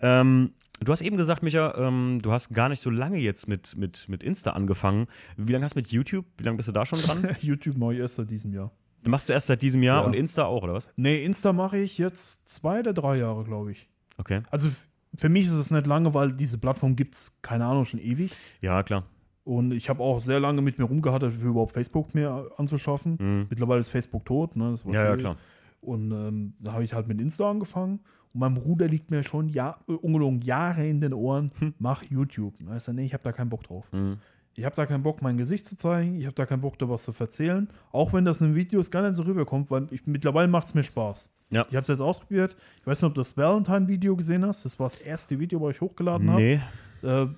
Ähm, 0.00 0.52
Du 0.84 0.92
hast 0.92 1.00
eben 1.02 1.16
gesagt, 1.16 1.42
Micha, 1.42 1.74
ähm, 1.76 2.20
du 2.22 2.32
hast 2.32 2.50
gar 2.54 2.68
nicht 2.68 2.80
so 2.80 2.90
lange 2.90 3.18
jetzt 3.18 3.48
mit, 3.48 3.76
mit, 3.76 4.08
mit 4.08 4.22
Insta 4.22 4.52
angefangen. 4.52 5.06
Wie 5.36 5.52
lange 5.52 5.64
hast 5.64 5.74
du 5.74 5.78
mit 5.78 5.88
YouTube? 5.88 6.24
Wie 6.36 6.44
lange 6.44 6.56
bist 6.56 6.68
du 6.68 6.72
da 6.72 6.86
schon 6.86 7.00
dran? 7.00 7.36
YouTube 7.40 7.76
mache 7.76 7.94
ich 7.94 8.00
erst 8.00 8.16
seit 8.16 8.30
diesem 8.30 8.52
Jahr. 8.52 8.70
Machst 9.06 9.28
du 9.28 9.32
erst 9.32 9.46
seit 9.48 9.62
diesem 9.62 9.82
Jahr 9.82 10.00
Ja. 10.02 10.06
und 10.06 10.14
Insta 10.14 10.44
auch, 10.44 10.62
oder 10.62 10.74
was? 10.74 10.88
Nee, 10.96 11.24
Insta 11.24 11.52
mache 11.52 11.78
ich 11.78 11.98
jetzt 11.98 12.48
zwei 12.48 12.80
oder 12.80 12.92
drei 12.92 13.16
Jahre, 13.18 13.44
glaube 13.44 13.72
ich. 13.72 13.88
Okay. 14.18 14.42
Also 14.50 14.68
für 15.16 15.28
mich 15.28 15.46
ist 15.46 15.52
es 15.52 15.70
nicht 15.70 15.86
lange, 15.86 16.14
weil 16.14 16.32
diese 16.32 16.58
Plattform 16.58 16.94
gibt 16.96 17.14
es, 17.14 17.40
keine 17.42 17.64
Ahnung, 17.66 17.84
schon 17.84 18.00
ewig. 18.00 18.32
Ja, 18.60 18.82
klar. 18.82 19.04
Und 19.44 19.72
ich 19.72 19.88
habe 19.88 20.02
auch 20.02 20.20
sehr 20.20 20.40
lange 20.40 20.60
mit 20.62 20.78
mir 20.78 20.84
rumgehattert, 20.84 21.32
für 21.32 21.46
überhaupt 21.48 21.72
Facebook 21.72 22.14
mir 22.14 22.50
anzuschaffen. 22.58 23.16
Mhm. 23.18 23.46
Mittlerweile 23.48 23.80
ist 23.80 23.88
Facebook 23.88 24.24
tot. 24.26 24.56
Ne? 24.56 24.70
Das 24.72 24.84
Ja, 24.84 25.04
ja, 25.04 25.16
klar. 25.16 25.36
Und 25.80 26.10
ähm, 26.10 26.54
da 26.58 26.72
habe 26.72 26.84
ich 26.84 26.92
halt 26.92 27.08
mit 27.08 27.20
Insta 27.20 27.50
angefangen. 27.50 28.00
Und 28.32 28.40
mein 28.40 28.54
Bruder 28.54 28.86
liegt 28.86 29.10
mir 29.10 29.22
schon 29.22 29.48
Jahr, 29.48 29.80
äh, 29.88 29.92
ungelogen 29.92 30.42
Jahre 30.42 30.86
in 30.86 31.00
den 31.00 31.14
Ohren, 31.14 31.50
mach 31.78 32.02
YouTube. 32.04 32.54
Ist 32.74 32.88
er, 32.88 32.94
nee, 32.94 33.04
ich 33.04 33.12
habe 33.12 33.22
da 33.22 33.32
keinen 33.32 33.50
Bock 33.50 33.64
drauf. 33.64 33.86
Mhm. 33.92 34.18
Ich 34.54 34.64
habe 34.64 34.74
da 34.74 34.86
keinen 34.86 35.04
Bock, 35.04 35.22
mein 35.22 35.36
Gesicht 35.36 35.66
zu 35.66 35.76
zeigen. 35.76 36.16
Ich 36.16 36.24
habe 36.24 36.34
da 36.34 36.44
keinen 36.44 36.62
Bock, 36.62 36.76
da 36.80 36.88
was 36.88 37.04
zu 37.04 37.12
erzählen. 37.16 37.68
Auch 37.92 38.12
wenn 38.12 38.24
das 38.24 38.40
in 38.40 38.56
Videos 38.56 38.90
gar 38.90 39.02
nicht 39.02 39.14
so 39.14 39.22
rüberkommt, 39.22 39.70
weil 39.70 39.86
ich, 39.92 40.04
mittlerweile 40.04 40.48
macht 40.48 40.66
es 40.66 40.74
mir 40.74 40.82
Spaß. 40.82 41.30
Ja. 41.50 41.64
Ich 41.70 41.76
habe 41.76 41.82
es 41.82 41.88
jetzt 41.88 42.00
ausprobiert. 42.00 42.56
Ich 42.80 42.86
weiß 42.86 43.00
nicht, 43.00 43.08
ob 43.08 43.14
du 43.14 43.20
das 43.20 43.36
Valentine-Video 43.36 44.16
gesehen 44.16 44.44
hast. 44.44 44.64
Das 44.64 44.78
war 44.80 44.88
das 44.88 45.00
erste 45.00 45.38
Video, 45.38 45.60
was 45.60 45.76
ich 45.76 45.80
hochgeladen 45.80 46.28
habe. 46.28 46.42
Nee. 46.42 46.60
Äh, 47.02 47.28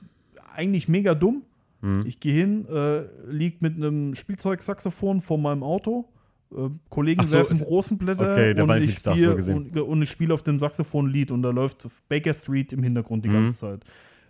eigentlich 0.54 0.88
mega 0.88 1.14
dumm. 1.14 1.42
Mhm. 1.82 2.04
Ich 2.06 2.20
gehe 2.20 2.34
hin, 2.34 2.66
äh, 2.68 3.02
lieg 3.30 3.60
mit 3.60 3.76
einem 3.76 4.14
Spielzeugsaxophon 4.14 5.20
vor 5.20 5.36
meinem 5.36 5.62
Auto. 5.62 6.08
Äh, 6.52 6.70
Kollegen 6.88 7.24
so, 7.24 7.36
werfen 7.38 7.60
Rosenblätter 7.60 8.32
okay, 8.32 8.60
und, 8.60 8.82
ich 8.82 8.98
spiel, 8.98 9.40
so 9.40 9.52
und, 9.52 9.76
und 9.76 10.02
ich 10.02 10.10
spiele 10.10 10.34
auf 10.34 10.42
dem 10.42 10.58
Saxophon 10.58 11.06
ein 11.06 11.12
Lied 11.12 11.30
und 11.30 11.42
da 11.42 11.50
läuft 11.50 11.88
Baker 12.08 12.34
Street 12.34 12.72
im 12.72 12.82
Hintergrund 12.82 13.24
die 13.24 13.28
Mhm. 13.28 13.34
ganze 13.34 13.58
Zeit. 13.58 13.84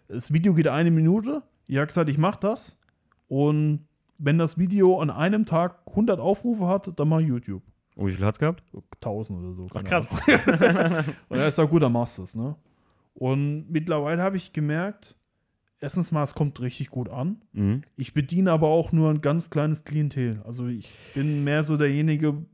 Das 0.08 0.32
Video 0.32 0.54
geht 0.54 0.68
eine 0.68 0.90
Minute. 0.90 1.42
Ich 1.66 1.76
habe 1.76 1.86
gesagt, 1.86 2.10
ich 2.10 2.18
mache 2.18 2.40
das. 2.40 2.76
Und 3.28 3.86
wenn 4.18 4.38
das 4.38 4.58
Video 4.58 5.00
an 5.00 5.08
einem 5.08 5.46
Tag 5.46 5.78
100 5.86 6.20
Aufrufe 6.20 6.66
hat, 6.66 6.98
dann 6.98 7.08
mach 7.08 7.20
ich 7.20 7.28
YouTube. 7.28 7.62
Oh, 7.96 8.06
wie 8.06 8.12
viel 8.12 8.24
hat's 8.24 8.38
gehabt? 8.38 8.62
1000 8.96 9.38
oder 9.38 9.52
so. 9.54 9.68
Ach, 9.74 9.84
krass. 9.84 10.08
Und 11.28 11.38
er 11.38 11.48
ist 11.48 11.58
ja 11.58 11.64
gut, 11.64 11.82
dann 11.82 11.92
machst 11.92 12.18
du 12.18 12.22
es, 12.24 12.34
ne? 12.34 12.54
Und 13.14 13.70
mittlerweile 13.70 14.22
habe 14.22 14.36
ich 14.36 14.52
gemerkt, 14.52 15.16
erstens 15.80 16.12
mal, 16.12 16.22
es 16.22 16.34
kommt 16.34 16.60
richtig 16.60 16.90
gut 16.90 17.08
an. 17.08 17.42
Mhm. 17.52 17.82
Ich 17.96 18.14
bediene 18.14 18.52
aber 18.52 18.68
auch 18.68 18.92
nur 18.92 19.10
ein 19.10 19.20
ganz 19.20 19.50
kleines 19.50 19.84
Klientel. 19.84 20.40
Also 20.44 20.66
ich 20.66 20.92
bin 21.14 21.44
mehr 21.44 21.62
so 21.64 21.76
derjenige, 21.76 22.44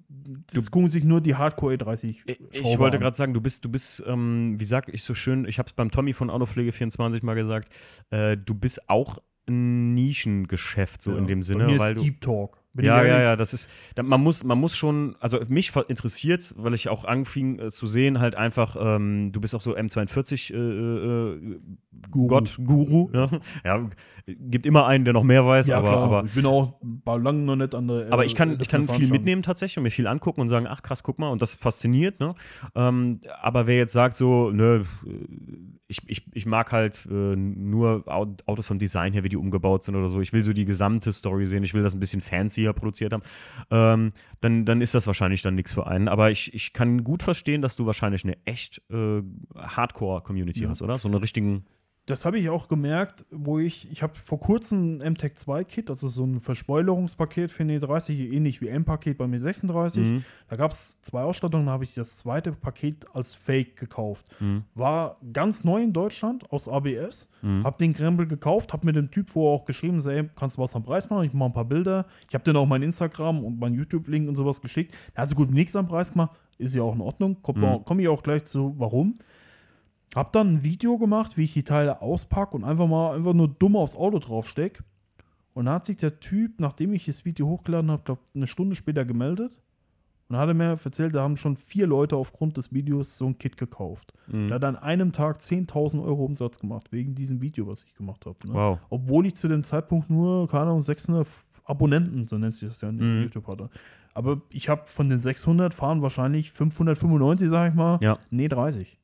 das 0.52 0.70
gucken 0.70 0.88
sich 0.88 1.04
nur 1.04 1.20
die 1.20 1.34
Hardcore 1.36 1.74
E30 1.74 2.04
Ich, 2.26 2.40
ich 2.52 2.78
wollte 2.78 2.98
gerade 2.98 3.16
sagen, 3.16 3.34
du 3.34 3.40
bist, 3.40 3.64
du 3.64 3.68
bist, 3.68 4.02
ähm, 4.06 4.54
wie 4.58 4.64
sag 4.64 4.92
ich 4.92 5.02
so 5.02 5.14
schön, 5.14 5.46
ich 5.46 5.58
habe 5.58 5.68
es 5.68 5.72
beim 5.72 5.90
Tommy 5.90 6.12
von 6.12 6.30
Autopflege24 6.30 7.24
mal 7.24 7.34
gesagt, 7.34 7.72
äh, 8.10 8.36
du 8.36 8.54
bist 8.54 8.88
auch 8.88 9.18
ein 9.48 9.94
Nischengeschäft, 9.94 11.02
so 11.02 11.12
Ja. 11.12 11.18
in 11.18 11.26
dem 11.26 11.40
Bei 11.40 11.44
Sinne, 11.44 11.66
mir 11.66 11.78
weil 11.78 11.92
ist 11.94 12.00
du. 12.00 12.04
Deep 12.04 12.20
Talk. 12.20 12.58
Bin 12.76 12.84
Ja, 12.84 13.02
ja, 13.02 13.20
ja, 13.20 13.36
das 13.36 13.54
ist, 13.54 13.68
man 14.00 14.20
muss, 14.22 14.44
man 14.44 14.58
muss 14.58 14.76
schon, 14.76 15.16
also 15.20 15.40
mich 15.48 15.72
interessiert, 15.88 16.54
weil 16.56 16.74
ich 16.74 16.88
auch 16.88 17.04
anfing 17.04 17.58
äh, 17.58 17.70
zu 17.70 17.86
sehen, 17.86 18.20
halt 18.20 18.34
einfach, 18.34 18.76
ähm, 18.78 19.32
du 19.32 19.40
bist 19.40 19.54
auch 19.54 19.60
so 19.60 19.74
M42 19.76 20.52
äh, 20.52 20.56
äh, 20.56 21.58
Guru. 22.10 22.26
Gott, 22.28 22.58
Guru, 22.62 23.10
ja. 23.12 23.30
ja, 23.64 23.88
gibt 24.26 24.66
immer 24.66 24.86
einen, 24.86 25.04
der 25.04 25.14
noch 25.14 25.22
mehr 25.22 25.46
weiß, 25.46 25.66
Ja, 25.66 25.78
aber, 25.78 25.88
klar. 25.88 26.02
aber 26.02 26.24
ich 26.26 26.34
bin 26.34 26.46
auch 26.46 26.74
bei 26.82 27.16
langem 27.16 27.46
noch 27.46 27.56
nicht 27.56 27.74
an 27.74 27.88
der. 27.88 28.12
aber 28.12 28.24
ich 28.24 28.34
kann, 28.34 28.58
äh, 28.58 28.62
ich 28.62 28.68
kann 28.68 28.86
viel 28.88 29.08
mitnehmen 29.08 29.42
tatsächlich 29.42 29.78
und 29.78 29.84
mir 29.84 29.90
viel 29.90 30.06
angucken 30.06 30.40
und 30.42 30.48
sagen, 30.48 30.66
ach 30.68 30.82
krass, 30.82 31.02
guck 31.02 31.18
mal, 31.18 31.30
und 31.30 31.42
das 31.42 31.54
fasziniert, 31.54 32.20
ne? 32.20 32.34
Ähm, 32.74 33.20
aber 33.40 33.66
wer 33.66 33.76
jetzt 33.76 33.92
sagt 33.92 34.16
so, 34.16 34.50
nö, 34.50 34.84
ich, 35.88 36.00
ich, 36.08 36.24
ich 36.34 36.46
mag 36.46 36.72
halt 36.72 37.06
äh, 37.08 37.36
nur 37.36 38.02
Au- 38.06 38.34
Autos 38.46 38.66
vom 38.66 38.78
Design 38.78 39.12
her, 39.12 39.22
wie 39.24 39.28
die 39.28 39.36
umgebaut 39.36 39.84
sind 39.84 39.94
oder 39.94 40.08
so, 40.08 40.20
ich 40.20 40.32
will 40.32 40.42
so 40.42 40.52
die 40.52 40.64
gesamte 40.64 41.12
Story 41.12 41.46
sehen, 41.46 41.62
ich 41.62 41.74
will 41.74 41.82
das 41.82 41.94
ein 41.94 42.00
bisschen 42.00 42.20
fancier 42.20 42.72
produziert 42.72 43.12
haben, 43.12 43.22
ähm, 43.70 44.12
dann, 44.40 44.64
dann 44.64 44.80
ist 44.80 44.94
das 44.94 45.06
wahrscheinlich 45.06 45.42
dann 45.42 45.54
nichts 45.54 45.72
für 45.72 45.86
einen. 45.86 46.08
Aber 46.08 46.30
ich, 46.30 46.52
ich 46.54 46.72
kann 46.72 47.04
gut 47.04 47.22
verstehen, 47.22 47.62
dass 47.62 47.76
du 47.76 47.86
wahrscheinlich 47.86 48.24
eine 48.24 48.36
echt 48.46 48.82
äh, 48.90 49.22
Hardcore-Community 49.56 50.62
Ja. 50.62 50.68
hast, 50.70 50.82
oder? 50.82 50.98
So 50.98 51.08
eine 51.08 51.22
richtigen, 51.22 51.64
Das 52.06 52.24
habe 52.24 52.38
ich 52.38 52.48
auch 52.50 52.68
gemerkt, 52.68 53.26
wo 53.32 53.58
ich, 53.58 53.90
ich 53.90 54.00
habe 54.00 54.14
vor 54.14 54.38
kurzem 54.38 55.00
ein 55.02 55.12
MTEC 55.14 55.36
2 55.36 55.64
Kit, 55.64 55.90
also 55.90 56.06
so 56.06 56.24
ein 56.24 56.40
Verspoilerungspaket 56.40 57.50
für 57.50 57.64
eine 57.64 57.78
E30, 57.80 58.30
ähnlich 58.32 58.60
wie 58.60 58.68
M-Paket 58.68 59.18
bei 59.18 59.26
mir 59.26 59.40
36. 59.40 60.08
Mhm. 60.10 60.24
Da 60.48 60.54
gab 60.54 60.70
es 60.70 61.00
zwei 61.02 61.22
Ausstattungen, 61.22 61.66
da 61.66 61.72
habe 61.72 61.82
ich 61.82 61.94
das 61.94 62.16
zweite 62.16 62.52
Paket 62.52 63.06
als 63.12 63.34
Fake 63.34 63.74
gekauft. 63.74 64.26
Mhm. 64.38 64.62
War 64.76 65.16
ganz 65.32 65.64
neu 65.64 65.82
in 65.82 65.92
Deutschland 65.92 66.48
aus 66.52 66.68
ABS. 66.68 67.28
Mhm. 67.42 67.64
Hab 67.64 67.78
den 67.78 67.92
Krempel 67.92 68.28
gekauft, 68.28 68.72
hab 68.72 68.84
mit 68.84 68.94
dem 68.94 69.10
Typ 69.10 69.28
vorher 69.28 69.60
auch 69.60 69.64
geschrieben, 69.64 70.00
ey, 70.06 70.30
kannst 70.36 70.58
du 70.58 70.62
was 70.62 70.76
am 70.76 70.84
Preis 70.84 71.10
machen? 71.10 71.24
Ich 71.24 71.32
mache 71.32 71.50
ein 71.50 71.54
paar 71.54 71.64
Bilder. 71.64 72.06
Ich 72.28 72.34
habe 72.34 72.44
dann 72.44 72.54
auch 72.56 72.66
mein 72.66 72.82
Instagram 72.82 73.42
und 73.44 73.58
mein 73.58 73.74
YouTube-Link 73.74 74.28
und 74.28 74.36
sowas 74.36 74.60
geschickt. 74.60 74.96
Er 75.14 75.22
hat 75.22 75.28
so 75.28 75.34
gut 75.34 75.50
nichts 75.50 75.74
am 75.74 75.88
Preis 75.88 76.12
gemacht. 76.12 76.36
Ist 76.58 76.74
ja 76.74 76.82
auch 76.82 76.94
in 76.94 77.00
Ordnung. 77.00 77.42
Komme 77.42 77.66
Mhm. 77.78 77.84
komm 77.84 77.98
ich 77.98 78.06
auch 78.06 78.22
gleich 78.22 78.44
zu, 78.44 78.74
warum. 78.78 79.18
Hab 80.14 80.32
dann 80.32 80.54
ein 80.54 80.62
Video 80.64 80.98
gemacht, 80.98 81.36
wie 81.36 81.44
ich 81.44 81.52
die 81.52 81.64
Teile 81.64 82.00
auspacke 82.00 82.56
und 82.56 82.64
einfach 82.64 82.86
mal 82.86 83.14
einfach 83.16 83.34
nur 83.34 83.48
dumm 83.48 83.76
aufs 83.76 83.96
Auto 83.96 84.18
draufsteck. 84.18 84.82
Und 85.52 85.66
da 85.66 85.74
hat 85.74 85.84
sich 85.86 85.96
der 85.96 86.20
Typ, 86.20 86.60
nachdem 86.60 86.92
ich 86.92 87.06
das 87.06 87.24
Video 87.24 87.46
hochgeladen 87.48 87.90
habe, 87.90 88.18
eine 88.34 88.46
Stunde 88.46 88.76
später 88.76 89.04
gemeldet. 89.04 89.52
Und 90.28 90.32
dann 90.34 90.40
hat 90.40 90.48
er 90.48 90.54
mir 90.54 90.78
erzählt, 90.84 91.14
da 91.14 91.22
haben 91.22 91.36
schon 91.36 91.56
vier 91.56 91.86
Leute 91.86 92.16
aufgrund 92.16 92.56
des 92.56 92.72
Videos 92.72 93.16
so 93.16 93.26
ein 93.26 93.38
Kit 93.38 93.56
gekauft. 93.56 94.12
Mhm. 94.26 94.48
Der 94.48 94.56
hat 94.56 94.64
an 94.64 94.76
einem 94.76 95.12
Tag 95.12 95.38
10.000 95.40 96.02
Euro 96.02 96.24
Umsatz 96.24 96.58
gemacht, 96.58 96.88
wegen 96.90 97.14
diesem 97.14 97.42
Video, 97.42 97.66
was 97.68 97.84
ich 97.84 97.94
gemacht 97.94 98.26
habe. 98.26 98.36
Ne? 98.46 98.52
Wow. 98.54 98.78
Obwohl 98.90 99.26
ich 99.26 99.36
zu 99.36 99.48
dem 99.48 99.62
Zeitpunkt 99.64 100.10
nur, 100.10 100.48
keine 100.48 100.62
Ahnung, 100.64 100.82
600 100.82 101.26
Abonnenten, 101.64 102.26
so 102.28 102.38
nennt 102.38 102.54
sich 102.54 102.68
das 102.68 102.80
ja 102.80 102.88
in 102.88 102.96
Mhm. 103.18 103.22
YouTube 103.22 103.46
hatte. 103.46 103.70
Aber 104.14 104.40
ich 104.50 104.68
habe 104.68 104.82
von 104.86 105.08
den 105.08 105.18
600 105.18 105.72
fahren 105.74 106.02
wahrscheinlich 106.02 106.50
595, 106.50 107.48
sag 107.48 107.68
ich 107.70 107.74
mal, 107.74 107.98
Ja. 108.02 108.18
nee, 108.30 108.48
30. 108.48 108.98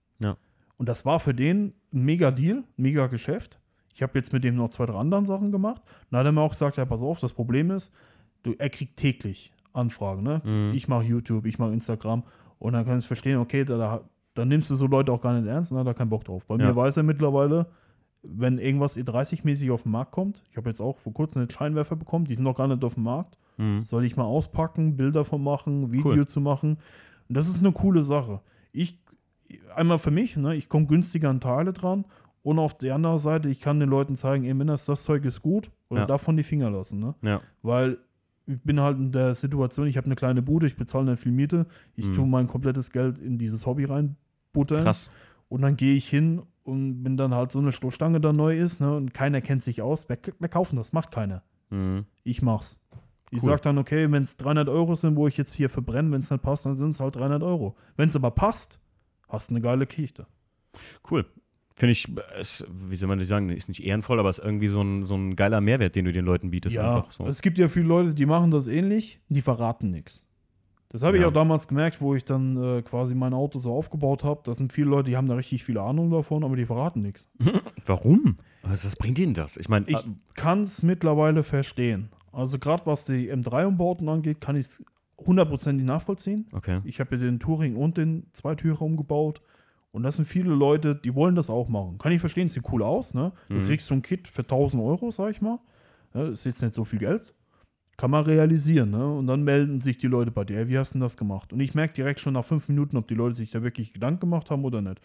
Und 0.83 0.89
das 0.89 1.07
war 1.07 1.21
für 1.21 1.33
den 1.33 1.75
ein 1.95 2.03
mega 2.05 2.33
Deal, 2.33 2.57
ein 2.57 2.65
mega 2.83 3.07
Geschäft. 3.07 3.61
Ich 3.95 4.03
habe 4.03 4.19
jetzt 4.19 4.33
mit 4.33 4.43
dem 4.43 4.57
noch 4.57 4.71
zwei, 4.71 4.85
drei 4.85 4.97
anderen 4.99 5.27
Sachen 5.27 5.53
gemacht. 5.53 5.81
Dann 6.11 6.19
hat 6.19 6.27
er 6.27 6.33
mir 6.33 6.41
auch 6.41 6.51
gesagt, 6.51 6.77
ja, 6.77 6.85
pass 6.85 7.03
auf, 7.03 7.21
das 7.21 7.33
Problem 7.35 7.71
ist, 7.71 7.93
du, 8.43 8.53
er 8.59 8.69
kriegt 8.69 8.97
täglich 8.97 9.53
Anfragen. 9.73 10.25
Ne? 10.25 10.43
Mhm. 10.45 10.73
Ich 10.75 10.89
mache 10.89 11.05
YouTube, 11.05 11.47
ich 11.47 11.61
mache 11.61 11.73
Instagram. 11.73 12.25
Und 12.59 12.73
dann 12.73 12.85
kannst 12.85 13.05
du 13.05 13.07
verstehen, 13.07 13.39
okay, 13.39 13.65
da, 13.65 13.77
da, 13.79 14.01
dann 14.35 14.49
nimmst 14.49 14.71
du 14.71 14.75
so 14.75 14.89
Leute 14.89 15.13
auch 15.13 15.21
gar 15.21 15.39
nicht 15.39 15.47
ernst 15.49 15.71
und 15.71 15.79
hat 15.79 15.87
er 15.87 15.95
keinen 15.95 16.11
Bock 16.11 16.25
drauf. 16.25 16.45
Bei 16.47 16.57
Ja. 16.57 16.67
mir 16.67 16.75
weiß 16.75 16.97
er 16.97 17.05
mittlerweile, 17.05 17.67
wenn 18.25 18.59
irgendwas 18.59 18.97
E30-mäßig 18.97 19.71
auf 19.71 19.85
den 19.85 19.93
Markt 19.93 20.11
kommt, 20.11 20.43
ich 20.51 20.57
habe 20.57 20.69
jetzt 20.69 20.81
auch 20.81 20.99
vor 20.99 21.15
kurzem 21.15 21.43
einen 21.43 21.51
Scheinwerfer 21.51 21.95
bekommen, 21.95 22.25
die 22.25 22.35
sind 22.35 22.43
noch 22.45 22.57
gar 22.57 22.67
nicht 22.67 22.83
auf 22.83 22.95
dem 22.95 23.05
Markt, 23.05 23.39
Mhm. 23.57 23.85
soll 23.85 24.05
ich 24.05 24.17
mal 24.17 24.25
auspacken, 24.25 24.97
Bilder 24.97 25.25
von 25.25 25.45
machen, 25.45 25.93
Video 25.93 26.11
Cool. 26.13 26.27
zu 26.27 26.41
machen. 26.41 26.79
Und 27.29 27.37
das 27.37 27.47
ist 27.47 27.61
eine 27.61 27.71
coole 27.71 28.03
Sache. 28.03 28.41
Ich, 28.73 28.99
einmal 29.75 29.99
für 29.99 30.11
mich, 30.11 30.37
ne, 30.37 30.55
ich 30.55 30.69
komme 30.69 30.87
günstiger 30.87 31.31
an 31.31 31.41
Teile 31.41 31.73
dran 31.73 32.05
und 32.43 32.59
auf 32.59 32.77
der 32.79 32.95
anderen 32.95 33.19
Seite, 33.19 33.49
ich 33.49 33.61
kann 33.61 33.81
den 33.81 33.89
Leuten 33.89 34.17
zeigen, 34.17 34.45
ey, 34.45 34.55
Männers, 34.55 34.85
das 34.85 35.05
Zeug 35.05 35.25
ist 35.25 35.43
gut 35.43 35.71
oder 35.89 36.01
Ja. 36.03 36.07
davon 36.07 36.37
die 36.37 36.43
Finger 36.43 36.71
lassen. 36.71 36.99
Ne? 36.99 37.15
Ja. 37.23 37.41
Weil 37.63 37.99
ich 38.47 38.61
bin 38.63 38.81
halt 38.81 38.99
in 38.99 39.13
der 39.13 39.35
Situation, 39.35 39.87
ich 39.87 39.97
habe 39.97 40.07
eine 40.07 40.17
kleine 40.17 40.43
Bude, 40.43 40.67
ich 40.67 40.77
bezahle 40.77 41.11
nicht 41.11 41.23
viel 41.23 41.33
Miete, 41.33 41.67
ich 41.95 42.09
Mhm. 42.09 42.13
tue 42.15 42.27
mein 42.27 42.47
komplettes 42.49 42.91
Geld 42.91 43.19
in 43.19 43.39
dieses 43.39 43.67
Hobby 43.67 43.85
reinbuttern 43.85 44.83
Krass. 44.85 45.11
und 45.49 45.63
dann 45.63 45.77
gehe 45.77 45.95
ich 45.95 46.09
hin 46.09 46.43
und 46.65 47.05
wenn 47.05 47.17
dann 47.17 47.35
halt 47.35 47.53
so 47.53 47.59
eine 47.61 47.73
Stoßstange 47.73 48.21
da 48.21 48.33
neu 48.33 48.59
ist 48.59 48.81
ne, 48.81 48.97
und 48.97 49.15
keiner 49.15 49.41
kennt 49.41 49.63
sich 49.63 49.83
aus, 49.83 50.09
wer, 50.09 50.19
wer 50.39 50.49
kaufen 50.49 50.77
das? 50.77 50.93
Macht 50.93 51.11
keiner. 51.13 51.43
Mhm. 51.71 52.05
Ich 52.25 52.43
mach's. 52.43 52.79
Ich 53.31 53.43
Cool. 53.43 53.51
sag 53.51 53.63
dann, 53.63 53.79
okay, 53.79 54.11
wenn 54.13 54.25
es 54.25 54.37
300 54.37 54.69
Euro 54.69 54.95
sind, 54.95 55.17
wo 55.17 55.27
ich 55.27 55.37
jetzt 55.39 55.55
hier 55.55 55.71
verbrenne, 55.71 56.11
wenn 56.11 56.21
es 56.21 56.31
nicht 56.31 56.43
passt, 56.43 56.67
dann 56.67 56.75
sind 56.75 56.91
es 56.91 57.01
halt 57.01 57.17
300 57.17 57.43
Euro. 57.43 57.77
Wenn 57.97 58.09
es 58.11 58.15
aber 58.17 58.31
passt, 58.31 58.79
hast 59.33 59.51
du 59.51 59.55
eine 59.55 59.63
geile 59.63 59.87
Kiste. 59.87 60.27
Cool. 61.11 61.25
Finde 61.75 61.93
ich, 61.93 62.07
äh, 62.09 62.41
ist, 62.41 62.67
wie 62.71 62.97
soll 62.97 63.09
man 63.09 63.19
das 63.19 63.29
sagen, 63.29 63.49
ist 63.49 63.69
nicht 63.69 63.83
ehrenvoll, 63.85 64.21
aber 64.21 64.29
ist 64.31 64.39
irgendwie 64.39 64.69
so 64.69 64.83
ein, 64.83 65.05
so 65.05 65.15
ein 65.17 65.35
geiler 65.37 65.61
Mehrwert, 65.61 65.97
den 65.97 66.05
du 66.05 66.13
den 66.13 66.25
Leuten 66.25 66.51
bietest. 66.51 66.77
ja, 66.77 66.97
einfach 66.97 67.11
so. 67.13 67.27
es 67.27 67.41
gibt 67.43 67.59
ja 67.59 67.69
viele 67.69 67.87
Leute, 67.87 68.15
die 68.15 68.27
machen 68.27 68.51
das 68.51 68.69
ähnlich, 68.69 69.21
die 69.29 69.41
verraten 69.41 69.89
nichts. 69.89 70.27
Das 70.91 71.03
habe 71.03 71.17
ich 71.17 71.23
Ja. 71.23 71.29
auch 71.29 71.33
damals 71.33 71.69
gemerkt, 71.69 72.03
wo 72.03 72.15
ich 72.15 72.27
dann 72.27 72.63
äh, 72.63 72.83
quasi 72.83 73.15
mein 73.15 73.33
Auto 73.33 73.59
so 73.59 73.73
aufgebaut 73.75 74.25
habe. 74.25 74.43
Das 74.45 74.59
sind 74.59 74.75
viele 74.75 74.89
Leute, 74.91 75.09
die 75.09 75.17
haben 75.17 75.27
da 75.27 75.35
richtig 75.37 75.65
viele 75.65 75.81
Ahnung 75.81 76.11
davon, 76.11 76.45
aber 76.45 76.55
die 76.55 76.67
verraten 76.67 77.01
nichts. 77.01 77.31
Warum? 77.87 78.37
Was, 78.63 78.85
was 78.85 78.95
bringt 78.97 79.19
ihnen 79.19 79.33
das? 79.33 79.57
Ich 79.57 79.71
meine, 79.71 79.87
Ich 79.89 79.97
kann 80.35 80.61
es 80.61 80.83
mittlerweile 80.83 81.43
verstehen. 81.45 82.11
Also 82.31 82.59
gerade 82.59 82.85
was 82.85 83.07
die 83.07 83.33
M3-Umbauten 83.33 84.07
angeht, 84.11 84.43
kann 84.43 84.57
ich 84.57 84.67
es 84.67 84.85
hundertprozentig 85.27 85.87
nachvollziehen. 85.87 86.47
okay. 86.53 86.81
Ich 86.85 87.01
habe 87.01 87.17
ja 87.17 87.23
den 87.23 87.39
Touring 87.41 87.77
und 87.77 87.97
den 87.97 88.27
Zweitürer 88.33 88.83
umgebaut. 88.83 89.43
Und 89.91 90.05
das 90.05 90.17
sind 90.17 90.27
viele 90.27 90.55
Leute, 90.55 90.95
die 90.95 91.15
wollen 91.15 91.35
das 91.35 91.51
auch 91.51 91.69
machen. 91.69 91.99
Kann 91.99 92.13
ich 92.13 92.21
verstehen, 92.21 92.49
sieht 92.49 92.65
cool 92.73 92.83
aus, 92.83 93.13
ne? 93.13 93.33
Du 93.51 93.57
Mhm. 93.57 93.65
kriegst 93.67 93.87
so 93.87 93.95
ein 93.95 94.01
Kit 94.03 94.27
für 94.27 94.43
1000 94.43 94.83
Euro, 94.83 95.11
sag 95.11 95.31
ich 95.33 95.43
mal. 95.43 95.59
Ja, 96.15 96.29
ist 96.29 96.45
jetzt 96.47 96.63
nicht 96.63 96.73
so 96.75 96.85
viel 96.85 96.99
Geld. 96.99 97.35
Kann 97.99 98.11
man 98.11 98.25
realisieren, 98.25 98.91
ne? 98.91 99.07
Und 99.07 99.27
dann 99.27 99.43
melden 99.45 99.83
sich 99.83 99.99
die 99.99 100.07
Leute 100.07 100.31
bei 100.31 100.45
dir. 100.45 100.67
Wie 100.69 100.79
hast 100.79 100.91
du 100.93 100.95
denn 100.95 101.03
das 101.03 101.19
gemacht? 101.19 101.53
Und 101.53 101.61
ich 101.61 101.75
merke 101.75 101.93
direkt 101.93 102.21
schon 102.21 102.33
nach 102.33 102.45
fünf 102.45 102.69
Minuten, 102.69 102.97
ob 102.97 103.07
die 103.07 103.15
Leute 103.15 103.35
sich 103.35 103.51
da 103.51 103.63
wirklich 103.63 103.93
Gedanken 103.93 104.21
gemacht 104.21 104.51
haben 104.51 104.65
oder 104.65 104.81
nicht. 104.81 105.01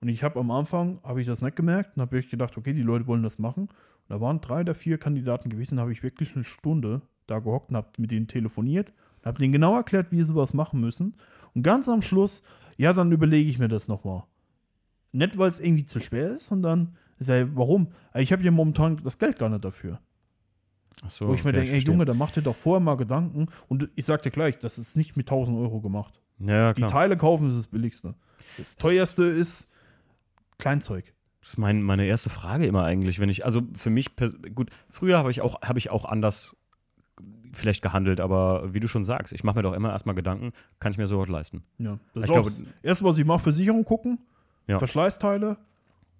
Und 0.00 0.08
ich 0.08 0.24
habe 0.24 0.40
am 0.40 0.50
Anfang, 0.50 0.98
habe 1.04 1.20
ich 1.20 1.26
das 1.28 1.40
nicht 1.40 1.54
gemerkt 1.54 1.96
und 1.96 2.02
habe 2.02 2.18
ich 2.18 2.28
gedacht, 2.28 2.58
okay, 2.58 2.72
die 2.72 2.82
Leute 2.82 3.06
wollen 3.06 3.22
das 3.22 3.38
machen. 3.38 3.64
Und 3.68 3.70
da 4.08 4.20
waren 4.20 4.40
drei 4.40 4.62
oder 4.62 4.74
vier 4.74 4.98
Kandidaten 4.98 5.50
gewesen, 5.50 5.76
da 5.76 5.82
habe 5.82 5.92
ich 5.92 6.02
wirklich 6.02 6.34
eine 6.34 6.42
Stunde 6.42 7.02
da 7.28 7.38
gehockt 7.38 7.70
und 7.70 7.76
habe 7.76 7.88
mit 7.98 8.10
denen 8.10 8.26
telefoniert 8.26 8.92
habe 9.24 9.38
denen 9.38 9.52
genau 9.52 9.76
erklärt, 9.76 10.12
wie 10.12 10.22
sie 10.22 10.34
was 10.34 10.54
machen 10.54 10.80
müssen. 10.80 11.14
Und 11.54 11.62
ganz 11.62 11.88
am 11.88 12.02
Schluss, 12.02 12.42
ja, 12.76 12.92
dann 12.92 13.12
überlege 13.12 13.48
ich 13.48 13.58
mir 13.58 13.68
das 13.68 13.88
nochmal. 13.88 14.24
Nicht, 15.12 15.36
weil 15.38 15.48
es 15.48 15.60
irgendwie 15.60 15.84
zu 15.84 16.00
schwer 16.00 16.30
ist, 16.30 16.46
sondern, 16.46 16.96
ich 17.18 17.26
sage, 17.26 17.50
warum? 17.54 17.88
Ich 18.14 18.32
habe 18.32 18.42
ja 18.42 18.50
momentan 18.50 18.98
das 19.04 19.18
Geld 19.18 19.38
gar 19.38 19.48
nicht 19.48 19.64
dafür. 19.64 20.00
Ach 21.04 21.10
so, 21.10 21.28
Wo 21.28 21.34
ich 21.34 21.44
mir 21.44 21.50
okay, 21.50 21.60
denke, 21.60 21.72
ey. 21.74 21.78
Junge, 21.80 22.04
da 22.04 22.14
mach 22.14 22.30
dir 22.30 22.42
doch 22.42 22.56
vorher 22.56 22.80
mal 22.80 22.96
Gedanken. 22.96 23.46
Und 23.68 23.90
ich 23.94 24.04
sag 24.04 24.22
dir 24.22 24.30
gleich, 24.30 24.58
das 24.58 24.78
ist 24.78 24.96
nicht 24.96 25.16
mit 25.16 25.26
1000 25.30 25.56
Euro 25.58 25.80
gemacht. 25.80 26.20
Ja, 26.38 26.72
Die. 26.72 26.82
Teile 26.82 27.16
kaufen 27.16 27.48
ist 27.48 27.56
das 27.56 27.68
billigste. 27.68 28.14
Das 28.58 28.76
teuerste 28.76 29.24
ist 29.24 29.70
Kleinzeug. 30.58 31.12
Das 31.40 31.50
ist 31.50 31.58
mein, 31.58 31.82
meine 31.82 32.06
erste 32.06 32.30
Frage 32.30 32.66
immer 32.66 32.84
eigentlich, 32.84 33.18
wenn 33.18 33.28
ich, 33.28 33.44
also 33.44 33.62
für 33.74 33.90
mich, 33.90 34.10
gut, 34.54 34.70
früher 34.90 35.18
habe 35.18 35.30
ich 35.30 35.40
auch, 35.40 35.60
habe 35.62 35.78
ich 35.78 35.90
auch 35.90 36.04
anders 36.04 36.56
vielleicht 37.52 37.82
gehandelt, 37.82 38.20
aber 38.20 38.72
wie 38.74 38.80
du 38.80 38.88
schon 38.88 39.04
sagst, 39.04 39.32
ich 39.32 39.44
mache 39.44 39.56
mir 39.56 39.62
doch 39.62 39.72
immer 39.74 39.90
erstmal 39.90 40.14
Gedanken, 40.14 40.52
kann 40.80 40.92
ich 40.92 40.98
mir 40.98 41.06
sowas 41.06 41.28
leisten? 41.28 41.62
Ja, 41.78 41.98
das 42.14 42.24
Ich 42.24 42.30
ist 42.30 42.32
glaube- 42.32 42.50
das 42.50 42.64
Erste, 42.82 43.04
was 43.04 43.18
ich 43.18 43.24
mache, 43.24 43.40
Versicherung 43.40 43.84
gucken, 43.84 44.18
Ja. 44.66 44.78
Verschleißteile. 44.78 45.56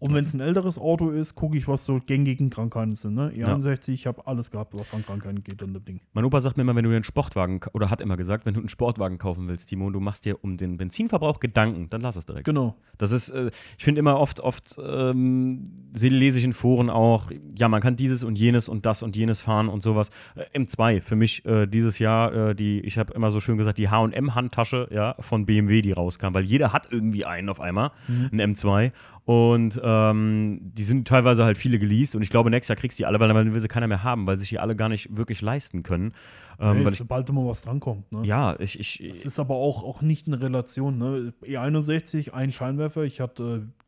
Und 0.03 0.15
wenn 0.15 0.25
es 0.25 0.35
ein 0.35 0.41
älteres 0.41 0.79
Auto 0.81 1.11
ist, 1.11 1.37
gucke 1.37 1.57
ich, 1.57 1.69
was 1.69 1.87
so 1.87 2.01
gängigen 2.05 2.51
Krankheiten 2.51 2.97
sind. 2.97 3.15
Ne? 3.15 3.31
E61, 3.37 3.93
ich 3.93 4.07
habe 4.09 4.27
alles 4.27 4.51
gehabt, 4.51 4.75
was 4.75 4.93
an 4.93 5.05
Krankheiten 5.07 5.45
geht 5.45 5.63
an 5.63 5.73
dem 5.75 5.85
Ding. 5.85 6.01
Mein 6.13 6.25
Opa 6.25 6.41
sagt 6.41 6.57
mir 6.57 6.63
immer, 6.65 6.75
wenn 6.75 6.85
du 6.85 6.91
einen 6.91 7.05
Sportwagen, 7.05 7.61
oder 7.73 7.89
hat 7.89 8.01
immer 8.01 8.17
gesagt, 8.17 8.45
wenn 8.45 8.55
du 8.55 8.61
einen 8.61 8.69
Sportwagen 8.69 9.19
kaufen 9.19 9.47
willst, 9.47 9.69
Timo, 9.69 9.87
und 9.87 9.93
du 9.93 10.01
machst 10.01 10.25
dir 10.25 10.43
um 10.43 10.57
den 10.57 10.77
Benzinverbrauch 10.77 11.39
Gedanken, 11.39 11.89
dann 11.91 12.01
lass 12.01 12.17
es 12.17 12.27
direkt. 12.27 12.45
Genau. 12.47 12.75
Das 12.99 13.13
ist, 13.13 13.29
äh, 13.29 13.51
ich 13.79 13.85
finde 13.85 14.01
immer 14.01 14.19
oft, 14.19 14.41
oft 14.41 14.77
ähm, 14.85 15.71
se- 15.95 16.09
lese 16.09 16.39
ich 16.39 16.45
in 16.45 16.53
Foren 16.53 16.91
auch, 16.91 17.31
ja, 17.57 17.69
man 17.69 17.81
kann 17.81 17.95
dieses 17.95 18.25
und 18.25 18.37
jenes 18.37 18.69
und 18.69 18.85
das 18.87 19.05
und 19.05 19.15
jenes 19.15 19.41
fahren 19.41 19.69
und 19.69 19.83
sowas. 19.85 20.11
Äh, 20.35 20.59
M2, 20.59 21.01
für 21.01 21.15
mich 21.15 21.45
äh, 21.47 21.67
dieses 21.67 22.01
Jahr, 22.01 22.35
äh, 22.51 22.55
die, 22.57 22.81
ich 22.81 22.99
habe 22.99 23.13
immer 23.15 23.31
so 23.31 23.39
schön 23.41 23.57
gesagt, 23.57 23.79
die 23.79 23.89
H&M-Handtasche 23.89 24.89
ja, 24.93 25.15
von 25.21 25.47
BMW, 25.47 25.81
die 25.83 25.93
rauskam, 25.93 26.35
weil 26.35 26.45
jeder 26.45 26.73
hat 26.73 26.89
irgendwie 26.91 27.25
einen 27.25 27.49
auf 27.49 27.61
einmal, 27.61 27.93
einen 28.09 28.55
M2 28.55 28.91
und 29.25 29.81
ähm, 29.85 30.73
die 30.75 30.83
sind 30.83 31.07
teilweise 31.07 31.45
halt 31.45 31.57
viele 31.57 31.79
geleast 31.79 32.17
und 32.17 32.23
ich 32.23 32.31
glaube, 32.31 32.51
nächstes 32.51 32.69
Jahr 32.69 32.77
kriegst 32.77 32.99
du 32.99 33.03
die 33.03 33.07
alle, 33.07 33.21
weil 33.21 33.29
dann 33.29 33.55
will 33.55 33.61
sie 33.61 33.69
keiner 33.69 33.87
mehr 33.87 34.03
haben, 34.03 34.27
weil 34.27 34.37
sich 34.37 34.49
die 34.49 34.59
alle 34.59 34.75
gar 34.75 34.89
nicht 34.89 35.17
wirklich 35.17 35.41
leisten 35.43 35.83
können. 35.83 36.13
Ähm, 36.59 36.77
Hey, 36.77 36.85
weil 36.85 36.95
sobald 36.95 37.29
immer 37.29 37.47
was 37.47 37.63
drankommt. 37.63 38.11
Ne? 38.11 38.27
ja, 38.27 38.59
ich, 38.59 38.81
ich, 38.81 39.01
Es 39.01 39.25
ist 39.25 39.39
aber 39.39 39.55
auch, 39.55 39.85
auch 39.85 40.03
nicht 40.03 40.27
in 40.27 40.35
Relation. 40.35 40.99
Ne? 40.99 41.33
E61, 41.43 42.33
ein 42.33 42.51
Scheinwerfer, 42.51 43.05
ich 43.05 43.21
hatte 43.21 43.63
äh, 43.65 43.83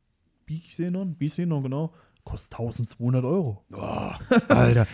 Bixenon, 0.46 1.14
Bixenon, 1.14 1.62
genau, 1.62 1.92
kostet 2.24 2.52
1200 2.54 3.24
Euro. 3.24 3.62
Alter. 4.48 4.86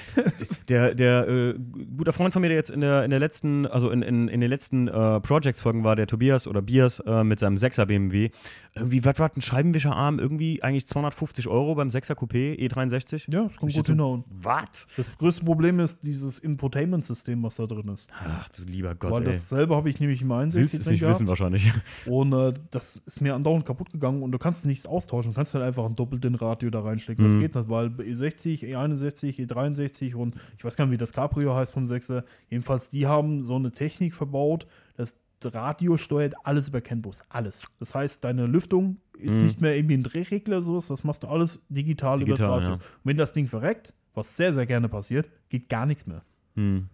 Der, 0.68 0.94
der 0.94 1.28
äh, 1.28 1.54
guter 1.96 2.12
Freund 2.12 2.32
von 2.32 2.42
mir, 2.42 2.48
der 2.48 2.56
jetzt 2.56 2.70
in 2.70 2.80
der, 2.80 3.04
in 3.04 3.10
der 3.10 3.20
letzten, 3.20 3.66
also 3.66 3.90
in, 3.90 4.02
in, 4.02 4.28
in 4.28 4.40
den 4.40 4.50
letzten 4.50 4.88
äh, 4.88 5.20
Projects-Folgen 5.20 5.84
war, 5.84 5.96
der 5.96 6.06
Tobias 6.06 6.46
oder 6.46 6.60
Bias 6.62 7.00
äh, 7.00 7.24
mit 7.24 7.38
seinem 7.38 7.56
6er 7.56 7.86
BMW. 7.86 8.30
Irgendwie, 8.74 9.04
was 9.04 9.18
war 9.18 9.30
ein 9.34 9.40
Scheibenwischerarm? 9.40 10.18
Irgendwie 10.18 10.62
eigentlich 10.62 10.86
250 10.88 11.48
Euro 11.48 11.74
beim 11.74 11.88
6er 11.88 12.14
Coupé 12.14 12.58
E63? 12.58 13.32
Ja, 13.32 13.44
das 13.44 13.56
kommt 13.56 13.70
Ich 13.70 13.76
gut 13.76 13.86
hinhauen. 13.86 14.24
Was? 14.30 14.88
Das 14.96 15.16
größte 15.16 15.44
Problem 15.44 15.80
ist 15.80 16.02
dieses 16.04 16.38
Infotainment-System, 16.38 17.42
was 17.42 17.56
da 17.56 17.66
drin 17.66 17.88
ist. 17.88 18.08
Ach 18.24 18.48
du 18.50 18.62
lieber 18.64 18.94
Gott, 18.94 19.12
Weil 19.12 19.20
ey. 19.20 19.24
das 19.26 19.48
selber 19.48 19.76
habe 19.76 19.88
ich 19.88 20.00
nämlich 20.00 20.22
im 20.22 20.30
Willst 20.30 20.56
61 20.56 20.80
es 20.80 20.86
nicht 20.86 21.00
gehabt. 21.00 21.16
wissen 21.16 21.28
wahrscheinlich. 21.28 21.72
Und 22.06 22.32
äh, 22.32 22.52
das 22.70 22.96
ist 23.06 23.20
mir 23.20 23.34
andauernd 23.34 23.64
kaputt 23.66 23.90
gegangen 23.90 24.22
und 24.22 24.32
du 24.32 24.38
kannst 24.38 24.66
nichts 24.66 24.86
austauschen. 24.86 25.30
Du 25.32 25.36
kannst 25.36 25.54
halt 25.54 25.64
einfach 25.64 25.84
ein 25.84 25.94
doppelt 25.96 26.24
den 26.24 26.34
Radio 26.34 26.70
da 26.70 26.80
reinstecken. 26.80 27.19
Das 27.22 27.32
Mhm. 27.32 27.38
geht 27.40 27.54
nicht, 27.54 27.68
weil 27.68 27.86
E60, 27.88 28.64
E61, 28.64 29.38
E63 29.46 30.14
und 30.14 30.34
ich 30.58 30.64
weiß 30.64 30.76
gar 30.76 30.84
nicht, 30.86 30.92
wie 30.92 30.96
das 30.98 31.12
Cabrio 31.12 31.54
heißt 31.54 31.72
vom 31.72 31.84
6er. 31.86 32.24
Jedenfalls, 32.48 32.90
die 32.90 33.06
haben 33.06 33.42
so 33.42 33.56
eine 33.56 33.72
Technik 33.72 34.14
verbaut, 34.14 34.66
das 34.96 35.18
Radio 35.42 35.96
steuert 35.96 36.34
alles 36.44 36.68
über 36.68 36.80
CAN-Bus. 36.80 37.22
Alles. 37.28 37.66
Das 37.78 37.94
heißt, 37.94 38.22
deine 38.24 38.46
Lüftung 38.46 38.98
ist 39.18 39.36
Mhm. 39.36 39.42
nicht 39.42 39.60
mehr 39.60 39.76
irgendwie 39.76 39.96
ein 39.96 40.02
Drehregler, 40.02 40.62
so 40.62 40.74
das 40.80 41.04
machst 41.04 41.22
du 41.22 41.28
alles 41.28 41.64
digital, 41.68 42.16
über 42.20 42.30
das 42.30 42.38
Digital, 42.40 42.50
Radio. 42.58 42.68
ja. 42.68 42.74
Und 42.74 42.82
wenn 43.04 43.16
das 43.16 43.32
Ding 43.32 43.46
verreckt, 43.46 43.94
was 44.14 44.36
sehr, 44.36 44.52
sehr 44.52 44.66
gerne 44.66 44.88
passiert, 44.88 45.28
geht 45.48 45.68
gar 45.68 45.86
nichts 45.86 46.06
mehr. 46.06 46.22
Hm. 46.56 46.88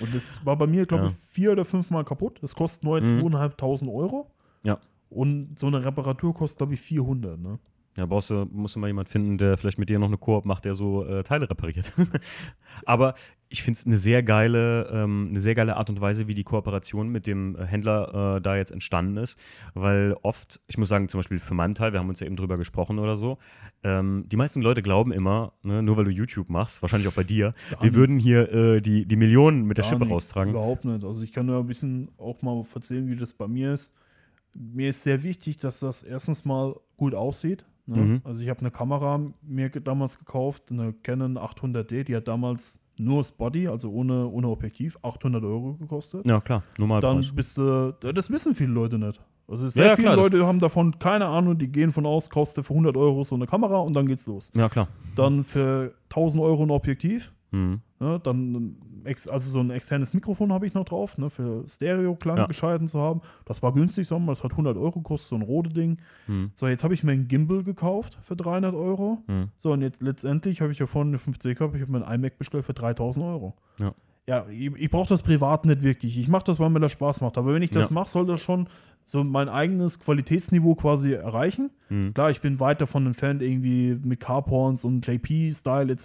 Und 0.00 0.14
das 0.14 0.44
war 0.44 0.56
bei 0.56 0.66
mir, 0.66 0.84
glaube 0.84 1.04
Ja. 1.04 1.10
ich, 1.10 1.16
vier 1.16 1.52
oder 1.52 1.64
fünfmal 1.64 2.04
kaputt. 2.04 2.38
Das 2.42 2.54
kostet 2.54 2.84
neu 2.84 3.00
Mhm. 3.00 3.06
2.500 3.06 3.88
Euro. 3.88 4.30
Ja. 4.62 4.78
Und 5.08 5.58
so 5.58 5.66
eine 5.68 5.84
Reparatur 5.84 6.34
kostet, 6.34 6.58
glaube 6.58 6.74
ich, 6.74 6.80
400. 6.80 7.38
Ne? 7.40 7.58
Ja, 7.96 8.06
brauchst 8.06 8.30
du, 8.30 8.46
musst 8.50 8.76
du 8.76 8.78
mal 8.78 8.88
jemanden 8.88 9.10
finden, 9.10 9.38
der 9.38 9.56
vielleicht 9.56 9.78
mit 9.78 9.88
dir 9.88 9.98
noch 9.98 10.08
eine 10.08 10.18
Koop 10.18 10.44
macht, 10.44 10.64
der 10.64 10.74
so 10.74 11.04
äh, 11.04 11.22
Teile 11.22 11.48
repariert. 11.48 11.90
Aber 12.84 13.14
ich 13.48 13.62
finde 13.62 13.78
es 13.78 13.86
eine 13.86 13.96
sehr 13.96 14.22
geile, 14.22 14.88
ähm, 14.92 15.28
eine 15.30 15.40
sehr 15.40 15.54
geile 15.54 15.76
Art 15.76 15.88
und 15.88 16.00
Weise, 16.00 16.26
wie 16.26 16.34
die 16.34 16.44
Kooperation 16.44 17.08
mit 17.08 17.26
dem 17.26 17.56
Händler 17.58 18.36
äh, 18.36 18.40
da 18.40 18.56
jetzt 18.56 18.70
entstanden 18.72 19.16
ist. 19.16 19.38
Weil 19.74 20.14
oft, 20.22 20.60
ich 20.66 20.78
muss 20.78 20.88
sagen, 20.88 21.08
zum 21.08 21.20
Beispiel 21.20 21.38
für 21.38 21.54
meinen 21.54 21.74
Teil, 21.74 21.92
wir 21.92 22.00
haben 22.00 22.08
uns 22.08 22.20
ja 22.20 22.26
eben 22.26 22.36
drüber 22.36 22.56
gesprochen 22.56 22.98
oder 22.98 23.16
so, 23.16 23.38
ähm, 23.82 24.24
die 24.26 24.36
meisten 24.36 24.62
Leute 24.62 24.82
glauben 24.82 25.12
immer, 25.12 25.52
ne, 25.62 25.82
nur 25.82 25.96
weil 25.96 26.04
du 26.04 26.10
YouTube 26.10 26.50
machst, 26.50 26.82
wahrscheinlich 26.82 27.08
auch 27.08 27.14
bei 27.14 27.24
dir, 27.24 27.52
Gar 27.70 27.82
wir 27.82 27.94
würden 27.94 28.16
nichts. 28.16 28.26
hier 28.28 28.52
äh, 28.52 28.80
die, 28.80 29.06
die 29.06 29.16
Millionen 29.16 29.64
mit 29.64 29.78
der 29.78 29.84
Gar 29.84 29.90
Schippe 29.90 30.04
nichts, 30.04 30.14
raustragen. 30.14 30.52
Überhaupt 30.52 30.84
nicht. 30.84 31.04
Also 31.04 31.22
ich 31.22 31.32
kann 31.32 31.46
nur 31.46 31.60
ein 31.60 31.66
bisschen 31.66 32.10
auch 32.18 32.42
mal 32.42 32.62
erzählen, 32.74 33.08
wie 33.08 33.16
das 33.16 33.32
bei 33.32 33.46
mir 33.46 33.72
ist. 33.72 33.94
Mir 34.54 34.88
ist 34.88 35.02
sehr 35.02 35.22
wichtig, 35.22 35.58
dass 35.58 35.80
das 35.80 36.02
erstens 36.02 36.44
mal 36.44 36.74
gut 36.96 37.14
aussieht. 37.14 37.64
Ne? 37.86 37.96
Mhm. 37.96 38.20
Also 38.24 38.42
ich 38.42 38.48
habe 38.48 38.60
eine 38.60 38.70
Kamera 38.70 39.20
mir 39.42 39.70
damals 39.70 40.18
gekauft, 40.18 40.70
eine 40.70 40.92
Canon 40.92 41.38
800D, 41.38 42.04
die 42.04 42.16
hat 42.16 42.28
damals 42.28 42.80
nur 42.98 43.18
das 43.18 43.32
Body, 43.32 43.68
also 43.68 43.90
ohne, 43.90 44.26
ohne 44.26 44.48
Objektiv, 44.48 44.98
800 45.02 45.44
Euro 45.44 45.74
gekostet. 45.74 46.26
Ja, 46.26 46.40
klar, 46.40 46.62
normal 46.78 47.00
dann 47.00 47.24
bist 47.34 47.58
du, 47.58 47.92
das 48.00 48.30
wissen 48.30 48.54
viele 48.54 48.72
Leute 48.72 48.98
nicht. 48.98 49.20
Also 49.48 49.68
sehr 49.68 49.84
Ja, 49.84 49.90
ja, 49.90 49.96
viele 49.96 50.08
klar, 50.08 50.16
Leute 50.16 50.46
haben 50.46 50.58
davon 50.58 50.98
keine 50.98 51.26
Ahnung, 51.26 51.56
die 51.56 51.70
gehen 51.70 51.92
von 51.92 52.04
aus, 52.06 52.28
du 52.28 52.62
für 52.62 52.72
100 52.74 52.96
Euro 52.96 53.22
so 53.22 53.36
eine 53.36 53.46
Kamera 53.46 53.78
und 53.78 53.94
dann 53.94 54.06
geht's 54.06 54.26
los. 54.26 54.50
Ja, 54.54 54.68
klar. 54.68 54.88
Dann 55.14 55.44
für 55.44 55.94
1000 56.08 56.42
Euro 56.42 56.64
ein 56.64 56.70
Objektiv, 56.70 57.32
Mhm. 57.52 57.80
ne, 58.00 58.20
dann 58.22 58.54
ein 58.54 58.76
also 59.06 59.50
so 59.50 59.60
ein 59.60 59.70
externes 59.70 60.12
Mikrofon 60.14 60.52
habe 60.52 60.66
ich 60.66 60.74
noch 60.74 60.84
drauf, 60.84 61.16
ne, 61.16 61.30
für 61.30 61.66
Stereo-Klang 61.66 62.36
Ja. 62.38 62.46
gescheiten 62.46 62.88
zu 62.88 63.00
haben. 63.00 63.20
Das 63.44 63.62
war 63.62 63.72
günstig, 63.72 64.06
sagen 64.08 64.22
wir, 64.22 64.26
mal, 64.26 64.32
das 64.32 64.42
hat 64.44 64.50
100 64.52 64.76
Euro 64.76 64.92
gekostet, 64.92 65.28
so 65.30 65.36
ein 65.36 65.42
rote 65.42 65.70
Ding. 65.70 65.98
Mhm. 66.26 66.50
So, 66.54 66.66
jetzt 66.66 66.82
habe 66.84 66.92
ich 66.94 67.04
mir 67.04 67.12
einen 67.12 67.28
Gimbal 67.28 67.62
gekauft 67.62 68.18
für 68.22 68.34
300 68.36 68.74
Euro. 68.74 69.22
Mhm. 69.28 69.48
So, 69.58 69.72
und 69.72 69.82
jetzt 69.82 70.02
letztendlich 70.02 70.60
habe 70.60 70.72
ich 70.72 70.78
ja 70.80 70.86
vorhin 70.86 71.08
eine 71.14 71.18
5C 71.18 71.54
gehabt, 71.54 71.74
ich 71.76 71.82
habe 71.82 71.92
mir 71.92 72.06
ein 72.06 72.14
iMac 72.20 72.38
bestellt 72.38 72.64
für 72.64 72.74
3000 72.74 73.24
Euro. 73.24 73.54
Ja. 73.78 73.94
Ja, 74.28 74.44
ich, 74.48 74.72
ich 74.76 74.90
brauche 74.90 75.08
das 75.08 75.22
privat 75.22 75.66
nicht 75.66 75.82
wirklich. 75.82 76.18
Ich 76.18 76.26
mache 76.26 76.42
das, 76.46 76.58
weil 76.58 76.68
mir 76.70 76.80
das 76.80 76.90
Spaß 76.90 77.20
macht. 77.20 77.38
Aber 77.38 77.54
wenn 77.54 77.62
ich 77.62 77.70
das 77.70 77.90
Ja. 77.90 77.94
mache, 77.94 78.08
soll 78.10 78.26
das 78.26 78.40
schon 78.40 78.68
so 79.08 79.22
mein 79.22 79.48
eigenes 79.48 80.00
Qualitätsniveau 80.00 80.74
quasi 80.74 81.12
erreichen. 81.12 81.70
Mhm. 81.88 82.12
Klar, 82.12 82.30
ich 82.30 82.40
bin 82.40 82.58
weit 82.58 82.80
davon 82.80 83.06
entfernt, 83.06 83.40
irgendwie 83.40 83.96
mit 84.02 84.18
Carporns 84.18 84.84
und 84.84 85.06
JP-Style 85.06 85.92
etc. 85.92 86.04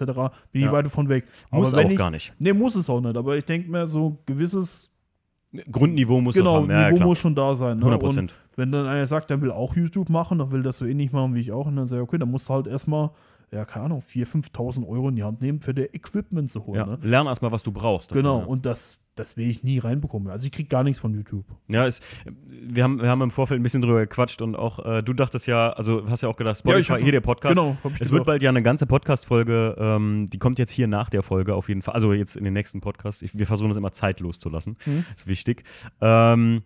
Bin 0.51 0.61
Ja. 0.61 0.67
ich 0.67 0.71
weit 0.71 0.85
davon 0.85 1.09
weg. 1.09 1.25
Muss 1.49 1.71
wenn 1.73 1.87
auch 1.87 1.89
ich, 1.91 1.97
gar 1.97 2.11
nicht. 2.11 2.31
Nee, 2.37 2.53
muss 2.53 2.75
es 2.75 2.89
auch 2.89 3.01
nicht. 3.01 3.17
Aber 3.17 3.35
ich 3.35 3.43
denke 3.45 3.71
mir, 3.71 3.87
so 3.87 4.19
gewisses 4.27 4.91
Grundniveau 5.71 6.21
muss 6.21 6.35
genau, 6.35 6.53
das 6.53 6.61
haben. 6.61 6.69
Ja, 6.69 6.81
ja, 6.81 6.85
Niveau 6.87 6.95
klar. 6.97 7.07
muss 7.09 7.17
schon 7.17 7.35
da 7.35 7.55
sein. 7.55 7.77
Ne? 7.79 7.85
100 7.85 8.03
Und 8.03 8.07
Prozent. 8.09 8.35
wenn 8.55 8.71
dann 8.71 8.85
einer 8.85 9.07
sagt, 9.07 9.31
der 9.31 9.41
will 9.41 9.51
auch 9.51 9.75
YouTube 9.75 10.09
machen, 10.09 10.37
dann 10.37 10.51
will 10.51 10.61
das 10.63 10.77
so 10.77 10.85
ähnlich 10.85 11.11
machen 11.11 11.33
wie 11.33 11.39
ich 11.41 11.51
auch, 11.51 11.65
und 11.65 11.75
dann 11.75 11.87
sage 11.87 12.03
ich, 12.03 12.07
okay, 12.07 12.19
dann 12.19 12.29
musst 12.29 12.47
du 12.49 12.53
halt 12.53 12.67
erstmal, 12.67 13.09
ja, 13.51 13.65
keine 13.65 13.85
Ahnung, 13.85 13.99
4.000, 14.01 14.45
5.000 14.53 14.87
Euro 14.87 15.09
in 15.09 15.15
die 15.15 15.23
Hand 15.23 15.41
nehmen, 15.41 15.59
für 15.59 15.73
der 15.73 15.93
Equipment 15.93 16.49
zu 16.51 16.65
holen. 16.65 16.75
Ja. 16.77 16.85
Ne? 16.85 16.99
Lern 17.01 17.25
erstmal, 17.27 17.51
was 17.51 17.63
du 17.63 17.71
brauchst. 17.71 18.13
Genau, 18.13 18.39
ja. 18.39 18.45
und 18.45 18.65
das, 18.65 18.99
das 19.15 19.35
will 19.37 19.49
ich 19.49 19.61
nie 19.63 19.77
reinbekommen. 19.77 20.29
Also 20.31 20.45
ich 20.45 20.51
krieg 20.51 20.69
gar 20.69 20.83
nichts 20.83 20.99
von 20.99 21.13
YouTube. 21.13 21.45
Ja, 21.67 21.85
es, 21.85 21.99
wir, 22.47 22.83
haben, 22.83 23.01
wir 23.01 23.09
haben 23.09 23.21
im 23.21 23.31
Vorfeld 23.31 23.59
ein 23.59 23.63
bisschen 23.63 23.81
drüber 23.81 23.99
gequatscht 23.99 24.41
und 24.41 24.55
auch 24.55 24.79
äh, 24.85 25.03
du 25.03 25.13
dachtest 25.13 25.47
ja, 25.47 25.71
also 25.71 26.09
hast 26.09 26.21
ja 26.21 26.29
auch 26.29 26.37
gedacht, 26.37 26.57
Spotify, 26.57 26.75
Ja, 26.77 26.79
ich 26.79 26.89
hab- 26.91 26.99
hier 27.01 27.11
der 27.11 27.21
Podcast. 27.21 27.55
Genau, 27.55 27.75
hab 27.83 27.93
ich 27.93 28.01
Es 28.01 28.11
wird 28.11 28.25
bald 28.25 28.41
ja 28.41 28.49
eine 28.49 28.63
ganze 28.63 28.87
Podcast-Folge, 28.87 29.75
ähm, 29.77 30.27
die 30.31 30.39
kommt 30.39 30.59
jetzt 30.59 30.71
hier 30.71 30.87
nach 30.87 31.09
der 31.09 31.23
Folge 31.23 31.55
auf 31.55 31.67
jeden 31.67 31.81
Fall, 31.81 31.93
also 31.93 32.13
jetzt 32.13 32.35
in 32.37 32.43
den 32.45 32.53
nächsten 32.53 32.79
Podcast. 32.81 33.21
Ich, 33.21 33.37
wir 33.37 33.45
versuchen 33.47 33.69
das 33.69 33.77
immer 33.77 33.91
zeitlos 33.91 34.39
zu 34.39 34.49
lassen, 34.49 34.77
Mhm. 34.85 35.05
ist 35.15 35.27
wichtig. 35.27 35.63
Ähm, 35.99 36.63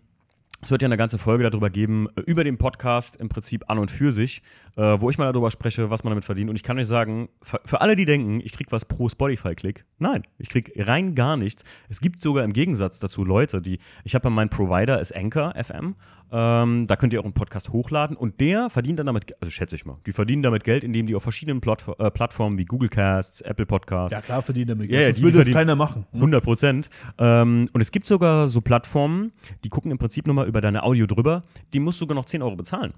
es 0.60 0.70
wird 0.70 0.82
ja 0.82 0.86
eine 0.86 0.96
ganze 0.96 1.18
Folge 1.18 1.48
darüber 1.48 1.70
geben, 1.70 2.08
äh, 2.16 2.22
über 2.22 2.44
den 2.44 2.58
Podcast 2.58 3.16
im 3.16 3.28
Prinzip 3.28 3.68
an 3.68 3.78
und 3.78 3.90
für 3.90 4.12
sich, 4.12 4.42
äh, 4.76 4.82
wo 5.00 5.10
ich 5.10 5.18
mal 5.18 5.32
darüber 5.32 5.50
spreche, 5.50 5.90
was 5.90 6.04
man 6.04 6.12
damit 6.12 6.24
verdient. 6.24 6.50
Und 6.50 6.56
ich 6.56 6.62
kann 6.62 6.78
euch 6.78 6.86
sagen, 6.86 7.28
für, 7.42 7.80
alle, 7.80 7.96
die 7.96 8.04
denken, 8.04 8.40
ich 8.40 8.52
krieg 8.52 8.72
was 8.72 8.84
pro 8.84 9.08
Spotify-Klick, 9.08 9.84
nein, 9.98 10.22
ich 10.38 10.48
krieg 10.48 10.72
rein 10.76 11.14
gar 11.14 11.36
nichts. 11.36 11.64
Es 11.88 12.00
gibt 12.00 12.22
sogar 12.22 12.44
im 12.44 12.52
Gegensatz 12.52 12.98
dazu 12.98 13.24
Leute, 13.24 13.60
die, 13.60 13.78
ich 14.04 14.14
habe 14.14 14.28
ja 14.28 14.30
meinen 14.30 14.50
Provider, 14.50 15.00
ist 15.00 15.14
Anchor 15.14 15.54
FM, 15.62 15.96
ähm, 16.32 16.86
da 16.86 16.96
könnt 16.96 17.12
ihr 17.12 17.20
auch 17.20 17.24
einen 17.24 17.34
Podcast 17.34 17.70
hochladen 17.70 18.16
und 18.16 18.40
der 18.40 18.68
verdient 18.70 18.98
dann 18.98 19.06
damit, 19.06 19.34
also 19.40 19.50
schätze 19.50 19.76
ich 19.76 19.84
mal, 19.86 19.98
die 20.06 20.12
verdienen 20.12 20.42
damit 20.42 20.64
Geld, 20.64 20.82
indem 20.84 21.06
die 21.06 21.14
auf 21.14 21.22
verschiedenen 21.22 21.60
Plattf 21.60 21.88
äh, 21.98 22.10
Plattformen 22.10 22.58
wie 22.58 22.64
Google 22.64 22.88
Casts, 22.88 23.40
Apple 23.42 23.66
Podcasts, 23.66 24.12
Ja, 24.12 24.20
klar 24.20 24.42
verdient 24.42 24.70
er 24.70 24.76
mit. 24.76 24.90
Ja, 24.90 25.00
ja, 25.00 25.08
das 25.08 25.16
die 25.16 25.22
würde 25.22 25.36
verdienen- 25.38 25.54
keiner 25.54 25.76
machen. 25.76 26.06
100 26.12 26.42
Prozent. 26.42 26.90
Ähm, 27.18 27.68
und 27.72 27.80
es 27.80 27.90
gibt 27.90 28.06
sogar 28.06 28.48
so 28.48 28.60
Plattformen, 28.60 29.32
die 29.64 29.68
gucken 29.68 29.90
im 29.90 29.98
Prinzip 29.98 30.26
nochmal 30.26 30.46
über 30.48 30.60
deine 30.60 30.82
Audio 30.82 31.06
drüber. 31.06 31.44
Die 31.72 31.80
musst 31.80 32.00
du 32.00 32.04
sogar 32.04 32.14
noch 32.14 32.24
10 32.26 32.42
Euro 32.42 32.56
bezahlen. 32.56 32.92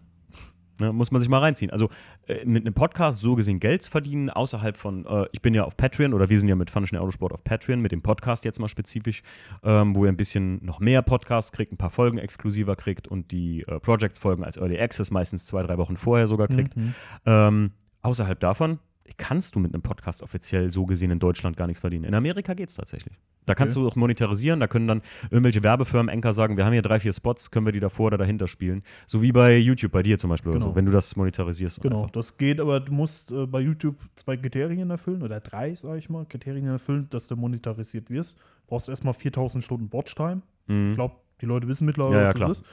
Ne, 0.81 0.93
muss 0.93 1.11
man 1.11 1.20
sich 1.20 1.29
mal 1.29 1.41
reinziehen. 1.41 1.72
Also 1.72 1.89
äh, 2.29 2.45
mit 2.45 2.64
einem 2.64 2.74
Podcast 2.74 3.20
so 3.20 3.35
gesehen 3.35 3.59
Geld 3.59 3.85
verdienen, 3.85 4.31
außerhalb 4.31 4.76
von, 4.76 5.07
äh, 5.07 5.26
ich 5.33 5.43
bin 5.43 5.53
ja 5.53 5.64
auf 5.64 5.76
Patreon 5.76 6.14
oder 6.14 6.29
wir 6.29 6.39
sind 6.39 6.49
ja 6.49 6.55
mit 6.55 6.70
Fun 6.70 6.87
Schnell 6.87 7.01
Autosport 7.01 7.33
auf 7.33 7.43
Patreon, 7.43 7.81
mit 7.81 7.91
dem 7.91 8.01
Podcast 8.01 8.45
jetzt 8.45 8.61
mal 8.61 8.68
spezifisch, 8.68 9.22
ähm, 9.64 9.97
wo 9.97 10.05
ihr 10.05 10.12
ein 10.12 10.16
bisschen 10.16 10.64
noch 10.64 10.79
mehr 10.79 11.03
Podcasts 11.03 11.51
kriegt, 11.51 11.72
ein 11.72 11.79
paar 11.79 11.91
Folgen 11.91 12.18
exklusiver 12.18 12.76
kriegt 12.76 13.09
und 13.09 13.33
die 13.33 13.62
äh, 13.62 13.81
Projects-Folgen 13.81 14.45
als 14.45 14.57
Early 14.57 14.79
Access 14.79 15.11
meistens 15.11 15.47
zwei, 15.47 15.64
drei 15.64 15.79
Wochen 15.79 15.97
vorher 15.97 16.29
sogar 16.29 16.47
kriegt. 16.47 16.76
Mhm. 16.76 16.95
Ähm, 17.26 17.70
außerhalb 18.03 18.39
davon 18.39 18.79
kannst 19.17 19.55
du 19.55 19.59
mit 19.61 19.73
einem 19.75 19.83
Podcast 19.83 20.23
offiziell 20.23 20.71
so 20.71 20.87
gesehen 20.87 21.11
in 21.11 21.19
Deutschland 21.19 21.57
gar 21.57 21.67
nichts 21.67 21.81
verdienen. 21.81 22.05
In 22.05 22.15
Amerika 22.15 22.55
geht 22.55 22.69
es 22.69 22.75
tatsächlich. 22.77 23.15
Da 23.47 23.55
kannst 23.55 23.77
Okay. 23.77 23.85
du 23.85 23.89
auch 23.91 23.97
monetarisieren, 23.97 24.61
da 24.61 24.67
können 24.67 24.87
dann 24.87 25.03
irgendwelche 25.31 25.63
Werbefirmen, 25.63 26.11
Anker 26.15 26.35
sagen, 26.35 26.57
wir 26.59 26.67
haben 26.67 26.75
hier 26.75 26.83
drei, 26.83 27.01
vier 27.01 27.13
Spots, 27.15 27.51
können 27.51 27.65
wir 27.67 27.73
die 27.73 27.81
davor 27.81 28.09
oder 28.09 28.19
dahinter 28.19 28.47
spielen. 28.47 28.83
So 29.07 29.23
wie 29.23 29.33
bei 29.33 29.57
YouTube, 29.57 29.93
bei 29.93 30.03
dir 30.03 30.19
zum 30.19 30.29
Beispiel 30.31 30.51
oder 30.51 30.59
Genau. 30.61 30.71
so, 30.73 30.77
wenn 30.77 30.85
du 30.85 30.93
das 30.93 31.17
monetarisierst. 31.17 31.81
Genau, 31.81 32.01
einfach. 32.01 32.11
das 32.11 32.37
geht, 32.37 32.61
aber 32.61 32.81
du 32.81 32.93
musst 32.93 33.31
äh, 33.33 33.47
bei 33.47 33.61
YouTube 33.61 33.97
zwei 34.17 34.37
Kriterien 34.37 34.91
erfüllen 34.91 35.23
oder 35.23 35.41
drei, 35.41 35.75
sag 35.75 35.97
ich 35.97 36.11
mal, 36.11 36.27
Kriterien 36.27 36.67
erfüllen, 36.67 37.07
dass 37.11 37.27
du 37.29 37.37
monetarisiert 37.37 38.11
wirst. 38.11 38.37
Du 38.37 38.43
brauchst 38.69 38.89
erstmal 38.91 39.15
4000 39.15 39.65
Stunden 39.65 39.91
Watchtime. 39.93 40.43
Mhm. 40.67 40.91
Ich 40.91 40.95
glaube, 40.97 41.15
die 41.41 41.47
Leute 41.47 41.69
wissen 41.69 41.87
mittlerweile, 41.87 42.17
Ja, 42.17 42.23
ja, 42.23 42.29
was 42.29 42.35
klar. 42.35 42.49
das 42.51 42.59
ist. 42.61 42.67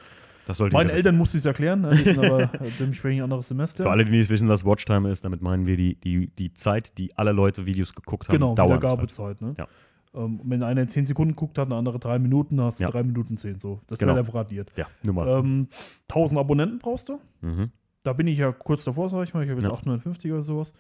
Meinen 0.72 0.90
Eltern 0.90 1.18
musste 1.18 1.38
ich 1.38 1.42
es 1.42 1.46
erklären, 1.46 1.82
ne? 1.82 1.96
die 1.96 2.04
sind 2.04 2.20
aber 2.20 2.44
äh, 2.54 2.70
dementsprechend 2.80 3.20
ein 3.20 3.24
anderes. 3.24 3.48
Semester. 3.48 3.84
Für 3.84 3.90
alle, 3.92 4.06
die 4.06 4.12
nicht 4.12 4.30
wissen, 4.30 4.48
was 4.50 4.64
Watchtime 4.66 5.10
ist, 5.12 5.24
damit 5.26 5.42
meinen 5.42 5.66
wir 5.66 5.78
die, 5.78 5.96
die, 5.96 6.28
die 6.28 6.54
Zeit, 6.54 6.98
die 6.98 7.16
alle 7.18 7.32
Leute 7.32 7.66
Videos 7.66 7.94
geguckt 7.94 8.28
haben. 8.30 8.34
genau, 8.36 8.54
Wiedergabezeit. 8.54 9.42
Ne? 9.42 9.56
Ja. 9.58 9.68
Ähm, 10.14 10.40
wenn 10.44 10.64
einer 10.64 10.82
in 10.82 10.88
10 10.88 11.06
Sekunden 11.06 11.36
guckt 11.36 11.58
hat, 11.58 11.66
eine 11.68 11.76
andere 11.76 12.00
3 12.00 12.20
Minuten, 12.20 12.62
hast 12.62 12.80
du 12.80 12.84
Ja. 12.84 12.90
3 12.92 13.04
Minuten 13.04 13.38
10. 13.38 13.60
So. 13.60 13.82
Das 13.88 14.00
Genau. 14.00 14.14
wird 14.14 14.20
einfach 14.20 14.36
radiert. 14.36 14.72
Ja, 14.78 14.86
nur 15.04 15.14
mal. 15.16 15.28
Ähm, 15.28 15.68
1000 16.08 16.40
Abonnenten 16.40 16.80
brauchst 16.80 17.10
du. 17.10 17.20
Mhm. 17.42 17.72
Da 18.04 18.14
bin 18.14 18.28
ich 18.28 18.38
ja 18.38 18.52
kurz 18.52 18.84
davor, 18.84 19.10
sag 19.10 19.24
ich 19.24 19.34
mal. 19.34 19.44
Ich 19.44 19.50
habe 19.50 19.60
jetzt 19.60 19.70
Ja. 19.70 19.76
850 19.76 20.32
oder 20.32 20.42
sowas. 20.42 20.74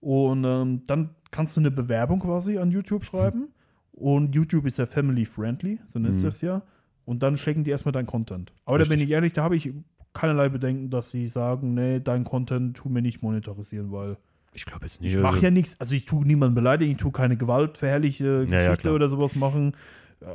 Und 0.00 0.44
ähm, 0.44 0.82
dann 0.86 1.10
kannst 1.30 1.56
du 1.56 1.60
eine 1.60 1.70
Bewerbung 1.70 2.18
quasi 2.20 2.58
an 2.58 2.70
YouTube 2.70 3.04
schreiben. 3.04 3.48
Und 3.92 4.34
YouTube 4.34 4.66
ist 4.66 4.78
ja 4.78 4.86
family-friendly, 4.86 5.78
so 5.86 5.98
nennt 5.98 6.16
Mhm. 6.16 6.22
das 6.22 6.40
ja. 6.40 6.62
Und 7.04 7.22
dann 7.22 7.36
checken 7.36 7.64
die 7.64 7.70
erstmal 7.70 7.92
deinen 7.92 8.06
Content. 8.06 8.52
Aber 8.64 8.78
da 8.78 8.84
bin 8.84 8.92
Richtig. 8.92 9.08
ich 9.08 9.12
ehrlich, 9.14 9.32
da 9.32 9.42
habe 9.42 9.56
ich 9.56 9.72
keinerlei 10.14 10.48
Bedenken, 10.48 10.90
dass 10.90 11.10
sie 11.10 11.26
sagen, 11.26 11.74
nee, 11.74 12.00
dein 12.00 12.24
Content 12.24 12.76
tu 12.76 12.88
mir 12.88 13.02
nicht 13.02 13.22
monetarisieren, 13.22 13.90
weil 13.92 14.16
Ich 14.52 14.64
glaube 14.66 14.84
jetzt 14.86 15.00
nicht. 15.00 15.14
ich 15.14 15.20
mache 15.20 15.34
also- 15.34 15.44
ja 15.46 15.50
nichts, 15.50 15.80
also 15.80 15.94
ich 15.94 16.04
tue 16.04 16.26
niemanden 16.26 16.54
beleidigen, 16.54 16.92
ich 16.92 16.98
tue 16.98 17.10
keine 17.12 17.36
gewaltverherrliche 17.36 18.24
Ja, 18.24 18.32
ja, 18.42 18.44
Geschichte 18.66 18.82
klar. 18.82 18.94
oder 18.94 19.08
sowas 19.08 19.34
machen. 19.34 19.72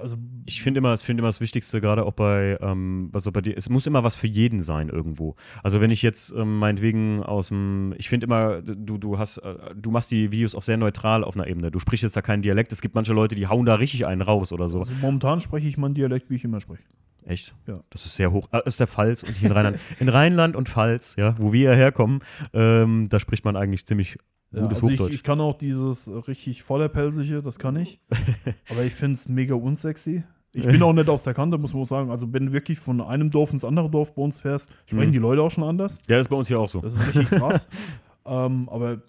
Also 0.01 0.17
Ich 0.45 0.61
finde 0.61 0.79
immer, 0.79 0.93
ich 0.93 1.01
finde 1.01 1.21
immer 1.21 1.29
das 1.29 1.41
Wichtigste, 1.41 1.81
gerade 1.81 2.05
auch 2.05 2.13
bei, 2.13 2.57
ähm, 2.61 3.09
was 3.11 3.27
auch 3.27 3.31
bei 3.31 3.41
dir, 3.41 3.57
es 3.57 3.69
muss 3.69 3.87
immer 3.87 4.03
was 4.03 4.15
für 4.15 4.27
jeden 4.27 4.61
sein 4.61 4.89
irgendwo. 4.89 5.35
Also 5.63 5.81
wenn 5.81 5.91
ich 5.91 6.01
jetzt 6.01 6.31
ähm, 6.31 6.59
meinetwegen 6.59 7.23
aus 7.23 7.49
dem, 7.49 7.93
ich 7.97 8.09
finde 8.09 8.25
immer, 8.25 8.61
du, 8.61 8.97
du 8.97 9.17
hast, 9.17 9.37
äh, 9.39 9.55
du 9.75 9.91
machst 9.91 10.11
die 10.11 10.31
Videos 10.31 10.55
auch 10.55 10.61
sehr 10.61 10.77
neutral 10.77 11.23
auf 11.23 11.35
einer 11.35 11.47
Ebene. 11.47 11.71
Du 11.71 11.79
sprichst 11.79 12.03
jetzt 12.03 12.15
da 12.15 12.21
keinen 12.21 12.41
Dialekt. 12.41 12.71
Es 12.71 12.81
gibt 12.81 12.95
manche 12.95 13.13
Leute, 13.13 13.35
die 13.35 13.47
hauen 13.47 13.65
da 13.65 13.75
richtig 13.75 14.05
einen 14.05 14.21
raus 14.21 14.51
oder 14.51 14.67
so. 14.67 14.79
Also 14.79 14.93
momentan 15.01 15.41
spreche 15.41 15.67
ich 15.67 15.77
meinen 15.77 15.93
Dialekt, 15.93 16.29
wie 16.29 16.35
ich 16.35 16.43
immer 16.43 16.61
spreche. 16.61 16.83
Echt? 17.25 17.53
Ja. 17.67 17.81
Das 17.89 18.05
ist 18.05 18.15
sehr 18.15 18.31
hoch. 18.31 18.47
Äh, 18.53 18.61
ist 18.65 18.79
der 18.79 18.87
Pfalz 18.87 19.23
und 19.23 19.35
hier 19.35 19.49
in 19.49 19.53
Rheinland. 19.53 19.79
in 19.99 20.09
Rheinland 20.09 20.55
und 20.55 20.69
Pfalz, 20.69 21.15
ja, 21.17 21.35
wo 21.37 21.51
wir 21.51 21.73
herkommen, 21.75 22.19
ähm, 22.53 23.09
da 23.09 23.19
spricht 23.19 23.43
man 23.43 23.57
eigentlich 23.57 23.85
ziemlich 23.85 24.17
Ja, 24.51 24.61
gutes 24.61 24.77
also 24.77 24.89
ich, 24.89 24.99
Hochdeutsch. 24.99 25.13
ich 25.13 25.23
kann 25.23 25.39
auch 25.41 25.53
dieses 25.57 26.09
richtig 26.27 26.63
vollerpelsige, 26.63 27.41
das 27.43 27.59
kann 27.59 27.75
ich. 27.75 27.99
Aber 28.69 28.83
ich 28.83 28.93
finde 28.93 29.13
es 29.15 29.27
mega 29.27 29.55
unsexy. 29.55 30.23
Ich 30.53 30.65
bin 30.65 30.81
auch 30.81 30.93
nicht 30.93 31.09
aus 31.09 31.23
der 31.23 31.33
Kante, 31.35 31.57
muss 31.57 31.73
man 31.73 31.83
auch 31.83 31.87
sagen. 31.87 32.09
Also, 32.09 32.31
wenn 32.33 32.47
du 32.47 32.53
wirklich 32.53 32.79
von 32.79 32.99
einem 33.01 33.29
Dorf 33.29 33.51
ins 33.53 33.63
andere 33.65 33.89
Dorf 33.91 34.15
bei 34.15 34.21
uns 34.23 34.39
fährst, 34.41 34.71
sprechen 34.87 35.09
Mhm. 35.09 35.13
die 35.13 35.17
Leute 35.19 35.41
auch 35.43 35.51
schon 35.51 35.63
anders. 35.63 35.99
ja, 36.07 36.15
das 36.17 36.25
ist 36.25 36.29
bei 36.29 36.35
uns 36.37 36.47
hier 36.47 36.59
auch 36.59 36.69
so. 36.69 36.79
Das 36.79 36.93
ist 36.95 37.05
richtig 37.15 37.29
krass. 37.37 37.67
ähm, 38.25 38.67
aber 38.69 39.01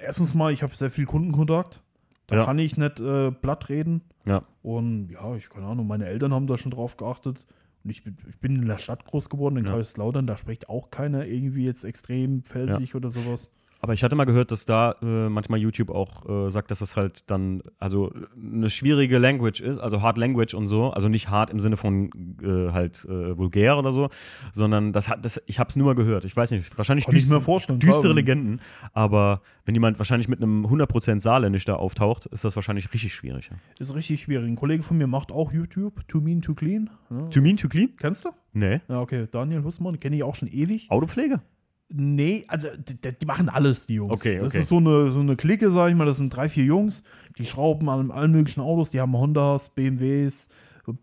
erstens 0.00 0.34
mal, 0.34 0.52
ich 0.52 0.62
habe 0.62 0.74
sehr 0.74 0.90
viel 0.90 1.04
Kundenkontakt. 1.06 1.82
Da 2.26 2.36
Ja. 2.36 2.44
kann 2.44 2.58
ich 2.58 2.76
nicht 2.76 2.98
äh, 2.98 3.30
platt 3.30 3.68
reden. 3.68 4.00
Ja. 4.26 4.42
Und 4.62 5.10
ja, 5.10 5.36
ich 5.36 5.48
keine 5.50 5.66
Ahnung, 5.66 5.86
meine 5.86 6.06
Eltern 6.06 6.34
haben 6.34 6.46
da 6.48 6.56
schon 6.56 6.72
drauf 6.72 6.96
geachtet. 6.96 7.44
Und 7.84 7.90
ich 7.90 8.02
bin, 8.02 8.16
ich 8.28 8.38
bin 8.40 8.56
in 8.56 8.66
der 8.66 8.78
Stadt 8.78 9.04
groß 9.04 9.28
geworden, 9.30 9.58
in 9.58 9.66
Ja. 9.66 9.72
Kaiserslautern. 9.72 10.26
Da 10.26 10.36
spricht 10.36 10.68
auch 10.68 10.90
keiner 10.90 11.26
irgendwie 11.26 11.64
jetzt 11.64 11.84
extrem 11.84 12.42
felsig 12.42 12.96
oder 12.96 13.10
sowas. 13.10 13.50
Aber 13.86 13.94
ich 13.94 14.02
hatte 14.02 14.16
mal 14.16 14.24
gehört, 14.24 14.50
dass 14.50 14.64
da 14.64 14.96
äh, 15.00 15.28
manchmal 15.28 15.60
YouTube 15.60 15.90
auch 15.90 16.48
äh, 16.48 16.50
sagt, 16.50 16.72
dass 16.72 16.80
das 16.80 16.96
halt 16.96 17.30
dann 17.30 17.62
also 17.78 18.12
eine 18.36 18.68
schwierige 18.68 19.18
Language 19.18 19.60
ist, 19.60 19.78
also 19.78 20.02
Hard 20.02 20.18
Language 20.18 20.54
und 20.54 20.66
so, 20.66 20.90
also 20.90 21.08
nicht 21.08 21.28
hart 21.28 21.50
im 21.50 21.60
Sinne 21.60 21.76
von 21.76 22.10
äh, 22.42 22.72
halt 22.72 23.04
äh, 23.04 23.38
vulgär 23.38 23.78
oder 23.78 23.92
so, 23.92 24.08
sondern 24.52 24.92
das 24.92 25.08
hat 25.08 25.24
das 25.24 25.40
ich 25.46 25.60
habe 25.60 25.70
es 25.70 25.76
nur 25.76 25.86
mal 25.86 25.94
gehört. 25.94 26.24
Ich 26.24 26.36
weiß 26.36 26.50
nicht, 26.50 26.76
wahrscheinlich 26.76 27.04
vorstellen. 27.44 27.78
düstere. 27.78 28.12
Legenden, 28.12 28.60
aber 28.92 29.40
wenn 29.66 29.76
jemand 29.76 30.00
wahrscheinlich 30.00 30.26
mit 30.26 30.42
einem 30.42 30.66
100% 30.66 31.20
Saarländisch 31.20 31.64
da 31.64 31.76
auftaucht, 31.76 32.26
ist 32.26 32.44
das 32.44 32.56
wahrscheinlich 32.56 32.92
richtig 32.92 33.14
schwierig. 33.14 33.50
Ja. 33.52 33.56
Ist 33.78 33.94
richtig 33.94 34.20
schwierig. 34.20 34.48
Ein 34.48 34.56
Kollege 34.56 34.82
von 34.82 34.98
mir 34.98 35.06
macht 35.06 35.30
auch 35.30 35.52
YouTube, 35.52 36.08
Too 36.08 36.20
Mean, 36.20 36.42
Too 36.42 36.54
Clean. 36.54 36.90
Ja. 37.08 37.28
To 37.28 37.40
mean 37.40 37.56
to 37.56 37.68
clean? 37.68 37.90
Kennst 37.98 38.24
du? 38.24 38.30
Nee. 38.52 38.80
Ja, 38.88 39.00
okay. 39.00 39.28
Daniel 39.30 39.62
Hussmann, 39.62 40.00
kenne 40.00 40.16
ich 40.16 40.24
auch 40.24 40.34
schon 40.34 40.48
ewig. 40.48 40.90
Autopflege? 40.90 41.40
Nee, 41.88 42.44
also 42.48 42.68
die, 42.76 42.96
die 43.16 43.26
machen 43.26 43.48
alles, 43.48 43.86
die 43.86 43.94
Jungs. 43.94 44.12
Okay, 44.12 44.38
Das 44.38 44.48
okay. 44.48 44.62
ist 44.62 44.68
so 44.68 44.78
eine, 44.78 45.10
so 45.10 45.20
eine 45.20 45.36
Clique, 45.36 45.70
sag 45.70 45.88
ich 45.90 45.94
mal. 45.96 46.04
Das 46.04 46.16
sind 46.18 46.34
drei, 46.34 46.48
vier 46.48 46.64
Jungs, 46.64 47.04
die 47.38 47.44
schrauben 47.46 47.88
an 47.88 48.10
allen 48.10 48.32
möglichen 48.32 48.60
Autos. 48.60 48.90
Die 48.90 49.00
haben 49.00 49.16
Hondas, 49.16 49.68
BMWs, 49.70 50.48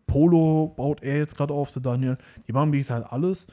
Polo 0.07 0.73
baut 0.75 1.01
er 1.03 1.17
jetzt 1.17 1.35
gerade 1.37 1.53
auf, 1.53 1.71
der 1.71 1.81
Daniel. 1.81 2.17
Die 2.47 2.53
machen, 2.53 2.71
wie 2.73 2.77
gesagt, 2.79 3.11
alles. 3.11 3.47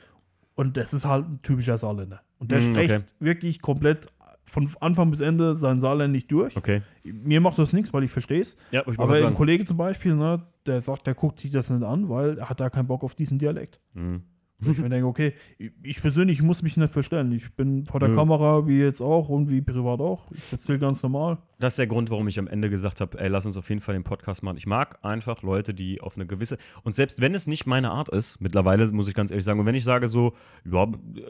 Und 0.55 0.77
das 0.77 0.93
ist 0.93 1.05
halt 1.05 1.27
ein 1.27 1.41
typischer 1.43 1.79
Saarländer. 1.79 2.21
Und 2.39 2.51
der 2.51 2.61
Mm, 2.61 2.73
spricht 2.73 2.93
okay. 2.95 3.03
wirklich 3.21 3.61
komplett 3.63 4.09
von 4.45 4.69
Anfang 4.81 5.11
bis 5.11 5.21
Ende 5.21 5.55
sein 5.55 5.79
Saarländisch 5.81 6.27
durch. 6.27 6.57
Okay. 6.57 6.83
Mir 7.05 7.41
macht 7.41 7.59
das 7.59 7.73
nichts, 7.73 7.93
weil 7.93 8.03
ich 8.03 8.11
verstehe 8.11 8.41
es. 8.41 8.57
Ja, 8.73 8.83
Aber 8.87 9.15
ein 9.15 9.35
Kollege 9.35 9.65
zum 9.65 9.77
Beispiel, 9.77 10.15
ne, 10.17 10.43
der 10.67 10.81
sagt, 10.81 11.07
der 11.07 11.15
guckt 11.15 11.39
sich 11.39 11.53
das 11.53 11.71
nicht 11.71 11.85
an, 11.85 12.09
weil 12.09 12.39
er 12.39 12.51
hat 12.51 12.61
da 12.61 12.69
keinen 12.71 12.89
Bock 12.89 13.05
auf 13.05 13.15
diesen 13.15 13.39
Dialekt. 13.39 13.81
Mhm. 13.95 14.23
Ich 14.63 14.79
mir 14.79 14.89
denke, 14.89 15.07
okay, 15.07 15.35
ich 15.83 16.01
persönlich 16.01 16.43
muss 16.43 16.63
mich 16.63 16.77
nicht 16.77 16.93
verstellen. 16.93 17.33
Ich 17.33 17.55
bin 17.55 17.87
vor 17.87 18.01
der 18.01 18.11
Nö. 18.11 18.17
Kamera, 18.17 18.67
wie 18.67 18.79
jetzt 18.79 19.01
auch 19.01 19.29
und 19.29 19.51
wie 19.51 19.63
privat 19.63 20.01
auch. 20.01 20.31
Ich 20.33 20.53
erzähle 20.53 20.79
ganz 20.79 21.03
normal. 21.03 21.39
Das 21.59 21.75
ist 21.75 21.79
der 21.79 21.87
Grund, 21.87 22.11
warum 22.11 22.27
ich 22.29 22.39
am 22.39 22.47
Ende 22.47 22.71
gesagt 22.71 23.01
habe, 23.01 23.19
ey, 23.19 23.29
lass 23.29 23.47
uns 23.47 23.57
auf 23.57 23.69
jeden 23.69 23.81
Fall 23.81 23.95
den 23.95 24.05
Podcast 24.05 24.43
machen. 24.43 24.57
Ich 24.57 24.67
mag 24.67 24.99
einfach 25.05 25.43
Leute, 25.43 25.75
die 25.75 26.01
auf 26.01 26.17
eine 26.17 26.27
gewisse 26.27 26.59
und 26.83 26.95
selbst 26.95 27.21
wenn 27.21 27.35
es 27.35 27.47
nicht 27.47 27.67
meine 27.67 27.91
Art 27.91 28.09
ist, 28.09 28.41
mittlerweile 28.41 28.91
muss 28.93 29.09
ich 29.09 29.15
ganz 29.15 29.31
ehrlich 29.31 29.45
sagen, 29.45 29.61
und 29.61 29.67
wenn 29.67 29.75
ich 29.75 29.85
sage 29.85 30.09
so, 30.09 30.35
ja, 30.71 30.87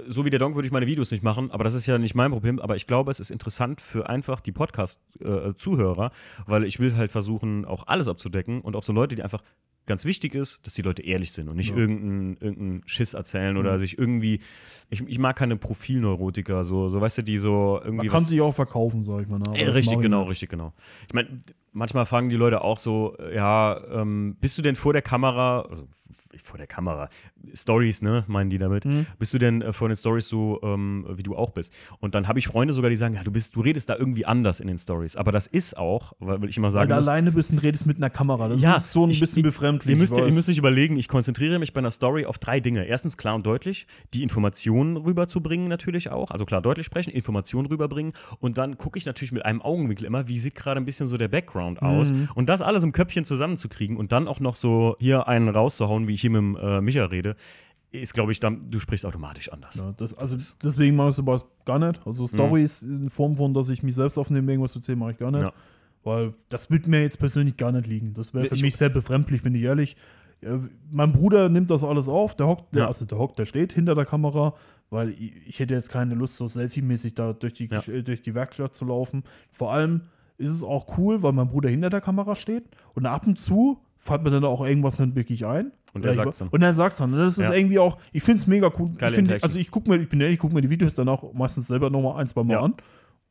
so 0.09 0.25
wie 0.25 0.31
der 0.31 0.39
Donk 0.39 0.55
würde 0.55 0.67
ich 0.67 0.73
meine 0.73 0.87
Videos 0.87 1.11
nicht 1.11 1.23
machen, 1.23 1.51
aber 1.51 1.65
das 1.65 1.75
ist 1.75 1.87
ja 1.87 1.99
nicht 1.99 2.15
mein 2.15 2.31
Problem, 2.31 2.59
aber 2.59 2.77
ich 2.77 2.87
glaube, 2.87 3.11
es 3.11 3.21
ist 3.21 3.31
interessant 3.31 3.81
für 3.81 4.09
einfach 4.09 4.41
die 4.41 4.53
Podcast-Zuhörer, 4.53 6.11
weil 6.47 6.65
ich 6.65 6.81
will 6.81 6.97
halt 6.97 7.11
versuchen, 7.11 7.65
auch 7.65 7.87
alles 7.87 8.09
abzudecken 8.09 8.61
und 8.61 8.77
auch 8.77 8.83
so 8.83 8.93
Leute, 8.93 9.17
die 9.17 9.23
einfach 9.23 9.43
ganz 9.87 10.05
wichtig 10.05 10.35
ist, 10.35 10.65
dass 10.67 10.75
die 10.75 10.83
Leute 10.83 11.03
ehrlich 11.03 11.33
sind 11.33 11.49
und 11.49 11.57
nicht 11.57 11.71
Ja. 11.71 11.77
irgendeinen 11.77 12.37
irgendein 12.41 12.83
Schiss 12.87 13.15
erzählen 13.15 13.57
oder 13.57 13.75
Mhm. 13.75 13.79
sich 13.79 13.99
irgendwie, 13.99 14.41
ich, 14.91 15.01
ich 15.07 15.19
mag 15.19 15.37
keine 15.37 15.57
Profilneurotiker, 15.57 16.65
so, 16.65 16.89
so 16.89 17.01
weißt 17.01 17.19
du, 17.19 17.23
die 17.23 17.39
so 17.39 17.79
irgendwie 17.83 18.07
Man 18.07 18.09
kann 18.09 18.25
sich 18.25 18.41
auch 18.41 18.55
verkaufen, 18.55 19.03
sag 19.05 19.23
ich 19.23 19.29
mal. 19.29 19.39
ne? 19.39 19.47
Aber 19.49 19.59
äh, 19.59 19.69
richtig, 19.69 20.01
genau, 20.01 20.25
richtig, 20.25 20.49
genau. 20.49 20.73
Ich 21.09 21.15
meine, 21.15 21.39
manchmal 21.73 22.07
fragen 22.07 22.29
die 22.31 22.37
Leute 22.37 22.63
auch 22.65 22.79
so, 22.79 23.17
ja, 23.35 23.81
ähm, 23.93 24.37
bist 24.41 24.57
du 24.59 24.63
denn 24.63 24.77
vor 24.77 24.93
der 24.93 25.03
Kamera, 25.03 25.63
also 25.63 25.87
vor 26.45 26.59
der 26.59 26.69
Kamera, 26.69 27.09
Stories, 27.55 28.03
ne, 28.03 28.25
meinen 28.29 28.51
die 28.51 28.59
damit, 28.59 28.85
Mhm. 28.85 29.07
bist 29.19 29.35
du 29.35 29.39
denn 29.39 29.63
äh, 29.63 29.73
vor 29.73 29.89
den 29.89 29.97
Stories 29.97 30.29
so, 30.29 30.61
ähm, 30.63 31.05
wie 31.11 31.25
du 31.25 31.35
auch 31.37 31.51
bist? 31.51 31.73
Und 31.99 32.15
dann 32.15 32.29
habe 32.29 32.39
ich 32.39 32.47
Freunde 32.47 32.73
sogar, 32.73 32.89
die 32.89 32.97
sagen, 32.97 33.15
ja, 33.15 33.25
du 33.25 33.33
bist, 33.33 33.57
du 33.57 33.61
redest 33.61 33.89
da 33.89 33.97
irgendwie 33.97 34.25
anders 34.27 34.61
in 34.61 34.69
den 34.69 34.79
Stories. 34.79 35.17
Aber 35.17 35.33
das 35.33 35.49
ist 35.49 35.77
auch, 35.77 36.13
weil, 36.21 36.45
ich 36.49 36.57
immer 36.57 36.67
Weil 36.69 36.73
sagen 36.73 36.91
du 36.91 36.95
muss, 36.97 37.09
alleine 37.09 37.33
bist 37.33 37.51
und 37.51 37.59
redest 37.59 37.85
mit 37.85 37.97
einer 37.97 38.11
Kamera. 38.11 38.49
Das 38.49 38.61
Ja, 38.61 38.77
ist 38.77 38.93
so 38.93 39.05
ein 39.05 39.11
ich- 39.11 39.19
bisschen 39.21 39.39
ich- 39.39 39.45
befremdlich. 39.45 39.91
Ihr 39.93 39.97
müsst, 39.99 40.13
ich 40.13 40.19
ihr 40.19 40.33
müsst 40.33 40.49
euch 40.49 40.59
überlegen, 40.59 40.97
ich 40.97 41.09
konzentriere 41.09 41.59
mich 41.59 41.73
bei 41.73 41.79
einer 41.81 41.91
Story 41.91 42.25
auf 42.27 42.39
drei 42.39 42.61
Dinge. 42.61 42.85
Erstens 42.85 43.17
klar 43.17 43.35
und 43.35 43.45
deutlich, 43.45 43.87
die 44.15 44.23
Informationen 44.23 44.97
rüberzubringen 44.97 45.67
natürlich 45.69 46.11
auch. 46.11 46.31
Also 46.31 46.45
klar 46.47 46.63
deutlich 46.63 46.87
sprechen, 46.87 47.11
Informationen 47.11 47.67
rüberbringen. 47.67 48.13
Und 48.39 48.57
dann 48.57 48.79
gucke 48.79 48.99
ich 48.99 49.05
natürlich 49.07 49.33
mit 49.33 49.45
einem 49.45 49.63
Augenwinkel 49.63 50.07
immer, 50.07 50.29
wie 50.29 50.39
sieht 50.39 50.55
gerade 50.55 50.81
ein 50.81 50.85
bisschen 50.85 51.09
so 51.09 51.17
der 51.17 51.29
Background 51.29 51.60
aus. 51.61 52.13
Mhm. 52.13 52.29
Und 52.35 52.49
das 52.49 52.63
alles 52.63 52.83
im 52.83 52.93
Köpfchen 52.93 53.25
zusammenzukriegen 53.25 53.97
und 53.97 54.13
dann 54.13 54.29
auch 54.29 54.41
noch 54.41 54.55
so 54.57 54.97
hier 54.99 55.29
einen 55.29 55.49
rauszuhauen, 55.49 56.09
wie 56.09 56.15
ich 56.15 56.21
hier 56.21 56.31
mit 56.31 56.39
dem 56.39 56.57
äh, 56.57 56.81
Micha 56.81 57.05
rede, 57.07 57.37
ist, 57.93 58.15
glaube 58.15 58.31
ich, 58.33 58.39
dann, 58.41 58.71
du 58.71 58.79
sprichst 58.79 59.05
automatisch 59.05 59.51
anders. 59.53 59.75
Ja, 59.77 59.93
das, 59.97 60.15
also 60.15 60.37
deswegen 60.63 60.95
mache 60.97 61.09
ich 61.09 61.15
sowas 61.17 61.45
gar 61.65 61.79
nicht. 61.81 62.01
Also 62.07 62.27
Stories 62.29 62.83
in 62.83 63.11
Form 63.11 63.37
von, 63.37 63.53
dass 63.53 63.69
ich 63.69 63.83
mich 63.83 63.95
selbst 63.97 64.17
aufnehme, 64.17 64.51
irgendwas 64.53 64.73
zu 64.73 64.79
erzählen, 64.79 64.99
mache 64.99 65.13
ich 65.13 65.19
gar 65.19 65.31
nicht. 65.33 65.43
Ja. 65.43 65.53
Weil 66.05 66.35
das 66.49 66.71
würde 66.71 66.89
mir 66.89 67.03
jetzt 67.03 67.19
persönlich 67.19 67.57
gar 67.57 67.73
nicht 67.73 67.87
liegen. 67.89 68.15
Das 68.15 68.33
wäre 68.33 68.47
für 68.47 68.55
Ich- 68.55 68.63
mich 68.63 68.77
sehr 68.77 68.89
befremdlich, 68.91 69.43
bin 69.43 69.55
ich 69.55 69.63
ehrlich. 69.63 69.97
Mein 70.91 71.13
Bruder 71.13 71.51
nimmt 71.51 71.71
das 71.71 71.85
alles 71.85 72.09
auf, 72.09 72.35
der 72.35 72.47
hockt, 72.47 72.75
der, 72.75 72.83
Ja. 72.83 72.87
also 72.89 73.05
der 73.05 73.19
hockt, 73.19 73.39
der 73.39 73.45
steht 73.45 73.73
hinter 73.75 73.95
der 73.95 74.07
Kamera, 74.07 74.55
weil 74.89 75.11
ich, 75.11 75.33
ich 75.47 75.59
hätte 75.59 75.75
jetzt 75.75 75.91
keine 75.91 76.15
Lust, 76.15 76.37
so 76.37 76.47
selfie-mäßig 76.49 77.15
da 77.15 77.35
durch 77.35 77.53
die, 77.53 77.69
äh, 77.71 78.03
durch 78.03 78.23
die 78.23 78.35
Werkstatt 78.35 78.75
zu 78.75 78.87
laufen. 78.87 79.25
Vor 79.53 79.73
allem 79.73 80.03
ist 80.41 80.49
es 80.51 80.63
auch 80.65 80.99
cool, 80.99 81.23
weil 81.23 81.33
mein 81.33 81.49
Bruder 81.49 81.69
hinter 81.69 81.91
der 81.91 82.01
Kamera 82.01 82.35
steht 82.35 82.65
und 82.95 83.07
ab 83.07 83.27
und 83.27 83.39
zu 83.39 83.79
fällt 83.97 84.23
mir 84.23 84.31
dann 84.31 84.45
auch 84.45 84.65
irgendwas 84.65 84.99
nicht 84.99 85.15
wirklich 85.15 85.45
ein. 85.47 85.73
Und 85.93 86.05
er 86.05 86.15
sagt's 86.15 86.39
dann. 86.39 86.49
Und 86.49 86.63
er 86.63 86.73
sagt's 86.75 86.97
dann. 86.99 87.13
Das 87.13 87.37
ist 87.37 87.45
Ja. 87.45 87.53
irgendwie 87.53 87.79
auch, 87.79 87.99
ich 88.13 88.23
finde 88.23 88.41
es 88.41 88.47
mega 88.47 88.71
cool. 88.79 88.91
Geile 88.97 89.13
ich 89.13 89.17
find, 89.29 89.43
also 89.43 89.59
ich 89.59 89.71
gucke 89.71 89.91
mir, 89.91 89.97
ich 90.01 90.09
bin 90.09 90.21
ehrlich, 90.21 90.35
ich 90.35 90.41
gucke 90.41 90.55
mir 90.55 90.61
die 90.63 90.71
Videos 90.71 90.95
dann 90.95 91.09
auch 91.09 91.33
meistens 91.35 91.67
selber 91.67 91.91
nochmal 91.91 92.21
ein, 92.21 92.27
zwei 92.27 92.43
Mal 92.45 92.55
Ja. 92.55 92.61
an. 92.63 92.75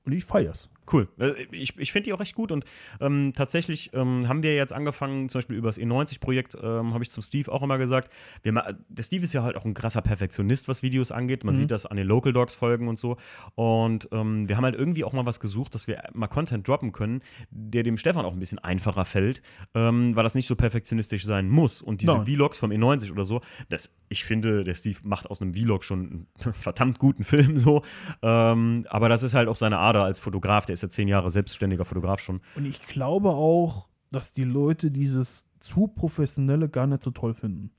Und 0.05 0.11
ich 0.13 0.23
feier's. 0.23 0.69
Cool. 0.91 1.07
Äh, 1.19 1.33
Ich, 1.51 1.77
ich 1.77 1.91
finde 1.91 2.05
die 2.05 2.13
auch 2.13 2.19
recht 2.19 2.35
gut 2.35 2.51
und 2.51 2.65
ähm, 2.99 3.33
tatsächlich 3.35 3.91
ähm, 3.93 4.27
haben 4.27 4.43
wir 4.43 4.55
jetzt 4.55 4.73
angefangen, 4.73 5.29
zum 5.29 5.39
Beispiel 5.39 5.55
über 5.55 5.69
das 5.69 5.77
E90-Projekt, 5.77 6.57
ähm, 6.61 6.93
habe 6.93 7.03
ich 7.03 7.11
zum 7.11 7.23
Steve 7.23 7.51
auch 7.51 7.61
immer 7.61 7.77
gesagt. 7.77 8.11
Wir, 8.43 8.53
der 8.87 9.03
Steve 9.03 9.23
ist 9.23 9.33
ja 9.33 9.43
halt 9.43 9.55
auch 9.55 9.65
ein 9.65 9.73
krasser 9.73 10.01
Perfektionist, 10.01 10.67
was 10.67 10.81
Videos 10.83 11.11
angeht. 11.11 11.43
Man 11.43 11.55
sieht 11.55 11.71
das 11.71 11.85
an 11.85 11.97
den 11.97 12.07
Local 12.07 12.33
Dogs-Folgen 12.33 12.87
und 12.87 12.97
so. 12.97 13.17
Und 13.55 14.07
ähm, 14.11 14.47
wir 14.47 14.57
haben 14.57 14.63
halt 14.63 14.75
irgendwie 14.75 15.03
auch 15.03 15.13
mal 15.13 15.25
was 15.25 15.39
gesucht, 15.39 15.75
dass 15.75 15.87
wir 15.87 16.01
mal 16.13 16.27
Content 16.27 16.67
droppen 16.67 16.91
können, 16.91 17.21
der 17.49 17.83
dem 17.83 17.97
Stefan 17.97 18.25
auch 18.25 18.33
ein 18.33 18.39
bisschen 18.39 18.59
einfacher 18.59 19.05
fällt, 19.05 19.41
ähm, 19.75 20.15
weil 20.15 20.23
das 20.23 20.35
nicht 20.35 20.47
so 20.47 20.55
perfektionistisch 20.55 21.25
sein 21.25 21.49
muss. 21.49 21.81
Und 21.81 22.01
diese 22.01 22.13
Nein. 22.13 22.25
Vlogs 22.25 22.57
vom 22.57 22.71
E90 22.71 23.11
oder 23.11 23.25
so, 23.25 23.41
das, 23.69 23.93
ich 24.09 24.23
finde, 24.23 24.63
der 24.63 24.73
Steve 24.73 24.97
macht 25.03 25.29
aus 25.29 25.41
einem 25.41 25.53
Vlog 25.53 25.83
schon 25.83 26.27
einen 26.43 26.53
verdammt 26.53 26.99
guten 26.99 27.23
Film 27.23 27.57
so. 27.57 27.83
Ähm, 28.21 28.85
aber 28.89 29.09
das 29.09 29.23
ist 29.23 29.33
halt 29.33 29.47
auch 29.47 29.55
seine 29.55 29.77
Ader 29.77 30.03
als 30.03 30.19
Fotograf. 30.19 30.65
Der 30.65 30.78
ist 30.79 30.83
ja 30.83 30.89
zehn 30.89 31.07
Jahre 31.07 31.29
selbstständiger 31.29 31.85
Fotograf 31.85 32.19
schon. 32.19 32.41
Und 32.55 32.65
ich 32.65 32.81
glaube 32.87 33.29
auch, 33.29 33.87
dass 34.11 34.33
die 34.33 34.43
Leute 34.43 34.91
dieses 34.91 35.45
zu 35.59 35.87
professionelle 35.87 36.69
gar 36.69 36.87
nicht 36.87 37.03
so 37.03 37.11
toll 37.11 37.33
finden. 37.33 37.71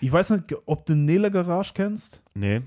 Ich 0.00 0.12
weiß 0.12 0.30
nicht, 0.30 0.54
ob 0.66 0.84
du 0.86 0.94
Nele 0.96 1.30
Garage 1.30 1.72
kennst. 1.74 2.22
Nee. 2.34 2.60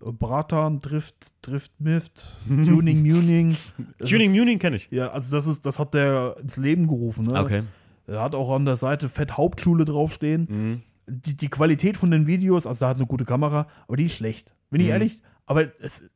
Bratan, 0.00 0.80
Drift, 0.82 1.34
Drift, 1.42 1.72
Mift, 1.80 2.36
Tuning, 2.48 3.00
Muning. 3.02 3.56
Tuning 3.98 4.32
Muning 4.32 4.58
kenne 4.58 4.76
ich. 4.76 4.88
Ja, 4.90 5.08
also 5.08 5.34
das 5.34 5.46
ist, 5.46 5.64
das 5.64 5.78
hat 5.78 5.94
der 5.94 6.36
ins 6.40 6.56
Leben 6.58 6.86
gerufen. 6.86 7.24
Ne? 7.24 7.40
Okay. 7.40 7.62
Er 8.06 8.20
hat 8.20 8.34
auch 8.34 8.54
an 8.54 8.66
der 8.66 8.76
Seite 8.76 9.08
Fett 9.08 9.36
Hauptschule 9.36 9.84
draufstehen. 9.84 10.46
Mhm. 10.50 10.82
Die, 11.08 11.36
die 11.36 11.48
Qualität 11.48 11.96
von 11.96 12.10
den 12.10 12.26
Videos, 12.26 12.66
also 12.66 12.84
er 12.84 12.88
hat 12.90 12.96
eine 12.98 13.06
gute 13.06 13.24
Kamera, 13.24 13.68
aber 13.88 13.96
die 13.96 14.06
ist 14.06 14.14
schlecht. 14.16 14.54
Bin 14.70 14.80
ich 14.80 14.88
Mhm. 14.88 14.92
ehrlich, 14.92 15.22
aber 15.46 15.68
es, 15.80 16.10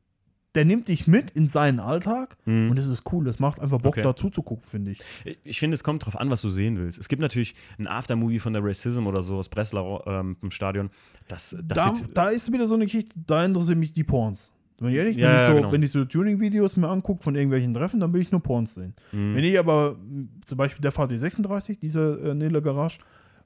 der 0.55 0.65
nimmt 0.65 0.87
dich 0.89 1.07
mit 1.07 1.31
in 1.31 1.47
seinen 1.47 1.79
Alltag 1.79 2.35
Mhm. 2.45 2.71
und 2.71 2.77
es 2.77 2.87
ist 2.87 3.03
cool. 3.13 3.23
Das 3.25 3.39
macht 3.39 3.59
einfach 3.61 3.77
Bock, 3.79 3.93
Okay. 3.93 4.01
da 4.03 4.15
zuzugucken, 4.15 4.63
finde 4.67 4.91
ich. 4.91 4.99
Ich 5.43 5.59
finde, 5.59 5.75
es 5.75 5.83
kommt 5.83 6.05
drauf 6.05 6.19
an, 6.19 6.29
was 6.29 6.41
du 6.41 6.49
sehen 6.49 6.77
willst. 6.77 6.99
Es 6.99 7.07
gibt 7.07 7.21
natürlich 7.21 7.55
ein 7.79 7.87
Aftermovie 7.87 8.39
von 8.39 8.53
der 8.53 8.63
Racism 8.63 9.07
oder 9.07 9.21
so 9.21 9.37
aus 9.37 9.47
Breslau 9.49 10.03
ähm, 10.05 10.35
im 10.41 10.51
Stadion. 10.51 10.89
Das, 11.27 11.55
das 11.63 11.77
Da, 11.77 11.95
sieht, 11.95 12.17
da 12.17 12.29
ist 12.29 12.51
wieder 12.51 12.67
so 12.67 12.75
eine 12.75 12.85
Geschichte, 12.85 13.15
da 13.25 13.45
interessieren 13.45 13.79
mich 13.79 13.93
die 13.93 14.03
Porns. 14.03 14.51
Bin 14.79 14.89
ich 14.89 14.95
ehrlich, 14.95 15.15
Ja, 15.17 15.29
wenn, 15.29 15.35
ich 15.41 15.47
so, 15.47 15.55
genau. 15.55 15.71
wenn 15.71 15.83
ich 15.83 15.91
so 15.91 16.05
Tuning-Videos 16.05 16.75
mir 16.75 16.89
angucke 16.89 17.21
von 17.23 17.35
irgendwelchen 17.35 17.73
Treffen, 17.73 17.99
dann 17.99 18.11
will 18.13 18.21
ich 18.21 18.31
nur 18.31 18.41
Porns 18.41 18.73
sehen. 18.73 18.95
Mhm. 19.11 19.35
Wenn 19.35 19.43
ich 19.43 19.59
aber 19.59 19.95
zum 20.43 20.57
Beispiel 20.57 20.81
der 20.81 20.91
VD36, 20.91 21.79
dieser 21.79 22.19
äh, 22.19 22.33
Nele 22.33 22.61
Garage, 22.63 22.97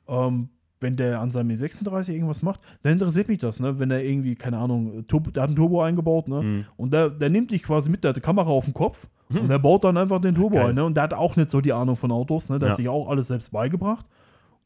ähm, 0.08 0.48
wenn 0.82 0.96
der 0.96 1.22
an 1.22 1.32
seinem 1.32 1.50
E36 1.52 2.10
irgendwas 2.12 2.42
macht, 2.42 2.62
dann 2.84 2.94
interessiert 2.94 3.28
mich 3.28 3.40
das, 3.40 3.60
ne? 3.60 3.80
Wenn 3.80 3.92
er 3.92 4.04
irgendwie, 4.04 4.36
keine 4.36 4.58
Ahnung, 4.58 5.06
Turbo, 5.08 5.32
der 5.32 5.44
hat 5.44 5.50
einen 5.50 5.56
Turbo 5.56 5.82
eingebaut, 5.82 6.28
ne? 6.28 6.42
Mhm. 6.42 6.66
Und 6.78 6.94
der, 6.94 7.10
der 7.10 7.30
nimmt 7.30 7.52
dich 7.52 7.64
quasi 7.64 7.90
mit, 7.90 8.04
der 8.04 8.10
hat 8.10 8.18
die 8.18 8.22
Kamera 8.22 8.50
auf 8.50 8.66
dem 8.66 8.74
Kopf 8.74 9.08
und 9.30 9.48
der 9.50 9.58
baut 9.60 9.84
dann 9.84 9.98
einfach 9.98 10.20
den 10.22 10.36
Turbo 10.36 10.58
Geil. 10.58 10.70
ein, 10.70 10.76
ne? 10.76 10.84
Und 10.86 10.96
der 10.96 11.04
hat 11.04 11.14
auch 11.14 11.36
nicht 11.36 11.50
so 11.50 11.62
die 11.62 11.74
Ahnung 11.74 11.96
von 11.96 12.12
Autos, 12.12 12.50
ne? 12.50 12.60
Der 12.60 12.68
Ja. 12.68 12.72
hat 12.72 12.78
sich 12.78 12.90
auch 12.90 13.10
alles 13.10 13.28
selbst 13.28 13.52
beigebracht. 13.52 14.06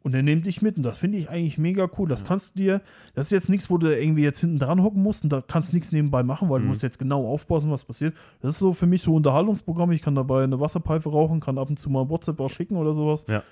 Und 0.02 0.14
der 0.14 0.24
nimmt 0.24 0.46
dich 0.46 0.62
mit 0.62 0.78
und 0.78 0.84
das 0.84 0.98
finde 0.98 1.18
ich 1.18 1.30
eigentlich 1.30 1.58
mega 1.58 1.90
cool. 1.98 2.08
Das 2.08 2.24
kannst 2.24 2.56
du 2.56 2.60
dir, 2.60 2.82
das 3.16 3.26
ist 3.26 3.32
jetzt 3.32 3.50
nichts, 3.50 3.70
wo 3.70 3.78
du 3.78 3.94
irgendwie 3.94 4.24
jetzt 4.24 4.40
hinten 4.40 4.58
dran 4.58 4.82
hocken 4.82 5.04
musst 5.04 5.24
und 5.26 5.30
da 5.34 5.42
kannst 5.46 5.72
du 5.72 5.76
nichts 5.76 5.92
nebenbei 5.92 6.24
machen, 6.24 6.50
weil 6.50 6.60
du 6.60 6.64
Mhm. 6.64 6.70
musst 6.70 6.84
jetzt 6.84 7.00
genau 7.00 7.28
aufpassen, 7.28 7.70
was 7.70 7.84
passiert. 7.84 8.16
Das 8.42 8.52
ist 8.56 8.60
so 8.60 8.72
für 8.74 8.86
mich 8.86 9.02
so 9.02 9.12
ein 9.12 9.16
Unterhaltungsprogramm. 9.18 9.92
Ich 9.92 10.02
kann 10.02 10.16
dabei 10.16 10.46
eine 10.46 10.58
Wasserpfeife 10.60 11.10
rauchen, 11.10 11.42
kann 11.42 11.58
ab 11.58 11.70
und 11.70 11.78
zu 11.80 11.90
mal 11.90 12.08
WhatsApp 12.08 12.40
auch 12.40 12.50
schicken 12.50 12.78
oder 12.78 12.94
sowas. 12.94 13.26
Ja. 13.28 13.44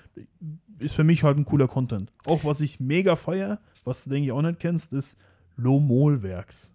Ist 0.78 0.94
für 0.94 1.04
mich 1.04 1.22
halt 1.22 1.36
ein 1.36 1.44
cooler 1.44 1.68
Content. 1.68 2.10
Auch 2.24 2.44
was 2.44 2.62
ich 2.62 2.80
mega 2.80 3.14
feier, 3.14 3.60
was 3.84 4.04
du 4.04 4.10
denke 4.10 4.26
ich 4.26 4.32
auch 4.32 4.40
nicht 4.40 4.58
kennst, 4.58 4.94
ist 4.94 5.18
Lomol-Werks. 5.56 6.72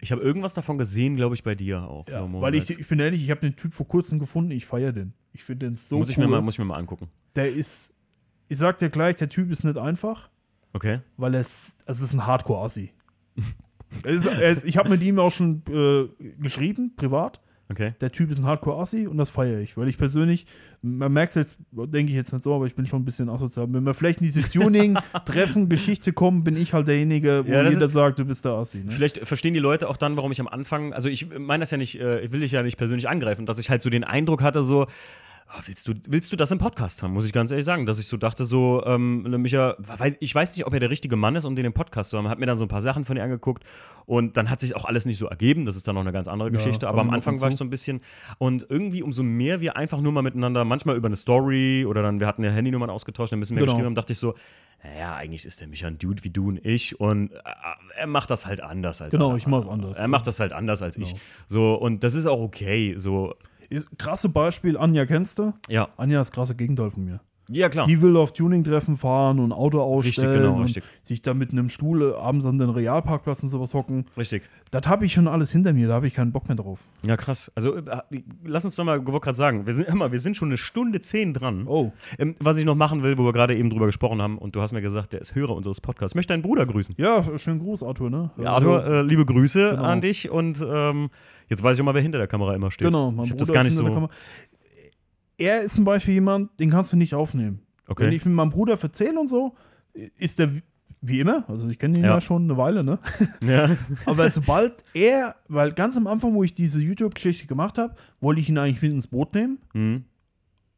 Ich 0.00 0.12
habe 0.12 0.22
irgendwas 0.22 0.54
davon 0.54 0.78
gesehen, 0.78 1.16
glaube 1.16 1.34
ich, 1.34 1.42
bei 1.42 1.54
dir 1.54 1.82
auch. 1.82 2.08
Ja, 2.08 2.24
weil 2.40 2.54
ich, 2.54 2.70
ich 2.70 2.88
bin 2.88 3.00
ehrlich, 3.00 3.22
ich 3.22 3.30
habe 3.30 3.40
den 3.42 3.56
Typ 3.56 3.74
vor 3.74 3.86
kurzem 3.86 4.18
gefunden, 4.18 4.50
ich 4.52 4.64
feiere 4.64 4.92
den. 4.92 5.12
Ich 5.32 5.44
finde 5.44 5.66
den 5.66 5.76
so 5.76 5.98
muss, 5.98 6.08
ich 6.08 6.16
cool. 6.16 6.24
mir 6.24 6.30
mal, 6.30 6.40
muss 6.40 6.54
ich 6.54 6.58
mir 6.58 6.64
mal 6.64 6.78
angucken. 6.78 7.08
der 7.36 7.52
ist, 7.52 7.92
ich 8.50 8.58
sag 8.58 8.76
dir 8.78 8.90
gleich, 8.90 9.16
der 9.16 9.30
Typ 9.30 9.50
ist 9.50 9.64
nicht 9.64 9.78
einfach. 9.78 10.28
Okay. 10.72 11.00
weil 11.16 11.34
es, 11.34 11.76
es 11.86 12.00
ist 12.00 12.12
ein 12.12 12.26
Hardcore-Assi. 12.26 12.92
Ist, 14.04 14.24
ist, 14.24 14.64
ich 14.64 14.76
habe 14.76 14.88
mit 14.88 15.02
ihm 15.02 15.18
auch 15.18 15.32
schon 15.32 15.62
äh, 15.68 16.06
geschrieben, 16.40 16.92
privat. 16.94 17.40
Okay. 17.68 17.94
Der 18.00 18.12
Typ 18.12 18.30
ist 18.30 18.38
ein 18.38 18.46
Hardcore-Assi 18.46 19.08
und 19.08 19.16
das 19.18 19.30
feiere 19.30 19.58
ich, 19.58 19.76
weil 19.76 19.88
ich 19.88 19.98
persönlich, 19.98 20.46
man 20.80 21.12
merkt 21.12 21.34
es 21.34 21.56
jetzt, 21.56 21.58
denke 21.72 22.10
ich 22.10 22.16
jetzt 22.16 22.32
nicht 22.32 22.44
so, 22.44 22.54
aber 22.54 22.66
ich 22.66 22.76
bin 22.76 22.86
schon 22.86 23.02
ein 23.02 23.04
bisschen 23.04 23.28
asozial. 23.28 23.66
Wenn 23.72 23.82
wir 23.84 23.94
vielleicht 23.94 24.20
in 24.20 24.26
diese 24.28 24.42
Tuning-Treffen-Geschichte 24.42 26.12
kommen, 26.12 26.44
bin 26.44 26.56
ich 26.56 26.72
halt 26.72 26.86
derjenige, 26.88 27.44
wo 27.46 27.50
Ja, 27.50 27.68
jeder 27.68 27.86
ist- 27.86 27.92
sagt, 27.92 28.18
du 28.18 28.24
bist 28.24 28.44
der 28.44 28.52
Assi. 28.52 28.78
Ne? 28.78 28.90
Vielleicht 28.90 29.18
verstehen 29.26 29.54
die 29.54 29.60
Leute 29.60 29.88
auch 29.88 29.96
dann, 29.96 30.16
warum 30.16 30.30
ich 30.32 30.40
am 30.40 30.48
Anfang, 30.48 30.92
also 30.92 31.08
ich 31.08 31.28
meine 31.36 31.62
das 31.62 31.70
ja 31.72 31.76
nicht, 31.78 31.98
äh, 32.00 32.20
ich 32.20 32.32
will 32.32 32.40
dich 32.40 32.52
ja 32.52 32.62
nicht 32.62 32.76
persönlich 32.76 33.08
angreifen, 33.08 33.46
dass 33.46 33.58
ich 33.58 33.70
halt 33.70 33.82
so 33.82 33.90
den 33.90 34.04
Eindruck 34.04 34.42
hatte, 34.42 34.62
so, 34.62 34.86
willst 35.66 35.88
du, 35.88 35.94
willst 36.08 36.32
du 36.32 36.36
das 36.36 36.50
im 36.50 36.58
Podcast 36.58 37.02
haben, 37.02 37.12
muss 37.12 37.24
ich 37.26 37.32
ganz 37.32 37.50
ehrlich 37.50 37.64
sagen, 37.66 37.84
dass 37.86 37.98
ich 37.98 38.06
so 38.06 38.16
dachte, 38.16 38.44
so, 38.44 38.82
ähm, 38.86 39.22
Micha, 39.42 39.76
weiß- 39.80 40.16
ich 40.20 40.34
weiß 40.34 40.56
nicht, 40.56 40.66
ob 40.66 40.72
er 40.72 40.80
der 40.80 40.90
richtige 40.90 41.16
Mann 41.16 41.34
ist, 41.36 41.44
um 41.44 41.56
den 41.56 41.64
im 41.64 41.72
Podcast 41.72 42.10
zu 42.10 42.18
haben, 42.18 42.28
hat 42.28 42.38
mir 42.38 42.46
dann 42.46 42.56
so 42.56 42.64
ein 42.64 42.68
paar 42.68 42.82
Sachen 42.82 43.04
von 43.04 43.16
ihr 43.16 43.24
angeguckt 43.24 43.64
und 44.06 44.36
dann 44.36 44.48
hat 44.50 44.60
sich 44.60 44.76
auch 44.76 44.84
alles 44.84 45.06
nicht 45.06 45.18
so 45.18 45.26
ergeben, 45.26 45.64
das 45.64 45.76
ist 45.76 45.86
dann 45.88 45.94
noch 45.96 46.02
eine 46.02 46.12
ganz 46.12 46.28
andere 46.28 46.48
Ja, 46.50 46.56
Geschichte, 46.56 46.86
kommen 46.86 46.98
aber 46.98 47.08
am 47.08 47.14
Anfang 47.14 47.40
war 47.40 47.48
ich 47.48 47.56
so 47.56 47.64
ein 47.64 47.70
bisschen 47.70 48.00
und 48.38 48.66
irgendwie 48.68 49.02
umso 49.02 49.22
mehr 49.22 49.60
wir 49.60 49.76
einfach 49.76 50.00
nur 50.00 50.12
mal 50.12 50.22
miteinander, 50.22 50.64
manchmal 50.64 50.96
über 50.96 51.06
eine 51.08 51.16
Story 51.16 51.84
oder 51.86 52.02
dann, 52.02 52.20
wir 52.20 52.26
hatten 52.26 52.44
ja 52.44 52.50
Handynummern 52.50 52.90
ausgetauscht, 52.90 53.32
dann 53.32 53.38
müssen 53.40 53.56
wir 53.56 53.60
Genau. 53.62 53.72
geschrieben 53.72 53.86
haben, 53.86 53.94
dachte 53.94 54.12
ich 54.12 54.18
so, 54.18 54.34
naja, 54.82 55.14
eigentlich 55.14 55.44
ist 55.44 55.60
der 55.60 55.68
Micha 55.68 55.88
ein 55.88 55.98
Dude 55.98 56.24
wie 56.24 56.30
du 56.30 56.48
und 56.48 56.64
ich 56.64 56.98
und 57.00 57.32
äh, 57.32 57.38
er 57.98 58.06
macht 58.06 58.30
das 58.30 58.46
halt 58.46 58.62
anders 58.62 59.02
als 59.02 59.10
Genau, 59.12 59.30
alle 59.30 59.38
ich 59.38 59.46
mach's 59.46 59.66
anders. 59.66 59.98
Er 59.98 60.08
macht 60.08 60.26
das 60.26 60.40
halt 60.40 60.52
anders 60.52 60.80
als 60.80 60.96
ich. 60.96 61.08
Genau. 61.10 61.20
So, 61.48 61.74
und 61.74 62.02
das 62.02 62.14
ist 62.14 62.26
auch 62.26 62.40
okay. 62.40 62.94
So, 62.96 63.34
Ist, 63.70 63.88
krasse 63.98 64.28
Beispiel, 64.28 64.76
Anja 64.76 65.06
kennst 65.06 65.38
du? 65.38 65.54
ja. 65.68 65.88
Anja 65.96 66.20
ist 66.20 66.32
krasse 66.32 66.54
Gegenteil 66.56 66.90
von 66.90 67.04
mir. 67.04 67.20
Ja, 67.52 67.68
klar. 67.68 67.86
Die 67.86 68.00
will 68.00 68.16
auf 68.16 68.32
Tuning-Treffen 68.32 68.96
fahren 68.96 69.38
und 69.40 69.52
Auto 69.52 69.80
ausstellen 69.80 70.42
genau, 70.42 70.56
und 70.56 70.64
richtig. 70.64 70.84
sich 71.02 71.20
da 71.22 71.34
mit 71.34 71.52
einem 71.52 71.68
Stuhl 71.68 72.14
abends 72.14 72.46
an 72.46 72.58
den 72.58 72.70
Realparkplatz 72.70 73.42
und 73.42 73.48
sowas 73.48 73.74
hocken. 73.74 74.06
Richtig. 74.16 74.42
Das 74.70 74.86
habe 74.86 75.04
ich 75.04 75.12
schon 75.12 75.26
alles 75.26 75.50
hinter 75.50 75.72
mir, 75.72 75.88
da 75.88 75.94
habe 75.94 76.06
ich 76.06 76.14
keinen 76.14 76.30
Bock 76.30 76.46
mehr 76.48 76.56
drauf. 76.56 76.78
Ja, 77.02 77.16
krass. 77.16 77.50
Also, 77.56 77.74
äh, 77.76 77.82
lass 78.44 78.64
uns 78.64 78.76
doch 78.76 78.84
mal, 78.84 79.00
gerade 79.02 79.34
sagen, 79.36 79.66
wir 79.66 79.74
sind 79.74 79.88
immer, 79.88 80.12
wir 80.12 80.20
sind 80.20 80.36
schon 80.36 80.48
eine 80.48 80.58
Stunde 80.58 81.00
zehn 81.00 81.34
dran. 81.34 81.66
Oh, 81.66 81.92
Ähm, 82.18 82.36
was 82.38 82.56
ich 82.56 82.64
noch 82.64 82.76
machen 82.76 83.02
will, 83.02 83.18
wo 83.18 83.24
wir 83.24 83.32
gerade 83.32 83.56
eben 83.56 83.68
drüber 83.70 83.86
gesprochen 83.86 84.22
haben, 84.22 84.38
und 84.38 84.54
du 84.54 84.60
hast 84.60 84.72
mir 84.72 84.80
gesagt, 84.82 85.12
der 85.12 85.20
ist 85.20 85.34
Hörer 85.34 85.56
unseres 85.56 85.80
Podcasts. 85.80 86.12
Ich 86.12 86.16
möchte 86.16 86.32
deinen 86.32 86.42
Bruder 86.42 86.66
grüßen. 86.66 86.94
ja, 86.98 87.24
schönen 87.38 87.58
Gruß, 87.58 87.82
Arthur, 87.82 88.10
ne? 88.10 88.30
Ja, 88.38 88.52
Arthur, 88.52 88.84
äh, 88.86 89.02
liebe 89.02 89.24
Grüße 89.26 89.70
Genau. 89.70 89.82
an 89.82 90.00
dich 90.00 90.30
und 90.30 90.64
ähm, 90.66 91.08
jetzt 91.48 91.62
weiß 91.62 91.76
ich 91.76 91.80
auch 91.82 91.84
mal, 91.86 91.94
wer 91.94 92.02
hinter 92.02 92.18
der 92.18 92.28
Kamera 92.28 92.54
immer 92.54 92.70
steht. 92.70 92.86
Genau, 92.86 93.10
mein 93.10 93.24
ich 93.24 93.32
Bruder 93.32 93.44
das 93.44 93.52
gar 93.52 93.64
nicht 93.64 93.74
hinter 93.76 93.90
der 93.90 94.00
so. 94.00 94.08
Er 95.40 95.62
ist 95.62 95.74
zum 95.74 95.84
Beispiel 95.84 96.14
jemand, 96.14 96.58
den 96.60 96.70
kannst 96.70 96.92
du 96.92 96.96
nicht 96.96 97.14
aufnehmen. 97.14 97.60
Wenn 97.86 97.92
Okay. 97.92 98.14
ich 98.14 98.24
mit 98.24 98.34
meinem 98.34 98.50
Bruder 98.50 98.78
erzähle 98.80 99.18
und 99.18 99.28
so, 99.28 99.54
ist 100.18 100.38
der 100.38 100.54
wie- 100.54 100.62
wie 101.02 101.18
immer, 101.20 101.44
also 101.48 101.66
ich 101.68 101.78
kenne 101.78 101.96
ihn 101.98 102.04
ja. 102.04 102.10
Ja. 102.10 102.20
schon 102.20 102.44
eine 102.44 102.56
Weile, 102.58 102.84
ne? 102.84 102.98
Ja. 103.42 103.70
Aber 104.06 104.28
sobald 104.30 104.74
er, 104.92 105.34
weil 105.48 105.72
ganz 105.72 105.96
am 105.96 106.06
Anfang, 106.06 106.34
wo 106.34 106.44
ich 106.44 106.54
diese 106.54 106.80
YouTube-Geschichte 106.80 107.46
gemacht 107.46 107.78
habe, 107.78 107.94
wollte 108.20 108.40
ich 108.42 108.48
ihn 108.50 108.58
eigentlich 108.58 108.82
mit 108.82 108.92
ins 108.92 109.06
Boot 109.06 109.34
nehmen, 109.34 109.58
Mhm. 109.72 110.04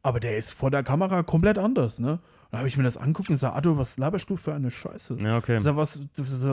aber 0.01 0.19
der 0.21 0.37
ist 0.37 0.49
vor 0.51 0.71
der 0.71 0.81
Kamera 0.83 1.23
komplett 1.23 1.57
anders, 1.57 1.99
ne? 1.99 2.19
Da 2.53 2.59
habe 2.59 2.67
ich 2.67 2.77
mir 2.77 2.83
das 2.83 2.97
anguckt 2.97 3.31
und 3.31 3.37
sage, 3.37 3.55
Arthur, 3.55 3.79
was 3.79 3.97
laberst 3.97 4.29
du 4.29 4.37
für 4.37 4.53
eine 4.53 4.69
Scheiße? 4.69 5.17
ja, 5.19 5.37
okay. 5.37 5.57
Ich 5.57 5.63
sag, 5.63 5.75
was, 5.75 5.99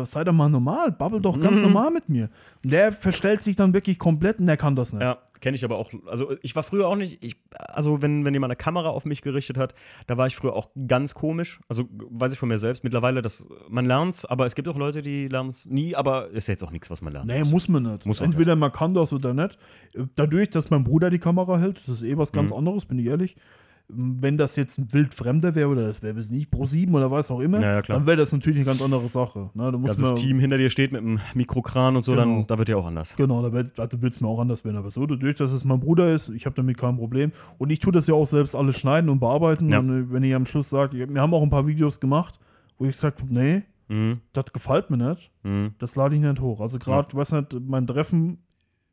sei 0.05 0.24
doch 0.24 0.32
mal 0.32 0.48
normal, 0.48 0.93
babbel 0.93 1.20
doch 1.20 1.39
ganz 1.39 1.59
Mhm. 1.59 1.62
normal 1.64 1.90
mit 1.90 2.09
mir. 2.09 2.31
Und 2.64 2.72
der 2.72 2.90
verstellt 2.90 3.43
sich 3.43 3.55
dann 3.55 3.74
wirklich 3.74 3.98
komplett 3.98 4.39
und 4.40 4.47
der 4.47 4.56
kann 4.56 4.74
das 4.77 4.94
nicht. 4.94 5.02
Ja, 5.02 5.18
kenne 5.43 5.56
ich 5.56 5.64
aber 5.64 5.77
auch. 5.77 5.90
Also 6.06 6.35
ich 6.40 6.56
war 6.56 6.62
früher 6.62 6.89
auch 6.89 6.97
nicht, 6.97 7.22
ich, 7.22 7.36
also 7.55 8.01
wenn, 8.01 8.24
wenn 8.24 8.32
jemand 8.32 8.51
eine 8.51 8.56
Kamera 8.56 8.89
auf 8.89 9.05
mich 9.05 9.20
gerichtet 9.20 9.59
hat, 9.59 9.74
da 10.06 10.16
war 10.16 10.27
ich 10.27 10.36
früher 10.36 10.55
auch 10.55 10.70
ganz 10.89 11.12
komisch. 11.12 11.60
Also 11.68 11.85
weiß 11.90 12.32
ich 12.32 12.39
von 12.39 12.48
mir 12.48 12.56
selbst. 12.56 12.82
Mittlerweile, 12.82 13.20
das, 13.20 13.47
man 13.68 13.85
lernt's, 13.85 14.24
aber 14.24 14.47
es 14.47 14.55
gibt 14.55 14.68
auch 14.68 14.78
Leute, 14.78 15.02
die 15.02 15.28
lernen 15.28 15.51
es 15.51 15.66
nie, 15.66 15.94
aber 15.94 16.31
ist 16.31 16.48
jetzt 16.48 16.64
auch 16.64 16.70
nichts, 16.70 16.89
was 16.89 17.02
man 17.02 17.12
lernt. 17.12 17.27
Nee, 17.27 17.44
muss 17.44 17.68
man 17.68 17.82
nicht. 17.82 18.06
Muss 18.06 18.22
Entweder 18.22 18.56
man 18.56 18.72
kann 18.72 18.94
das 18.94 19.12
oder 19.12 19.35
nicht. 19.35 19.59
Dadurch, 20.16 20.48
dass 20.48 20.70
mein 20.70 20.82
Bruder 20.82 21.10
die 21.10 21.18
Kamera 21.18 21.59
hält, 21.59 21.77
das 21.77 21.89
ist 21.90 22.02
eh 22.05 22.16
was 22.16 22.32
ganz 22.32 22.52
Mhm. 22.52 22.56
anderes, 22.56 22.86
bin 22.86 22.98
ich 22.98 23.05
ehrlich. 23.05 23.36
Wenn 23.95 24.37
das 24.39 24.57
jetzt 24.57 24.79
ein 24.79 24.93
Wildfremder 24.93 25.55
wäre 25.55 25.69
oder 25.69 25.83
das 25.87 26.03
wäre 26.03 26.19
es 26.19 26.31
nicht 26.31 26.51
Pro 26.51 26.65
7 26.67 26.95
oder 26.95 27.11
was 27.11 27.31
auch 27.31 27.41
immer, 27.41 27.61
Ja, 27.61 27.75
ja, 27.77 27.83
dann 27.83 28.07
wäre 28.07 28.17
das 28.17 28.33
natürlich 28.33 28.59
eine 28.59 28.67
ganz 28.67 28.81
andere 28.83 29.09
Sache. 29.09 29.51
Ne, 29.55 29.71
da 29.73 29.79
muss 29.79 29.89
Ganzes 29.89 30.05
man, 30.05 30.17
Team 30.17 30.39
hinter 30.39 30.59
dir 30.59 30.71
steht 30.71 30.93
mit 30.93 31.01
einem 31.03 31.21
Mikrokran 31.35 31.97
und 31.97 32.05
so, 32.05 32.12
Genau. 32.12 32.23
dann 32.25 32.47
da 32.47 32.59
wird 32.59 32.69
ja 32.69 32.77
auch 32.77 32.87
anders. 32.87 33.15
Genau, 33.17 33.43
da 33.43 33.53
wird 33.53 33.79
also 33.79 33.99
es 34.03 34.21
mir 34.21 34.29
auch 34.29 34.41
anders 34.41 34.65
werden. 34.65 34.77
Aber 34.77 34.91
so, 34.91 35.07
dadurch, 35.07 35.37
dass 35.37 35.53
es 35.53 35.65
mein 35.65 35.81
Bruder 35.81 36.12
ist, 36.15 36.29
ich 36.31 36.47
habe 36.47 36.57
damit 36.57 36.79
kein 36.79 36.97
Problem. 36.97 37.33
Und 37.59 37.71
ich 37.71 37.79
tue 37.79 37.93
das 37.93 38.07
ja 38.07 38.15
auch 38.15 38.27
selbst 38.27 38.55
alles 38.55 38.77
schneiden 38.79 39.11
und 39.11 39.21
bearbeiten. 39.21 39.69
Ja. 39.71 39.79
Und 39.81 39.91
äh, 39.91 40.12
wenn 40.12 40.23
ich 40.23 40.35
am 40.35 40.47
Schluss 40.47 40.71
sage, 40.71 41.09
wir 41.12 41.21
haben 41.21 41.35
auch 41.35 41.43
ein 41.43 41.51
paar 41.51 41.67
Videos 41.67 42.01
gemacht, 42.01 42.39
wo 42.79 42.85
ich 42.85 42.93
gesagt 42.93 43.21
habe, 43.23 43.33
nee, 43.33 43.62
Mhm. 43.89 44.21
das 44.33 44.45
gefällt 44.53 44.89
mir 44.91 44.97
nicht. 45.11 45.33
Mhm. 45.43 45.75
Das 45.79 45.97
lade 45.97 46.15
ich 46.15 46.21
nicht 46.21 46.41
hoch. 46.41 46.61
Also 46.61 46.79
gerade, 46.79 47.12
weiß 47.17 47.33
nicht, 47.33 47.57
mein 47.67 47.89
Treffen 47.89 48.39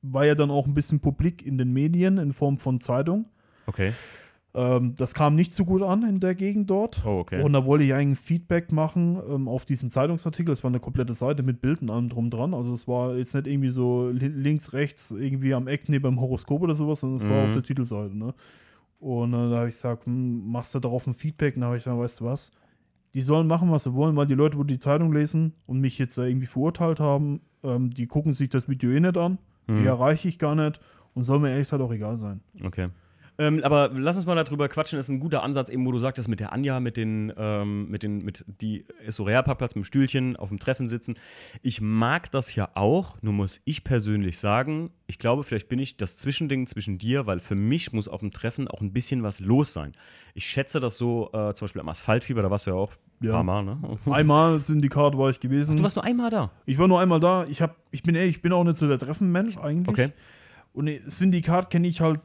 war 0.01 0.25
ja 0.25 0.33
dann 0.35 0.49
auch 0.49 0.65
ein 0.65 0.73
bisschen 0.73 0.99
publik 0.99 1.45
in 1.45 1.57
den 1.59 1.71
Medien 1.71 2.17
in 2.17 2.31
Form 2.31 2.57
von 2.57 2.81
Zeitung. 2.81 3.25
Okay. 3.67 3.93
Ähm, 4.59 4.95
das 4.95 5.13
kam 5.13 5.35
nicht 5.35 5.53
so 5.53 5.65
gut 5.65 5.83
an 5.83 6.01
in 6.09 6.19
der 6.19 6.33
Gegend 6.33 6.69
dort. 6.71 7.03
Oh, 7.05 7.19
okay. 7.19 7.43
Und 7.43 7.53
da 7.53 7.63
wollte 7.65 7.83
ich 7.85 7.93
eigentlich 7.93 8.17
Feedback 8.19 8.71
machen 8.71 9.19
ähm, 9.29 9.47
auf 9.47 9.65
diesen 9.65 9.91
Zeitungsartikel. 9.91 10.51
Es 10.51 10.63
war 10.63 10.71
eine 10.71 10.79
komplette 10.79 11.13
Seite 11.13 11.43
mit 11.43 11.61
Bildern 11.61 11.91
allem 11.91 12.09
drum 12.09 12.31
dran. 12.31 12.55
Also 12.55 12.73
es 12.73 12.87
war 12.87 13.15
jetzt 13.15 13.35
nicht 13.35 13.45
irgendwie 13.45 13.69
so 13.69 14.09
li 14.09 14.27
links, 14.29 14.73
rechts, 14.73 15.11
irgendwie 15.11 15.53
am 15.53 15.67
Eck 15.67 15.89
neben 15.89 16.03
dem 16.05 16.19
Horoskop 16.19 16.61
oder 16.63 16.73
sowas, 16.73 17.01
sondern 17.01 17.17
es 17.17 17.23
war 17.29 17.37
Mhm. 17.41 17.45
auf 17.45 17.51
der 17.51 17.61
Titelseite. 17.63 18.17
Ne? 18.17 18.33
Und 18.99 19.33
äh, 19.33 19.49
da 19.51 19.57
habe 19.57 19.67
ich 19.67 19.75
gesagt, 19.75 20.07
hm, 20.07 20.49
machst 20.51 20.73
du 20.73 20.79
darauf 20.79 21.05
ein 21.05 21.13
Feedback? 21.13 21.55
Und 21.55 21.61
da 21.61 21.67
habe 21.67 21.77
ich 21.77 21.83
gesagt, 21.83 21.99
weißt 21.99 22.21
du 22.21 22.25
was? 22.25 22.51
Die 23.13 23.21
sollen 23.21 23.45
machen, 23.47 23.69
was 23.71 23.83
sie 23.83 23.93
wollen, 23.93 24.15
weil 24.15 24.25
die 24.25 24.33
Leute, 24.33 24.57
wo 24.57 24.63
die 24.63 24.79
Zeitung 24.79 25.13
lesen 25.13 25.53
und 25.67 25.79
mich 25.81 25.99
jetzt 25.99 26.17
irgendwie 26.17 26.47
verurteilt 26.47 26.99
haben, 26.99 27.41
ähm, 27.63 27.91
die 27.91 28.07
gucken 28.07 28.33
sich 28.33 28.49
das 28.49 28.67
Video 28.67 28.89
eh 28.89 28.99
nicht 28.99 29.17
an. 29.17 29.37
Mhm. 29.67 29.81
Die 29.81 29.85
erreiche 29.87 30.27
ich 30.27 30.39
gar 30.39 30.55
nicht. 30.55 30.79
Und 31.13 31.25
soll 31.25 31.39
mir 31.39 31.49
ehrlich 31.51 31.67
gesagt 31.67 31.81
auch 31.83 31.91
egal 31.91 32.17
sein. 32.17 32.41
Okay. 32.63 32.89
Ähm, 33.39 33.61
aber 33.63 33.91
lass 33.93 34.17
uns 34.17 34.25
mal 34.25 34.35
darüber 34.35 34.67
quatschen. 34.67 34.97
Das 34.97 35.05
ist 35.05 35.09
ein 35.09 35.19
guter 35.19 35.43
Ansatz, 35.43 35.69
eben, 35.69 35.85
wo 35.85 35.91
du 35.91 35.99
sagtest, 35.99 36.27
mit 36.27 36.39
der 36.39 36.53
Anja, 36.53 36.79
mit 36.79 36.97
den, 36.97 37.31
ähm, 37.37 37.87
mit 37.89 38.01
den, 38.01 38.19
mit 38.25 38.43
die 38.61 38.85
Essorea-Parkplatz 39.05 39.75
mit 39.75 39.83
dem 39.83 39.85
Stühlchen 39.85 40.35
auf 40.35 40.49
dem 40.49 40.57
Treffen 40.59 40.89
sitzen. 40.89 41.15
Ich 41.61 41.79
mag 41.79 42.31
das 42.31 42.55
ja 42.55 42.69
auch, 42.73 43.21
nur 43.21 43.33
muss 43.33 43.61
ich 43.65 43.83
persönlich 43.83 44.39
sagen, 44.39 44.89
ich 45.05 45.19
glaube, 45.19 45.43
vielleicht 45.43 45.69
bin 45.69 45.77
ich 45.79 45.97
das 45.97 46.17
Zwischending 46.17 46.65
zwischen 46.67 46.97
dir, 46.97 47.27
weil 47.27 47.39
für 47.39 47.55
mich 47.55 47.93
muss 47.93 48.07
auf 48.07 48.21
dem 48.21 48.31
Treffen 48.31 48.67
auch 48.67 48.81
ein 48.81 48.91
bisschen 48.91 49.21
was 49.23 49.39
los 49.39 49.71
sein. 49.71 49.91
Ich 50.33 50.45
schätze 50.45 50.79
das 50.79 50.97
so, 50.97 51.29
äh, 51.31 51.53
zum 51.53 51.65
Beispiel 51.65 51.81
am 51.81 51.89
Asphaltfieber, 51.89 52.41
da 52.41 52.49
warst 52.49 52.65
du 52.65 52.71
ja 52.71 52.75
auch 52.77 52.91
ein 53.21 53.25
Ja. 53.27 53.31
paar 53.33 53.43
Mal, 53.43 53.63
ne? 53.63 53.77
Einmal 54.09 54.59
Syndikat 54.59 55.17
war 55.17 55.29
ich 55.29 55.39
gewesen. 55.39 55.77
Du 55.77 55.83
warst 55.83 55.95
nur 55.95 56.05
einmal 56.05 56.29
da. 56.31 56.51
Ich 56.65 56.77
war 56.77 56.87
nur 56.87 56.99
einmal 56.99 57.19
da. 57.19 57.45
Ich, 57.47 57.61
hab, 57.61 57.75
ich 57.91 58.03
bin 58.03 58.15
ehrlich, 58.15 58.37
ich 58.37 58.41
bin 58.41 58.51
auch 58.51 58.63
nicht 58.63 58.77
so 58.77 58.87
der 58.87 58.99
Treffenmensch 58.99 59.57
eigentlich. 59.57 59.87
Okay. 59.89 60.09
Und 60.73 60.85
nee, 60.85 61.01
Syndikat 61.05 61.69
kenne 61.69 61.87
ich 61.87 62.01
halt. 62.01 62.19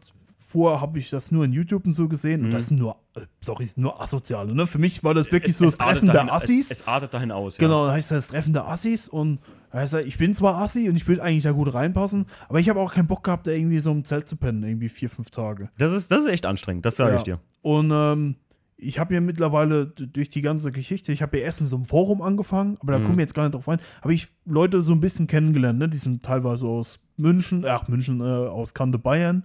Vorher 0.45 0.81
habe 0.81 0.99
ich 0.99 1.09
das 1.11 1.31
nur 1.31 1.45
in 1.45 1.53
YouTube 1.53 1.87
und 1.87 1.93
so 1.93 2.09
gesehen. 2.09 2.45
Und 2.45 2.51
das 2.51 2.67
sind 2.69 2.79
nur, 2.79 2.97
äh, 3.15 3.21
sorry, 3.41 3.69
nur 3.77 4.01
Asoziale. 4.03 4.55
Ne? 4.55 4.67
Für 4.67 4.79
mich 4.79 5.03
war 5.05 5.15
das 5.15 5.31
wirklich 5.33 5.57
so 5.57 5.65
das 5.67 5.79
Treffen 5.79 6.07
der 6.07 6.15
dahin, 6.15 6.31
Assis. 6.31 6.71
Es, 6.71 6.81
es 6.81 6.89
artet 6.89 7.15
dahin 7.15 7.31
aus, 7.31 7.57
ja. 7.57 7.61
Genau, 7.67 7.87
da 7.87 7.93
heißt 7.93 8.11
das 8.11 8.29
Treffen 8.29 8.53
der 8.53 8.67
Assis 8.69 9.09
und 9.09 9.39
heißt 9.73 9.95
ich 9.95 10.19
bin 10.19 10.35
zwar 10.35 10.57
Assi 10.61 10.89
und 10.91 10.97
ich 10.97 11.09
würde 11.09 11.23
eigentlich 11.23 11.45
da 11.45 11.53
gut 11.53 11.73
reinpassen, 11.73 12.27
aber 12.49 12.61
ich 12.61 12.69
habe 12.69 12.81
auch 12.81 12.93
keinen 12.93 13.07
Bock 13.07 13.25
gehabt, 13.25 13.47
da 13.47 13.53
irgendwie 13.53 13.79
so 13.79 13.91
im 13.93 14.05
Zelt 14.05 14.29
zu 14.29 14.37
pennen, 14.37 14.63
irgendwie 14.63 14.89
vier, 14.91 15.09
fünf 15.09 15.31
Tage. 15.31 15.71
Das 15.79 15.93
ist, 15.93 16.11
das 16.11 16.25
ist 16.25 16.29
echt 16.29 16.45
anstrengend, 16.45 16.85
das 16.85 16.97
sage 16.97 17.13
Ja. 17.13 17.17
ich 17.17 17.23
dir. 17.23 17.41
Und 17.63 17.91
ähm, 17.93 18.37
ich 18.77 18.99
habe 18.99 19.15
ja 19.15 19.21
mittlerweile 19.21 19.87
durch 19.87 20.29
die 20.29 20.43
ganze 20.43 20.73
Geschichte, 20.73 21.13
ich 21.13 21.23
habe 21.23 21.39
ja 21.39 21.45
erst 21.45 21.61
in 21.61 21.69
so 21.69 21.77
einem 21.77 21.85
Forum 21.85 22.21
angefangen, 22.21 22.77
aber 22.81 22.93
da 22.93 22.99
Mhm. 22.99 23.05
kommen 23.05 23.19
wir 23.19 23.23
jetzt 23.23 23.35
gar 23.35 23.45
nicht 23.45 23.55
drauf 23.55 23.69
rein, 23.69 23.79
habe 24.03 24.13
ich 24.13 24.29
Leute 24.45 24.83
so 24.83 24.93
ein 24.93 25.01
bisschen 25.01 25.29
kennengelernt, 25.29 25.79
ne? 25.79 25.89
die 25.89 25.97
sind 25.99 26.23
teilweise 26.25 26.67
aus 26.67 26.99
München, 27.17 27.65
ach 27.65 27.87
München, 27.89 28.21
äh, 28.21 28.25
aus 28.25 28.75
Kante 28.75 28.99
Bayern, 28.99 29.45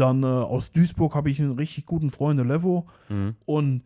dann 0.00 0.22
äh, 0.22 0.26
aus 0.26 0.72
Duisburg 0.72 1.14
habe 1.14 1.30
ich 1.30 1.40
einen 1.40 1.52
richtig 1.52 1.86
guten 1.86 2.10
Freund, 2.10 2.40
Levo 2.44 2.86
Mhm. 3.08 3.34
und 3.44 3.82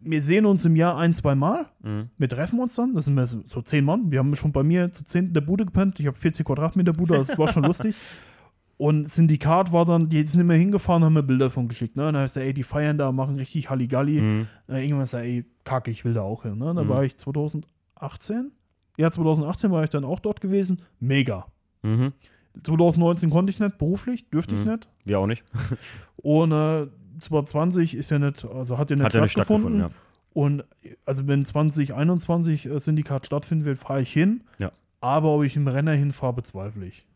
wir 0.00 0.22
sehen 0.22 0.46
uns 0.46 0.64
im 0.64 0.76
Jahr 0.76 0.96
ein, 0.96 1.12
zwei 1.12 1.34
Mal. 1.34 1.66
Mhm. 1.82 2.10
Wir 2.16 2.28
treffen 2.28 2.60
uns 2.60 2.74
dann, 2.76 2.94
das 2.94 3.06
sind 3.06 3.14
wir 3.14 3.26
so, 3.26 3.60
zehn 3.62 3.84
Mann. 3.84 4.10
Wir 4.12 4.20
haben 4.20 4.34
schon 4.36 4.52
bei 4.52 4.62
mir 4.62 4.92
zu 4.92 5.04
zehn 5.04 5.26
in 5.28 5.34
der 5.34 5.40
Bude 5.40 5.64
gepennt. 5.66 5.98
Ich 5.98 6.06
habe 6.06 6.16
40 6.16 6.46
Quadratmeter 6.46 6.92
Bude, 6.92 7.14
das 7.14 7.36
war 7.38 7.48
schon 7.48 7.64
lustig. 7.64 7.96
Und 8.78 9.08
Syndikat 9.08 9.72
war 9.72 9.84
dann, 9.86 10.08
die 10.08 10.22
sind 10.22 10.40
immer 10.42 10.54
hingefahren, 10.54 11.02
haben 11.02 11.14
mir 11.14 11.22
Bilder 11.22 11.50
von 11.50 11.66
geschickt. 11.66 11.96
Ne? 11.96 12.06
Und 12.06 12.12
dann 12.14 12.22
heißt 12.22 12.36
er, 12.36 12.44
ey, 12.44 12.52
die 12.54 12.62
feiern 12.62 12.98
da, 12.98 13.10
machen 13.10 13.36
richtig 13.36 13.68
Halligalli. 13.70 14.20
Mhm. 14.20 14.46
Dann 14.66 14.76
irgendwann 14.82 15.06
sagt 15.06 15.24
er, 15.24 15.30
ey, 15.30 15.44
kacke, 15.64 15.90
ich 15.90 16.04
will 16.04 16.14
da 16.14 16.22
auch 16.22 16.42
hin. 16.42 16.58
Ne? 16.58 16.72
Dann 16.74 16.86
Mhm. 16.86 16.90
war 16.90 17.02
ich 17.02 17.16
2018. 17.16 18.52
Ja, 18.98 19.10
2018 19.10 19.70
war 19.70 19.82
ich 19.84 19.90
dann 19.90 20.04
auch 20.04 20.20
dort 20.20 20.40
gewesen. 20.40 20.82
Mega. 21.00 21.46
Mhm. 21.82 22.12
2019 22.62 23.30
konnte 23.30 23.50
ich 23.50 23.60
nicht, 23.60 23.78
beruflich, 23.78 24.28
dürfte 24.30 24.54
ich 24.54 24.64
Mhm. 24.64 24.72
nicht. 24.72 24.88
Wir 25.04 25.18
auch 25.18 25.26
nicht. 25.26 25.44
Und 26.16 26.52
äh, 26.52 26.86
2020 27.20 27.94
ist 27.94 28.10
ja 28.10 28.18
nicht, 28.18 28.44
also 28.44 28.78
hat 28.78 28.90
ja 28.90 28.96
nicht 28.96 29.04
Hat 29.04 29.14
nicht 29.14 29.32
stattgefunden. 29.32 29.78
stattgefunden, 29.78 29.80
ja. 29.80 29.90
Und 30.32 30.64
also 31.06 31.26
wenn 31.26 31.44
2021 31.46 32.66
äh, 32.66 32.78
Syndikat 32.78 33.26
stattfinden 33.26 33.64
wird, 33.64 33.78
fahre 33.78 34.02
ich 34.02 34.12
hin. 34.12 34.42
Ja. 34.58 34.70
Aber 35.00 35.30
ob 35.34 35.44
ich 35.44 35.56
im 35.56 35.66
Renner 35.68 35.92
hinfahre, 35.92 36.34
bezweifle 36.34 36.84
ich. 36.86 37.06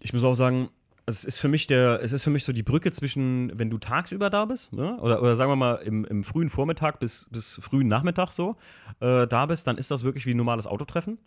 ich 0.00 0.12
muss 0.12 0.22
auch 0.24 0.34
sagen, 0.34 0.68
es 1.06 1.24
ist 1.24 1.38
für 1.38 1.48
mich 1.48 1.66
der, 1.66 2.00
es 2.02 2.12
ist 2.12 2.22
für 2.22 2.30
mich 2.30 2.44
so 2.44 2.52
die 2.52 2.62
Brücke 2.62 2.92
zwischen, 2.92 3.50
wenn 3.58 3.68
du 3.70 3.78
tagsüber 3.78 4.30
da 4.30 4.44
bist, 4.44 4.72
ne? 4.72 4.96
oder, 5.00 5.20
oder 5.22 5.34
sagen 5.34 5.50
wir 5.50 5.56
mal 5.56 5.74
im, 5.76 6.04
im 6.04 6.22
frühen 6.22 6.50
Vormittag 6.50 7.00
bis, 7.00 7.26
bis 7.32 7.54
frühen 7.54 7.88
Nachmittag 7.88 8.30
so 8.32 8.56
äh, 9.00 9.26
da 9.26 9.46
bist, 9.46 9.66
dann 9.66 9.76
ist 9.76 9.90
das 9.90 10.04
wirklich 10.04 10.26
wie 10.26 10.34
ein 10.34 10.36
normales 10.36 10.66
Autotreffen. 10.68 11.18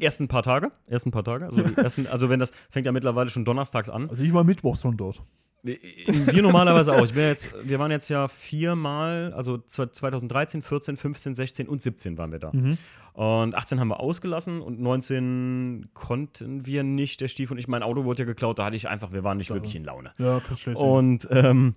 Ersten 0.00 0.28
paar 0.28 0.42
Tage, 0.42 0.70
ersten 0.86 1.10
paar 1.10 1.24
Tage. 1.24 1.46
Also, 1.46 1.60
ersten, 1.76 2.06
also 2.06 2.28
wenn 2.30 2.40
das 2.40 2.52
fängt 2.70 2.86
ja 2.86 2.92
mittlerweile 2.92 3.30
schon 3.30 3.44
donnerstags 3.44 3.88
an. 3.88 4.08
Also 4.10 4.22
ich 4.22 4.32
war 4.32 4.44
mittwochs 4.44 4.82
schon 4.82 4.96
dort. 4.96 5.22
Wir 5.62 6.42
normalerweise 6.42 6.92
auch. 6.92 7.06
Ich 7.06 7.14
bin 7.14 7.22
jetzt, 7.22 7.50
wir 7.62 7.78
waren 7.78 7.90
jetzt 7.90 8.10
ja 8.10 8.28
viermal, 8.28 9.32
also 9.32 9.56
2013, 9.56 10.62
14, 10.62 10.98
15, 10.98 11.34
16 11.34 11.68
und 11.68 11.80
17 11.80 12.18
waren 12.18 12.32
wir 12.32 12.38
da. 12.38 12.50
Mhm. 12.52 12.76
Und 13.14 13.54
18 13.54 13.80
haben 13.80 13.88
wir 13.88 13.98
ausgelassen 14.00 14.60
und 14.60 14.78
19 14.80 15.88
konnten 15.94 16.66
wir 16.66 16.82
nicht, 16.82 17.22
der 17.22 17.28
Stief 17.28 17.50
und 17.50 17.56
ich. 17.56 17.66
Mein 17.66 17.82
Auto 17.82 18.04
wurde 18.04 18.20
ja 18.22 18.26
geklaut, 18.26 18.58
da 18.58 18.66
hatte 18.66 18.76
ich 18.76 18.88
einfach, 18.88 19.12
wir 19.12 19.24
waren 19.24 19.38
nicht 19.38 19.48
Ja. 19.48 19.54
wirklich 19.54 19.74
in 19.74 19.84
Laune. 19.84 20.12
Ja, 20.18 20.42
sein. 20.54 20.76
Und 20.76 21.28
ähm, 21.30 21.74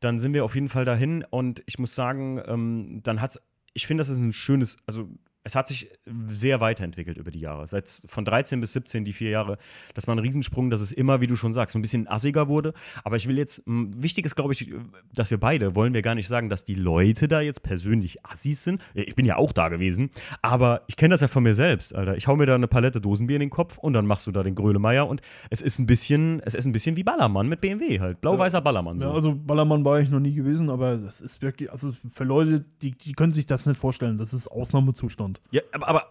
dann 0.00 0.18
sind 0.18 0.32
wir 0.32 0.44
auf 0.44 0.54
jeden 0.54 0.68
Fall 0.70 0.86
dahin 0.86 1.22
und 1.28 1.62
ich 1.66 1.78
muss 1.78 1.94
sagen, 1.94 2.40
ähm, 2.46 3.00
dann 3.02 3.20
hat's, 3.20 3.38
ich 3.74 3.86
finde, 3.86 4.00
das 4.00 4.08
ist 4.08 4.18
ein 4.18 4.32
schönes, 4.32 4.78
also 4.86 5.08
es 5.44 5.54
hat 5.54 5.68
sich 5.68 5.90
sehr 6.28 6.60
weiterentwickelt 6.60 7.16
über 7.16 7.30
die 7.30 7.40
Jahre. 7.40 7.66
Seit 7.66 7.90
von 8.06 8.24
13 8.24 8.60
bis 8.60 8.72
17, 8.74 9.04
die 9.04 9.12
vier 9.12 9.30
Jahre, 9.30 9.58
das 9.94 10.06
war 10.06 10.14
ein 10.14 10.20
Riesensprung, 10.20 10.70
dass 10.70 10.80
es 10.80 10.92
immer, 10.92 11.20
wie 11.20 11.26
du 11.26 11.36
schon 11.36 11.52
sagst, 11.52 11.72
so 11.72 11.78
ein 11.78 11.82
bisschen 11.82 12.06
assiger 12.06 12.48
wurde. 12.48 12.74
Aber 13.02 13.16
ich 13.16 13.26
will 13.26 13.38
jetzt, 13.38 13.62
wichtig 13.66 14.24
ist, 14.24 14.36
glaube 14.36 14.52
ich, 14.52 14.72
dass 15.12 15.30
wir 15.30 15.38
beide, 15.38 15.74
wollen 15.74 15.94
wir 15.94 16.02
gar 16.02 16.14
nicht 16.14 16.28
sagen, 16.28 16.48
dass 16.48 16.64
die 16.64 16.74
Leute 16.74 17.26
da 17.26 17.40
jetzt 17.40 17.62
persönlich 17.62 18.24
Assis 18.24 18.62
sind. 18.62 18.80
Ja, 18.94 19.02
Ich 19.02 19.16
bin 19.16 19.26
ja 19.26 19.36
auch 19.36 19.52
da 19.52 19.68
gewesen, 19.68 20.10
aber 20.42 20.82
ich 20.86 20.96
kenne 20.96 21.14
das 21.14 21.20
ja 21.20 21.28
von 21.28 21.42
mir 21.42 21.54
selbst, 21.54 21.94
Alter. 21.94 22.16
Ich 22.16 22.28
hau 22.28 22.36
mir 22.36 22.46
da 22.46 22.54
eine 22.54 22.68
Palette 22.68 23.00
Dosenbier 23.00 23.36
in 23.36 23.40
den 23.40 23.50
Kopf 23.50 23.78
und 23.78 23.94
dann 23.94 24.06
machst 24.06 24.26
du 24.26 24.32
da 24.32 24.42
den 24.42 24.54
Grölemeier 24.54 25.08
und 25.08 25.22
es 25.50 25.60
ist 25.60 25.78
ein 25.78 25.86
bisschen, 25.86 26.40
es 26.44 26.54
ist 26.54 26.66
ein 26.66 26.72
bisschen 26.72 26.96
wie 26.96 27.02
Ballermann 27.02 27.48
mit 27.48 27.60
BMW 27.60 27.98
halt. 28.00 28.20
Blau-weißer 28.20 28.60
Ballermann. 28.60 29.00
So. 29.00 29.06
ja, 29.06 29.12
also 29.12 29.34
Ballermann 29.34 29.84
war 29.84 30.00
ich 30.00 30.08
noch 30.10 30.20
nie 30.20 30.34
gewesen, 30.34 30.70
aber 30.70 30.96
das 30.96 31.20
ist 31.20 31.42
wirklich, 31.42 31.72
also 31.72 31.92
für 31.92 32.24
Leute, 32.24 32.62
die, 32.80 32.92
die 32.92 33.12
können 33.12 33.32
sich 33.32 33.46
das 33.46 33.66
nicht 33.66 33.78
vorstellen. 33.78 34.18
Das 34.18 34.32
ist 34.32 34.48
Ausnahmezustand. 34.48 35.31
Ja, 35.50 35.62
aber, 35.72 35.88
aber 35.88 36.02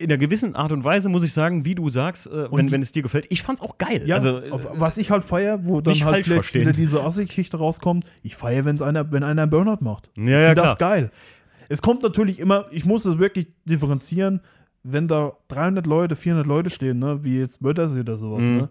in 0.00 0.10
einer 0.10 0.18
gewissen 0.18 0.54
Art 0.54 0.70
und 0.70 0.84
Weise 0.84 1.08
muss 1.08 1.24
ich 1.24 1.32
sagen, 1.32 1.64
wie 1.64 1.74
du 1.74 1.90
sagst, 1.90 2.28
äh, 2.28 2.50
wenn, 2.52 2.70
wenn 2.70 2.82
es 2.82 2.92
dir 2.92 3.02
gefällt, 3.02 3.26
ich 3.30 3.42
fand's 3.42 3.60
auch 3.60 3.78
geil. 3.78 4.02
Ja, 4.06 4.16
also, 4.16 4.38
äh, 4.38 4.50
was 4.74 4.96
ich 4.96 5.10
halt 5.10 5.24
feier, 5.24 5.64
wo 5.64 5.80
dann 5.80 5.92
halt 6.04 6.24
vielleicht 6.24 6.28
verstehen. 6.28 6.62
wieder 6.62 6.72
diese 6.72 7.02
Assi-Geschichte 7.02 7.56
rauskommt, 7.56 8.06
ich 8.22 8.36
feier, 8.36 8.64
wenn's 8.64 8.80
einer, 8.80 9.10
wenn 9.10 9.24
einer 9.24 9.42
einen 9.42 9.50
Burnout 9.50 9.78
macht. 9.82 10.10
Ja, 10.16 10.22
ich 10.22 10.28
ja, 10.30 10.44
find 10.46 10.54
klar. 10.58 10.66
das 10.66 10.78
geil. 10.78 11.10
Es 11.68 11.82
kommt 11.82 12.02
natürlich 12.04 12.38
immer, 12.38 12.66
ich 12.70 12.84
muss 12.84 13.04
es 13.04 13.18
wirklich 13.18 13.48
differenzieren, 13.64 14.40
wenn 14.84 15.08
da 15.08 15.32
300 15.48 15.86
Leute, 15.86 16.14
400 16.16 16.46
Leute 16.46 16.70
stehen, 16.70 17.00
ne, 17.00 17.24
wie 17.24 17.38
jetzt 17.38 17.62
Wörthersee 17.62 18.00
oder 18.00 18.16
sowas, 18.16 18.44
Mhm. 18.44 18.56
ne, 18.56 18.68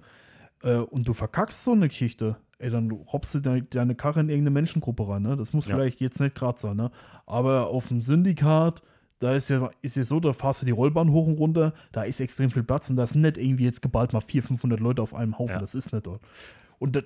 äh, 0.64 0.76
und 0.78 1.08
du 1.08 1.14
verkackst 1.14 1.64
so 1.64 1.74
eine 1.74 1.90
Geschichte, 1.90 2.38
ey, 2.58 2.70
dann 2.70 2.90
robbst 2.90 3.36
du 3.36 3.40
deine, 3.42 3.64
deine 3.64 3.96
Karre 3.96 4.22
in 4.22 4.30
irgendeine 4.30 4.52
Menschengruppe 4.54 5.08
rein, 5.08 5.24
ne, 5.24 5.36
das 5.36 5.52
muss 5.54 5.68
Ja. 5.68 5.76
vielleicht 5.76 6.00
jetzt 6.00 6.20
nicht 6.22 6.36
gerade 6.36 6.58
sein, 6.60 6.78
ne, 6.78 6.90
aber 7.28 7.68
auf 7.68 7.90
dem 7.90 8.02
Syndikat, 8.02 8.82
da 9.20 9.34
ist 9.34 9.50
ja, 9.50 9.70
ist 9.82 9.96
ja 9.98 10.04
so, 10.04 10.20
da 10.20 10.34
fahrst 10.34 10.62
du 10.62 10.66
die 10.66 10.72
Rollbahn 10.72 11.12
hoch 11.12 11.28
und 11.28 11.38
runter, 11.40 11.74
da 11.92 12.04
ist 12.04 12.20
extrem 12.20 12.52
viel 12.52 12.64
Platz 12.64 12.90
und 12.90 12.96
da 12.98 13.06
sind 13.08 13.22
nicht 13.22 13.38
irgendwie 13.38 13.66
jetzt 13.66 13.82
geballt 13.82 14.14
mal 14.14 14.20
400, 14.22 14.48
500 14.48 14.80
Leute 14.80 15.02
auf 15.02 15.14
einem 15.14 15.38
Haufen, 15.40 15.56
Ja. 15.56 15.60
das 15.60 15.74
ist 15.76 15.92
nicht 15.94 16.06
dort. 16.06 16.22
Und 16.80 16.96
da, 16.96 17.02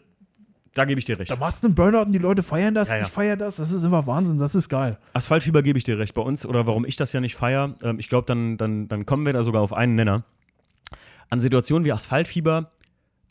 da 0.74 0.86
gebe 0.86 1.00
ich 1.00 1.06
dir 1.06 1.18
recht. 1.20 1.32
da 1.32 1.36
machst 1.38 1.64
du 1.64 1.68
einen 1.68 1.76
Burnout 1.76 2.04
und 2.06 2.12
die 2.12 2.18
Leute 2.20 2.44
feiern 2.44 2.74
das, 2.74 2.90
Ja, 2.90 2.98
ja. 2.98 3.02
ich 3.04 3.08
feier 3.10 3.38
das, 3.38 3.56
das 3.58 3.72
ist 3.72 3.84
immer 3.84 4.06
Wahnsinn, 4.08 4.38
das 4.38 4.56
ist 4.56 4.68
geil. 4.70 4.98
Asphaltfieber 5.14 5.64
gebe 5.64 5.78
ich 5.78 5.84
dir 5.86 5.98
recht. 5.98 6.14
Bei 6.14 6.22
uns, 6.22 6.46
oder 6.46 6.68
warum 6.68 6.86
ich 6.86 6.96
das 6.98 7.14
ja 7.14 7.22
nicht 7.22 7.36
feiere, 7.36 7.76
ähm, 7.82 8.00
ich 8.00 8.10
glaube, 8.10 8.26
dann, 8.26 8.58
dann, 8.58 8.88
dann 8.88 9.06
kommen 9.06 9.26
wir 9.26 9.34
da 9.34 9.44
sogar 9.44 9.62
auf 9.62 9.74
einen 9.74 9.96
Nenner. 9.96 10.24
An 11.30 11.40
Situationen 11.40 11.86
wie 11.86 11.94
Asphaltfieber, 11.94 12.72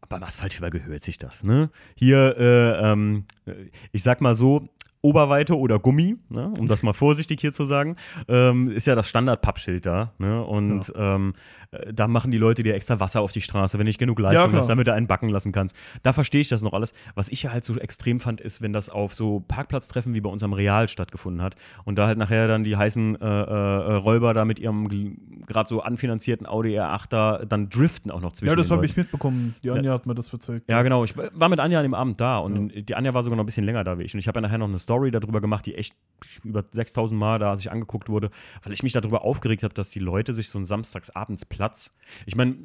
beim 0.09 0.23
Asphaltfieber 0.23 0.71
gehört 0.71 1.03
sich 1.03 1.19
das, 1.19 1.45
ne? 1.45 1.71
Hier, 1.95 2.35
äh, 2.39 2.91
ähm, 2.93 3.27
ich 3.93 4.03
sag 4.03 4.21
mal 4.21 4.35
so, 4.35 4.69
Oberweite 5.03 5.57
oder 5.57 5.79
Gummi, 5.79 6.17
ne, 6.29 6.53
um 6.59 6.69
das 6.69 6.83
mal 6.83 6.93
vorsichtig 6.93 7.41
hier 7.41 7.53
zu 7.53 7.65
sagen, 7.65 7.97
ähm, 8.29 8.71
ist 8.71 8.87
ja 8.87 8.95
das 8.95 9.09
Standard-Pappschild 9.09 9.87
da. 9.87 10.13
Ne, 10.19 10.45
und 10.45 10.93
ähm, 10.95 11.33
äh, 11.71 11.93
da 11.93 12.07
machen 12.07 12.31
die 12.31 12.39
Leute 12.39 12.63
dir 12.63 12.75
extra 12.75 13.01
Wasser 13.01 13.23
auf 13.23 13.33
die 13.33 13.41
Straße, 13.41 13.79
wenn 13.79 13.87
nicht 13.87 13.99
genug 13.99 14.19
Leistung 14.19 14.51
klar. 14.51 14.61
hast, 14.61 14.69
damit 14.69 14.87
du 14.87 14.93
einen 14.93 15.07
backen 15.07 15.31
lassen 15.31 15.53
kannst. 15.53 15.75
Da 16.03 16.13
verstehe 16.13 16.43
ich 16.43 16.51
das 16.51 16.61
noch 16.61 16.75
alles. 16.75 16.93
Was 17.15 17.29
ich 17.29 17.45
ja 17.45 17.53
halt 17.53 17.65
so 17.65 17.77
extrem 17.77 18.21
fand, 18.21 18.43
ist, 18.43 18.61
wenn 18.61 18.75
das 18.75 18.91
auf 18.91 19.15
so 19.15 19.41
Parkplatztreffen 19.41 20.13
wie 20.13 20.21
bei 20.21 20.29
unserem 20.29 20.53
Real 20.53 20.89
stattgefunden 20.89 21.43
hat 21.43 21.57
und 21.85 21.97
da 21.97 22.07
halt 22.07 22.19
nachher 22.19 22.47
dann 22.47 22.65
die 22.65 22.77
heißen 22.77 23.21
äh, 23.21 23.27
äh, 23.27 23.95
Räuber 23.95 24.35
da 24.35 24.45
mit 24.45 24.59
ihrem 24.59 25.17
gerade 25.47 25.69
so 25.69 25.81
anfinanzierten 25.81 26.47
Audi 26.47 26.79
R8 26.79 27.05
da 27.09 27.45
dann 27.47 27.71
driften 27.71 28.11
auch 28.11 28.21
noch 28.21 28.33
zwischen 28.33 28.51
Ja, 28.51 28.57
das 28.57 28.71
habe 28.71 28.85
ich 28.85 28.97
mitbekommen. 28.97 29.55
Die 29.65 29.71
Anja 29.71 29.93
hat 29.93 30.07
mir 30.07 30.15
das 30.15 30.33
erzählt. 30.33 30.65
Ja, 30.69 30.83
genau. 30.83 31.05
Ich 31.05 31.15
war 31.17 31.49
mit 31.49 31.59
Anja 31.59 31.79
an 31.79 31.85
dem 31.85 31.95
Abend 31.95 32.21
da 32.21 32.39
und 32.39 32.89
die 32.89 32.95
Anja 32.95 33.15
war 33.15 33.23
sogar 33.23 33.37
noch 33.37 33.45
ein 33.45 33.47
bisschen 33.47 33.65
länger 33.65 33.83
da 33.83 33.99
wie 33.99 34.03
ich. 34.03 34.13
Und 34.13 34.21
ich 34.21 34.29
habe 34.29 34.39
ja 34.39 34.43
nachher 34.43 34.59
noch 34.59 34.69
eine 34.69 34.79
Story 34.79 34.90
darüber 35.11 35.41
gemacht, 35.41 35.67
die 35.67 35.75
echt 35.75 35.95
über 36.45 36.65
6000 36.71 37.19
Mal 37.19 37.39
da 37.39 37.57
sich 37.57 37.71
angeguckt 37.71 38.09
wurde, 38.09 38.31
weil 38.63 38.73
ich 38.73 38.83
mich 38.83 38.93
darüber 38.93 39.23
aufgeregt 39.23 39.63
habe, 39.63 39.75
dass 39.75 39.91
die 39.91 39.99
Leute 40.01 40.35
sich 40.35 40.49
so 40.49 40.59
einen 40.59 40.67
Samstagsabendsplatz. 40.67 41.95
Ich 42.27 42.37
meine, 42.37 42.57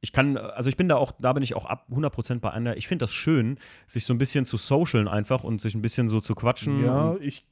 ich 0.00 0.12
kann, 0.12 0.36
also 0.36 0.68
ich 0.68 0.76
bin 0.76 0.88
da 0.88 0.96
auch, 0.96 1.12
da 1.18 1.32
bin 1.32 1.42
ich 1.42 1.54
auch 1.54 1.66
ab 1.66 1.86
100% 1.90 2.40
bei 2.40 2.50
einer. 2.50 2.76
Ich 2.76 2.88
finde 2.88 3.04
das 3.04 3.12
schön, 3.12 3.58
sich 3.86 4.04
so 4.04 4.14
ein 4.14 4.18
bisschen 4.18 4.44
zu 4.44 4.56
socialen 4.56 5.08
einfach 5.08 5.44
und 5.44 5.60
sich 5.60 5.74
ein 5.74 5.82
bisschen 5.82 6.08
so 6.08 6.20
zu 6.20 6.34
quatschen. 6.34 6.84
Ja, 6.84 7.16
ich, 7.20 7.46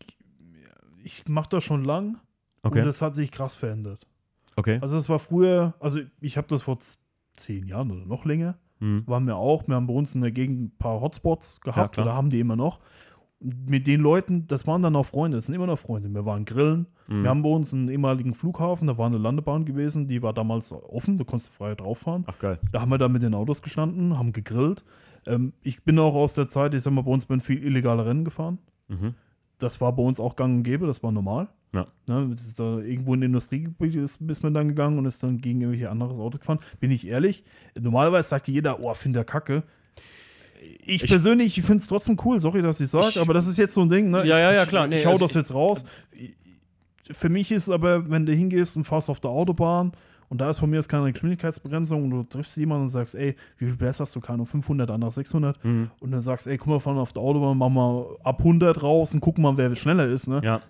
ich 1.05 1.29
mache 1.29 1.49
das 1.51 1.65
schon 1.65 1.85
lang 1.85 2.19
okay. 2.63 2.81
und 2.81 2.87
das 2.87 3.03
hat 3.03 3.15
sich 3.15 3.31
krass 3.31 3.55
verändert. 3.55 4.07
okay. 4.57 4.79
Also 4.81 4.97
es 4.97 5.09
war 5.09 5.19
früher, 5.19 5.75
also 5.79 6.01
ich 6.21 6.37
habe 6.37 6.49
das 6.49 6.63
vor 6.63 6.79
zehn 7.35 7.67
Jahren 7.67 7.91
oder 7.91 8.05
noch 8.07 8.25
länger, 8.25 8.59
Mhm. 8.81 9.07
waren 9.07 9.27
wir 9.27 9.37
auch, 9.37 9.69
wir 9.69 9.75
haben 9.75 9.87
bei 9.87 9.93
uns 9.93 10.15
in 10.15 10.23
der 10.23 10.33
Gegend 10.33 10.63
ein 10.63 10.79
paar 10.79 11.03
Hotspots 11.03 11.61
gehabt 11.61 11.95
klar. 11.95 12.07
oder 12.07 12.15
haben 12.15 12.31
die 12.31 12.41
immer 12.41 12.57
noch. 12.57 12.81
Mit 13.41 13.87
den 13.87 14.01
Leuten, 14.01 14.47
das 14.47 14.67
waren 14.67 14.83
dann 14.83 14.95
auch 14.97 15.07
Freunde, 15.07 15.39
das 15.39 15.47
sind 15.47 15.55
immer 15.55 15.67
noch 15.67 15.79
Freunde. 15.79 16.11
Wir 16.11 16.27
waren 16.27 16.45
grillen. 16.45 16.87
Mhm. 17.09 17.23
Wir 17.23 17.31
haben 17.31 17.43
bei 17.43 17.49
uns 17.49 17.73
einen 17.73 17.89
ehemaligen 17.89 18.35
Flughafen, 18.35 18.87
da 18.87 18.99
war 18.99 19.07
eine 19.07 19.19
Landebahn 19.19 19.65
gewesen, 19.65 20.07
die 20.07 20.23
war 20.23 20.33
damals 20.35 20.73
offen, 20.73 21.17
du 21.17 21.25
konntest 21.25 21.53
frei 21.53 21.75
drauf 21.75 21.99
fahren. 21.99 22.25
Ach 22.27 22.39
geil. 22.39 22.59
Da 22.71 22.81
haben 22.83 22.91
wir 22.91 22.99
da 22.99 23.09
mit 23.09 23.23
den 23.23 23.35
Autos 23.35 23.63
gestanden, 23.63 24.19
haben 24.19 24.33
gegrillt. 24.33 24.85
Ähm, 25.27 25.55
ich 25.63 25.83
bin 25.85 25.99
auch 25.99 26.15
aus 26.15 26.35
der 26.35 26.49
Zeit, 26.49 26.75
ich 26.75 26.83
sag 26.83 26.93
mal, 26.93 27.03
bei 27.03 27.11
uns 27.11 27.27
bin 27.27 27.41
viel 27.41 27.63
illegale 27.63 28.05
Rennen 28.05 28.25
gefahren. 28.25 28.59
Mhm. 28.89 29.15
Das 29.59 29.81
war 29.81 29.95
bei 29.95 30.03
uns 30.03 30.21
auch 30.21 30.37
gang 30.37 30.59
und 30.59 30.63
gäbe, 30.63 30.87
das 30.87 31.03
war 31.03 31.13
normal. 31.13 31.49
Ja. 31.73 31.87
Ne, 32.07 32.33
ist 32.35 32.59
da 32.59 32.79
irgendwo 32.79 33.15
in 33.15 33.23
Industriegebiet 33.23 33.95
ist, 33.95 34.21
ist 34.21 34.43
man 34.43 34.55
dann 34.55 34.69
gegangen 34.69 34.99
und 34.99 35.07
ist 35.07 35.23
dann 35.23 35.39
gegen 35.39 35.61
irgendwelche 35.61 35.91
anderes 35.91 36.19
Auto 36.19 36.39
gefahren. 36.39 36.59
Bin 36.81 36.91
ich 36.91 37.07
ehrlich, 37.07 37.45
normalerweise 37.79 38.29
sagt 38.29 38.49
jeder, 38.49 38.81
oh, 38.81 38.93
finde 38.95 39.19
der 39.19 39.25
Kacke. 39.25 39.63
Ich, 40.85 41.03
Ich- 41.05 41.09
persönlich 41.09 41.55
finde 41.63 41.79
es 41.79 41.87
trotzdem 41.87 42.17
cool, 42.25 42.39
sorry, 42.41 42.61
dass 42.63 42.81
ich 42.81 42.91
sage, 42.91 43.21
aber 43.21 43.33
das 43.35 43.47
ist 43.47 43.57
jetzt 43.57 43.75
so 43.75 43.81
ein 43.83 43.89
Ding, 43.89 44.11
ne? 44.11 44.27
Ja, 44.27 44.39
ja, 44.39 44.53
ja, 44.53 44.67
klar. 44.67 44.87
Nee, 44.87 45.01
ich 45.01 45.07
hau 45.07 45.13
also 45.13 45.27
das 45.27 45.35
jetzt 45.35 45.55
raus. 45.55 45.85
Für 47.11 47.29
mich 47.29 47.51
ist 47.51 47.69
aber, 47.71 48.09
wenn 48.11 48.27
du 48.27 48.33
hingehst 48.33 48.77
und 48.77 48.85
fährst 48.85 49.09
auf 49.11 49.21
der 49.21 49.31
Autobahn 49.31 49.93
und 50.29 50.41
da 50.41 50.51
ist 50.51 50.59
von 50.61 50.71
mir 50.71 50.77
jetzt 50.77 50.89
keine 50.89 51.11
Geschwindigkeitsbegrenzung 51.13 52.05
und 52.05 52.11
du 52.11 52.23
triffst 52.23 52.57
jemanden 52.57 52.85
und 52.85 52.89
sagst, 52.91 53.15
ey, 53.17 53.35
wie 53.59 53.67
viel 53.67 53.77
PS 53.77 53.99
hast 54.01 54.15
du? 54.15 54.21
Keine 54.21 54.35
Ahnung, 54.35 54.47
500, 54.47 54.91
andere 54.91 55.11
600 55.11 55.65
Mhm. 55.65 55.91
und 55.99 56.11
dann 56.13 56.21
sagst, 56.21 56.47
ey, 56.47 56.57
guck 56.57 56.69
mal, 56.69 56.79
fahren 56.81 56.99
auf 56.99 57.13
der 57.13 57.23
Autobahn, 57.23 57.59
machen 57.59 57.75
wir 57.75 58.17
ab 58.23 58.39
100 58.41 58.83
raus 58.83 59.13
und 59.13 59.21
gucken 59.21 59.43
mal, 59.43 59.57
wer 59.57 59.75
schneller 59.75 60.07
ist, 60.07 60.29
ne? 60.29 60.41
Ja, 60.45 60.61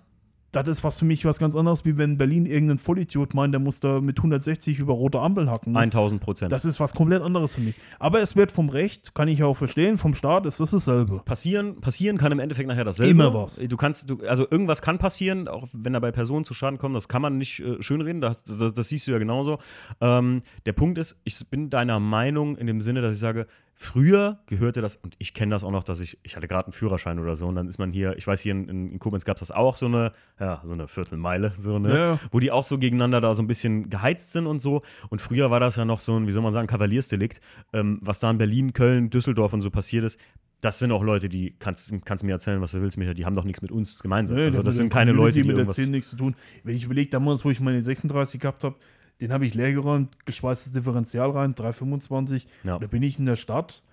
das 0.51 0.67
ist 0.67 0.83
was 0.83 0.99
für 0.99 1.05
mich 1.05 1.23
was 1.25 1.39
ganz 1.39 1.55
anderes, 1.55 1.85
wie 1.85 1.97
wenn 1.97 2.17
Berlin 2.17 2.45
irgendein 2.45 2.77
Vollidiot 2.77 3.33
meint, 3.33 3.53
der 3.53 3.59
muss 3.59 3.79
da 3.79 4.01
mit 4.01 4.17
160 4.17 4.79
über 4.79 4.93
rote 4.93 5.19
Ampeln 5.19 5.49
hacken. 5.49 5.75
1000 5.75 6.21
Prozent. 6.21 6.51
Das 6.51 6.65
ist 6.65 6.79
was 6.79 6.93
komplett 6.93 7.23
anderes 7.23 7.55
für 7.55 7.61
mich. 7.61 7.75
Aber 7.99 8.21
es 8.21 8.35
wird 8.35 8.51
vom 8.51 8.69
Recht, 8.69 9.15
kann 9.15 9.27
ich 9.27 9.43
auch 9.43 9.55
verstehen, 9.55 9.97
vom 9.97 10.13
Staat 10.13 10.45
ist 10.45 10.59
das 10.59 10.71
dasselbe. 10.71 11.21
passieren, 11.23 11.79
passieren 11.79 12.17
kann 12.17 12.31
im 12.31 12.39
Endeffekt 12.39 12.67
nachher 12.67 12.83
dasselbe. 12.83 13.11
Immer 13.11 13.33
was. 13.33 13.55
Du 13.55 13.77
kannst, 13.77 14.09
du, 14.09 14.19
also 14.27 14.45
irgendwas 14.49 14.81
kann 14.81 14.97
passieren, 14.97 15.47
auch 15.47 15.67
wenn 15.71 15.93
da 15.93 15.99
bei 15.99 16.11
Personen 16.11 16.43
zu 16.43 16.53
Schaden 16.53 16.77
kommen, 16.77 16.95
das 16.95 17.07
kann 17.07 17.21
man 17.21 17.37
nicht 17.37 17.59
äh, 17.59 17.81
schönreden, 17.81 18.21
das, 18.21 18.43
das, 18.43 18.73
das 18.73 18.89
siehst 18.89 19.07
du 19.07 19.11
ja 19.11 19.19
genauso. 19.19 19.59
Ähm, 20.01 20.41
der 20.65 20.73
Punkt 20.73 20.97
ist, 20.97 21.17
ich 21.23 21.47
bin 21.49 21.69
deiner 21.69 21.99
Meinung 21.99 22.57
in 22.57 22.67
dem 22.67 22.81
Sinne, 22.81 23.01
dass 23.01 23.13
ich 23.13 23.19
sage, 23.19 23.47
früher 23.81 24.39
gehörte 24.45 24.79
das, 24.79 24.97
und 24.97 25.15
ich 25.17 25.33
kenne 25.33 25.55
das 25.55 25.63
auch 25.63 25.71
noch, 25.71 25.83
dass 25.83 25.99
ich, 25.99 26.19
ich 26.23 26.35
hatte 26.35 26.47
gerade 26.47 26.67
einen 26.67 26.73
Führerschein 26.73 27.17
oder 27.19 27.35
so, 27.35 27.47
und 27.47 27.55
dann 27.55 27.67
ist 27.67 27.79
man 27.79 27.91
hier, 27.91 28.15
ich 28.15 28.27
weiß, 28.27 28.39
hier 28.39 28.51
in, 28.51 28.69
in, 28.69 28.99
Koblenz 28.99 29.25
gab 29.25 29.37
es 29.37 29.39
das 29.39 29.51
auch, 29.51 29.75
so 29.75 29.87
eine, 29.87 30.11
ja, 30.39 30.61
so 30.63 30.73
eine 30.73 30.87
Viertelmeile, 30.87 31.51
so, 31.57 31.79
ne? 31.79 31.97
Ja. 31.97 32.19
wo 32.31 32.39
die 32.39 32.51
auch 32.51 32.63
so 32.63 32.77
gegeneinander 32.77 33.21
da 33.21 33.33
so 33.33 33.41
ein 33.41 33.47
bisschen 33.47 33.89
geheizt 33.89 34.31
sind 34.31 34.45
und 34.45 34.61
so. 34.61 34.83
Und 35.09 35.19
früher 35.19 35.49
war 35.49 35.59
das 35.59 35.75
ja 35.77 35.85
noch 35.85 35.99
so 35.99 36.15
ein, 36.15 36.27
wie 36.27 36.31
soll 36.31 36.43
man 36.43 36.53
sagen, 36.53 36.67
Kavaliersdelikt, 36.67 37.41
ähm, 37.73 37.99
was 38.01 38.19
da 38.19 38.29
in 38.29 38.37
Berlin, 38.37 38.73
Köln, 38.73 39.09
Düsseldorf 39.09 39.51
und 39.53 39.61
so 39.61 39.71
passiert 39.71 40.05
ist. 40.05 40.19
Das 40.61 40.77
sind 40.77 40.91
auch 40.91 41.03
Leute, 41.03 41.27
die 41.27 41.55
kannst, 41.57 41.91
kannst 42.05 42.23
mir 42.23 42.33
erzählen, 42.33 42.61
was 42.61 42.73
du 42.73 42.81
willst, 42.81 42.97
Micha, 42.97 43.15
die 43.15 43.25
haben 43.25 43.35
doch 43.35 43.45
nichts 43.45 43.63
mit 43.63 43.71
uns 43.71 43.99
gemeinsam. 43.99 44.37
Nee, 44.37 44.43
also 44.43 44.61
das 44.61 44.75
sind 44.75 44.93
keine 44.93 45.11
Leute, 45.11 45.41
die 45.41 45.47
mit 45.47 45.57
irgendwas. 45.57 45.75
10 45.75 45.89
nichts 45.89 46.11
zu 46.11 46.17
tun. 46.17 46.35
Wenn 46.63 46.75
ich 46.75 46.85
überlege, 46.85 47.09
damals, 47.09 47.43
wo 47.43 47.49
ich 47.49 47.59
meine 47.59 47.81
36 47.81 48.39
gehabt 48.39 48.63
habe, 48.63 48.75
den 49.21 49.31
habe 49.31 49.45
ich 49.45 49.53
leer 49.53 49.71
geräumt, 49.71 50.25
geschweißtes 50.25 50.73
Differential 50.73 51.29
rein, 51.29 51.55
325. 51.55 52.47
Ja. 52.63 52.79
Da 52.79 52.87
bin 52.87 53.03
ich 53.03 53.19
in 53.19 53.25
der 53.25 53.35
Stadt. 53.35 53.83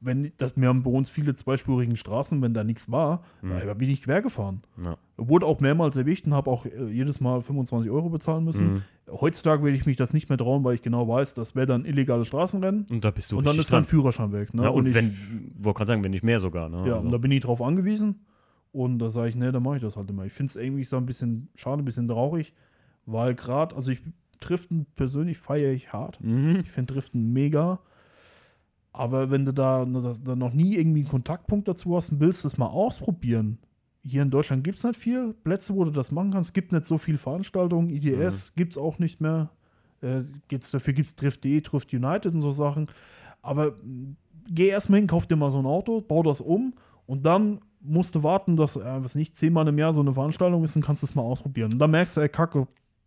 Wenn 0.00 0.32
das, 0.36 0.56
wir 0.56 0.68
haben 0.68 0.82
bei 0.82 0.90
uns 0.90 1.08
viele 1.08 1.34
zweispurigen 1.34 1.96
Straßen, 1.96 2.42
wenn 2.42 2.52
da 2.52 2.62
nichts 2.62 2.90
war, 2.92 3.22
da 3.42 3.72
bin 3.72 3.88
ich 3.88 4.02
quer 4.02 4.20
gefahren. 4.20 4.60
Ja. 4.84 4.98
Wurde 5.16 5.46
auch 5.46 5.60
mehrmals 5.60 5.96
erwischt 5.96 6.26
und 6.26 6.34
habe 6.34 6.50
auch 6.50 6.66
äh, 6.66 6.88
jedes 6.90 7.20
Mal 7.20 7.40
25 7.40 7.90
Euro 7.90 8.10
bezahlen 8.10 8.44
müssen. 8.44 8.74
Mhm. 8.74 8.82
Heutzutage 9.08 9.64
werde 9.64 9.76
ich 9.76 9.86
mich 9.86 9.96
das 9.96 10.12
nicht 10.12 10.28
mehr 10.28 10.36
trauen, 10.36 10.62
weil 10.62 10.74
ich 10.74 10.82
genau 10.82 11.08
weiß, 11.08 11.34
das 11.34 11.54
wäre 11.54 11.66
dann 11.66 11.86
illegale 11.86 12.26
Straßenrennen. 12.26 12.86
Und 12.90 13.04
da 13.04 13.10
bist 13.10 13.32
du 13.32 13.38
und 13.38 13.46
dann 13.46 13.58
ist 13.58 13.72
dein. 13.72 13.84
Führerschein 13.84 14.32
weg. 14.32 14.52
Ne? 14.52 14.64
Ja, 14.64 14.68
und, 14.68 14.86
ich, 14.86 14.94
wenn, 14.94 15.16
wollte 15.58 15.78
gerade 15.78 15.88
sagen, 15.88 16.04
wenn 16.04 16.10
nicht 16.10 16.24
mehr 16.24 16.38
sogar. 16.38 16.68
Ne? 16.68 16.78
ja, 16.86 16.94
also. 16.96 17.06
und 17.06 17.12
da 17.12 17.18
bin 17.18 17.30
ich 17.30 17.40
drauf 17.40 17.62
angewiesen. 17.62 18.26
Und 18.72 18.98
da 18.98 19.08
sage 19.08 19.30
ich, 19.30 19.36
nee, 19.36 19.50
dann 19.50 19.62
mache 19.62 19.76
ich 19.76 19.82
das 19.82 19.96
halt 19.96 20.10
immer. 20.10 20.26
Ich 20.26 20.34
finde 20.34 20.50
es 20.50 20.56
irgendwie 20.56 20.84
so 20.84 20.98
ein 20.98 21.06
bisschen 21.06 21.48
schade, 21.54 21.82
ein 21.82 21.84
bisschen 21.86 22.08
traurig, 22.08 22.52
weil 23.06 23.34
gerade, 23.34 23.74
also 23.74 23.90
ich 23.90 24.02
Driften 24.40 24.86
persönlich 24.94 25.38
feiere 25.38 25.72
ich 25.72 25.92
hart. 25.92 26.20
mhm. 26.22 26.60
Ich 26.62 26.70
finde 26.70 26.94
Driften 26.94 27.32
mega. 27.32 27.80
Aber 28.92 29.30
wenn 29.30 29.44
du 29.44 29.52
da, 29.52 29.84
da 29.84 30.36
noch 30.36 30.54
nie 30.54 30.76
irgendwie 30.76 31.00
einen 31.00 31.08
Kontaktpunkt 31.08 31.68
dazu 31.68 31.94
hast 31.96 32.12
und 32.12 32.20
willst 32.20 32.44
das 32.44 32.56
mal 32.56 32.68
ausprobieren, 32.68 33.58
hier 34.02 34.22
in 34.22 34.30
Deutschland 34.30 34.64
gibt 34.64 34.78
es 34.78 34.84
nicht 34.84 34.98
viel 34.98 35.34
Plätze, 35.34 35.74
wo 35.74 35.84
du 35.84 35.90
das 35.90 36.12
machen 36.12 36.30
kannst. 36.30 36.50
Es 36.50 36.54
gibt 36.54 36.72
nicht 36.72 36.86
so 36.86 36.96
viele 36.96 37.18
Veranstaltungen. 37.18 37.90
IDS 37.90 38.54
gibt 38.54 38.72
es 38.72 38.78
auch 38.78 38.98
nicht 38.98 39.20
mehr. 39.20 39.50
Äh, 40.00 40.22
gibt's, 40.48 40.70
dafür 40.70 40.94
gibt 40.94 41.08
es 41.08 41.16
Drift.de, 41.16 41.60
Drift 41.60 41.92
United 41.92 42.32
und 42.32 42.40
so 42.40 42.52
Sachen. 42.52 42.86
Aber 43.42 43.72
mh, 43.72 44.14
geh 44.48 44.68
erstmal 44.68 45.00
hin, 45.00 45.08
kauf 45.08 45.26
dir 45.26 45.36
mal 45.36 45.50
so 45.50 45.58
ein 45.58 45.66
Auto, 45.66 46.00
bau 46.00 46.22
das 46.22 46.40
um 46.40 46.74
und 47.06 47.26
dann 47.26 47.60
musst 47.80 48.14
du 48.14 48.22
warten, 48.22 48.56
dass, 48.56 48.76
äh, 48.76 49.04
was 49.04 49.14
nicht, 49.14 49.36
zehnmal 49.36 49.66
im 49.68 49.78
Jahr 49.78 49.92
so 49.92 50.00
eine 50.00 50.12
Veranstaltung 50.12 50.64
ist, 50.64 50.76
dann 50.76 50.82
kannst 50.82 51.02
du 51.02 51.06
es 51.06 51.14
mal 51.14 51.22
ausprobieren. 51.22 51.72
Und 51.72 51.78
dann 51.78 51.90
merkst 51.90 52.16
du, 52.16 52.20
ey, 52.20 52.28
Kacke, 52.28 52.66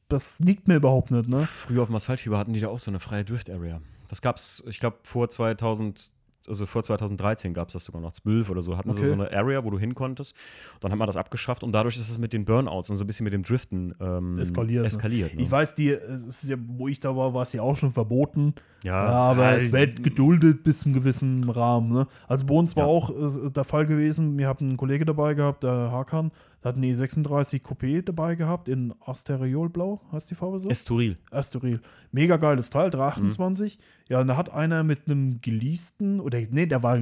das 0.09 0.39
liegt 0.39 0.67
mir 0.67 0.75
überhaupt 0.75 1.11
nicht, 1.11 1.29
ne? 1.29 1.47
Früher 1.47 1.81
auf 1.83 1.87
dem 1.89 1.95
Asphaltfieber 1.95 2.37
hatten 2.37 2.53
die 2.53 2.59
da 2.59 2.67
auch 2.67 2.79
so 2.79 2.91
eine 2.91 2.99
freie 2.99 3.23
Drift-Area. 3.23 3.79
Das 4.07 4.21
gab's, 4.21 4.63
ich 4.67 4.79
glaube, 4.79 4.97
vor 5.03 5.29
2000, 5.29 6.11
also 6.47 6.65
vor 6.65 6.81
2013 6.81 7.53
gab 7.53 7.67
es 7.67 7.73
das 7.73 7.85
sogar 7.85 8.01
noch, 8.01 8.11
12 8.11 8.49
oder 8.49 8.61
so, 8.63 8.75
hatten 8.75 8.91
sie 8.93 9.01
Okay. 9.01 9.09
so 9.09 9.13
eine 9.13 9.31
Area, 9.31 9.63
wo 9.63 9.69
du 9.69 9.77
hin 9.77 9.93
konntest. 9.93 10.35
Dann 10.79 10.91
hat 10.91 10.97
man 10.97 11.05
das 11.05 11.15
abgeschafft 11.15 11.63
und 11.63 11.73
dadurch 11.73 11.95
ist 11.95 12.09
es 12.09 12.17
mit 12.17 12.33
den 12.33 12.43
Burnouts 12.43 12.89
und 12.89 12.97
so 12.97 13.03
ein 13.03 13.07
bisschen 13.07 13.23
mit 13.25 13.33
dem 13.33 13.43
Driften 13.43 13.93
ähm, 13.99 14.39
Eskaliert, 14.39 14.81
ne? 14.81 14.87
eskaliert 14.87 15.35
ne? 15.35 15.41
Ich 15.43 15.51
weiß, 15.51 15.75
die, 15.75 15.89
es 15.89 16.41
ja, 16.47 16.57
wo 16.59 16.87
ich 16.87 16.99
da 16.99 17.15
war, 17.15 17.35
war 17.35 17.43
es 17.43 17.53
ja 17.53 17.61
auch 17.61 17.75
schon 17.77 17.91
verboten. 17.91 18.55
Ja, 18.83 19.05
Ja, 19.05 19.11
aber 19.11 19.57
es 19.57 19.71
wird 19.71 20.01
geduldet 20.01 20.63
bis 20.63 20.79
zum 20.79 20.93
gewissen 20.93 21.47
Rahmen. 21.49 21.89
Ne? 21.91 22.07
Also 22.27 22.45
bei 22.47 22.55
uns 22.55 22.75
war 22.75 22.85
Ja. 22.85 22.89
auch 22.89 23.11
äh, 23.11 23.51
der 23.51 23.63
Fall 23.63 23.85
gewesen, 23.85 24.35
wir 24.39 24.47
hatten 24.47 24.69
einen 24.69 24.77
Kollege 24.77 25.05
dabei 25.05 25.35
gehabt, 25.35 25.63
der 25.63 25.91
Hakan, 25.91 26.31
der 26.63 26.69
hat 26.69 26.75
eine 26.77 26.87
E36 26.87 27.61
Coupé 27.63 28.01
dabei 28.01 28.35
gehabt 28.35 28.67
in 28.67 28.93
Asteriolblau, 29.05 30.01
heißt 30.11 30.29
die 30.29 30.35
Farbe 30.35 30.59
so? 30.59 30.69
Estoril. 30.69 31.17
Astoril. 31.31 31.81
Mega 32.11 32.37
geiles 32.37 32.69
Teil, 32.69 32.89
328. 32.89 33.77
Mhm. 33.77 33.81
Ja, 34.09 34.21
und 34.21 34.27
da 34.27 34.37
hat 34.37 34.51
einer 34.53 34.83
mit 34.83 35.07
einem 35.07 35.39
geleasten, 35.41 36.19
oder 36.19 36.39
nee, 36.51 36.65
der 36.65 36.83
war 36.83 36.97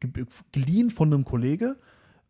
ge 0.00 0.26
geliehen 0.52 0.90
von 0.90 1.12
einem 1.12 1.24
Kollege, 1.24 1.76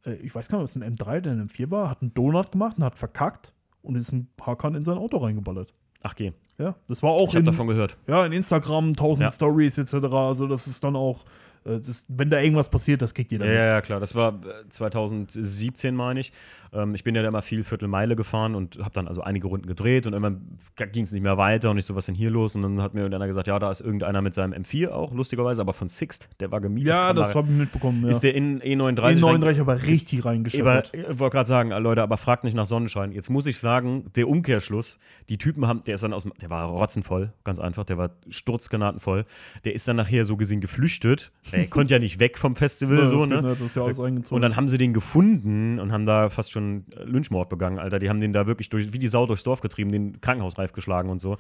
äh, 0.07 0.15
ich 0.15 0.35
weiß 0.35 0.49
gar 0.49 0.59
nicht, 0.59 0.74
ob 0.74 0.77
es 0.77 0.82
ein 0.82 0.97
M3 0.97 1.19
oder 1.19 1.31
ein 1.32 1.49
M4 1.49 1.70
war, 1.70 1.90
hat 1.90 2.03
einen 2.03 2.15
Donut 2.15 2.53
gemacht 2.53 2.77
und 2.78 2.85
hat 2.85 2.97
verkackt 2.99 3.53
und 3.82 3.97
ist 3.97 4.12
ein 4.12 4.28
Hakan 4.40 4.74
in 4.74 4.85
sein 4.85 4.99
Auto 4.99 5.19
reingeballert. 5.19 5.74
Ach, 6.03 6.15
geh. 6.15 6.32
Ja, 6.59 6.74
das 6.89 7.03
war 7.03 7.11
auch 7.11 7.31
Ich 7.31 7.35
habe 7.35 7.44
davon 7.44 7.66
gehört. 7.66 7.97
ja, 8.07 8.24
in 8.27 8.32
Instagram 8.32 8.90
1000 8.90 9.20
Ja. 9.23 9.31
Stories 9.32 9.78
etc. 9.78 9.94
Also 10.12 10.47
das 10.47 10.66
ist 10.66 10.85
dann 10.85 10.97
auch, 10.97 11.24
das, 11.65 12.07
wenn 12.09 12.31
da 12.31 12.41
irgendwas 12.41 12.71
passiert, 12.71 13.03
das 13.03 13.15
kriegt 13.15 13.33
jeder 13.33 13.47
Ja, 13.47 13.53
mit. 13.53 13.61
ja, 13.61 13.81
klar. 13.81 14.01
Das 14.01 14.15
war 14.15 14.35
äh, 14.45 14.69
2017, 14.69 15.95
meine 15.95 16.21
ich. 16.21 16.33
Ähm, 16.73 16.95
ich 16.95 17.05
bin 17.05 17.15
ja 17.15 17.23
da 17.23 17.29
immer 17.29 17.43
viel 17.43 17.65
Viertelmeile 17.65 18.17
gefahren 18.17 18.55
und 18.55 18.79
habe 18.79 18.91
dann 18.95 19.07
also 19.07 19.21
einige 19.23 19.47
Runden 19.47 19.67
gedreht 19.67 20.07
und 20.07 20.13
irgendwann 20.15 20.59
ging 20.93 21.05
es 21.05 21.13
nicht 21.13 21.23
mehr 21.23 21.37
weiter 21.37 21.71
und 21.71 21.79
ich 21.79 21.85
so, 21.85 21.95
was 21.95 22.07
denn 22.07 22.15
hier 22.15 22.31
los? 22.31 22.57
Und 22.57 22.63
dann 22.63 22.81
hat 22.81 22.95
mir 22.95 23.01
irgendeiner 23.01 23.27
gesagt, 23.27 23.47
ja, 23.47 23.59
da 23.59 23.71
ist 23.71 23.81
irgendeiner 23.83 24.23
mit 24.23 24.33
seinem 24.35 24.55
M4 24.63 24.89
auch, 24.89 25.13
lustigerweise, 25.13 25.61
aber 25.61 25.73
von 25.75 25.89
Sixt, 25.89 26.29
der 26.41 26.51
war 26.51 26.61
gemietet. 26.61 26.89
Ja, 26.89 27.13
das 27.13 27.35
habe 27.35 27.49
ich 27.51 27.57
mitbekommen. 27.59 28.03
Ja. 28.05 28.11
Ist 28.11 28.21
der 28.21 28.35
in 28.35 28.61
E39 28.63 28.65
den 28.95 28.99
rein- 28.99 29.21
39 29.21 29.61
aber 29.61 29.83
richtig 29.83 30.21
aber 30.21 30.31
reingeschüttet. 30.31 30.93
ich 30.95 31.19
wollte 31.19 31.35
gerade 31.37 31.49
sagen, 31.49 31.71
Leute, 31.71 32.03
aber 32.03 32.17
fragt 32.17 32.45
nicht 32.45 32.55
nach 32.55 32.67
Sonnenschein. 32.67 33.13
Jetzt 33.13 33.29
muss 33.31 33.47
ich 33.47 33.59
sagen, 33.59 34.07
der 34.17 34.29
Umkehrschluss, 34.29 34.99
die 35.29 35.39
Typen 35.39 35.67
haben, 35.67 35.85
der 35.85 35.95
ist 35.97 36.03
dann 36.05 36.13
aus, 36.15 36.23
dem- 36.23 36.33
der 36.41 36.49
war 36.51 36.67
rotzenvoll, 36.69 37.33
ganz 37.45 37.59
einfach, 37.59 37.85
der 37.85 37.99
war 37.99 38.11
sturzgranatenvoll. 38.31 39.27
Der 39.65 39.75
ist 39.75 39.87
dann 39.89 39.97
nachher 39.97 40.25
so 40.25 40.37
gesehen 40.37 40.61
geflüchtet. 40.61 41.33
Er 41.53 41.66
konnte 41.66 41.95
ja 41.95 41.99
nicht 41.99 42.19
weg 42.19 42.39
vom 42.39 42.57
Festival, 42.57 42.99
Ja, 42.99 43.09
so, 43.09 43.27
das 43.27 43.29
ne? 43.29 43.57
ja. 43.74 44.16
Und 44.31 44.43
dann 44.43 44.57
haben 44.57 44.69
sie 44.69 44.79
den 44.79 44.93
gefunden 44.93 45.79
und 45.79 45.93
haben 45.93 46.07
da 46.07 46.29
fast 46.31 46.51
schon 46.53 46.85
Lynchmord 47.05 47.49
begangen, 47.49 47.79
Alter. 47.79 47.99
Die 47.99 48.09
haben 48.09 48.20
den 48.20 48.33
da 48.33 48.47
wirklich 48.47 48.69
durch, 48.69 48.93
wie 48.93 48.99
die 48.99 49.09
Sau 49.09 49.27
durchs 49.27 49.43
Dorf 49.45 49.61
getrieben, 49.61 49.93
den 49.93 50.20
Krankenhausreif 50.20 50.73
geschlagen 50.73 51.11
und 51.11 51.20
so. 51.20 51.37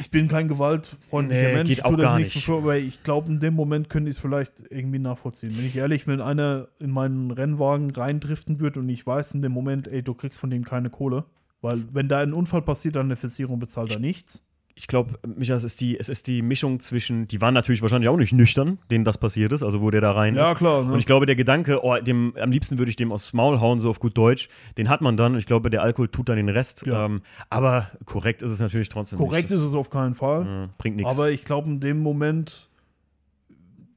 ich 0.00 0.10
bin 0.10 0.28
kein 0.28 0.48
gewaltfreundlicher 0.48 1.48
Nee, 1.48 1.54
Mensch, 1.54 1.68
geht 1.68 1.78
ich 1.78 1.84
tue 1.84 1.96
das 1.96 2.18
nicht 2.18 2.34
bevor, 2.34 2.58
aber 2.58 2.76
ich 2.76 3.02
glaube, 3.02 3.30
in 3.30 3.40
dem 3.40 3.54
Moment 3.54 3.88
könnte 3.88 4.10
ich 4.10 4.16
es 4.16 4.20
vielleicht 4.20 4.64
irgendwie 4.70 4.98
nachvollziehen. 4.98 5.56
Wenn 5.56 5.66
ich 5.66 5.76
ehrlich, 5.76 6.06
wenn 6.06 6.20
einer 6.20 6.68
in 6.80 6.90
meinen 6.90 7.30
Rennwagen 7.30 7.90
reindriften 7.90 8.60
würde 8.60 8.80
und 8.80 8.88
ich 8.88 9.06
weiß 9.06 9.34
in 9.34 9.42
dem 9.42 9.52
Moment, 9.52 9.86
ey, 9.88 10.02
du 10.02 10.14
kriegst 10.14 10.38
von 10.38 10.50
dem 10.50 10.64
keine 10.64 10.90
Kohle, 10.90 11.24
weil 11.60 11.84
wenn 11.92 12.08
da 12.08 12.20
ein 12.20 12.32
Unfall 12.32 12.62
passiert, 12.62 12.96
dann 12.96 13.06
eine 13.06 13.16
Versicherung 13.16 13.58
bezahlt 13.58 13.94
da 13.94 13.98
nichts. 13.98 14.42
Ich 14.76 14.88
glaube, 14.88 15.14
Micha, 15.24 15.54
es 15.54 15.62
ist, 15.62 15.80
die, 15.80 15.98
es 15.98 16.08
ist 16.08 16.26
die 16.26 16.42
Mischung 16.42 16.80
zwischen, 16.80 17.28
die 17.28 17.40
waren 17.40 17.54
natürlich 17.54 17.80
wahrscheinlich 17.80 18.08
auch 18.08 18.16
nicht 18.16 18.32
nüchtern, 18.32 18.78
denen 18.90 19.04
das 19.04 19.18
passiert 19.18 19.52
ist, 19.52 19.62
also 19.62 19.80
wo 19.80 19.90
der 19.90 20.00
da 20.00 20.10
rein 20.10 20.34
Ja, 20.34 20.50
ist. 20.52 20.58
klar. 20.58 20.82
Ne? 20.82 20.92
Und 20.92 20.98
ich 20.98 21.06
glaube, 21.06 21.26
der 21.26 21.36
Gedanke, 21.36 21.84
oh, 21.84 21.96
dem, 21.98 22.34
am 22.40 22.50
liebsten 22.50 22.76
würde 22.78 22.90
ich 22.90 22.96
dem 22.96 23.12
aufs 23.12 23.32
Maul 23.32 23.60
hauen, 23.60 23.78
so 23.78 23.88
auf 23.88 24.00
gut 24.00 24.18
Deutsch, 24.18 24.48
den 24.76 24.88
hat 24.88 25.00
man 25.00 25.16
dann. 25.16 25.38
Ich 25.38 25.46
glaube, 25.46 25.70
der 25.70 25.82
Alkohol 25.82 26.08
tut 26.08 26.28
dann 26.28 26.36
den 26.36 26.48
Rest. 26.48 26.84
Ja. 26.86 27.04
Ähm, 27.06 27.22
aber 27.50 27.88
korrekt 28.04 28.42
ist 28.42 28.50
es 28.50 28.58
natürlich 28.58 28.88
trotzdem 28.88 29.16
Korrekt 29.18 29.50
nicht. 29.50 29.58
ist 29.58 29.64
es 29.64 29.74
auf 29.74 29.90
keinen 29.90 30.14
Fall. 30.16 30.64
Äh, 30.64 30.68
bringt 30.76 30.96
nichts. 30.96 31.12
Aber 31.12 31.30
ich 31.30 31.44
glaube, 31.44 31.68
in 31.68 31.78
dem 31.78 32.00
Moment. 32.02 32.68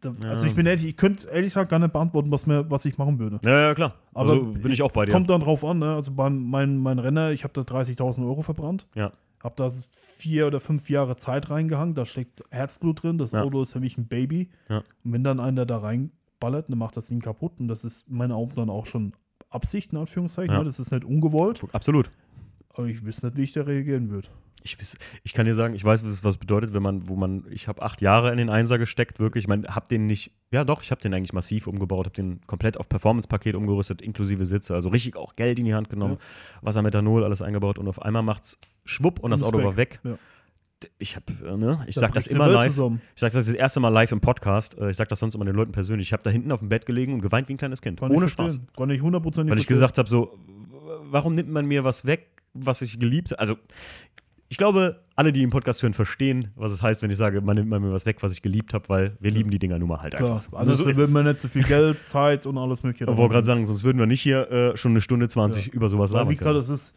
Da, 0.01 0.13
Ja. 0.23 0.29
Also, 0.29 0.45
ich 0.45 0.53
bin 0.53 0.67
ehrlich, 0.67 0.85
ich 0.85 0.95
könnte 0.95 1.27
ehrlich 1.29 1.49
gesagt 1.49 1.71
gar 1.71 1.79
nicht 1.79 1.91
beantworten, 1.91 2.29
was, 2.29 2.45
mir, 2.45 2.69
was 2.69 2.85
ich 2.85 2.99
machen 2.99 3.17
würde. 3.17 3.39
Ja, 3.43 3.61
ja, 3.61 3.73
klar. 3.73 3.95
Aber 4.13 4.29
also 4.31 4.43
bin 4.43 4.71
ich 4.71 4.83
auch 4.83 4.91
bei 4.91 5.01
es 5.01 5.05
dir. 5.07 5.11
kommt 5.13 5.27
dann 5.31 5.41
drauf 5.41 5.65
an, 5.65 5.79
ne? 5.79 5.95
Also 5.95 6.11
beim 6.11 6.47
mein, 6.47 6.77
mein 6.77 6.99
Renner, 6.99 7.31
ich 7.31 7.43
habe 7.43 7.53
da 7.53 7.61
30.000 7.61 8.23
Euro 8.27 8.43
verbrannt. 8.43 8.85
Ja. 8.93 9.11
Habe 9.43 9.55
da 9.55 9.69
vier 9.91 10.47
oder 10.47 10.59
fünf 10.59 10.89
Jahre 10.89 11.15
Zeit 11.15 11.49
reingehangen. 11.49 11.95
Da 11.95 12.05
steckt 12.05 12.43
Herzblut 12.49 13.03
drin. 13.03 13.17
Das 13.17 13.31
Ja. 13.33 13.43
Auto 13.43 13.61
ist 13.61 13.73
für 13.73 13.79
mich 13.79 13.97
ein 13.97 14.07
Baby. 14.07 14.49
Ja. 14.69 14.77
Und 15.03 15.13
wenn 15.13 15.23
dann 15.23 15.39
einer 15.39 15.65
da 15.65 15.77
reinballert, 15.77 16.69
dann 16.69 16.77
macht 16.77 16.97
das 16.97 17.07
Ding 17.07 17.19
kaputt. 17.19 17.59
Und 17.59 17.67
das 17.67 17.85
ist 17.85 18.07
in 18.09 18.17
meinen 18.17 18.31
Augen 18.31 18.55
dann 18.55 18.69
auch 18.69 18.85
schon 18.85 19.13
Absicht, 19.49 19.93
in 19.93 19.99
Anführungszeichen. 19.99 20.51
Ja. 20.53 20.59
Ne? 20.59 20.65
Das 20.65 20.79
ist 20.79 20.91
nicht 20.91 21.05
ungewollt. 21.05 21.63
Absolut. 21.71 22.09
Aber 22.69 22.87
ich 22.87 23.05
wüsste 23.05 23.27
nicht, 23.27 23.37
wie 23.37 23.43
ich 23.43 23.53
da 23.53 23.61
reagieren 23.61 24.09
würde. 24.09 24.27
Ich, 24.63 24.77
wiss- 24.79 24.97
ich 25.23 25.33
kann 25.33 25.45
dir 25.45 25.55
sagen, 25.55 25.75
ich 25.75 25.83
weiß, 25.85 26.03
was 26.03 26.23
es 26.25 26.37
bedeutet, 26.37 26.73
wenn 26.73 26.81
man, 26.83 27.07
wo 27.07 27.15
man, 27.15 27.45
ich 27.49 27.67
habe 27.67 27.81
acht 27.81 28.01
Jahre 28.01 28.31
in 28.31 28.37
den 28.37 28.49
Einser 28.49 28.77
gesteckt, 28.77 29.19
wirklich. 29.19 29.45
Ich 29.45 29.47
meine, 29.47 29.67
hab 29.73 29.87
den 29.87 30.07
nicht, 30.07 30.31
ja 30.51 30.63
doch, 30.65 30.81
ich 30.83 30.91
habe 30.91 30.99
den 31.01 31.13
eigentlich 31.13 31.31
massiv 31.33 31.67
umgebaut, 31.67 32.05
habe 32.07 32.15
den 32.15 32.41
komplett 32.47 32.77
auf 32.77 32.89
Performance-Paket 32.89 33.55
umgerüstet, 33.55 34.01
inklusive 34.01 34.45
Sitze, 34.45 34.73
also 34.75 34.89
richtig 34.89 35.15
auch 35.15 35.35
Geld 35.35 35.59
in 35.59 35.65
die 35.65 35.73
Hand 35.73 35.89
genommen, 35.89 36.17
Wassermethanol, 36.61 37.23
alles 37.23 37.41
eingebaut 37.41 37.79
und 37.79 37.87
auf 37.87 38.01
einmal 38.01 38.23
macht's 38.23 38.57
schwupp 38.83 39.19
und 39.19 39.31
das 39.31 39.41
Auto 39.43 39.59
weg. 39.59 39.65
war 39.65 39.77
weg. 39.77 39.99
Ja. 40.03 40.17
Ich 40.99 41.15
habe, 41.15 41.25
äh, 41.43 41.57
ne, 41.57 41.83
ich 41.87 41.95
Da 41.95 42.01
sag 42.01 42.13
das 42.13 42.27
immer 42.27 42.47
live. 42.47 42.71
zusammen. 42.75 43.01
Ich 43.15 43.21
sag 43.21 43.31
das 43.31 43.45
das 43.47 43.55
erste 43.55 43.79
Mal 43.79 43.89
live 43.89 44.11
im 44.11 44.19
Podcast. 44.21 44.77
Äh, 44.77 44.91
Ich 44.91 44.97
sag 44.97 45.09
das 45.09 45.17
sonst 45.19 45.33
immer 45.33 45.45
den 45.45 45.55
Leuten 45.55 45.71
persönlich. 45.71 46.09
Ich 46.09 46.13
habe 46.13 46.21
da 46.23 46.29
hinten 46.29 46.51
auf 46.51 46.59
dem 46.59 46.69
Bett 46.69 46.85
gelegen 46.85 47.13
und 47.13 47.21
geweint 47.21 47.47
wie 47.49 47.53
ein 47.55 47.57
kleines 47.57 47.81
Kind. 47.81 47.99
Kann 47.99 48.11
Ohne 48.11 48.29
Spaß. 48.29 48.59
Kann 48.75 48.89
ich 48.91 49.01
hundertprozentig 49.01 49.49
Weil 49.51 49.57
ich 49.59 49.65
verstehen. 49.65 49.77
gesagt 49.77 49.97
habe, 49.97 50.07
so, 50.07 50.37
warum 51.09 51.33
nimmt 51.33 51.49
man 51.49 51.65
mir 51.65 51.83
was 51.83 52.05
weg, 52.05 52.27
was 52.53 52.83
ich 52.83 52.99
geliebt 52.99 53.31
habe? 53.31 53.39
Also, 53.39 53.57
ich 54.49 54.57
glaube, 54.57 55.01
alle, 55.15 55.33
die 55.33 55.43
im 55.43 55.49
Podcast 55.49 55.81
hören, 55.83 55.93
verstehen, 55.93 56.51
was 56.55 56.71
es 56.71 56.81
heißt, 56.81 57.01
wenn 57.01 57.11
ich 57.11 57.17
sage, 57.17 57.41
man 57.41 57.55
nimmt 57.57 57.69
mir 57.69 57.91
was 57.91 58.05
weg, 58.05 58.17
was 58.21 58.31
ich 58.33 58.41
geliebt 58.41 58.73
habe, 58.73 58.87
weil 58.89 59.17
wir 59.19 59.31
lieben 59.31 59.49
die 59.51 59.59
Dinger 59.59 59.77
nun 59.79 59.89
mal 59.89 60.01
halt 60.01 60.15
Klar, 60.15 60.35
einfach. 60.35 60.53
anders 60.59 60.77
so 60.77 60.83
so 60.83 60.89
es. 61.01 61.09
man 61.11 61.25
nicht 61.25 61.39
so 61.41 61.47
viel 61.47 61.63
Geld, 61.63 61.97
Zeit 62.05 62.45
und 62.45 62.57
alles 62.57 62.83
mögliche. 62.83 63.09
Ich 63.11 63.17
wollte 63.17 63.33
gerade 63.33 63.45
sagen, 63.45 63.65
sonst 63.65 63.83
würden 63.83 63.97
wir 63.99 64.05
nicht 64.05 64.21
hier 64.21 64.49
äh, 64.51 64.77
schon 64.77 64.91
eine 64.91 65.01
Stunde 65.01 65.27
20 65.27 65.67
Ja. 65.67 65.73
über 65.73 65.89
sowas 65.89 66.11
labern 66.11 66.29
wie 66.29 66.35
gesagt, 66.35 66.55
das 66.55 66.69
ist, 66.69 66.95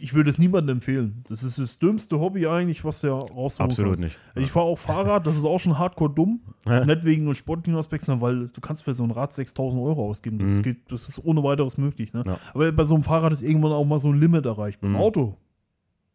ich 0.00 0.12
würde 0.12 0.28
es 0.28 0.38
niemandem 0.38 0.76
empfehlen. 0.78 1.22
Das 1.28 1.44
ist 1.44 1.58
das 1.58 1.78
dümmste 1.78 2.18
Hobby 2.18 2.46
eigentlich, 2.48 2.84
was 2.84 3.00
du 3.00 3.06
ja 3.06 3.12
raussuchen 3.14 3.66
Absolut 3.70 3.92
kannst. 3.92 4.02
nicht. 4.04 4.18
Ich 4.36 4.50
fahre 4.50 4.66
auch 4.66 4.78
Fahrrad, 4.78 5.24
das 5.26 5.36
ist 5.36 5.44
auch 5.44 5.60
schon 5.60 5.78
hardcore 5.78 6.12
dumm. 6.12 6.40
Nicht 6.66 7.04
wegen 7.04 7.24
nur 7.24 7.36
sportlichen 7.36 7.78
Aspekten, 7.78 8.06
sondern 8.06 8.22
weil 8.22 8.48
du 8.48 8.60
kannst 8.60 8.82
für 8.82 8.92
so 8.92 9.04
ein 9.04 9.12
Rad 9.12 9.32
6000 9.32 9.80
Euro 9.80 10.04
ausgeben. 10.10 10.38
Das, 10.40 10.48
Mhm. 10.48 10.62
geht, 10.62 10.78
das 10.90 11.08
ist 11.08 11.24
ohne 11.24 11.42
weiteres 11.44 11.78
möglich. 11.78 12.12
Ne? 12.12 12.24
Ja. 12.26 12.38
Aber 12.52 12.70
bei 12.72 12.84
so 12.84 12.94
einem 12.94 13.04
Fahrrad 13.04 13.32
ist 13.32 13.42
irgendwann 13.42 13.72
auch 13.72 13.84
mal 13.84 14.00
so 14.00 14.08
ein 14.12 14.18
Limit 14.20 14.44
erreicht. 14.44 14.80
Beim 14.80 14.90
Mhm. 14.90 14.96
Auto 14.96 15.36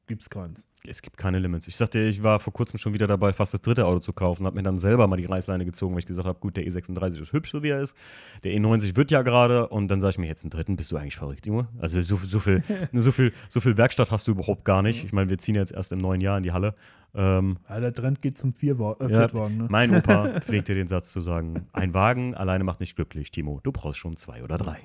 gibt 0.07 0.21
es 0.21 0.29
keins. 0.29 0.67
Es 0.87 1.01
gibt 1.01 1.17
keine 1.17 1.39
Limits. 1.39 1.67
Ich 1.67 1.75
sagte, 1.75 1.99
ich 1.99 2.23
war 2.23 2.39
vor 2.39 2.53
kurzem 2.53 2.79
schon 2.79 2.93
wieder 2.93 3.07
dabei, 3.07 3.33
fast 3.33 3.53
das 3.53 3.61
dritte 3.61 3.85
Auto 3.85 3.99
zu 3.99 4.13
kaufen, 4.13 4.45
habe 4.45 4.55
mir 4.55 4.63
dann 4.63 4.79
selber 4.79 5.07
mal 5.07 5.17
die 5.17 5.25
Reißleine 5.25 5.65
gezogen, 5.65 5.93
weil 5.93 5.99
ich 5.99 6.05
gesagt 6.05 6.27
habe, 6.27 6.39
gut, 6.39 6.55
der 6.55 6.65
E36 6.65 7.21
ist 7.21 7.33
hübsch, 7.33 7.51
so 7.51 7.61
wie 7.61 7.69
er 7.69 7.81
ist. 7.81 7.95
Der 8.43 8.53
E90 8.53 8.95
wird 8.95 9.11
ja 9.11 9.21
gerade 9.21 9.67
und 9.67 9.89
dann 9.89 10.01
sage 10.01 10.11
ich 10.11 10.17
mir, 10.17 10.27
jetzt 10.27 10.43
einen 10.43 10.51
dritten, 10.51 10.77
bist 10.77 10.91
du 10.91 10.97
eigentlich 10.97 11.17
verrückt, 11.17 11.45
Junge? 11.45 11.67
Also 11.79 12.01
so, 12.01 12.17
so, 12.17 12.39
viel, 12.39 12.63
so, 12.93 13.11
viel, 13.11 13.33
so 13.49 13.59
viel 13.59 13.77
Werkstatt 13.77 14.11
hast 14.11 14.27
du 14.27 14.31
überhaupt 14.31 14.65
gar 14.65 14.81
nicht. 14.81 15.03
Ich 15.03 15.13
meine, 15.13 15.29
wir 15.29 15.37
ziehen 15.37 15.55
jetzt 15.55 15.73
erst 15.73 15.91
im 15.91 15.99
neuen 15.99 16.21
Jahr 16.21 16.37
in 16.37 16.43
die 16.43 16.53
Halle. 16.53 16.73
Ähm, 17.13 17.57
Ja, 17.69 17.79
der 17.79 17.93
Trend 17.93 18.21
geht 18.21 18.37
zum 18.37 18.53
Vierwa 18.53 18.95
äh, 18.99 19.11
Ja. 19.11 19.27
Ne? 19.49 19.67
mein 19.69 19.95
Opa 19.95 20.39
pflegte 20.41 20.73
den 20.73 20.87
Satz 20.87 21.11
zu 21.11 21.21
sagen, 21.21 21.67
ein 21.73 21.93
Wagen 21.93 22.33
alleine 22.35 22.63
macht 22.63 22.79
nicht 22.79 22.95
glücklich, 22.95 23.31
Timo. 23.31 23.59
Du 23.63 23.71
brauchst 23.71 23.99
schon 23.99 24.15
zwei 24.15 24.43
oder 24.43 24.57
drei. 24.57 24.79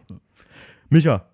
Micha, 0.88 1.24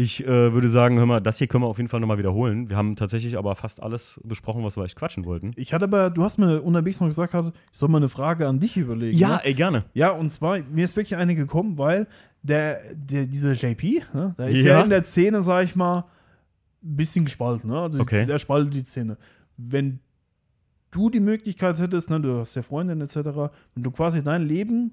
ich 0.00 0.24
äh, 0.24 0.52
würde 0.52 0.68
sagen, 0.68 0.98
hör 0.98 1.06
mal, 1.06 1.20
das 1.20 1.38
hier 1.38 1.46
können 1.46 1.62
wir 1.64 1.68
auf 1.68 1.76
jeden 1.76 1.88
Fall 1.88 2.00
nochmal 2.00 2.18
wiederholen. 2.18 2.70
Wir 2.70 2.76
haben 2.76 2.96
tatsächlich 2.96 3.36
aber 3.36 3.54
fast 3.54 3.82
alles 3.82 4.18
besprochen, 4.24 4.64
was 4.64 4.76
wir 4.76 4.82
euch 4.82 4.94
quatschen 4.96 5.24
wollten. 5.26 5.52
Ich 5.56 5.74
hatte 5.74 5.84
aber, 5.84 6.08
du 6.10 6.24
hast 6.24 6.38
mir 6.38 6.62
unterwegs 6.62 7.00
noch 7.00 7.08
gesagt, 7.08 7.34
ich 7.34 7.78
soll 7.78 7.88
mal 7.88 7.98
eine 7.98 8.08
Frage 8.08 8.48
an 8.48 8.58
dich 8.60 8.76
überlegen. 8.76 9.16
ne? 9.18 9.40
ey, 9.44 9.54
gerne. 9.54 9.84
Ja, 9.92 10.10
und 10.10 10.30
zwar, 10.30 10.58
mir 10.60 10.84
ist 10.84 10.96
wirklich 10.96 11.16
eine 11.16 11.34
gekommen, 11.34 11.76
weil 11.76 12.06
der, 12.42 12.80
der 12.94 13.26
dieser 13.26 13.52
JP, 13.52 14.02
ne, 14.14 14.34
der 14.38 14.48
ist 14.48 14.64
ja. 14.64 14.78
Ja. 14.78 14.82
in 14.82 14.90
der 14.90 15.04
Szene, 15.04 15.42
sag 15.42 15.64
ich 15.64 15.76
mal, 15.76 16.04
ein 16.82 16.96
bisschen 16.96 17.26
gespalten. 17.26 17.68
Ne? 17.70 17.78
Also 17.78 18.00
Okay. 18.00 18.24
der 18.24 18.38
spaltet 18.38 18.74
die 18.74 18.84
Szene. 18.84 19.18
Wenn 19.58 20.00
du 20.90 21.10
die 21.10 21.20
Möglichkeit 21.20 21.78
hättest, 21.78 22.08
ne, 22.08 22.20
du 22.20 22.38
hast 22.38 22.54
ja 22.54 22.62
Freundin 22.62 23.00
etc., 23.02 23.16
wenn 23.74 23.82
du 23.82 23.90
quasi 23.90 24.24
dein 24.24 24.42
Leben 24.46 24.92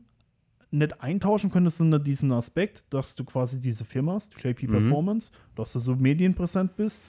nicht 0.71 1.01
eintauschen 1.01 1.49
könntest 1.49 1.79
in 1.79 2.03
diesen 2.03 2.31
Aspekt, 2.31 2.85
dass 2.93 3.15
du 3.15 3.23
quasi 3.23 3.59
diese 3.59 3.85
Firma 3.85 4.13
hast, 4.13 4.33
JP 4.43 4.67
Mhm. 4.67 4.71
Performance, 4.71 5.31
dass 5.55 5.73
du 5.73 5.79
so 5.79 5.95
medienpräsent 5.95 6.75
bist 6.75 7.01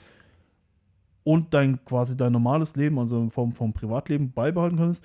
und 1.23 1.53
dein 1.53 1.83
quasi 1.85 2.15
dein 2.15 2.31
normales 2.31 2.75
Leben, 2.75 2.97
also 2.99 3.21
in 3.21 3.29
Form 3.29 3.51
von 3.51 3.73
Privatleben 3.73 4.31
beibehalten 4.31 4.77
könntest, 4.77 5.03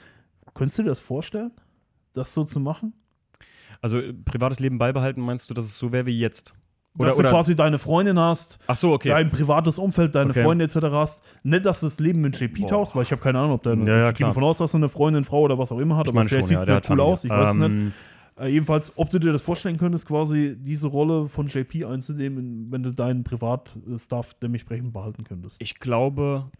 könntest 0.54 0.78
du 0.78 0.82
dir 0.84 0.90
das 0.90 1.00
vorstellen, 1.00 1.50
das 2.12 2.32
so 2.32 2.44
zu 2.44 2.60
machen? 2.60 2.92
Also 3.82 3.98
äh, 3.98 4.12
privates 4.12 4.60
Leben 4.60 4.78
beibehalten, 4.78 5.20
meinst 5.20 5.50
du, 5.50 5.54
dass 5.54 5.64
es 5.64 5.78
so 5.78 5.92
wäre 5.92 6.06
wie 6.06 6.18
jetzt? 6.18 6.54
dass 6.96 7.00
Oder, 7.06 7.10
du 7.10 7.18
oder 7.18 7.30
quasi 7.30 7.56
deine 7.56 7.80
Freundin 7.80 8.20
hast, 8.20 8.60
ach 8.68 8.76
so, 8.76 8.92
okay. 8.92 9.08
dein 9.08 9.28
privates 9.28 9.78
Umfeld, 9.78 10.14
deine 10.14 10.30
Okay. 10.30 10.44
Freunde 10.44 10.64
etc. 10.64 10.76
hast. 10.92 11.24
Nicht, 11.42 11.66
dass 11.66 11.80
du 11.80 11.86
das 11.86 11.98
Leben 11.98 12.20
mit 12.20 12.38
JP 12.40 12.68
tauchst, 12.68 12.94
weil 12.94 13.02
ich 13.02 13.10
habe 13.10 13.20
keine 13.20 13.40
Ahnung, 13.40 13.50
ob 13.54 13.64
der 13.64 13.74
Ja, 13.74 13.84
ja, 13.84 14.10
ich 14.10 14.14
gehe 14.16 14.24
davon 14.28 14.44
aus, 14.44 14.58
dass 14.58 14.74
er 14.74 14.76
eine 14.76 14.88
Freundin, 14.88 15.24
Frau 15.24 15.40
oder 15.40 15.58
was 15.58 15.72
auch 15.72 15.80
immer 15.80 15.96
hat, 15.96 16.06
ich 16.06 16.14
aber 16.14 16.28
vielleicht 16.28 16.46
sieht 16.46 16.58
es 16.58 16.88
cool 16.88 17.00
aus, 17.00 17.24
ich 17.24 17.30
weiß 17.30 17.48
es 17.48 17.54
nicht. 17.56 17.92
Äh, 18.38 18.48
jedenfalls, 18.48 18.92
ob 18.96 19.10
du 19.10 19.18
dir 19.18 19.32
das 19.32 19.42
vorstellen 19.42 19.78
könntest, 19.78 20.06
quasi 20.06 20.56
diese 20.58 20.88
Rolle 20.88 21.28
von 21.28 21.46
JP 21.46 21.84
einzunehmen, 21.84 22.70
wenn 22.70 22.82
du 22.82 22.90
deinen 22.90 23.22
Privatstuff 23.22 24.34
dementsprechend 24.34 24.92
behalten 24.92 25.24
könntest. 25.24 25.60
Ich 25.60 25.78
glaube, 25.78 26.50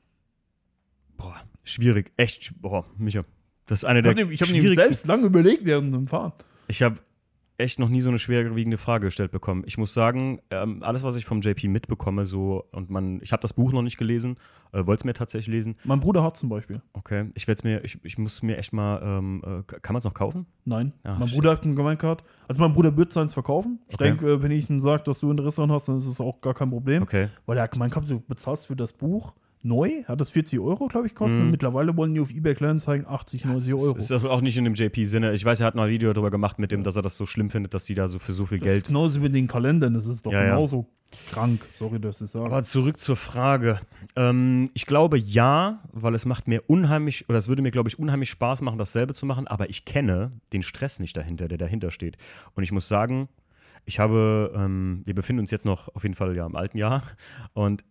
boah, 1.17 1.35
schwierig, 1.65 2.13
echt, 2.17 2.53
boah, 2.61 2.85
Micha. 2.97 3.23
Das 3.67 3.81
ist 3.81 3.85
eine 3.85 4.01
Ich 4.01 4.03
der 4.05 4.11
habe 4.11 4.35
hab 4.35 4.49
mir 4.49 4.61
schwierigsten 4.61 4.75
selbst 4.77 5.07
lange 5.07 5.27
überlegt 5.27 5.65
während 5.65 5.95
dem 5.95 6.07
Fahren. 6.07 6.33
Ich 6.69 6.83
habe 6.83 6.99
echt 7.57 7.79
noch 7.79 7.89
nie 7.89 8.01
so 8.01 8.09
eine 8.09 8.19
schwerwiegende 8.19 8.79
Frage 8.79 9.07
gestellt 9.07 9.31
bekommen. 9.31 9.63
Ich 9.67 9.79
muss 9.79 9.95
sagen, 9.95 10.41
ähm, 10.51 10.83
alles, 10.83 11.03
was 11.05 11.15
ich 11.17 11.25
vom 11.25 11.41
JP 11.41 11.69
mitbekomme, 11.69 12.27
so, 12.27 12.65
und 12.73 12.91
man, 12.91 13.21
ich 13.23 13.33
habe 13.33 13.41
das 13.43 13.53
Buch 13.53 13.73
noch 13.73 13.83
nicht 13.83 13.97
gelesen, 13.97 14.37
äh, 14.73 14.79
wollte 14.87 15.03
es 15.03 15.05
mir 15.05 15.15
tatsächlich 15.15 15.55
lesen. 15.55 15.77
Mein 15.85 16.01
Bruder 16.01 16.25
hat 16.25 16.37
zum 16.37 16.49
Beispiel. 16.49 16.83
Okay, 16.95 17.31
ich 17.35 17.47
werde 17.47 17.59
es 17.59 17.65
mir, 17.65 17.85
ich, 17.85 17.99
ich 18.05 18.19
muss 18.19 18.43
mir 18.43 18.59
echt 18.59 18.73
mal, 18.73 19.01
ähm, 19.03 19.43
äh, 19.45 19.63
kann 19.81 19.93
man 19.93 19.99
es 19.99 20.05
noch 20.05 20.15
kaufen? 20.15 20.47
Nein. 20.65 20.93
Ja, 21.05 21.17
mein 21.17 21.29
shit. 21.29 21.37
Bruder 21.37 21.53
hat 21.53 21.65
einen 21.65 21.77
gemeint 21.77 22.01
gehabt. 22.01 22.25
Also 22.49 22.61
mein 22.61 22.73
Bruder 22.73 22.97
wird 22.97 23.13
seins 23.13 23.33
verkaufen. 23.35 23.79
Ich 23.89 23.95
Okay. 23.95 24.05
denke, 24.05 24.29
äh, 24.33 24.43
wenn 24.43 24.51
ich 24.51 24.69
ihm 24.69 24.81
sage, 24.81 25.05
dass 25.05 25.21
du 25.21 25.31
Interesse 25.31 25.57
daran 25.59 25.71
hast, 25.73 25.89
dann 25.89 25.99
ist 25.99 26.07
es 26.07 26.21
auch 26.21 26.41
gar 26.41 26.55
kein 26.55 26.71
Problem. 26.71 27.05
Okay. 27.05 27.29
Weil 27.47 27.57
er 27.59 27.65
hat 27.65 27.71
gemeint 27.71 27.93
gehabt, 27.93 28.11
du 28.11 28.21
bezahlst 28.21 28.67
für 28.67 28.75
das 28.77 28.93
Buch 28.93 29.35
neu, 29.65 30.05
hat 30.05 30.21
das 30.21 30.31
40 30.31 30.61
Euro, 30.61 30.87
glaube 30.89 31.07
ich, 31.07 31.15
kostet. 31.15 31.43
Mhm. 31.43 31.51
Mittlerweile 31.51 31.97
wollen 31.97 32.15
die 32.15 32.21
auf 32.21 32.31
eBay 32.31 32.55
Kleinanzeigen 32.55 33.07
80, 33.07 33.45
90 33.45 33.75
Euro. 33.75 33.97
Ist 33.97 34.11
das 34.11 34.25
auch 34.25 34.41
nicht 34.41 34.57
in 34.57 34.65
dem 34.65 34.75
JP-Sinne. 34.75 35.33
Ich 35.33 35.45
weiß, 35.45 35.61
er 35.61 35.67
hat 35.67 35.75
noch 35.75 35.85
ein 35.85 35.91
Video 35.91 36.13
darüber 36.13 36.31
gemacht, 36.31 36.59
mit 36.59 36.71
dem, 36.71 36.83
dass 36.83 36.97
er 36.97 37.03
das 37.03 37.17
so 37.17 37.27
schlimm 37.27 37.51
findet, 37.51 37.75
dass 37.75 37.85
die 37.85 37.95
da 37.95 38.09
so 38.09 38.19
für 38.19 38.33
so 38.33 38.47
viel 38.47 38.59
das 38.59 38.67
ist 38.69 38.73
Geld. 38.73 38.87
genauso 38.89 39.21
mit 39.21 39.35
den 39.35 39.47
Kalendern, 39.49 39.95
das 39.95 40.07
ist 40.07 40.27
doch 40.27 40.33
Ja, 40.33 40.43
ja. 40.43 40.51
genauso 40.51 40.87
krank. 41.31 41.65
Sorry, 41.75 42.01
dass 42.01 42.21
ich 42.21 42.31
sage. 42.31 42.45
Aber 42.47 42.63
zurück 42.65 42.99
zur 42.99 43.17
Frage. 43.17 43.81
Ähm, 44.17 44.71
ich 44.75 44.87
glaube 44.87 45.17
ja, 45.19 45.81
weil 45.93 46.15
es 46.15 46.27
macht 46.27 46.49
mir 46.49 46.63
unheimlich, 46.67 47.29
oder 47.29 47.39
es 47.39 47.49
würde 47.49 47.63
mir, 47.63 47.71
glaube 47.71 47.89
ich, 47.89 47.99
unheimlich 47.99 48.31
Spaß 48.31 48.63
machen, 48.63 48.79
dasselbe 48.79 49.15
zu 49.15 49.25
machen, 49.27 49.47
aber 49.47 49.71
ich 49.71 49.85
kenne 49.85 50.33
den 50.53 50.63
Stress 50.63 51.01
nicht 51.01 51.17
dahinter, 51.17 51.49
der 51.49 51.59
dahinter 51.59 51.91
steht. 51.91 52.17
Und 52.55 52.65
ich 52.65 52.73
muss 52.73 52.89
sagen, 52.89 53.29
ich 53.87 53.99
habe, 53.99 54.53
ähm, 54.57 55.03
wir 55.05 55.15
befinden 55.15 55.41
uns 55.41 55.51
jetzt 55.51 55.67
noch 55.67 55.95
auf 55.95 56.03
jeden 56.03 56.15
Fall 56.15 56.35
ja 56.37 56.47
im 56.47 56.57
alten 56.57 56.79
Jahr 56.79 57.03
und 57.53 57.85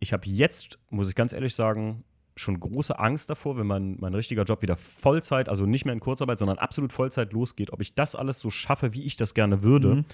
ich 0.00 0.12
habe 0.12 0.26
jetzt, 0.26 0.78
muss 0.88 1.08
ich 1.08 1.14
ganz 1.14 1.32
ehrlich 1.32 1.54
sagen, 1.54 2.04
schon 2.36 2.58
große 2.58 2.98
Angst 2.98 3.28
davor, 3.30 3.58
wenn 3.58 3.66
mein, 3.66 3.96
mein 4.00 4.14
richtiger 4.14 4.44
Job 4.44 4.62
wieder 4.62 4.76
Vollzeit, 4.76 5.48
also 5.48 5.66
nicht 5.66 5.84
mehr 5.84 5.92
in 5.92 6.00
Kurzarbeit, 6.00 6.38
sondern 6.38 6.58
absolut 6.58 6.92
Vollzeit 6.92 7.32
losgeht, 7.32 7.72
ob 7.72 7.80
ich 7.82 7.94
das 7.94 8.16
alles 8.16 8.40
so 8.40 8.50
schaffe, 8.50 8.94
wie 8.94 9.04
ich 9.04 9.16
das 9.16 9.34
gerne 9.34 9.62
würde. 9.62 9.96
Mhm. 9.96 10.04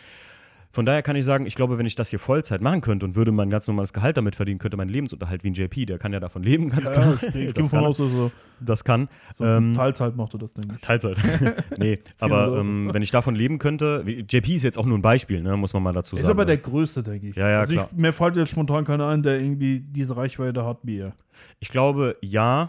Von 0.77 0.85
daher 0.85 1.03
kann 1.03 1.16
ich 1.16 1.24
sagen, 1.24 1.47
ich 1.47 1.55
glaube, 1.55 1.78
wenn 1.78 1.86
ich 1.86 1.94
das 1.94 2.11
hier 2.11 2.19
Vollzeit 2.19 2.61
machen 2.61 2.82
könnte 2.82 3.07
und 3.07 3.16
würde 3.16 3.32
mein 3.32 3.48
ganz 3.48 3.66
normales 3.66 3.94
Gehalt 3.94 4.19
damit 4.19 4.36
verdienen, 4.36 4.59
könnte 4.59 4.77
mein 4.77 4.90
Lebensunterhalt 4.90 5.43
wie 5.43 5.48
ein 5.48 5.55
JP, 5.55 5.86
der 5.86 5.97
kann 5.97 6.12
ja 6.12 6.20
davon 6.20 6.43
leben, 6.43 6.69
ganz 6.69 6.85
ja, 6.85 6.90
klar. 6.93 7.15
ich, 7.15 7.23
ich 7.23 7.32
gehe 7.32 7.47
das, 7.47 7.55
davon 7.55 7.70
kann, 7.70 7.85
aus, 7.86 7.97
dass 7.97 8.12
er 8.12 8.31
das 8.61 8.85
kann. 8.85 9.09
so 9.32 9.47
Ähm, 9.47 9.73
Teilzeit 9.73 10.16
macht 10.16 10.35
er 10.35 10.39
das, 10.39 10.53
denke 10.53 10.74
ich. 10.74 10.81
Teilzeit. 10.82 11.16
nee, 11.78 11.98
aber 12.20 12.59
ähm, 12.59 12.90
wenn 12.93 13.01
ich 13.01 13.11
davon 13.11 13.35
leben 13.35 13.59
könnte, 13.59 14.05
JP 14.07 14.55
ist 14.55 14.65
jetzt 14.65 14.77
auch 14.77 14.85
nur 14.85 14.98
ein 14.98 15.03
Beispiel, 15.03 15.40
ne, 15.40 15.57
muss 15.57 15.73
man 15.73 15.82
mal 15.82 15.94
dazu 15.94 16.15
Ist 16.15 16.24
sagen. 16.24 16.32
aber 16.32 16.44
der 16.44 16.59
Größte, 16.59 17.03
denke 17.03 17.28
ich. 17.28 17.36
Ja, 17.36 17.48
ja, 17.48 17.61
also 17.61 17.73
klar. 17.73 17.89
Ich, 17.90 17.97
mir 17.97 18.12
fällt 18.12 18.36
jetzt 18.36 18.51
spontan 18.51 18.85
keiner 18.85 19.09
ein, 19.09 19.23
der 19.23 19.40
irgendwie 19.40 19.81
diese 19.81 20.15
Reichweite 20.15 20.66
hat 20.66 20.81
wie 20.82 20.98
er. 20.98 21.15
Ich 21.59 21.70
glaube, 21.70 22.19
ja. 22.20 22.69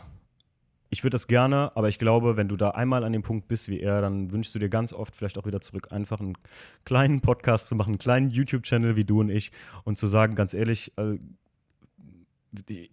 Ich 0.90 1.04
würde 1.04 1.16
das 1.16 1.28
gerne, 1.28 1.72
aber 1.76 1.90
ich 1.90 2.00
glaube, 2.00 2.38
wenn 2.38 2.48
du 2.48 2.56
da 2.56 2.70
einmal 2.72 3.04
an 3.04 3.12
dem 3.14 3.22
Punkt 3.24 3.48
bist 3.48 3.68
wie 3.70 3.80
er, 3.82 4.02
dann 4.02 4.32
wünschst 4.32 4.56
du 4.56 4.60
dir 4.60 4.70
ganz 4.70 4.94
oft 4.94 5.16
vielleicht 5.16 5.38
auch 5.38 5.46
wieder 5.46 5.60
zurück, 5.60 5.92
einfach 5.92 6.20
einen 6.22 6.38
kleinen 6.86 7.20
Podcast 7.22 7.68
zu 7.68 7.76
machen, 7.76 7.90
einen 7.92 7.98
kleinen 7.98 8.30
YouTube-Channel 8.30 8.96
wie 8.96 9.04
du 9.06 9.20
und 9.20 9.30
ich 9.30 9.52
und 9.84 9.98
zu 9.98 10.08
sagen, 10.08 10.36
ganz 10.36 10.54
ehrlich, 10.54 10.94
äh, 10.98 11.18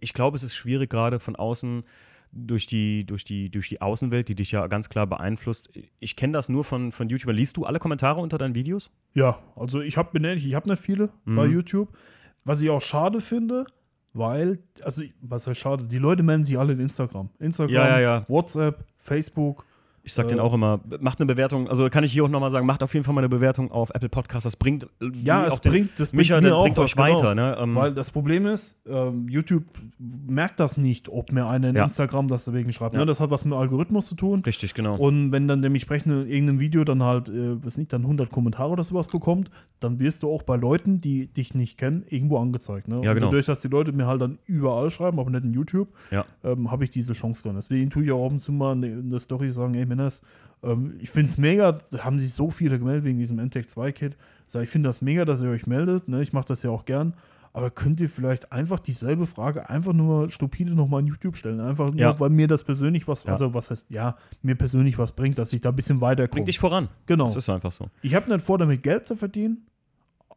ich 0.00 0.12
glaube, 0.12 0.36
es 0.36 0.42
ist 0.42 0.54
schwierig 0.54 0.90
gerade 0.90 1.20
von 1.20 1.36
außen 1.36 1.84
durch 2.32 2.66
die, 2.66 3.06
durch, 3.06 3.24
die, 3.24 3.48
durch 3.50 3.68
die 3.68 3.80
Außenwelt, 3.80 4.28
die 4.28 4.34
dich 4.34 4.50
ja 4.50 4.66
ganz 4.66 4.88
klar 4.88 5.06
beeinflusst. 5.06 5.70
Ich 6.00 6.16
kenne 6.16 6.32
das 6.32 6.48
nur 6.48 6.64
von, 6.64 6.90
von 6.90 7.08
YouTuber. 7.08 7.32
Liest 7.32 7.56
du 7.56 7.64
alle 7.64 7.78
Kommentare 7.78 8.20
unter 8.20 8.38
deinen 8.38 8.56
Videos? 8.56 8.90
Ja, 9.14 9.38
also 9.54 9.80
ich 9.80 9.96
habe 9.96 10.18
ich 10.34 10.54
habe 10.54 10.68
nicht 10.68 10.82
viele 10.82 11.10
bei 11.24 11.46
Mhm. 11.46 11.52
YouTube. 11.52 11.96
Was 12.44 12.60
ich 12.60 12.68
auch 12.70 12.82
schade 12.82 13.20
finde, 13.20 13.66
weil, 14.14 14.58
also 14.82 15.02
was 15.20 15.46
heißt 15.46 15.60
schade, 15.60 15.84
die 15.84 15.98
Leute 15.98 16.22
melden 16.22 16.44
sich 16.44 16.58
alle 16.58 16.72
in 16.72 16.80
Instagram. 16.80 17.28
Instagram, 17.38 17.74
Ja, 17.74 17.88
ja, 17.88 18.00
ja. 18.00 18.24
WhatsApp, 18.28 18.84
Facebook. 18.96 19.66
Ich 20.06 20.12
sag 20.12 20.26
Äh, 20.26 20.28
denen 20.28 20.40
auch 20.40 20.52
immer, 20.52 20.80
macht 21.00 21.18
eine 21.18 21.26
Bewertung, 21.26 21.66
also 21.68 21.88
kann 21.88 22.04
ich 22.04 22.12
hier 22.12 22.24
auch 22.24 22.28
nochmal 22.28 22.50
sagen, 22.50 22.66
macht 22.66 22.82
auf 22.82 22.92
jeden 22.92 23.04
Fall 23.04 23.14
mal 23.14 23.22
eine 23.22 23.30
Bewertung 23.30 23.70
auf 23.70 23.88
Apple 23.94 24.10
Podcast. 24.10 24.44
Das 24.44 24.54
bringt 24.56 24.86
Ja, 25.22 25.46
es 25.46 25.52
auch 25.54 25.58
den, 25.60 25.72
bringt, 25.72 25.90
das 25.98 26.10
bringt 26.10 26.18
Micha, 26.20 26.36
mir 26.36 26.48
das 26.48 26.52
auch 26.52 26.62
bringt 26.64 26.78
euch 26.78 26.96
weiter. 26.98 27.30
genau. 27.30 27.34
Ne? 27.34 27.56
Ähm, 27.58 27.74
Weil 27.74 27.94
das 27.94 28.10
Problem 28.10 28.44
ist, 28.46 28.76
ähm, 28.86 29.28
YouTube 29.30 29.64
merkt 29.98 30.60
das 30.60 30.76
nicht, 30.76 31.08
ob 31.08 31.32
mir 31.32 31.46
einer 31.46 31.70
in 31.70 31.76
Ja. 31.76 31.84
Instagram 31.84 32.28
das 32.28 32.44
deswegen 32.44 32.70
schreibt. 32.72 32.92
Ja. 32.92 33.00
Ne? 33.00 33.06
Das 33.06 33.18
hat 33.20 33.30
was 33.30 33.44
mit 33.46 33.54
Algorithmus 33.54 34.06
zu 34.08 34.14
tun. 34.14 34.42
richtig, 34.44 34.74
genau. 34.74 34.96
Und 34.96 35.32
wenn 35.32 35.48
dann 35.48 35.62
dementsprechend 35.62 36.12
in 36.12 36.28
irgendeinem 36.28 36.60
Video 36.60 36.84
dann 36.84 37.02
halt, 37.02 37.30
äh, 37.30 37.64
was 37.64 37.78
nicht, 37.78 37.92
dann 37.92 38.02
100 38.02 38.30
Kommentare 38.30 38.70
oder 38.70 38.84
sowas 38.84 39.06
bekommt, 39.06 39.50
dann 39.80 39.98
wirst 40.00 40.22
du 40.22 40.30
auch 40.30 40.42
bei 40.42 40.56
Leuten, 40.56 41.00
die 41.00 41.28
dich 41.28 41.54
nicht 41.54 41.78
kennen, 41.78 42.04
irgendwo 42.08 42.38
angezeigt. 42.38 42.88
Ne? 42.88 43.00
Ja, 43.02 43.10
Und 43.10 43.14
genau. 43.16 43.26
dadurch, 43.28 43.46
dass 43.46 43.60
die 43.60 43.68
Leute 43.68 43.92
mir 43.92 44.06
halt 44.06 44.20
dann 44.20 44.38
überall 44.44 44.90
schreiben, 44.90 45.18
aber 45.18 45.30
nicht 45.30 45.44
in 45.44 45.52
YouTube, 45.52 45.88
Ja. 46.10 46.24
ähm, 46.42 46.70
habe 46.70 46.84
ich 46.84 46.90
diese 46.90 47.14
Chance 47.14 47.42
drin. 47.42 47.54
Deswegen 47.56 47.88
tue 47.88 48.04
ich 48.04 48.12
auch 48.12 48.26
ab 48.26 48.32
und 48.32 48.40
zu 48.40 48.52
mal 48.52 48.72
in 48.84 49.08
der 49.08 49.18
Story 49.20 49.48
sagen, 49.50 49.74
ey 49.74 49.86
Männers, 49.94 50.22
ähm, 50.62 50.94
ich 51.00 51.10
finde 51.10 51.30
es 51.30 51.38
mega, 51.38 51.72
da 51.90 52.04
haben 52.04 52.18
sich 52.18 52.32
so 52.32 52.50
viele 52.50 52.78
gemeldet 52.78 53.04
wegen 53.04 53.18
diesem 53.18 53.38
NTEC 53.38 53.66
2-Kit. 53.66 54.16
Sag, 54.46 54.62
ich 54.64 54.68
finde 54.70 54.88
das 54.88 55.00
mega, 55.02 55.24
dass 55.24 55.42
ihr 55.42 55.50
euch 55.50 55.66
meldet, 55.66 56.08
ne? 56.08 56.22
ich 56.22 56.32
mache 56.32 56.46
das 56.46 56.62
ja 56.62 56.70
auch 56.70 56.84
gern. 56.84 57.14
Aber 57.52 57.70
könnt 57.70 58.00
ihr 58.00 58.08
vielleicht 58.08 58.50
einfach 58.50 58.80
dieselbe 58.80 59.26
Frage 59.26 59.70
einfach 59.70 59.92
nur 59.92 60.28
stupide 60.28 60.74
nochmal 60.74 61.00
in 61.02 61.06
YouTube 61.06 61.36
stellen? 61.36 61.60
Einfach 61.60 61.90
nur, 61.92 62.00
Ja. 62.00 62.18
weil 62.18 62.28
mir 62.30 62.48
das 62.48 62.64
persönlich 62.64 63.06
was, 63.06 63.22
Ja. 63.22 63.30
also 63.32 63.54
was 63.54 63.70
heißt, 63.70 63.86
ja, 63.90 64.16
mir 64.42 64.56
persönlich 64.56 64.98
was 64.98 65.12
bringt, 65.12 65.38
dass 65.38 65.52
ich 65.52 65.60
da 65.60 65.68
ein 65.68 65.76
bisschen 65.76 66.00
weiterkomme. 66.00 66.32
Bringt 66.38 66.48
dich 66.48 66.58
voran. 66.58 66.88
Genau. 67.06 67.26
Das 67.26 67.36
ist 67.36 67.48
einfach 67.48 67.70
so. 67.70 67.88
Ich 68.02 68.16
habe 68.16 68.28
nicht 68.32 68.44
vor, 68.44 68.58
damit 68.58 68.82
Geld 68.82 69.06
zu 69.06 69.14
verdienen. 69.14 69.66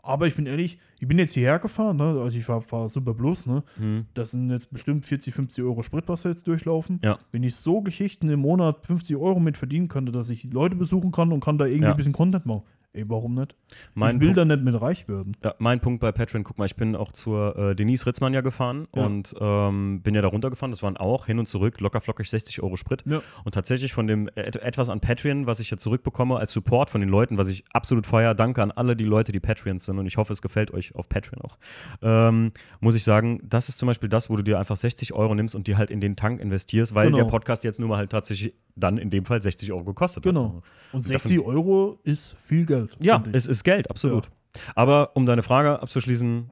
Aber 0.07 0.25
ich 0.25 0.35
bin 0.35 0.45
ehrlich, 0.45 0.77
ich 0.99 1.07
bin 1.07 1.19
jetzt 1.19 1.34
hierher 1.34 1.59
gefahren, 1.59 1.97
ne? 1.97 2.03
also 2.21 2.38
ich 2.38 2.45
fahre 2.45 2.61
fahr 2.61 2.88
Super 2.88 3.13
Plus, 3.13 3.45
ne? 3.45 3.63
Mhm. 3.77 4.05
Das 4.13 4.31
sind 4.31 4.49
jetzt 4.49 4.71
bestimmt 4.71 5.05
40, 5.05 5.34
50 5.34 5.63
Euro 5.63 5.84
Sprit, 5.84 6.05
was 6.07 6.23
jetzt 6.23 6.47
durchlaufen. 6.47 6.99
Ja. 7.03 7.19
Wenn 7.31 7.43
ich 7.43 7.55
so 7.55 7.81
Geschichten 7.81 8.29
im 8.29 8.39
Monat 8.39 8.85
50 8.88 9.15
Euro 9.17 9.39
mit 9.39 9.57
verdienen 9.57 9.89
könnte, 9.89 10.11
dass 10.11 10.29
ich 10.29 10.45
Leute 10.53 10.75
besuchen 10.75 11.11
kann 11.11 11.31
und 11.34 11.41
kann 11.41 11.57
da 11.57 11.65
irgendwie 11.65 11.84
Ja. 11.84 11.91
ein 11.91 11.97
bisschen 11.97 12.13
Content 12.13 12.45
machen. 12.45 12.63
Ey, 12.98 13.06
warum 13.07 13.36
nicht? 13.36 13.56
Mein 13.94 14.15
ich 14.15 14.22
will 14.22 14.28
Punkt- 14.34 14.38
da 14.40 14.45
nicht 14.45 14.64
mit 14.64 14.82
reich 14.82 15.07
werden. 15.07 15.36
Ja, 15.44 15.53
mein 15.60 15.80
Punkt 15.80 15.99
bei 16.02 16.11
Patreon, 16.11 16.44
guck 16.44 16.57
mal, 16.57 16.65
ich 16.65 16.76
bin 16.76 16.95
auch 16.95 17.11
zur 17.11 17.56
äh, 17.56 17.76
Denise 17.76 18.07
Ritzmann 18.07 18.34
ja 18.34 18.41
gefahren 18.41 18.88
Ja. 18.95 19.06
und 19.06 19.36
ähm, 19.40 20.02
bin 20.02 20.15
ja 20.15 20.22
da 20.24 20.30
runtergefahren. 20.30 20.72
Das 20.72 20.82
waren 20.82 20.98
auch 20.98 21.28
hin 21.28 21.38
und 21.38 21.48
zurück 21.48 21.80
locker 21.80 22.02
flockig 22.02 22.28
60 22.28 22.64
Euro 22.64 22.76
Sprit. 22.76 23.03
Ja. 23.06 23.22
Und 23.45 23.53
tatsächlich 23.53 23.94
von 23.94 24.07
dem 24.07 24.30
et 24.36 24.56
etwas 24.56 24.90
an 24.90 24.99
Patreon, 24.99 25.45
was 25.45 25.60
ich 25.60 25.69
ja 25.69 25.78
zurückbekomme 25.78 26.38
als 26.38 26.52
Support 26.53 26.90
von 26.90 27.02
den 27.02 27.10
Leuten, 27.10 27.38
was 27.38 27.48
ich 27.49 27.64
absolut 27.72 28.07
feier, 28.07 28.34
danke 28.34 28.64
an 28.64 28.72
alle 28.72 28.95
die 28.95 29.03
Leute, 29.06 29.32
die 29.32 29.40
Patreons 29.40 29.86
sind 29.86 29.99
und 29.99 30.07
ich 30.07 30.18
hoffe, 30.18 30.34
es 30.34 30.41
gefällt 30.41 30.72
euch 30.74 30.95
auf 30.95 31.07
Patreon 31.07 31.41
auch, 31.44 31.57
ähm, 32.02 32.52
muss 32.80 32.95
ich 32.95 33.03
sagen, 33.03 33.41
das 33.44 33.69
ist 33.69 33.78
zum 33.78 33.86
Beispiel 33.88 34.10
das, 34.10 34.30
wo 34.32 34.36
du 34.38 34.44
dir 34.44 34.57
einfach 34.57 34.76
60 34.78 35.14
Euro 35.14 35.36
nimmst 35.36 35.53
und 35.56 35.68
die 35.68 35.76
halt 35.76 35.91
in 35.91 36.02
den 36.02 36.15
Tank 36.15 36.40
investierst, 36.41 36.95
weil 36.95 37.07
Genau. 37.07 37.18
der 37.19 37.26
Podcast 37.26 37.64
jetzt 37.64 37.80
nun 37.80 37.90
mal 37.90 37.98
halt 37.98 38.10
tatsächlich 38.11 38.53
dann 38.76 38.98
in 38.99 39.10
dem 39.10 39.26
Fall 39.26 39.41
60 39.41 39.72
Euro 39.72 39.84
gekostet 39.84 40.22
Genau. 40.24 40.57
hat. 40.57 40.64
Und 40.94 41.02
60 41.03 41.40
Euro 41.40 41.99
ist 42.03 42.36
viel 42.38 42.65
Geld. 42.65 42.86
Ja, 42.99 43.15
finde 43.15 43.31
ich. 43.31 43.35
es 43.35 43.47
ist 43.47 43.64
Geld, 43.64 43.89
absolut. 43.89 44.30
Aber 44.76 45.15
um 45.15 45.26
deine 45.26 45.43
Frage 45.43 45.81
abzuschließen, 45.81 46.49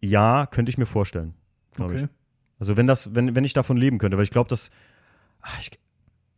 ja, 0.00 0.46
könnte 0.46 0.70
ich 0.70 0.78
mir 0.78 0.86
vorstellen. 0.86 1.34
glaub 1.74 1.90
okay. 1.90 2.04
Ich. 2.04 2.08
Also 2.58 2.76
wenn 2.76 2.86
das, 2.86 3.14
wenn, 3.14 3.34
wenn 3.34 3.44
ich 3.44 3.52
davon 3.52 3.76
leben 3.76 3.98
könnte, 3.98 4.16
weil 4.16 4.24
ich 4.24 4.30
glaube, 4.30 4.48
dass. 4.48 4.70
ach, 5.40 5.60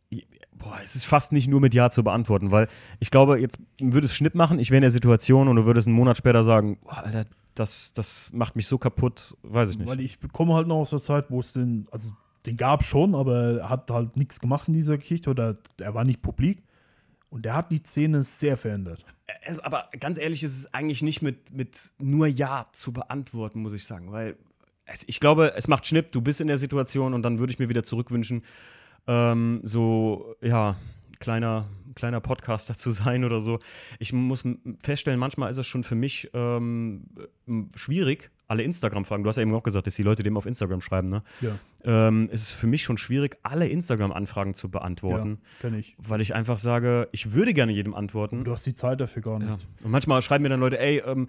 Ich, 0.09 0.27
boah, 0.57 0.77
es 0.83 0.95
ist 0.95 1.05
fast 1.05 1.31
nicht 1.31 1.47
nur 1.47 1.61
mit 1.61 1.73
Ja 1.73 1.89
zu 1.89 2.03
beantworten, 2.03 2.51
weil 2.51 2.67
ich 2.99 3.11
glaube, 3.11 3.39
jetzt 3.39 3.59
würde 3.79 4.05
es 4.05 4.15
Schnipp 4.15 4.35
machen, 4.35 4.59
ich 4.59 4.71
wäre 4.71 4.77
in 4.77 4.83
der 4.83 4.91
Situation 4.91 5.47
und 5.47 5.55
du 5.55 5.65
würdest 5.65 5.87
einen 5.87 5.95
Monat 5.95 6.17
später 6.17 6.43
sagen, 6.43 6.79
boah, 6.83 7.03
Alter, 7.03 7.25
das, 7.53 7.93
das 7.93 8.31
macht 8.33 8.55
mich 8.55 8.67
so 8.67 8.77
kaputt, 8.77 9.35
weiß 9.43 9.71
ich 9.71 9.77
nicht. 9.77 9.87
Weil 9.87 10.01
ich 10.01 10.19
komme 10.33 10.53
halt 10.53 10.67
noch 10.67 10.77
aus 10.77 10.89
der 10.89 10.99
Zeit, 10.99 11.25
wo 11.29 11.39
es 11.39 11.53
den, 11.53 11.87
also 11.91 12.11
den 12.45 12.57
gab 12.57 12.83
schon, 12.83 13.15
aber 13.15 13.59
er 13.59 13.69
hat 13.69 13.89
halt 13.89 14.17
nichts 14.17 14.39
gemacht 14.39 14.67
in 14.67 14.73
dieser 14.73 14.97
Geschichte 14.97 15.29
oder 15.29 15.55
er 15.79 15.93
war 15.93 16.03
nicht 16.03 16.21
publik. 16.21 16.63
Und 17.35 17.43
der 17.43 17.53
hat 17.53 17.69
die 17.69 17.83
Szene 17.83 18.23
sehr 18.23 18.55
verändert. 18.55 19.05
Also, 19.45 19.61
aber 19.61 19.89
ganz 19.99 20.17
ehrlich, 20.17 20.41
ist 20.41 20.57
es 20.57 20.73
eigentlich 20.73 21.01
nicht 21.01 21.21
mit, 21.21 21.51
mit 21.51 21.91
nur 21.99 22.27
Ja 22.27 22.67
zu 22.71 22.93
beantworten, 22.93 23.61
muss 23.61 23.73
ich 23.73 23.83
sagen. 23.83 24.13
Weil 24.13 24.37
es, 24.85 25.03
ich 25.05 25.19
glaube, 25.19 25.51
es 25.57 25.67
macht 25.67 25.85
Schnipp, 25.85 26.13
du 26.13 26.21
bist 26.21 26.39
in 26.39 26.47
der 26.47 26.57
Situation 26.57 27.13
und 27.13 27.23
dann 27.23 27.37
würde 27.37 27.51
ich 27.51 27.59
mir 27.59 27.67
wieder 27.67 27.83
zurückwünschen, 27.83 28.45
ähm, 29.05 29.59
so, 29.63 30.37
ja, 30.39 30.77
kleiner, 31.19 31.67
kleiner 31.93 32.21
Podcaster 32.21 32.73
zu 32.77 32.91
sein 32.91 33.25
oder 33.25 33.41
so. 33.41 33.59
Ich 33.99 34.13
muss 34.13 34.45
feststellen, 34.81 35.19
manchmal 35.19 35.51
ist 35.51 35.57
es 35.57 35.67
schon 35.67 35.83
für 35.83 35.95
mich 35.95 36.29
ähm, 36.33 37.03
schwierig, 37.75 38.31
alle 38.47 38.63
Instagram-Fragen, 38.63 39.23
du 39.23 39.29
hast 39.29 39.37
ja 39.37 39.41
eben 39.41 39.53
auch 39.53 39.63
gesagt, 39.63 39.87
dass 39.87 39.95
die 39.95 40.03
Leute 40.03 40.23
dem 40.23 40.37
auf 40.37 40.45
Instagram 40.45 40.81
schreiben, 40.81 41.09
ne? 41.09 41.23
Ja, 41.41 41.51
Ähm, 41.83 42.29
ist 42.31 42.41
es 42.43 42.49
für 42.51 42.67
mich 42.67 42.83
schon 42.83 42.97
schwierig, 42.97 43.37
alle 43.43 43.67
Instagram-Anfragen 43.67 44.53
zu 44.53 44.69
beantworten, 44.69 45.39
ja 45.41 45.61
kenne 45.61 45.79
ich. 45.79 45.95
weil 45.97 46.21
ich 46.21 46.35
einfach 46.35 46.57
sage, 46.59 47.07
ich 47.11 47.33
würde 47.33 47.53
gerne 47.53 47.71
jedem 47.71 47.93
antworten. 47.93 48.43
Du 48.43 48.51
hast 48.51 48.65
die 48.65 48.75
Zeit 48.75 49.01
dafür 49.01 49.21
gar 49.21 49.39
nicht. 49.39 49.49
Ja. 49.49 49.57
Und 49.83 49.91
manchmal 49.91 50.21
schreiben 50.21 50.43
mir 50.43 50.49
dann 50.49 50.59
Leute, 50.59 50.79
ey, 50.79 51.01
ähm, 51.05 51.27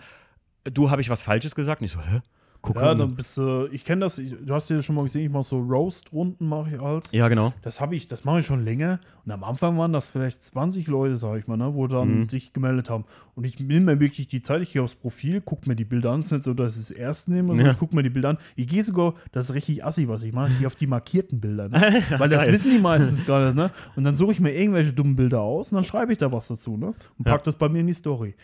du, 0.64 0.90
habe 0.90 1.00
ich 1.00 1.10
was 1.10 1.22
Falsches 1.22 1.54
gesagt? 1.54 1.80
Und 1.80 1.86
ich 1.86 1.92
so, 1.92 2.00
hä? 2.00 2.20
Guck 2.66 2.76
Ja, 2.76 2.94
dann 2.96 3.14
bist 3.14 3.36
du, 3.38 3.68
ich 3.70 3.84
kenne 3.84 4.00
das, 4.00 4.18
ich, 4.18 4.34
du 4.44 4.52
hast 4.52 4.68
ja 4.70 4.82
schon 4.82 4.96
mal 4.96 5.02
gesehen, 5.04 5.24
ich 5.26 5.30
mache 5.30 5.44
so 5.44 5.60
Roast-Runden, 5.60 6.48
mache 6.48 6.74
ich 6.74 6.82
als. 6.82 7.12
Ja, 7.12 7.28
genau. 7.28 7.52
Das 7.62 7.80
habe 7.80 7.94
ich, 7.94 8.08
das 8.08 8.24
mache 8.24 8.40
ich 8.40 8.46
schon 8.46 8.64
länger. 8.64 8.98
Und 9.24 9.30
am 9.30 9.44
Anfang 9.44 9.78
waren 9.78 9.92
das 9.92 10.10
vielleicht 10.10 10.42
20 10.42 10.88
Leute, 10.88 11.16
sage 11.16 11.38
ich 11.38 11.46
mal, 11.46 11.56
ne, 11.56 11.74
wo 11.74 11.86
dann 11.86 12.22
Mhm. 12.22 12.28
sich 12.28 12.52
gemeldet 12.52 12.90
haben. 12.90 13.04
Und 13.36 13.44
ich 13.46 13.60
nehme 13.60 13.94
mir 13.94 14.00
wirklich 14.00 14.26
die 14.26 14.42
Zeit, 14.42 14.62
ich 14.62 14.72
gehe 14.72 14.82
aufs 14.82 14.96
Profil, 14.96 15.40
gucke 15.40 15.68
mir 15.68 15.76
die 15.76 15.84
Bilder 15.84 16.10
an, 16.10 16.20
es 16.20 16.26
ist 16.26 16.32
nicht 16.32 16.42
so, 16.44 16.54
dass 16.54 16.74
ich 16.76 16.82
es 16.82 16.90
erst 16.90 17.28
nehme, 17.28 17.48
sondern 17.48 17.66
Ja. 17.66 17.72
ich 17.72 17.78
gucke 17.78 17.94
mir 17.94 18.02
die 18.02 18.10
Bilder 18.10 18.30
an. 18.30 18.38
Ich 18.56 18.66
gehe 18.66 18.82
sogar, 18.82 19.14
das 19.30 19.44
ist 19.50 19.54
richtig 19.54 19.84
assi, 19.84 20.08
was 20.08 20.22
ich 20.24 20.32
mache, 20.32 20.50
ich 20.50 20.58
gehe 20.58 20.66
auf 20.66 20.76
die 20.76 20.88
markierten 20.88 21.40
Bilder. 21.40 21.68
Ne? 21.68 22.02
Weil 22.18 22.28
das 22.28 22.48
wissen 22.48 22.72
die 22.72 22.78
meistens 22.80 23.24
gar 23.26 23.44
nicht. 23.44 23.54
Ne? 23.54 23.70
Und 23.94 24.02
dann 24.02 24.16
suche 24.16 24.32
ich 24.32 24.40
mir 24.40 24.52
irgendwelche 24.52 24.92
dummen 24.92 25.14
Bilder 25.14 25.40
aus 25.40 25.70
und 25.70 25.76
dann 25.76 25.84
schreibe 25.84 26.10
ich 26.12 26.18
da 26.18 26.32
was 26.32 26.48
dazu. 26.48 26.76
Ne? 26.76 26.94
Und 27.18 27.26
Ja. 27.26 27.32
pack 27.34 27.44
das 27.44 27.54
bei 27.56 27.68
mir 27.68 27.78
in 27.80 27.86
die 27.86 27.92
Story. 27.92 28.34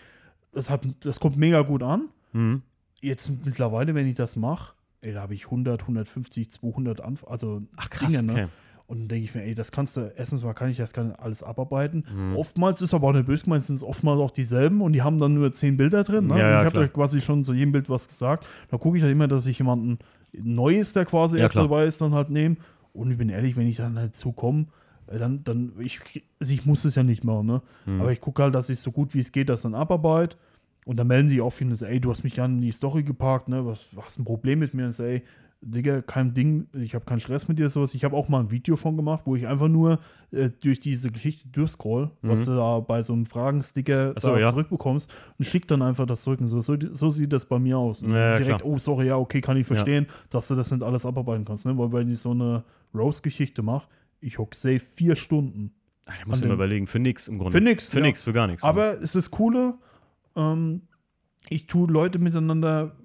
Das, 0.55 0.71
hat, 0.71 0.87
das 1.01 1.19
kommt 1.19 1.37
mega 1.37 1.63
gut 1.63 1.83
an. 1.83 2.09
Mhm. 2.33 2.63
Jetzt 3.03 3.31
mittlerweile, 3.45 3.95
wenn 3.95 4.07
ich 4.07 4.15
das 4.15 4.37
mache, 4.37 4.75
ey, 5.03 5.13
da 5.13 5.23
habe 5.23 5.35
ich 5.35 5.47
100, 5.47 5.83
150, 5.83 6.51
200 6.51 7.01
Anf 7.01 7.25
also 7.29 7.63
Ach, 7.77 7.91
krass, 7.91 8.11
Dinge, 8.11 8.23
ne? 8.23 8.33
okay. 8.33 8.47
Und 8.87 8.99
dann 9.01 9.09
denke 9.09 9.25
ich 9.25 9.35
mir, 9.35 9.43
ey, 9.43 9.55
das 9.55 9.73
kannst 9.73 9.97
du, 9.97 10.13
erstens 10.17 10.43
mal 10.45 10.53
kann 10.55 10.69
ich 10.69 10.77
das 10.77 10.93
kann 10.93 11.13
alles 11.13 11.43
abarbeiten. 11.43 12.05
Mhm. 12.15 12.37
Oftmals 12.37 12.83
ist 12.83 12.93
aber 12.95 13.09
auch 13.09 13.13
nicht 13.13 13.27
böse 13.27 13.45
gemeint, 13.45 13.63
sind 13.65 13.77
es 13.77 13.83
oftmals 13.83 14.21
auch 14.21 14.31
dieselben 14.31 14.83
und 14.83 14.93
die 14.93 15.03
haben 15.03 15.19
dann 15.19 15.35
nur 15.35 15.53
zehn 15.53 15.77
Bilder 15.77 16.05
drin. 16.05 16.27
Ne? 16.27 16.39
Ja, 16.39 16.51
ja, 16.51 16.61
ich 16.61 16.67
habe 16.67 16.81
euch 16.81 16.93
quasi 16.93 17.21
schon 17.21 17.43
zu 17.43 17.55
jedem 17.55 17.73
Bild 17.73 17.89
was 17.89 18.07
gesagt. 18.07 18.47
Da 18.71 18.77
gucke 18.79 18.97
ich 18.99 19.03
dann 19.03 19.13
immer, 19.13 19.29
dass 19.29 19.47
ich 19.47 19.59
jemanden 19.59 19.99
Neues, 20.33 20.93
der 20.93 21.05
quasi 21.07 21.37
Ja, 21.37 21.45
erst 21.45 21.53
klar. 21.53 21.65
dabei 21.65 21.87
ist, 21.87 22.01
dann 22.01 22.13
halt 22.15 22.31
nehme. 22.31 22.57
Und 22.93 23.11
ich 23.11 23.19
bin 23.19 23.29
ehrlich, 23.31 23.57
wenn 23.57 23.67
ich 23.67 23.77
dann 23.77 23.99
halt 23.99 24.15
so 24.15 24.33
komme, 24.33 24.67
äh, 25.07 25.19
dann, 25.19 25.43
dann 25.45 25.73
ich, 25.79 26.01
also 26.39 26.53
ich 26.53 26.67
muss 26.67 26.85
es 26.85 26.95
ja 26.95 27.03
nicht 27.03 27.25
machen, 27.25 27.47
ne? 27.47 27.63
Mhm. 27.87 28.01
Aber 28.01 28.13
ich 28.13 28.21
gucke 28.21 28.43
halt, 28.43 28.55
dass 28.55 28.69
ich 28.69 28.79
so 28.79 28.93
gut 28.93 29.15
wie 29.15 29.21
es 29.21 29.33
geht 29.33 29.49
das 29.49 29.63
dann 29.63 29.75
abarbeite. 29.75 30.37
Und 30.85 30.99
dann 30.99 31.07
melden 31.07 31.29
sich 31.29 31.41
auch 31.41 31.51
viele, 31.51 31.75
ey, 31.87 32.01
du 32.01 32.11
hast 32.11 32.25
mich 32.25 32.37
ja 32.37 32.45
in 32.45 32.61
die 32.61 32.73
Story 32.73 33.03
geparkt, 33.05 33.49
ne? 33.49 33.65
Was, 33.65 33.87
hast 34.01 34.19
ein 34.19 34.25
Problem 34.25 34.59
mit 34.59 34.75
mir? 34.75 34.87
Und 34.87 34.93
so, 34.93 35.05
ey, 35.05 35.23
Digga, 35.65 36.03
kein 36.03 36.35
Ding, 36.35 36.67
ich 36.73 36.93
habe 36.97 37.05
keinen 37.05 37.21
Stress 37.21 37.47
mit 37.47 37.57
dir, 37.57 37.69
sowas. 37.69 37.95
Ich 37.95 38.03
habe 38.03 38.17
auch 38.17 38.29
mal 38.29 38.41
ein 38.41 38.51
Video 38.51 38.75
von 38.75 38.97
gemacht, 38.97 39.23
wo 39.27 39.37
ich 39.37 39.47
einfach 39.47 39.69
nur 39.69 40.01
äh, 40.33 40.51
durch 40.61 40.81
diese 40.81 41.13
Geschichte 41.13 41.47
durchscroll, 41.47 42.11
was 42.21 42.47
du 42.47 42.57
da 42.57 42.81
bei 42.81 43.01
so 43.05 43.13
einem 43.13 43.27
Fragensticker 43.27 44.09
Mhm. 44.09 44.15
So, 44.19 44.37
ja. 44.37 44.49
zurückbekommst 44.51 45.15
und 45.39 45.45
schick 45.45 45.69
dann 45.69 45.81
einfach 45.83 46.05
das 46.05 46.23
zurück. 46.23 46.41
Und 46.41 46.49
so, 46.49 46.61
so, 46.63 46.77
so 46.91 47.11
sieht 47.11 47.33
das 47.33 47.47
bei 47.47 47.61
mir 47.61 47.79
aus. 47.79 48.03
Und 48.03 48.11
Ja, 48.11 48.31
ja, 48.33 48.39
direkt, 48.39 48.59
klar. 48.63 48.73
oh, 48.73 48.79
sorry, 48.79 49.07
ja, 49.07 49.17
okay, 49.19 49.41
kann 49.41 49.57
ich 49.57 49.65
verstehen, 49.69 50.07
dass 50.31 50.49
du 50.49 50.57
das 50.57 50.69
nicht 50.73 50.83
alles 50.83 51.07
abarbeiten 51.07 51.45
kannst, 51.45 51.65
ne? 51.65 51.79
Weil 51.79 51.93
wenn 51.93 52.09
ich 52.09 52.19
so 52.19 52.33
eine 52.33 52.65
Rose-Geschichte 52.93 53.63
mache, 53.63 53.87
ich 54.21 54.39
hock 54.41 54.57
safe 54.57 54.81
vier 54.81 55.15
Stunden. 55.15 55.71
Ach, 56.07 56.19
da 56.19 56.27
musst 56.27 56.41
du 56.43 56.47
an 56.47 56.51
dem- 56.51 56.55
überlegen. 56.57 56.87
Für 56.89 56.99
nix 56.99 57.29
im 57.29 57.39
Grunde. 57.39 57.53
Für 57.53 57.61
nix, 57.63 57.89
Für 57.89 57.99
ja. 58.01 58.07
nix, 58.07 58.21
für 58.23 58.33
gar 58.33 58.49
nichts. 58.49 58.65
Aber 58.65 58.95
es 59.01 59.15
ist 59.15 59.31
coole, 59.31 59.75
ähm, 60.37 60.83
ich 61.49 61.67
tue 61.67 61.91
Leute 61.91 62.19
miteinander 62.19 62.97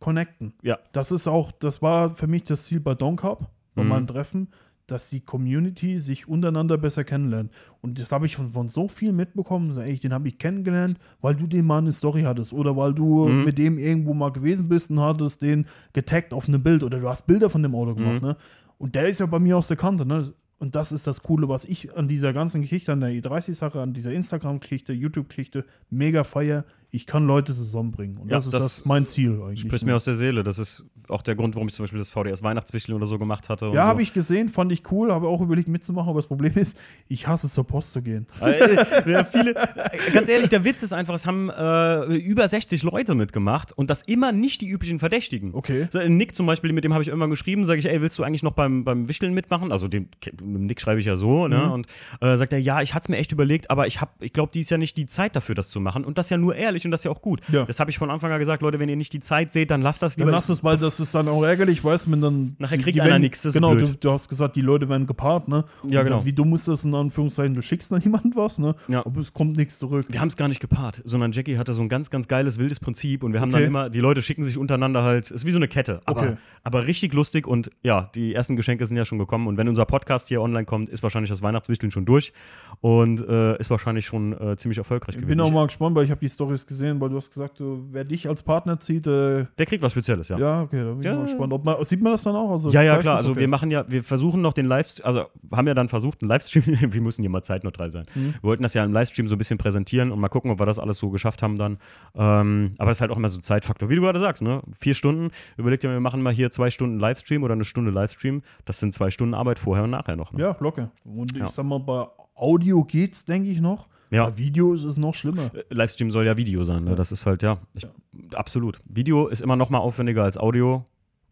connecten. 0.00 0.52
Ja. 0.62 0.78
Das 0.92 1.10
ist 1.10 1.26
auch, 1.26 1.52
das 1.52 1.82
war 1.82 2.14
für 2.14 2.26
mich 2.26 2.44
das 2.44 2.64
Ziel 2.64 2.80
bei 2.80 2.94
Don 2.94 3.16
Cup, 3.16 3.50
bei 3.74 3.82
Mhm. 3.82 3.88
meinem 3.88 4.06
Treffen, 4.06 4.48
dass 4.86 5.10
die 5.10 5.20
Community 5.20 5.98
sich 5.98 6.28
untereinander 6.28 6.78
besser 6.78 7.04
kennenlernt. 7.04 7.52
Und 7.82 8.00
das 8.00 8.10
habe 8.10 8.24
ich 8.24 8.36
von, 8.36 8.48
von 8.48 8.68
so 8.68 8.88
viel 8.88 9.12
mitbekommen. 9.12 9.72
So, 9.74 9.82
ey, 9.82 9.98
den 9.98 10.14
habe 10.14 10.28
ich 10.28 10.38
kennengelernt, 10.38 10.98
weil 11.20 11.34
du 11.34 11.46
den 11.46 11.66
mal 11.66 11.78
eine 11.78 11.92
Story 11.92 12.22
hattest 12.22 12.52
oder 12.54 12.74
weil 12.76 12.94
du 12.94 13.28
Mhm. 13.28 13.44
mit 13.44 13.58
dem 13.58 13.78
irgendwo 13.78 14.14
mal 14.14 14.32
gewesen 14.32 14.68
bist 14.68 14.90
und 14.90 15.00
hattest 15.00 15.42
den 15.42 15.66
getaggt 15.92 16.32
auf 16.32 16.48
einem 16.48 16.62
Bild 16.62 16.82
oder 16.84 16.98
du 17.00 17.08
hast 17.08 17.26
Bilder 17.26 17.50
von 17.50 17.62
dem 17.62 17.74
Auto 17.74 17.94
gemacht. 17.96 18.22
Mhm. 18.22 18.28
Ne? 18.28 18.36
Und 18.78 18.94
der 18.94 19.08
ist 19.08 19.20
ja 19.20 19.26
bei 19.26 19.38
mir 19.38 19.58
aus 19.58 19.68
der 19.68 19.76
Kante. 19.76 20.06
Ne? 20.06 20.32
Und 20.58 20.74
das 20.74 20.90
ist 20.90 21.06
das 21.06 21.22
Coole, 21.22 21.48
was 21.48 21.64
ich 21.64 21.96
an 21.96 22.08
dieser 22.08 22.32
ganzen 22.32 22.62
Geschichte, 22.62 22.92
an 22.92 23.00
der 23.00 23.10
E30-Sache, 23.10 23.80
an 23.80 23.92
dieser 23.92 24.12
Instagram-Geschichte, 24.12 24.92
YouTube-Geschichte 24.92 25.64
mega 25.88 26.24
feier. 26.24 26.64
Ich 26.90 27.06
kann 27.06 27.26
Leute 27.26 27.54
zusammenbringen. 27.54 28.16
Und 28.16 28.28
Ja, 28.28 28.36
das 28.36 28.46
ist 28.46 28.54
das 28.54 28.62
das, 28.62 28.84
mein 28.84 29.06
Ziel 29.06 29.40
eigentlich. 29.42 29.60
Spricht 29.60 29.84
mir 29.84 29.94
aus 29.94 30.04
der 30.04 30.14
Seele. 30.14 30.42
Das 30.42 30.58
ist 30.58 30.84
auch 31.08 31.22
der 31.22 31.34
Grund, 31.34 31.54
warum 31.54 31.68
ich 31.68 31.74
zum 31.74 31.84
Beispiel 31.84 31.98
das 31.98 32.10
VDS 32.10 32.42
Weihnachtswichteln 32.42 32.96
oder 32.96 33.06
so 33.06 33.18
gemacht 33.18 33.48
hatte. 33.48 33.66
ja, 33.66 33.72
so. 33.72 33.78
habe 33.80 34.02
ich 34.02 34.12
gesehen, 34.12 34.48
fand 34.48 34.72
ich 34.72 34.82
cool, 34.90 35.12
habe 35.12 35.26
auch 35.28 35.40
überlegt 35.40 35.68
mitzumachen, 35.68 36.10
aber 36.10 36.18
das 36.18 36.26
Problem 36.26 36.52
ist, 36.54 36.78
ich 37.08 37.26
hasse 37.26 37.46
es, 37.46 37.54
zur 37.54 37.64
Post 37.64 37.92
zu 37.92 38.02
gehen. 38.02 38.26
Äh, 38.48 38.76
ja, 39.10 39.24
viele, 39.24 39.54
äh, 39.54 40.10
ganz 40.12 40.28
ehrlich, 40.28 40.48
der 40.48 40.64
Witz 40.64 40.82
ist 40.82 40.92
einfach, 40.92 41.14
es 41.14 41.26
haben 41.26 41.50
äh, 41.50 42.14
über 42.16 42.48
60 42.48 42.82
Leute 42.82 43.14
mitgemacht 43.14 43.72
und 43.72 43.90
das 43.90 44.02
immer 44.02 44.32
nicht 44.32 44.62
die 44.62 44.68
üblichen 44.68 45.00
Verdächtigen. 45.00 45.54
Okay. 45.54 45.86
So, 45.90 45.98
Nick 45.98 46.34
zum 46.34 46.46
Beispiel, 46.46 46.72
mit 46.72 46.84
dem 46.84 46.94
habe 46.94 47.02
ich 47.02 47.08
irgendwann 47.08 47.28
geschrieben, 47.28 47.66
sage 47.66 47.80
ich, 47.80 47.86
ey, 47.86 48.00
willst 48.00 48.18
du 48.18 48.22
eigentlich 48.22 48.42
noch 48.42 48.52
beim, 48.52 48.84
beim 48.84 49.08
Wichteln 49.08 49.34
mitmachen? 49.34 49.70
Also 49.70 49.86
dem, 49.86 50.08
dem 50.24 50.66
Nick 50.66 50.80
schreibe 50.80 51.00
ich 51.00 51.06
ja 51.06 51.16
so, 51.16 51.46
ne? 51.46 51.66
Mhm. 51.66 51.72
Und 51.72 51.86
äh, 52.20 52.36
sagt 52.36 52.52
er, 52.52 52.58
ja, 52.58 52.80
ich 52.80 52.94
hatte 52.94 53.04
es 53.04 53.08
mir 53.08 53.18
echt 53.18 53.32
überlegt, 53.32 53.70
aber 53.70 53.86
ich 53.86 53.98
ich 54.20 54.32
glaube, 54.32 54.50
die 54.52 54.60
ist 54.60 54.70
ja 54.70 54.78
nicht 54.78 54.96
die 54.96 55.06
Zeit 55.06 55.36
dafür, 55.36 55.54
das 55.54 55.68
zu 55.68 55.80
machen. 55.80 56.04
Und 56.04 56.16
das 56.16 56.30
ja 56.30 56.38
nur 56.38 56.54
ehrlich 56.56 56.77
und 56.84 56.90
das 56.90 57.00
ist 57.00 57.04
ja 57.04 57.10
auch 57.10 57.22
gut. 57.22 57.40
Ja. 57.52 57.64
Das 57.64 57.80
habe 57.80 57.90
ich 57.90 57.98
von 57.98 58.10
Anfang 58.10 58.30
an 58.32 58.38
gesagt, 58.38 58.62
Leute, 58.62 58.78
wenn 58.78 58.88
ihr 58.88 58.96
nicht 58.96 59.12
die 59.12 59.20
Zeit 59.20 59.52
seht, 59.52 59.70
dann 59.70 59.82
lasst 59.82 60.02
das 60.02 60.16
Dann 60.16 60.26
lieber. 60.26 60.36
lass 60.36 60.48
es, 60.48 60.62
weil 60.64 60.76
das 60.78 61.00
ist 61.00 61.14
dann 61.14 61.28
auch 61.28 61.42
ärgerlich, 61.44 61.82
weißt 61.84 62.06
du, 62.06 62.12
wenn 62.12 62.20
dann. 62.20 62.56
Nachher 62.58 62.78
kriegt 62.78 62.96
die 62.96 63.00
einer 63.00 63.22
ist 63.24 63.52
Genau, 63.52 63.74
du, 63.74 63.94
du 63.94 64.10
hast 64.10 64.28
gesagt, 64.28 64.56
die 64.56 64.60
Leute 64.60 64.88
werden 64.88 65.06
gepaart, 65.06 65.48
ne? 65.48 65.64
Ja, 65.88 66.00
Und 66.00 66.06
genau. 66.06 66.24
Wie 66.24 66.32
dumm 66.32 66.54
ist 66.54 66.68
das 66.68 66.84
in 66.84 66.94
Anführungszeichen? 66.94 67.54
Du 67.54 67.62
schickst 67.62 67.90
dann 67.92 68.00
jemand 68.02 68.36
was, 68.36 68.58
ne? 68.58 68.74
Ja. 68.88 69.04
Aber 69.04 69.20
es 69.20 69.32
kommt 69.32 69.56
nichts 69.56 69.78
zurück. 69.78 70.06
Wir 70.08 70.20
haben 70.20 70.28
es 70.28 70.36
gar 70.36 70.48
nicht 70.48 70.60
gepaart, 70.60 71.02
sondern 71.04 71.32
Jackie 71.32 71.58
hatte 71.58 71.74
so 71.74 71.82
ein 71.82 71.88
ganz, 71.88 72.10
ganz 72.10 72.28
geiles, 72.28 72.58
wildes 72.58 72.80
Prinzip 72.80 73.22
und 73.24 73.32
wir 73.32 73.40
haben 73.40 73.48
Okay. 73.50 73.60
dann 73.60 73.68
immer, 73.68 73.90
die 73.90 74.00
Leute 74.00 74.22
schicken 74.22 74.42
sich 74.44 74.58
untereinander 74.58 75.02
halt, 75.02 75.30
ist 75.30 75.44
wie 75.46 75.50
so 75.50 75.58
eine 75.58 75.68
Kette, 75.68 76.00
aber, 76.04 76.20
Okay. 76.20 76.36
aber 76.64 76.86
richtig 76.86 77.12
lustig 77.14 77.46
und 77.46 77.70
ja, 77.82 78.10
die 78.14 78.34
ersten 78.34 78.56
Geschenke 78.56 78.84
sind 78.86 78.96
ja 78.96 79.04
schon 79.04 79.18
gekommen 79.18 79.46
und 79.46 79.56
wenn 79.56 79.68
unser 79.68 79.86
Podcast 79.86 80.28
hier 80.28 80.42
online 80.42 80.64
kommt, 80.66 80.88
ist 80.88 81.02
wahrscheinlich 81.02 81.30
das 81.30 81.40
Weihnachtswichteln 81.42 81.90
schon 81.90 82.04
durch 82.04 82.32
und 82.80 83.26
äh, 83.28 83.58
ist 83.58 83.70
wahrscheinlich 83.70 84.06
schon 84.06 84.32
äh, 84.32 84.56
ziemlich 84.56 84.78
erfolgreich 84.78 85.14
Ich 85.16 85.20
gewesen. 85.20 85.36
bin 85.38 85.40
auch 85.40 85.50
mal 85.50 85.66
gespannt, 85.66 85.96
weil 85.96 86.04
ich 86.04 86.10
habe 86.10 86.20
die 86.20 86.28
Stories 86.28 86.66
gesehen, 86.68 87.00
weil 87.00 87.08
du 87.08 87.16
hast 87.16 87.30
gesagt, 87.30 87.58
du, 87.58 87.84
wer 87.90 88.04
dich 88.04 88.28
als 88.28 88.42
Partner 88.44 88.78
zieht, 88.78 89.06
äh, 89.08 89.46
Der 89.58 89.66
kriegt 89.66 89.82
was 89.82 89.92
Spezielles, 89.92 90.28
ja. 90.28 90.38
ja. 90.38 90.62
okay, 90.62 90.84
da 90.84 90.92
bin 90.92 91.02
Ja. 91.02 91.12
ich 91.12 91.16
mal 91.18 91.24
gespannt. 91.24 91.52
Ob 91.52 91.64
man, 91.64 91.84
sieht 91.84 92.00
man 92.00 92.12
das 92.12 92.22
dann 92.22 92.36
auch? 92.36 92.50
Also, 92.52 92.70
Ja, 92.70 92.82
ja, 92.82 92.98
klar. 92.98 93.16
Also 93.16 93.32
Okay. 93.32 93.40
wir 93.40 93.48
machen 93.48 93.70
ja, 93.72 93.84
wir 93.90 94.04
versuchen 94.04 94.40
noch 94.40 94.52
den 94.52 94.66
Livestream, 94.66 95.06
also 95.06 95.24
haben 95.50 95.66
ja 95.66 95.74
dann 95.74 95.88
versucht, 95.88 96.22
einen 96.22 96.28
Livestream, 96.28 96.62
wir 96.92 97.00
müssen 97.00 97.22
hier 97.22 97.30
mal 97.30 97.42
zeitneutral 97.42 97.90
sein. 97.90 98.04
Mhm. 98.14 98.34
Wir 98.34 98.42
wollten 98.42 98.62
das 98.62 98.74
ja 98.74 98.84
im 98.84 98.92
Livestream 98.92 99.26
so 99.26 99.34
ein 99.34 99.38
bisschen 99.38 99.58
präsentieren 99.58 100.12
und 100.12 100.20
mal 100.20 100.28
gucken, 100.28 100.50
ob 100.52 100.60
wir 100.60 100.66
das 100.66 100.78
alles 100.78 100.98
so 100.98 101.10
geschafft 101.10 101.42
haben 101.42 101.56
dann. 101.56 101.78
Ähm, 102.14 102.72
aber 102.78 102.90
es 102.90 102.98
ist 102.98 103.00
halt 103.00 103.10
auch 103.10 103.16
immer 103.16 103.28
so 103.28 103.38
ein 103.38 103.42
Zeitfaktor, 103.42 103.88
wie 103.88 103.96
du 103.96 104.02
gerade 104.02 104.18
sagst, 104.20 104.42
ne? 104.42 104.62
Vier 104.78 104.94
Stunden, 104.94 105.30
überleg 105.56 105.80
dir, 105.80 105.90
wir 105.90 106.00
machen 106.00 106.22
mal 106.22 106.32
hier 106.32 106.50
zwei 106.50 106.70
Stunden 106.70 106.98
Livestream 107.00 107.42
oder 107.42 107.54
eine 107.54 107.64
Stunde 107.64 107.90
Livestream. 107.90 108.42
Das 108.64 108.78
sind 108.78 108.94
zwei 108.94 109.10
Stunden 109.10 109.34
Arbeit 109.34 109.58
vorher 109.58 109.84
und 109.84 109.90
nachher 109.90 110.16
noch. 110.16 110.32
Ne? 110.32 110.40
Ja, 110.42 110.56
locker. 110.60 110.90
Und 111.04 111.34
Ja. 111.36 111.44
ich 111.46 111.50
sag 111.50 111.64
mal, 111.64 111.78
bei 111.80 112.06
Audio 112.34 112.84
geht's, 112.84 113.24
denke 113.24 113.48
ich 113.50 113.60
noch. 113.60 113.88
Ja. 114.10 114.26
Bei 114.26 114.38
Video 114.38 114.74
ist 114.74 114.84
es 114.84 114.96
noch 114.96 115.14
schlimmer. 115.14 115.50
Äh, 115.54 115.62
Livestream 115.70 116.10
soll 116.10 116.26
ja 116.26 116.36
Video 116.36 116.64
sein, 116.64 116.84
ne? 116.84 116.94
Das 116.96 117.12
ist 117.12 117.26
halt, 117.26 117.42
ja, 117.42 117.58
ich, 117.74 117.86
absolut. 118.34 118.80
Video 118.84 119.28
ist 119.28 119.42
immer 119.42 119.56
noch 119.56 119.70
mal 119.70 119.78
aufwendiger 119.78 120.24
als 120.24 120.38
Audio. 120.38 120.86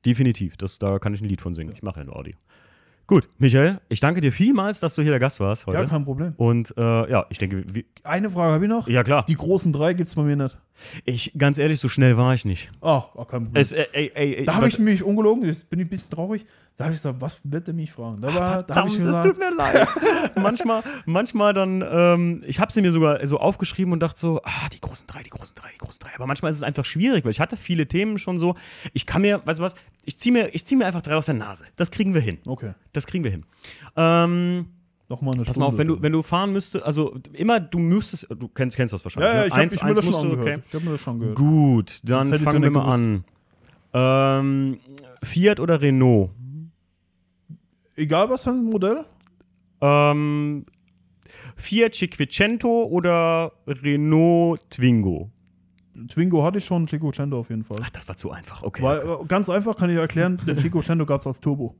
Definitiv. 0.04 0.56
Das, 0.56 0.78
da 0.78 0.98
kann 0.98 1.14
ich 1.14 1.20
ein 1.20 1.28
Lied 1.28 1.40
von 1.40 1.54
singen. 1.54 1.72
Ich 1.74 1.82
mache 1.82 2.00
ja 2.00 2.04
nur 2.04 2.16
Audio. 2.16 2.34
Gut, 3.08 3.28
Michael, 3.38 3.80
ich 3.88 4.00
danke 4.00 4.20
dir 4.20 4.32
vielmals, 4.32 4.80
dass 4.80 4.96
du 4.96 5.02
hier 5.02 5.12
der 5.12 5.20
Gast 5.20 5.38
warst 5.38 5.68
heute. 5.68 5.78
Ja, 5.78 5.84
kein 5.84 6.04
Problem. 6.04 6.34
Und 6.38 6.74
äh, 6.76 7.08
ja, 7.08 7.24
ich 7.30 7.38
denke, 7.38 7.64
Eine 8.02 8.30
Frage 8.30 8.54
habe 8.54 8.64
ich 8.64 8.68
noch. 8.68 8.88
ja 8.88 9.04
klar. 9.04 9.24
Die 9.28 9.36
großen 9.36 9.72
drei 9.72 9.92
gibt's 9.94 10.16
bei 10.16 10.22
mir 10.22 10.34
nicht. 10.34 10.58
Ich, 11.04 11.32
ganz 11.38 11.58
ehrlich, 11.58 11.78
so 11.78 11.88
schnell 11.88 12.16
war 12.16 12.34
ich 12.34 12.44
nicht. 12.44 12.68
Ach, 12.80 13.10
ach 13.16 13.28
kein 13.28 13.44
Problem. 13.44 13.62
Es, 13.62 13.70
äh, 13.70 13.86
ey, 13.92 14.10
ey, 14.12 14.44
da 14.44 14.56
habe 14.56 14.66
ich 14.66 14.80
mich 14.80 15.04
ungelogen, 15.04 15.44
jetzt 15.46 15.70
bin 15.70 15.78
ich 15.78 15.86
ein 15.86 15.88
bisschen 15.88 16.10
traurig. 16.10 16.46
Da 16.76 16.84
habe 16.84 16.92
ich 16.92 16.98
gesagt, 16.98 17.22
was 17.22 17.40
wird 17.42 17.68
er 17.68 17.74
mich 17.74 17.90
fragen? 17.90 18.20
Da, 18.20 18.34
war, 18.34 18.62
da 18.62 18.74
Verdammt, 18.74 18.88
ich 18.88 18.98
es 18.98 19.06
gesagt, 19.06 19.26
tut 19.26 19.38
mir 19.38 19.50
leid. 19.50 19.88
manchmal, 20.36 20.82
manchmal 21.06 21.54
dann, 21.54 21.82
ähm, 21.88 22.42
ich 22.46 22.60
habe 22.60 22.70
sie 22.70 22.82
mir 22.82 22.92
sogar 22.92 23.26
so 23.26 23.38
aufgeschrieben 23.38 23.94
und 23.94 24.00
dachte 24.00 24.20
so, 24.20 24.42
ah, 24.44 24.68
die 24.70 24.80
großen 24.82 25.06
drei, 25.06 25.22
die 25.22 25.30
großen 25.30 25.54
drei, 25.54 25.70
die 25.72 25.78
großen 25.78 25.98
drei. 25.98 26.14
Aber 26.14 26.26
manchmal 26.26 26.50
ist 26.50 26.58
es 26.58 26.62
einfach 26.62 26.84
schwierig, 26.84 27.24
weil 27.24 27.30
ich 27.30 27.40
hatte 27.40 27.56
viele 27.56 27.86
Themen 27.86 28.18
schon 28.18 28.38
so. 28.38 28.56
Ich 28.92 29.06
kann 29.06 29.22
mir, 29.22 29.40
weißt 29.46 29.58
du 29.58 29.62
was, 29.62 29.74
ich 30.04 30.18
ziehe 30.18 30.34
mir, 30.34 30.54
ich 30.54 30.66
zieh 30.66 30.76
mir 30.76 30.84
einfach 30.84 31.00
drei 31.00 31.14
aus 31.16 31.24
der 31.24 31.34
Nase. 31.36 31.64
Das 31.76 31.90
kriegen 31.90 32.12
wir 32.12 32.20
hin. 32.20 32.38
okay, 32.44 32.74
Das 32.92 33.06
kriegen 33.06 33.24
wir 33.24 33.30
hin. 33.30 33.46
Ähm, 33.96 34.66
nochmal 35.08 35.32
eine 35.34 35.44
pass 35.44 35.56
mal 35.56 35.64
auf, 35.64 35.78
wenn 35.78 35.88
du, 35.88 36.02
wenn 36.02 36.12
du 36.12 36.22
fahren 36.22 36.52
müsstest, 36.52 36.84
also 36.84 37.16
immer, 37.32 37.58
du 37.58 37.78
müsstest, 37.78 38.26
du 38.28 38.48
kennst, 38.48 38.76
kennst 38.76 38.92
das 38.92 39.02
wahrscheinlich. 39.02 39.32
ja, 39.32 39.34
ja, 39.34 39.40
ne? 39.40 39.46
ich 39.46 39.54
habe 39.54 39.74
ich 39.74 39.82
mir 39.82 39.94
das 39.94 40.04
schon 40.04 40.12
musst 40.12 40.24
du, 40.24 40.30
angehört. 40.32 40.58
okay. 40.58 40.66
Ich 40.68 40.74
habe 40.74 40.84
mir 40.84 40.90
das 40.92 41.00
schon 41.00 41.20
gehört. 41.20 41.36
Gut, 41.38 42.00
dann 42.04 42.38
fangen 42.38 42.62
wir 42.62 42.70
mal 42.70 42.92
an. 42.92 43.24
Ähm, 43.94 44.78
Fiat 45.22 45.58
oder 45.58 45.80
Renault? 45.80 46.32
Egal 47.96 48.28
was 48.30 48.44
für 48.44 48.50
ein 48.50 48.64
Modell? 48.64 49.04
Ähm, 49.80 50.64
Fiat 51.56 51.94
Cinquecento 51.94 52.84
oder 52.84 53.52
Renault 53.66 54.60
Twingo? 54.70 55.30
Twingo 56.08 56.44
hatte 56.44 56.58
ich 56.58 56.64
schon, 56.64 56.86
Chico 56.86 57.10
Cento 57.10 57.38
auf 57.38 57.48
jeden 57.48 57.64
Fall. 57.64 57.78
Ach, 57.82 57.90
das 57.90 58.06
war 58.06 58.16
zu 58.16 58.30
einfach. 58.30 58.62
Okay. 58.62 58.82
Weil, 58.82 58.98
äh, 58.98 59.24
ganz 59.26 59.48
einfach 59.48 59.76
kann 59.76 59.90
ich 59.90 59.96
erklären, 59.96 60.38
den 60.46 60.58
Chico 60.58 60.82
Cento 60.82 61.06
gab 61.06 61.20
es 61.20 61.26
als 61.26 61.40
Turbo. 61.40 61.74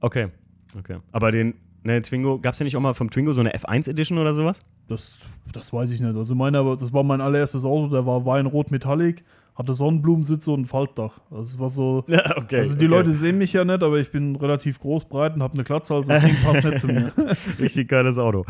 okay. 0.00 0.28
Okay. 0.76 0.98
Aber 1.12 1.32
den, 1.32 1.54
ne, 1.82 2.02
Twingo, 2.02 2.38
gab 2.38 2.52
es 2.52 2.58
ja 2.58 2.64
nicht 2.64 2.76
auch 2.76 2.82
mal 2.82 2.92
vom 2.92 3.10
Twingo 3.10 3.32
so 3.32 3.40
eine 3.40 3.56
F1 3.56 3.88
Edition 3.88 4.18
oder 4.18 4.34
sowas? 4.34 4.60
Das, 4.86 5.20
das 5.50 5.72
weiß 5.72 5.90
ich 5.90 6.00
nicht. 6.02 6.14
Also 6.14 6.34
meine, 6.34 6.58
aber 6.58 6.76
das 6.76 6.92
war 6.92 7.02
mein 7.04 7.22
allererstes 7.22 7.64
Auto, 7.64 7.88
der 7.88 8.04
war 8.04 8.26
Weinrot 8.26 8.70
Metallic, 8.70 9.24
hatte 9.58 9.74
Sonnenblumensitze 9.74 10.52
und 10.52 10.60
ein 10.62 10.64
Faltdach. 10.66 11.20
Also 11.30 11.42
es 11.42 11.58
war 11.58 11.68
so. 11.68 12.04
Ja, 12.08 12.36
okay. 12.36 12.60
Also 12.60 12.76
die 12.76 12.86
Leute 12.86 13.12
sehen 13.12 13.38
mich 13.38 13.52
ja 13.52 13.64
nicht, 13.64 13.82
aber 13.82 13.98
ich 13.98 14.10
bin 14.12 14.36
relativ 14.36 14.78
groß, 14.78 15.06
breit 15.06 15.34
und 15.34 15.42
habe 15.42 15.54
eine 15.54 15.64
Glatze, 15.64 15.94
also 15.94 16.08
das 16.10 16.22
Ding 16.22 16.36
passt 16.44 16.64
nicht 16.64 16.78
zu 16.78 16.86
mir. 16.86 17.12
Richtig 17.58 17.88
geiles 17.88 18.18
Auto. 18.18 18.44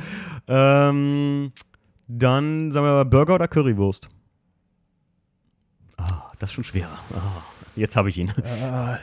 Ähm, 0.46 1.50
dann 2.06 2.72
sagen 2.72 2.86
wir 2.86 2.92
mal 2.92 3.04
Burger 3.04 3.36
oder 3.36 3.48
Currywurst? 3.48 4.10
Ah, 5.96 6.30
das 6.38 6.50
ist 6.50 6.54
schon 6.54 6.64
schwer. 6.64 6.88
Ah, 7.14 7.42
jetzt 7.74 7.96
habe 7.96 8.10
ich 8.10 8.18
ihn. 8.18 8.28
äh, 8.28 8.96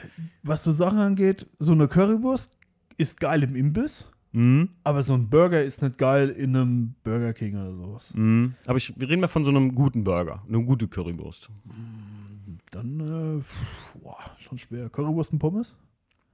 was 0.43 0.63
so 0.63 0.71
Sachen 0.71 0.99
angeht, 0.99 1.47
so 1.57 1.71
eine 1.71 1.87
Currywurst 1.87 2.55
ist 2.97 3.19
geil 3.19 3.43
im 3.43 3.55
Imbiss, 3.55 4.07
Mhm. 4.35 4.69
aber 4.83 5.01
so 5.01 5.13
ein 5.13 5.29
Burger 5.29 5.63
ist 5.63 5.81
nicht 5.81 5.97
geil 5.97 6.29
in 6.29 6.55
einem 6.55 6.95
Burger 7.03 7.33
King 7.33 7.55
oder 7.55 7.73
sowas. 7.73 8.13
Mhm. 8.15 8.53
Aber 8.65 8.77
ich, 8.77 8.93
wir 8.99 9.07
reden 9.07 9.21
mal 9.21 9.27
von 9.29 9.45
so 9.45 9.49
einem 9.49 9.73
guten 9.73 10.03
Burger. 10.03 10.43
Eine 10.47 10.63
gute 10.65 10.87
Currywurst. 10.87 11.49
Dann, 12.71 12.99
äh, 12.99 13.41
pff, 13.41 13.95
boah, 14.01 14.17
schon 14.37 14.57
schwer. 14.57 14.89
Currywurst 14.89 15.31
und 15.33 15.39
Pommes? 15.39 15.75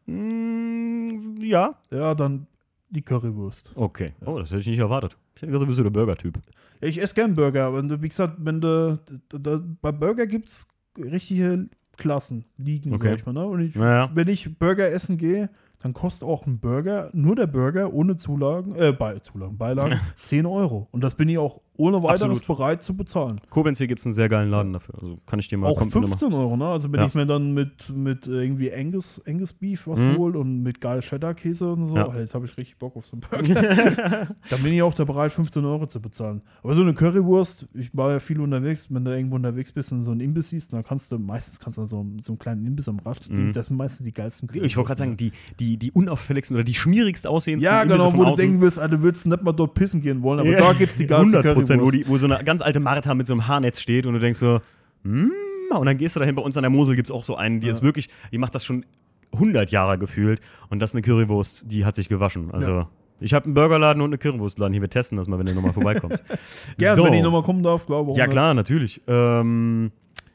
Mm, 0.07 1.38
ja. 1.41 1.76
Ja, 1.91 2.15
dann 2.15 2.48
die 2.90 3.02
Currywurst. 3.02 3.72
Okay. 3.76 4.14
Oh, 4.26 4.40
das 4.40 4.49
hätte 4.49 4.61
ich 4.61 4.68
nicht 4.68 4.80
erwartet. 4.80 5.18
Ich 5.36 5.41
hätte 5.41 5.52
gesagt, 5.52 5.64
du 5.64 5.68
bist 5.68 5.78
so 5.78 5.84
der 5.84 5.90
Burger-Typ. 5.91 6.40
Ja, 6.82 6.88
ich 6.88 7.02
esse 7.02 7.15
gern 7.15 7.34
Burger, 7.36 7.65
aber 7.68 8.02
wie 8.02 8.10
gesagt, 8.10 8.36
wenn 8.40 8.60
du, 8.61 8.99
da, 9.30 9.38
da, 9.38 9.61
bei 9.82 9.91
Burger 9.91 10.26
gibt 10.28 10.49
es 10.49 10.68
richtige 10.98 11.69
Klassen, 11.98 12.44
Ligen, 12.57 12.94
Okay. 12.94 13.10
sag 13.10 13.19
ich 13.19 13.26
mal. 13.26 13.34
Ne? 13.34 13.45
Und 13.45 13.61
ich, 13.61 13.76
Naja. 13.76 14.10
wenn 14.14 14.28
ich 14.28 14.57
Burger 14.57 14.91
essen 14.91 15.18
gehe, 15.18 15.49
dann 15.82 15.94
kostet 15.94 16.28
auch 16.28 16.45
ein 16.45 16.60
Burger, 16.60 17.10
nur 17.14 17.36
der 17.36 17.48
Burger 17.48 17.94
ohne 17.94 18.16
Zulagen, 18.16 18.76
äh, 18.76 18.94
Be 18.94 19.20
Zulagen, 19.22 19.58
Beilagen, 19.58 19.99
10 20.22 20.45
Euro. 20.45 20.88
Und 20.91 21.02
das 21.02 21.16
bin 21.16 21.30
ich 21.30 21.38
auch 21.38 21.62
ohne 21.77 22.03
weiteres 22.03 22.22
Absolut. 22.39 22.48
bereit 22.48 22.84
zu 22.84 22.95
bezahlen. 22.95 23.41
Koblenz 23.49 23.77
hier 23.80 23.88
gibt 23.88 24.02
es 24.02 24.06
einen 24.06 24.14
sehr 24.14 24.30
geilen 24.30 24.49
Laden 24.52 24.73
dafür. 24.73 24.95
Also 25.02 25.18
kann 25.26 25.39
ich 25.39 25.48
dir 25.48 25.57
mal 25.57 25.68
auch 25.68 25.77
kommt 25.80 25.95
mir 25.95 26.02
15 26.07 26.31
Euro, 26.34 26.56
ne? 26.57 26.68
Also 26.68 26.91
wenn 26.91 26.99
Ja. 26.99 27.07
ich 27.07 27.14
mir 27.15 27.26
dann 27.26 27.53
mit, 27.53 27.89
mit 27.89 28.27
irgendwie 28.27 28.72
Angus, 28.73 29.22
Angus 29.26 29.53
Beef 29.53 29.88
was 29.88 29.99
Mhm. 29.99 30.18
hole 30.18 30.38
und 30.39 30.61
mit 30.64 30.80
geil 30.81 30.99
Cheddar-Käse 30.99 31.72
und 31.73 31.88
so, 31.88 31.95
Ja. 31.95 32.06
Alter, 32.07 32.19
jetzt 32.19 32.35
habe 32.35 32.45
ich 32.45 32.56
richtig 32.57 32.77
Bock 32.77 32.95
auf 32.95 33.06
so 33.07 33.14
einen 33.18 33.22
Burger. 33.45 34.27
dann 34.49 34.61
bin 34.64 34.73
ich 34.73 34.81
auch 34.81 34.93
da 34.93 35.06
bereit, 35.06 35.31
15 35.31 35.64
Euro 35.65 35.88
zu 35.88 36.02
bezahlen. 36.02 36.41
Aber 36.61 36.76
so 36.76 36.81
eine 36.81 36.93
Currywurst, 36.93 37.68
ich 37.73 37.95
war 37.98 38.11
ja 38.11 38.19
viel 38.19 38.39
unterwegs, 38.41 38.88
wenn 38.93 39.03
du 39.06 39.11
irgendwo 39.15 39.38
unterwegs 39.38 39.72
bist 39.72 39.91
und 39.91 40.03
so 40.03 40.11
einen 40.11 40.19
Imbiss 40.19 40.49
siehst, 40.49 40.73
dann 40.73 40.84
kannst 40.84 41.11
du, 41.11 41.18
meistens 41.19 41.60
kannst 41.60 41.77
du 41.77 41.85
so, 41.85 42.06
so 42.22 42.34
einen 42.34 42.39
kleinen 42.39 42.65
Imbiss 42.65 42.88
am 42.89 42.99
Rad, 42.99 43.18
Mhm. 43.30 43.53
das 43.53 43.68
sind 43.68 43.77
meistens 43.77 44.06
die 44.06 44.14
geilsten 44.14 44.49
Ich 44.53 44.77
wollte 44.77 44.88
gerade 44.89 44.99
sagen, 44.99 45.18
die, 45.18 45.31
die, 45.60 45.77
die 45.77 45.91
unauffälligsten 45.91 46.56
oder 46.57 46.64
die 46.64 46.73
schmierigst 46.73 47.26
aussehendsten 47.26 47.72
Ja, 47.73 47.84
genau, 47.85 48.14
wo 48.15 48.26
du 48.26 48.34
denken 48.35 48.61
wirst, 48.61 48.77
Alter, 48.77 48.98
du 48.98 49.03
würdest 49.03 49.26
nicht 49.26 49.41
mal 49.41 49.53
dort 49.53 49.73
pissen 49.73 50.02
gehen 50.02 50.22
wollen, 50.22 50.39
aber 50.39 50.49
Ja. 50.49 50.60
da 50.60 50.73
gibt 50.73 50.91
es 50.91 50.98
die 50.98 51.07
geilste 51.07 51.38
100 51.38 51.43
Prozent, 51.61 51.81
wo, 51.81 51.85
Currywurst. 51.85 52.07
die, 52.07 52.11
wo 52.11 52.17
so 52.17 52.25
eine 52.25 52.43
ganz 52.43 52.61
alte 52.61 52.79
Martha 52.79 53.13
mit 53.15 53.27
so 53.27 53.33
einem 53.33 53.47
Haarnetz 53.47 53.79
steht 53.79 54.05
und 54.05 54.13
du 54.13 54.19
denkst 54.19 54.39
so, 54.39 54.61
hm, 55.03 55.31
und 55.71 55.85
dann 55.85 55.97
gehst 55.97 56.15
du 56.15 56.19
dahin, 56.19 56.35
bei 56.35 56.41
uns 56.41 56.57
an 56.57 56.63
der 56.63 56.69
Mosel 56.69 56.95
gibt 56.95 57.07
es 57.07 57.11
auch 57.11 57.23
so 57.23 57.35
einen, 57.35 57.59
die 57.61 57.67
Ja. 57.67 57.73
ist 57.73 57.81
wirklich, 57.81 58.09
die 58.31 58.38
macht 58.38 58.53
das 58.55 58.65
schon 58.65 58.85
100 59.33 59.71
Jahre 59.71 59.97
gefühlt 59.97 60.41
und 60.69 60.79
das 60.79 60.91
ist 60.91 60.95
eine 60.95 61.01
Currywurst, 61.01 61.71
die 61.71 61.85
hat 61.85 61.95
sich 61.95 62.09
gewaschen. 62.09 62.51
Also, 62.51 62.69
Ja. 62.71 62.89
ich 63.21 63.33
habe 63.33 63.45
einen 63.45 63.53
Burgerladen 63.53 64.01
und 64.01 64.09
eine 64.09 64.17
Currywurstladen, 64.17 64.73
hier, 64.73 64.81
wir 64.81 64.89
testen 64.89 65.17
das 65.17 65.27
mal, 65.29 65.39
wenn 65.39 65.45
du 65.45 65.53
nochmal 65.55 65.71
vorbeikommst. 65.73 66.23
Gerne, 66.77 66.95
So. 66.97 67.05
wenn 67.05 67.13
ich 67.13 67.21
nochmal 67.23 67.43
kommen 67.43 67.63
darf, 67.63 67.85
glaube 67.85 68.11
ich. 68.11 68.17
Ja, 68.17 68.27
klar, 68.27 68.53
natürlich. 68.53 69.01
Ähm, 69.07 69.91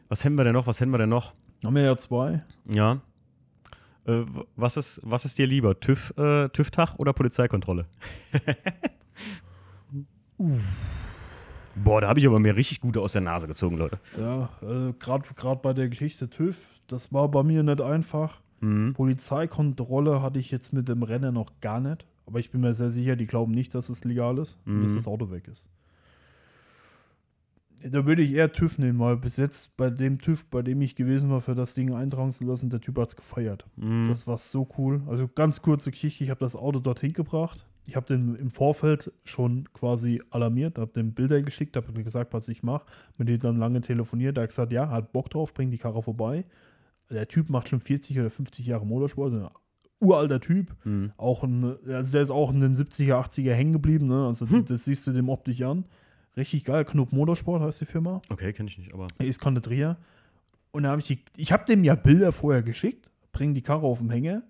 was 0.08 0.24
haben 0.24 0.36
wir 0.36 0.44
denn 0.44 0.54
noch, 0.54 0.66
was 0.66 0.80
haben 0.80 0.90
wir 0.90 0.98
denn 0.98 1.08
noch? 1.10 1.34
Haben 1.64 1.74
wir 1.74 1.82
ja 1.82 1.96
zwei. 1.96 2.42
Ja. 2.70 3.00
Äh, 4.06 4.22
was, 4.54 4.76
ist, 4.76 5.00
was 5.02 5.24
ist 5.24 5.36
dir 5.38 5.46
lieber? 5.48 5.78
TÜV, 5.80 6.14
äh, 6.16 6.48
TÜV-Tag 6.48 6.94
oder 6.98 7.12
Polizeikontrolle? 7.12 7.86
Boah, 11.76 12.00
da 12.00 12.08
habe 12.08 12.18
ich 12.18 12.26
aber 12.26 12.38
mir 12.40 12.56
richtig 12.56 12.80
gute 12.80 13.00
aus 13.00 13.12
der 13.12 13.20
Nase 13.20 13.46
gezogen, 13.46 13.76
Leute. 13.76 13.98
Ja, 14.18 14.48
äh, 14.62 14.92
gerade 14.98 15.24
bei 15.62 15.72
der 15.74 15.88
Geschichte 15.88 16.28
TÜV, 16.30 16.68
das 16.86 17.12
war 17.12 17.30
bei 17.30 17.42
mir 17.42 17.62
nicht 17.62 17.80
einfach. 17.80 18.40
Mhm. 18.60 18.94
Polizeikontrolle 18.94 20.22
hatte 20.22 20.38
ich 20.38 20.50
jetzt 20.50 20.72
mit 20.72 20.88
dem 20.88 21.02
Rennen 21.02 21.34
noch 21.34 21.52
gar 21.60 21.80
nicht. 21.80 22.06
Aber 22.24 22.40
ich 22.40 22.50
bin 22.50 22.60
mir 22.62 22.74
sehr 22.74 22.90
sicher, 22.90 23.14
die 23.14 23.26
glauben 23.26 23.52
nicht, 23.52 23.74
dass 23.74 23.88
es 23.88 24.04
legal 24.04 24.38
ist, 24.38 24.58
Mhm. 24.66 24.82
bis 24.82 24.94
das 24.94 25.06
Auto 25.06 25.30
weg 25.30 25.46
ist. 25.48 25.68
Da 27.84 28.06
würde 28.06 28.22
ich 28.22 28.32
eher 28.32 28.50
TÜV 28.52 28.78
nehmen, 28.78 28.98
weil 28.98 29.16
bis 29.16 29.36
jetzt 29.36 29.76
bei 29.76 29.90
dem 29.90 30.18
TÜV, 30.18 30.46
bei 30.46 30.62
dem 30.62 30.80
ich 30.80 30.96
gewesen 30.96 31.30
war, 31.30 31.40
für 31.42 31.54
das 31.54 31.74
Ding 31.74 31.92
eintragen 31.94 32.32
zu 32.32 32.44
lassen, 32.44 32.70
der 32.70 32.80
Typ 32.80 32.98
hat 32.98 33.08
es 33.10 33.16
gefeiert. 33.16 33.66
Mhm. 33.76 34.08
Das 34.08 34.26
war 34.26 34.38
so 34.38 34.66
cool. 34.78 35.02
Also 35.06 35.28
ganz 35.28 35.60
kurze 35.62 35.90
Geschichte, 35.90 36.24
ich 36.24 36.30
habe 36.30 36.40
das 36.40 36.56
Auto 36.56 36.80
dorthin 36.80 37.12
gebracht. 37.12 37.66
Ich 37.86 37.96
habe 37.96 38.06
den 38.06 38.34
im 38.36 38.50
Vorfeld 38.50 39.12
schon 39.24 39.68
quasi 39.72 40.22
alarmiert, 40.30 40.78
habe 40.78 40.92
dem 40.92 41.14
Bilder 41.14 41.40
geschickt, 41.42 41.76
habe 41.76 42.02
gesagt, 42.02 42.32
was 42.32 42.48
ich 42.48 42.62
mache. 42.62 42.86
Mit 43.16 43.28
dem 43.28 43.38
dann 43.38 43.58
lange 43.58 43.80
telefoniert. 43.80 44.36
Er 44.38 44.42
hat 44.42 44.50
gesagt, 44.50 44.72
ja, 44.72 44.88
hat 44.90 45.12
Bock 45.12 45.30
drauf, 45.30 45.54
bringt 45.54 45.72
die 45.72 45.78
Karre 45.78 46.02
vorbei. 46.02 46.44
Der 47.10 47.28
Typ 47.28 47.48
macht 47.48 47.68
schon 47.68 47.80
40 47.80 48.18
oder 48.18 48.30
50 48.30 48.66
Jahre 48.66 48.84
Motorsport, 48.84 49.32
ein 49.32 49.48
uralter 50.00 50.40
Typ. 50.40 50.74
Mhm. 50.84 51.12
Auch 51.16 51.44
ein, 51.44 51.76
also 51.86 52.12
der 52.12 52.22
ist 52.22 52.30
auch 52.30 52.52
in 52.52 52.60
den 52.60 52.74
70er, 52.74 53.14
80er 53.14 53.52
hängen 53.52 53.72
geblieben, 53.72 54.08
ne? 54.08 54.26
Also 54.26 54.48
Hm. 54.48 54.64
das 54.64 54.84
siehst 54.84 55.06
du 55.06 55.12
dem 55.12 55.28
optisch 55.28 55.62
an. 55.62 55.84
Richtig 56.36 56.64
geil. 56.64 56.84
Knupp 56.84 57.12
Motorsport 57.12 57.62
heißt 57.62 57.80
die 57.80 57.86
Firma. 57.86 58.20
Okay, 58.28 58.52
kenne 58.52 58.68
ich 58.68 58.76
nicht, 58.78 58.92
aber. 58.92 59.06
Er 59.18 59.26
ist 59.26 59.40
Konditrier. 59.40 59.96
Und 60.72 60.82
da 60.82 60.90
habe 60.90 61.00
ich 61.00 61.06
die, 61.06 61.20
ich 61.36 61.52
habe 61.52 61.64
dem 61.64 61.84
ja 61.84 61.94
Bilder 61.94 62.32
vorher 62.32 62.62
geschickt, 62.62 63.08
bring 63.32 63.54
die 63.54 63.62
Karre 63.62 63.86
auf 63.86 64.00
den 64.00 64.10
Hänger, 64.10 64.42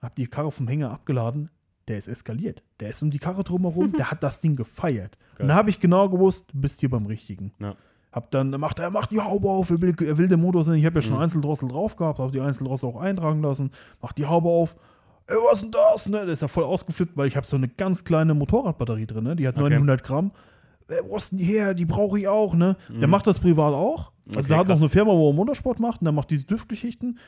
habe 0.00 0.14
die 0.16 0.26
Karre 0.28 0.52
vom 0.52 0.68
Hänger 0.68 0.92
abgeladen, 0.92 1.50
der 1.88 1.98
ist 1.98 2.08
eskaliert. 2.08 2.62
Der 2.80 2.90
ist 2.90 3.02
um 3.02 3.10
die 3.10 3.18
Karre 3.18 3.44
drumherum, 3.44 3.92
der 3.92 4.10
hat 4.10 4.22
das 4.22 4.40
Ding 4.40 4.56
gefeiert. 4.56 5.16
Und 5.32 5.38
Geil. 5.38 5.48
da 5.48 5.54
habe 5.54 5.70
ich 5.70 5.80
genau 5.80 6.08
gewusst, 6.08 6.52
du 6.52 6.60
bist 6.60 6.80
hier 6.80 6.90
beim 6.90 7.06
Richtigen. 7.06 7.52
Ja. 7.58 7.74
Hab 8.12 8.30
dann, 8.30 8.50
macht 8.50 8.78
er, 8.78 8.90
macht 8.90 9.10
die 9.12 9.20
Haube 9.20 9.48
auf, 9.48 9.68
er 9.70 9.80
will, 9.82 9.94
er 10.02 10.16
will 10.16 10.28
den 10.28 10.40
Motor 10.40 10.64
sehen. 10.64 10.74
Ich 10.76 10.86
habe 10.86 10.96
ja 10.96 11.02
schon 11.02 11.16
Mhm. 11.16 11.22
Einzeldrossel 11.22 11.68
drauf 11.68 11.96
gehabt, 11.96 12.18
habe 12.18 12.32
die 12.32 12.40
Einzeldrossel 12.40 12.88
auch 12.88 12.96
eintragen 13.00 13.42
lassen, 13.42 13.70
macht 14.00 14.16
die 14.18 14.26
Haube 14.26 14.48
auf. 14.48 14.74
Ey, 15.26 15.36
was 15.50 15.60
denn 15.60 15.70
das? 15.72 16.08
Ne? 16.08 16.24
Der 16.24 16.28
ist 16.32 16.40
ja 16.42 16.48
voll 16.48 16.64
ausgeflippt, 16.64 17.16
weil 17.16 17.26
ich 17.28 17.36
habe 17.36 17.46
so 17.46 17.56
eine 17.56 17.68
ganz 17.68 18.04
kleine 18.04 18.32
Motorradbatterie 18.34 19.06
drin, 19.06 19.24
ne? 19.24 19.36
die 19.36 19.46
hat 19.46 19.56
Okay. 19.56 19.64
900 19.70 20.02
Gramm. 20.02 20.30
Ey, 20.88 21.00
wo 21.06 21.16
ist 21.16 21.32
denn 21.32 21.38
die 21.38 21.44
her? 21.44 21.74
Die 21.74 21.84
brauche 21.84 22.18
ich 22.18 22.28
auch, 22.28 22.54
ne? 22.54 22.76
Der 22.88 23.08
Mhm. 23.08 23.10
macht 23.10 23.26
das 23.26 23.40
privat 23.40 23.74
auch. 23.74 24.12
Also 24.28 24.38
Okay, 24.38 24.48
der 24.48 24.56
hat 24.58 24.66
noch 24.68 24.74
krass. 24.74 24.80
eine 24.82 24.88
Firma, 24.88 25.12
wo 25.12 25.30
er 25.30 25.34
Motorsport 25.34 25.80
macht 25.80 26.00
und 26.00 26.04
der 26.06 26.12
macht 26.12 26.30
diese 26.30 26.46
Düftgeschichten. 26.46 27.18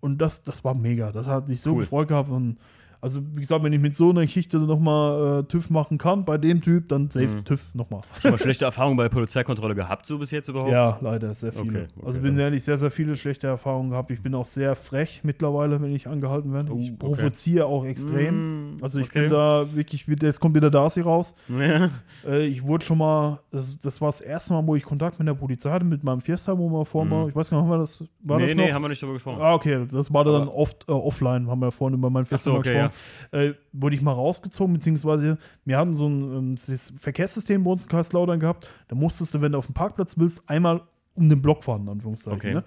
Und 0.00 0.18
das, 0.18 0.42
das 0.44 0.64
war 0.64 0.74
mega. 0.74 1.12
Das 1.12 1.26
hat 1.28 1.46
mich 1.46 1.60
so 1.60 1.72
Cool. 1.74 1.80
gefreut 1.80 2.08
gehabt. 2.08 2.30
Und 2.30 2.56
also, 3.02 3.20
wie 3.34 3.40
gesagt, 3.40 3.62
wenn 3.64 3.72
ich 3.72 3.80
mit 3.80 3.94
so 3.94 4.10
einer 4.10 4.22
Geschichte 4.22 4.58
nochmal 4.58 5.40
äh, 5.40 5.42
TÜV 5.44 5.68
machen 5.70 5.98
kann, 5.98 6.24
bei 6.24 6.38
dem 6.38 6.60
Typ, 6.62 6.88
dann 6.88 7.10
safe 7.10 7.26
Mhm. 7.26 7.44
TÜV 7.44 7.74
nochmal. 7.74 8.00
Schon 8.20 8.30
mal 8.30 8.38
schlechte 8.38 8.64
Erfahrungen 8.64 8.96
bei 8.96 9.08
Polizeikontrolle 9.08 9.74
gehabt, 9.74 10.06
so 10.06 10.18
bis 10.18 10.30
jetzt 10.30 10.48
überhaupt? 10.48 10.70
Ja, 10.70 10.98
leider, 11.00 11.34
sehr 11.34 11.52
viele. 11.52 11.64
Okay, 11.64 11.86
okay, 11.96 12.06
also 12.06 12.20
bin 12.20 12.34
dann- 12.36 12.44
ehrlich, 12.44 12.62
sehr, 12.62 12.78
sehr 12.78 12.90
viele 12.92 13.16
schlechte 13.16 13.48
Erfahrungen 13.48 13.90
gehabt. 13.90 14.10
Ich 14.12 14.22
bin 14.22 14.34
auch 14.34 14.46
sehr 14.46 14.74
frech 14.76 15.20
mittlerweile, 15.24 15.82
wenn 15.82 15.92
ich 15.94 16.06
angehalten 16.06 16.52
werde. 16.52 16.72
Oh, 16.72 16.78
ich 16.78 16.90
okay. 16.92 16.96
provoziere 16.98 17.66
auch 17.66 17.84
extrem. 17.84 18.76
Mm, 18.76 18.78
Also 18.82 19.00
ich 19.00 19.08
okay. 19.08 19.22
bin 19.22 19.30
da 19.30 19.66
wirklich, 19.74 20.06
jetzt 20.06 20.38
kommt 20.40 20.54
wieder 20.54 20.70
Darcy 20.70 21.00
raus. 21.02 21.34
Ja. 21.48 21.90
Äh, 22.26 22.46
ich 22.46 22.62
wurde 22.64 22.84
schon 22.84 22.98
mal, 22.98 23.40
das, 23.50 23.78
das 23.78 24.00
war 24.00 24.08
das 24.08 24.20
erste 24.20 24.52
Mal, 24.52 24.66
wo 24.66 24.76
ich 24.76 24.84
Kontakt 24.84 25.18
mit 25.18 25.26
der 25.26 25.34
Polizei 25.34 25.70
hatte, 25.70 25.84
mit 25.84 26.04
meinem 26.04 26.20
Fiesta, 26.20 26.56
wo 26.56 26.68
wir 26.70 26.84
vorhin 26.84 27.02
Mhm. 27.12 27.28
ich 27.30 27.34
weiß 27.36 27.50
gar 27.50 27.58
nicht, 27.58 27.64
haben 27.68 27.74
wir 27.74 27.78
das, 27.78 28.04
war 28.22 28.38
nee, 28.38 28.46
das 28.46 28.54
nee, 28.56 28.66
noch? 28.68 28.74
haben 28.74 28.82
wir 28.82 28.88
nicht 28.90 29.02
drüber 29.02 29.14
gesprochen. 29.14 29.38
Ah, 29.40 29.54
okay, 29.54 29.86
das 29.90 30.12
war 30.12 30.24
dann 30.24 30.42
Aber- 30.42 30.54
oft 30.54 30.88
äh, 30.88 30.92
offline, 30.92 31.48
haben 31.48 31.60
wir 31.60 31.72
vorhin 31.72 31.98
über 31.98 32.10
meinen 32.10 32.26
Fiesta 32.26 32.50
so, 32.52 32.56
okay, 32.58 32.74
gesprochen. 32.74 32.91
Äh, 33.30 33.52
wurde 33.72 33.96
ich 33.96 34.02
mal 34.02 34.12
rausgezogen, 34.12 34.74
beziehungsweise 34.74 35.38
wir 35.64 35.78
hatten 35.78 35.94
so 35.94 36.08
ein 36.08 36.56
das 36.56 36.92
Verkehrssystem 36.96 37.64
bei 37.64 37.70
uns 37.70 37.84
in 37.84 37.88
Kaiserslautern 37.90 38.40
gehabt, 38.40 38.68
da 38.88 38.94
musstest 38.94 39.34
du, 39.34 39.40
wenn 39.40 39.52
du 39.52 39.58
auf 39.58 39.66
dem 39.66 39.74
Parkplatz 39.74 40.18
willst, 40.18 40.48
einmal 40.48 40.82
um 41.14 41.28
den 41.28 41.42
Block 41.42 41.62
fahren, 41.64 41.82
in 41.82 41.88
Anführungszeichen. 41.88 42.38
Okay. 42.38 42.54
Ne? 42.54 42.64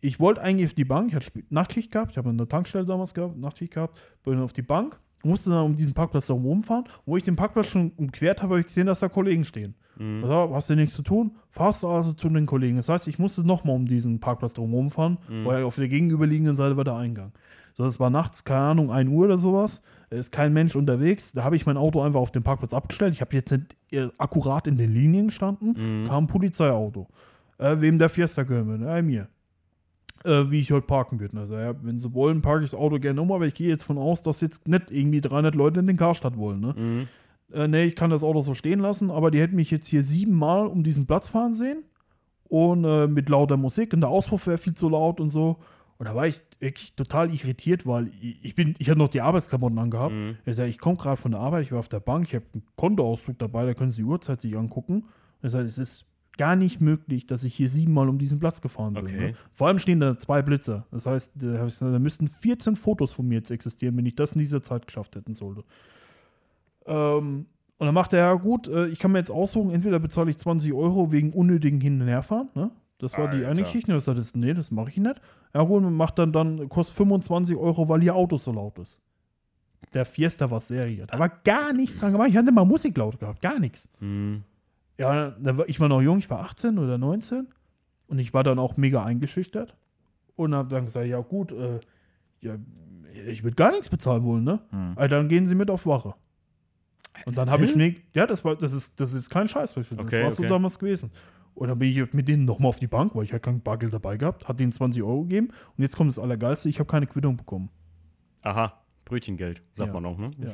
Ich 0.00 0.18
wollte 0.18 0.40
eigentlich 0.42 0.68
auf 0.68 0.74
die 0.74 0.84
Bank, 0.84 1.08
ich 1.10 1.14
hatte 1.16 1.30
Nachtschicht 1.50 1.90
gehabt, 1.90 2.12
ich 2.12 2.18
habe 2.18 2.30
eine 2.30 2.48
Tankstelle 2.48 2.86
damals 2.86 3.12
gehabt, 3.14 3.36
Nachtschicht 3.36 3.74
gehabt, 3.74 4.00
bin 4.24 4.38
auf 4.40 4.52
die 4.52 4.62
Bank, 4.62 4.98
musste 5.22 5.50
dann 5.50 5.64
um 5.66 5.76
diesen 5.76 5.92
Parkplatz 5.92 6.26
da 6.28 6.34
rumfahren. 6.34 6.84
Wo 7.04 7.16
ich 7.16 7.22
den 7.22 7.36
Parkplatz 7.36 7.66
schon 7.68 7.90
umquert 7.96 8.42
habe, 8.42 8.52
habe 8.54 8.60
ich 8.60 8.66
gesehen, 8.66 8.86
dass 8.86 9.00
da 9.00 9.08
Kollegen 9.08 9.44
stehen. 9.44 9.74
Mhm. 9.98 10.24
Also, 10.24 10.54
hast 10.54 10.70
du 10.70 10.76
nichts 10.76 10.94
zu 10.94 11.02
tun? 11.02 11.36
Fahrst 11.50 11.82
du 11.82 11.88
also 11.88 12.14
zu 12.14 12.30
den 12.30 12.46
Kollegen. 12.46 12.76
Das 12.76 12.88
heißt, 12.88 13.06
ich 13.08 13.18
musste 13.18 13.44
nochmal 13.46 13.76
um 13.76 13.84
diesen 13.84 14.20
Parkplatz 14.20 14.54
drum 14.54 14.72
rumfahren, 14.72 15.18
Mhm. 15.28 15.44
weil 15.44 15.64
auf 15.64 15.76
der 15.76 15.88
gegenüberliegenden 15.88 16.56
Seite 16.56 16.78
war 16.78 16.84
der 16.84 16.94
Eingang. 16.96 17.32
So, 17.74 17.84
das 17.84 18.00
war 18.00 18.10
nachts, 18.10 18.44
keine 18.44 18.60
Ahnung, 18.60 18.90
1 18.90 19.10
Uhr 19.10 19.26
oder 19.26 19.38
sowas. 19.38 19.82
Da 20.10 20.16
ist 20.16 20.32
kein 20.32 20.52
Mensch 20.52 20.74
unterwegs. 20.74 21.32
Da 21.32 21.44
habe 21.44 21.56
ich 21.56 21.66
mein 21.66 21.76
Auto 21.76 22.02
einfach 22.02 22.20
auf 22.20 22.32
den 22.32 22.42
Parkplatz 22.42 22.74
abgestellt. 22.74 23.14
Ich 23.14 23.20
habe 23.20 23.34
jetzt 23.34 23.52
nicht 23.52 23.76
äh, 23.92 24.08
akkurat 24.18 24.66
in 24.66 24.76
den 24.76 24.92
Linien 24.92 25.28
gestanden. 25.28 25.76
Mhm. 25.76 26.08
Kam 26.08 26.24
ein 26.24 26.26
Polizeiauto. 26.26 27.06
Äh, 27.58 27.80
wem 27.80 27.98
der 27.98 28.08
Fiesta 28.08 28.42
gehören 28.42 28.66
würde? 28.66 28.90
Äh, 28.90 29.02
mir. 29.02 29.28
Äh, 30.24 30.50
wie 30.50 30.60
ich 30.60 30.72
heute 30.72 30.86
parken 30.86 31.20
würde. 31.20 31.38
Also, 31.38 31.56
ja, 31.56 31.74
wenn 31.82 31.98
sie 31.98 32.12
wollen, 32.12 32.42
parke 32.42 32.64
ich 32.64 32.70
das 32.70 32.78
Auto 32.78 32.98
gerne 32.98 33.22
um, 33.22 33.32
aber 33.32 33.46
ich 33.46 33.54
gehe 33.54 33.68
jetzt 33.68 33.84
von 33.84 33.98
aus, 33.98 34.20
dass 34.22 34.40
jetzt 34.40 34.68
nicht 34.68 34.90
irgendwie 34.90 35.20
300 35.20 35.54
Leute 35.54 35.80
in 35.80 35.86
den 35.86 35.96
Karstadt 35.96 36.36
wollen. 36.36 36.60
Ne? 36.60 36.74
Mhm. 36.76 37.08
äh, 37.54 37.68
nee, 37.68 37.84
ich 37.84 37.96
kann 37.96 38.10
das 38.10 38.22
Auto 38.22 38.42
so 38.42 38.54
stehen 38.54 38.80
lassen, 38.80 39.10
aber 39.10 39.30
die 39.30 39.40
hätten 39.40 39.56
mich 39.56 39.70
jetzt 39.70 39.86
hier 39.86 40.02
siebenmal 40.02 40.66
um 40.66 40.82
diesen 40.82 41.06
Platz 41.06 41.28
fahren 41.28 41.54
sehen 41.54 41.84
und 42.48 42.84
äh, 42.84 43.06
mit 43.06 43.28
lauter 43.28 43.56
Musik 43.56 43.94
und 43.94 44.00
der 44.00 44.10
Auspuff 44.10 44.46
wäre 44.46 44.58
viel 44.58 44.74
zu 44.74 44.88
laut 44.88 45.20
und 45.20 45.30
so. 45.30 45.58
Und 46.00 46.06
da 46.06 46.14
war 46.14 46.26
ich 46.26 46.42
wirklich 46.60 46.94
total 46.94 47.30
irritiert, 47.30 47.86
weil 47.86 48.10
ich, 48.22 48.54
bin, 48.54 48.74
ich 48.78 48.88
hatte 48.88 48.98
noch 48.98 49.08
die 49.08 49.20
Arbeitsklamotten 49.20 49.78
angehabt. 49.78 50.14
Mhm. 50.14 50.38
Ich 50.46 50.56
sage, 50.56 50.70
ich 50.70 50.78
komme 50.78 50.96
gerade 50.96 51.18
von 51.20 51.32
der 51.32 51.40
Arbeit, 51.40 51.64
ich 51.64 51.72
war 51.72 51.78
auf 51.78 51.90
der 51.90 52.00
Bank, 52.00 52.26
ich 52.26 52.34
habe 52.34 52.46
einen 52.54 52.62
Kontoauszug 52.74 53.38
dabei, 53.38 53.66
da 53.66 53.74
können 53.74 53.90
Sie 53.90 54.00
die 54.00 54.08
Uhrzeit 54.08 54.40
sich 54.40 54.56
angucken. 54.56 55.04
Das 55.42 55.52
heißt, 55.54 55.68
es 55.68 55.76
ist 55.76 56.06
gar 56.38 56.56
nicht 56.56 56.80
möglich, 56.80 57.26
dass 57.26 57.44
ich 57.44 57.54
hier 57.54 57.68
siebenmal 57.68 58.08
um 58.08 58.16
diesen 58.16 58.40
Platz 58.40 58.62
gefahren 58.62 58.94
bin. 58.94 59.04
Okay. 59.04 59.20
Ne? 59.20 59.34
Vor 59.52 59.68
allem 59.68 59.78
stehen 59.78 60.00
da 60.00 60.18
zwei 60.18 60.40
Blitzer. 60.40 60.86
Das 60.90 61.04
heißt, 61.04 61.34
da, 61.36 61.66
da 61.66 61.98
müssten 61.98 62.28
14 62.28 62.76
Fotos 62.76 63.12
von 63.12 63.28
mir 63.28 63.34
jetzt 63.34 63.50
existieren, 63.50 63.94
wenn 63.98 64.06
ich 64.06 64.14
das 64.14 64.32
in 64.32 64.38
dieser 64.38 64.62
Zeit 64.62 64.86
geschafft 64.86 65.16
hätten 65.16 65.34
sollte. 65.34 65.64
Ähm, 66.86 67.44
und 67.76 67.86
dann 67.86 67.94
macht 67.94 68.14
er, 68.14 68.20
ja 68.20 68.32
gut, 68.32 68.68
äh, 68.68 68.86
ich 68.86 68.98
kann 68.98 69.12
mir 69.12 69.18
jetzt 69.18 69.30
aussuchen, 69.30 69.70
entweder 69.70 69.98
bezahle 69.98 70.30
ich 70.30 70.38
20 70.38 70.72
Euro 70.72 71.12
wegen 71.12 71.34
unnötigen 71.34 71.78
Hin- 71.78 72.00
und 72.00 72.08
Herfahren, 72.08 72.48
ne? 72.54 72.70
Das 73.00 73.16
war 73.16 73.28
die 73.28 73.38
eine 73.38 73.48
Alter. 73.48 73.62
Geschichte. 73.62 73.92
Das 73.92 74.04
sagt, 74.04 74.36
nee, 74.36 74.54
das 74.54 74.70
mache 74.70 74.90
ich 74.90 74.96
nicht. 74.96 75.20
Ja 75.54 75.62
gut, 75.62 75.82
und 75.82 75.94
macht 75.94 76.18
dann, 76.18 76.32
dann, 76.32 76.68
kostet 76.68 76.96
25 76.96 77.56
Euro, 77.56 77.88
weil 77.88 78.02
ihr 78.02 78.14
Auto 78.14 78.36
so 78.36 78.52
laut 78.52 78.78
ist. 78.78 79.00
Der 79.94 80.04
Fiesta 80.04 80.50
war 80.50 80.60
Serie. 80.60 81.06
Da 81.06 81.18
war 81.18 81.28
gar 81.28 81.72
nichts 81.72 81.98
dran 81.98 82.12
gemacht. 82.12 82.28
Ich 82.30 82.36
hatte 82.36 82.52
mal 82.52 82.64
Musik 82.64 82.96
laut 82.96 83.18
gehabt, 83.18 83.40
gar 83.40 83.58
nichts. 83.58 83.88
Mhm. 83.98 84.44
Ja, 84.98 85.30
da 85.30 85.56
war, 85.56 85.68
ich 85.68 85.80
war 85.80 85.88
noch 85.88 86.02
jung, 86.02 86.18
ich 86.18 86.28
war 86.28 86.40
18 86.40 86.78
oder 86.78 86.98
19 86.98 87.48
und 88.08 88.18
ich 88.18 88.34
war 88.34 88.44
dann 88.44 88.58
auch 88.58 88.76
mega 88.76 89.02
eingeschüchtert 89.02 89.74
und 90.36 90.54
habe 90.54 90.68
dann 90.68 90.84
gesagt, 90.84 91.06
ja 91.06 91.20
gut, 91.20 91.52
äh, 91.52 91.80
ja, 92.40 92.56
ich 93.26 93.42
würde 93.42 93.56
gar 93.56 93.70
nichts 93.70 93.88
bezahlen 93.88 94.22
wollen, 94.24 94.44
ne? 94.44 94.60
Hm. 94.70 94.92
Also 94.96 95.16
dann 95.16 95.28
gehen 95.28 95.46
Sie 95.46 95.54
mit 95.54 95.70
auf 95.70 95.86
Wache. 95.86 96.14
Und 97.24 97.36
dann 97.36 97.50
habe 97.50 97.64
ich 97.64 97.74
mir, 97.74 97.94
ja, 98.14 98.26
das 98.26 98.44
war, 98.44 98.56
das 98.56 98.72
ist, 98.72 99.00
das 99.00 99.12
ist 99.12 99.30
kein 99.30 99.48
Scheiß, 99.48 99.74
das 99.74 99.92
Okay, 99.92 100.22
war 100.22 100.30
so 100.30 100.42
okay. 100.42 100.48
damals 100.48 100.78
gewesen. 100.78 101.10
Und 101.60 101.68
dann 101.68 101.78
bin 101.78 101.90
ich 101.90 102.14
mit 102.14 102.26
denen 102.26 102.46
nochmal 102.46 102.70
auf 102.70 102.78
die 102.78 102.86
Bank, 102.86 103.14
weil 103.14 103.24
ich 103.24 103.32
halt 103.34 103.42
kein 103.42 103.60
Bargeld 103.60 103.92
dabei 103.92 104.16
gehabt, 104.16 104.48
hat 104.48 104.58
denen 104.58 104.72
20 104.72 105.02
Euro 105.02 105.24
gegeben 105.24 105.48
und 105.76 105.82
jetzt 105.82 105.94
kommt 105.94 106.08
das 106.08 106.18
Allergeilste, 106.18 106.70
ich 106.70 106.78
habe 106.78 106.86
keine 106.86 107.06
Quittung 107.06 107.36
bekommen. 107.36 107.68
Aha, 108.42 108.72
Brötchengeld, 109.04 109.60
sagt 109.74 109.88
Ja. 109.88 109.92
man 109.92 110.06
auch, 110.06 110.16
ne? 110.16 110.30
Ja. 110.38 110.52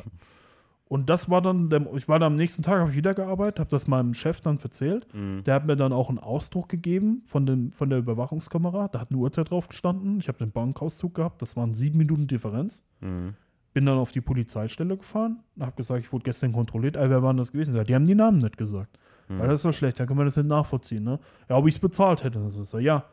Und 0.89 1.09
das 1.09 1.31
war 1.31 1.41
dann, 1.43 1.71
ich 1.95 2.09
war 2.09 2.19
dann 2.19 2.33
am 2.33 2.37
nächsten 2.37 2.63
Tag, 2.65 2.81
habe 2.81 2.91
ich 2.91 2.97
wieder 2.97 3.15
gearbeitet, 3.15 3.61
habe 3.61 3.71
das 3.71 3.87
meinem 3.87 4.15
Chef 4.15 4.41
dann 4.41 4.59
erzählt. 4.59 5.07
Mhm. 5.15 5.45
Der 5.45 5.55
hat 5.55 5.65
mir 5.65 5.77
dann 5.77 5.93
auch 5.93 6.09
einen 6.09 6.19
Ausdruck 6.19 6.69
gegeben 6.69 7.23
von, 7.25 7.47
dem, 7.47 7.71
von 7.73 7.89
der 7.89 8.01
Überwachungskamera. 8.01 8.89
Da 8.89 8.99
hat 9.01 9.11
eine 9.11 9.19
Uhrzeit 9.21 9.51
drauf 9.51 9.69
gestanden. 9.69 10.19
Ich 10.19 10.27
habe 10.27 10.39
den 10.39 10.51
Bankauszug 10.51 11.15
gehabt. 11.15 11.41
Das 11.41 11.55
waren 11.57 11.73
sieben 11.73 11.99
Minuten 11.99 12.27
Differenz. 12.27 12.83
Mhm. 13.01 13.35
Bin 13.75 13.87
dann 13.87 13.99
auf 13.99 14.11
die 14.11 14.21
Polizeistelle 14.21 14.97
gefahren. 14.97 15.41
Habe 15.61 15.77
gesagt, 15.77 16.05
ich 16.05 16.13
wurde 16.13 16.25
gestern 16.25 16.53
kontrolliert. 16.53 16.97
Ey, 16.97 17.11
wer 17.11 17.23
waren 17.23 17.37
das 17.37 17.53
gewesen? 17.53 17.81
Die 17.85 17.95
haben 17.95 18.07
die 18.07 18.15
Namen 18.17 18.39
nicht 18.39 18.57
gesagt. 18.57 18.99
Mhm. 19.29 19.39
Weil 19.39 19.49
das 19.49 19.61
ist 19.61 19.65
doch 19.65 19.73
schlecht. 19.73 19.99
Da 20.01 20.07
kann 20.07 20.17
man 20.17 20.27
das 20.27 20.37
nicht 20.37 20.49
nachvollziehen. 20.49 21.05
Ne? 21.05 21.19
Ja, 21.49 21.57
ob 21.57 21.67
ich 21.67 21.75
es 21.75 21.81
bezahlt 21.81 22.25
hätte. 22.25 22.39
Also, 22.41 22.63
so, 22.63 22.79
ja, 22.79 23.05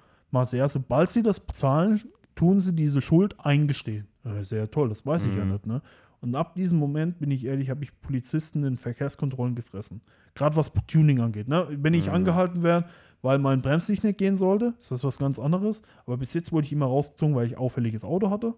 sie 0.45 0.57
ja, 0.57 0.67
sobald 0.67 1.11
sie 1.11 1.23
das 1.23 1.39
bezahlen, 1.39 2.01
tun 2.35 2.59
sie 2.59 2.73
diese 2.73 3.01
Schuld 3.01 3.35
eingestehen. 3.39 4.07
Ja, 4.23 4.43
sehr 4.43 4.69
toll, 4.71 4.89
das 4.89 5.05
weiß 5.05 5.23
ich 5.25 5.35
ja 5.35 5.45
Mhm. 5.45 5.51
nicht. 5.51 5.65
Ne? 5.67 5.81
Und 6.21 6.35
ab 6.35 6.55
diesem 6.55 6.79
Moment, 6.79 7.19
bin 7.19 7.29
ich 7.31 7.45
ehrlich, 7.45 7.69
habe 7.69 7.83
ich 7.83 7.99
Polizisten 8.01 8.63
in 8.63 8.77
Verkehrskontrollen 8.77 9.55
gefressen. 9.55 10.01
Gerade 10.35 10.55
was 10.55 10.71
Tuning 10.87 11.19
angeht. 11.19 11.47
Ne? 11.47 11.67
Wenn 11.69 11.93
ich 11.93 12.07
Mhm. 12.07 12.13
angehalten 12.13 12.63
werde, 12.63 12.87
weil 13.21 13.39
mein 13.39 13.61
Bremslicht 13.61 14.03
nicht 14.03 14.17
gehen 14.17 14.35
sollte, 14.37 14.73
ist 14.79 14.89
das 14.91 15.03
was 15.03 15.17
ganz 15.19 15.37
anderes. 15.39 15.81
Aber 16.05 16.17
bis 16.17 16.33
jetzt 16.33 16.51
wurde 16.51 16.65
ich 16.65 16.71
immer 16.73 16.85
rausgezogen, 16.87 17.35
weil 17.35 17.47
ich 17.47 17.57
auffälliges 17.57 18.03
Auto 18.03 18.29
hatte. 18.29 18.53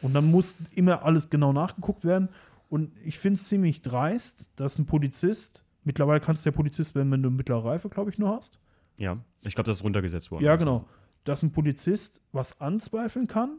Und 0.00 0.14
dann 0.14 0.30
muss 0.30 0.56
immer 0.74 1.04
alles 1.04 1.28
genau 1.30 1.52
nachgeguckt 1.52 2.04
werden. 2.04 2.28
Und 2.70 2.90
ich 3.04 3.18
finde 3.18 3.38
es 3.38 3.48
ziemlich 3.48 3.82
dreist, 3.82 4.46
dass 4.56 4.78
ein 4.78 4.86
Polizist, 4.86 5.64
mittlerweile 5.84 6.20
kannst 6.20 6.44
du 6.44 6.50
ja 6.50 6.56
Polizist 6.56 6.94
werden, 6.94 7.10
wenn 7.10 7.22
du 7.22 7.30
mittlere 7.30 7.64
Reife, 7.64 7.88
glaube 7.88 8.10
ich, 8.10 8.18
nur 8.18 8.30
hast. 8.30 8.58
Ja, 8.96 9.18
ich 9.44 9.54
glaube, 9.54 9.68
das 9.68 9.78
ist 9.78 9.84
runtergesetzt 9.84 10.30
worden. 10.30 10.44
Ja, 10.44 10.56
genau. 10.56 10.86
Dass 11.24 11.42
ein 11.42 11.52
Polizist 11.52 12.20
was 12.32 12.60
anzweifeln 12.60 13.26
kann 13.26 13.58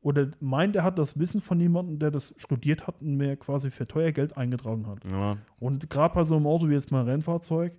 oder 0.00 0.30
meint, 0.40 0.76
er 0.76 0.84
hat 0.84 0.98
das 0.98 1.18
Wissen 1.18 1.40
von 1.40 1.58
jemandem, 1.60 1.98
der 1.98 2.10
das 2.10 2.34
studiert 2.38 2.86
hat 2.86 3.00
und 3.00 3.16
mir 3.16 3.36
quasi 3.36 3.70
für 3.70 3.86
teuer 3.86 4.12
Geld 4.12 4.36
eingetragen 4.36 4.86
hat. 4.86 5.06
Ja, 5.10 5.38
Und 5.58 5.90
gerade 5.90 6.14
bei 6.14 6.24
so 6.24 6.36
einem 6.36 6.46
Auto 6.46 6.68
wie 6.68 6.74
jetzt 6.74 6.90
mein 6.92 7.06
Rennfahrzeug, 7.08 7.74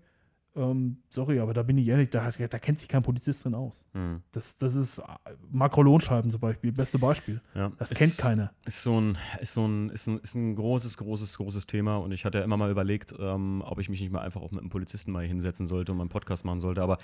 ähm, 0.57 0.97
sorry, 1.09 1.39
aber 1.39 1.53
da 1.53 1.63
bin 1.63 1.77
ich 1.77 1.87
ehrlich, 1.87 2.09
da, 2.09 2.29
da 2.29 2.59
kennt 2.59 2.79
sich 2.79 2.87
kein 2.87 3.03
Polizist 3.03 3.45
drin 3.45 3.53
aus. 3.53 3.85
Hm. 3.93 4.21
Das, 4.31 4.57
das 4.57 4.75
ist 4.75 4.99
äh, 4.99 5.03
Makrolonscheiben 5.51 6.29
zum 6.31 6.39
Beispiel, 6.41 6.71
beste 6.71 6.99
Beispiel. 6.99 7.41
Ja. 7.55 7.71
Das 7.77 7.91
Ist- 7.91 7.97
kennt 7.97 8.17
keiner. 8.17 8.51
Ist 8.65 8.83
so 8.83 8.99
ein, 8.99 9.17
ist 9.41 9.53
so 9.53 9.65
ein, 9.67 9.89
ist 9.89 10.07
ein, 10.07 10.19
ist 10.19 10.35
ein 10.35 10.55
großes, 10.55 10.97
großes, 10.97 11.37
großes 11.37 11.67
Thema 11.67 11.97
und 11.97 12.11
ich 12.11 12.25
hatte 12.25 12.39
ja 12.39 12.43
immer 12.43 12.57
mal 12.57 12.71
überlegt, 12.71 13.13
ähm, 13.19 13.61
ob 13.65 13.79
ich 13.79 13.89
mich 13.89 14.01
nicht 14.01 14.11
mal 14.11 14.21
einfach 14.21 14.41
auch 14.41 14.51
mit 14.51 14.61
einem 14.61 14.69
Polizisten 14.69 15.11
mal 15.11 15.25
hinsetzen 15.25 15.67
sollte 15.67 15.91
und 15.91 15.97
mal 15.97 16.03
einen 16.03 16.09
Podcast 16.09 16.45
machen 16.45 16.59
sollte, 16.59 16.81
aber 16.81 16.97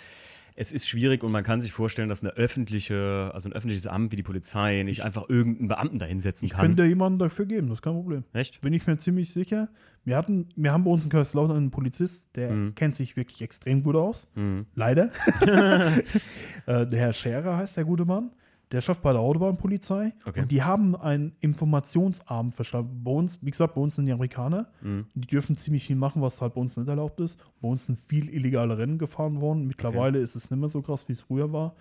es 0.56 0.72
ist 0.72 0.88
schwierig 0.88 1.24
und 1.24 1.32
man 1.32 1.44
kann 1.44 1.62
sich 1.62 1.72
vorstellen, 1.72 2.10
dass 2.10 2.22
eine 2.22 2.34
öffentliche, 2.34 3.32
also 3.34 3.50
ein 3.50 3.54
öffentliches 3.54 3.88
Amt 3.88 4.12
wie 4.12 4.16
die 4.18 4.24
Polizei 4.24 4.84
nicht 4.84 5.02
einfach 5.04 5.28
irgendeinen 5.28 5.68
Beamten 5.68 5.98
da 5.98 6.06
hinsetzen 6.06 6.46
Ich 6.46 6.52
kann. 6.52 6.62
könnte 6.68 6.86
jemanden 6.86 7.18
dafür 7.18 7.46
geben, 7.48 7.70
das 7.70 7.78
ist 7.80 7.82
kein 7.82 7.94
Problem. 7.94 8.24
Echt? 8.34 8.62
Bin 8.62 8.72
ich 8.74 8.86
mir 8.86 8.98
ziemlich 8.98 9.34
sicher. 9.34 9.70
Wir 10.06 10.18
hatten, 10.18 10.50
wir 10.56 10.74
haben 10.74 10.84
bei 10.84 10.92
uns 10.92 11.06
in 11.06 11.10
Kaiserslautern 11.10 11.56
einen 11.58 11.72
Polizist, 11.72 12.36
der 12.36 12.52
Mhm. 12.52 12.76
kennt 12.76 12.96
sich 12.96 13.16
wirklich 13.16 13.42
extrem 13.42 13.84
gut 13.84 13.96
aus. 13.96 14.28
Hm. 14.36 14.66
Leider. 14.76 15.12
äh, 16.66 16.86
der 16.88 17.00
Herr 17.00 17.14
Scherer 17.14 17.58
heißt 17.58 17.78
der 17.78 17.86
gute 17.86 18.06
Mann. 18.06 18.32
Der 18.72 18.82
schafft 18.82 19.04
bei 19.04 19.12
der 19.12 19.22
Autobahnpolizei. 19.22 20.14
Okay. 20.26 20.42
Und 20.42 20.52
die 20.52 20.64
haben 20.64 20.96
einen 20.96 21.36
Informationsarm 21.42 22.52
verstanden. 22.52 23.04
Bei 23.04 23.12
uns, 23.12 23.38
wie 23.44 23.52
gesagt, 23.52 23.76
bei 23.76 23.82
uns 23.82 23.96
sind 23.96 24.06
die 24.08 24.12
Amerikaner. 24.12 24.68
Hm. 24.82 25.06
Die 25.14 25.28
dürfen 25.28 25.56
ziemlich 25.56 25.86
viel 25.86 25.96
machen, 25.96 26.22
was 26.24 26.42
halt 26.42 26.56
bei 26.56 26.62
uns 26.62 26.76
nicht 26.76 26.88
erlaubt 26.90 27.20
ist. 27.20 27.40
Bei 27.62 27.68
uns 27.68 27.86
sind 27.86 28.00
viel 28.00 28.30
illegale 28.30 28.78
Rennen 28.78 28.98
gefahren 28.98 29.42
worden. 29.42 29.68
Mittlerweile 29.68 30.18
ist 30.20 30.36
es 30.36 30.50
nicht 30.50 30.60
mehr 30.60 30.70
so 30.70 30.82
krass, 30.82 31.08
wie 31.08 31.14
es 31.14 31.22
früher 31.22 31.52
war. 31.54 31.76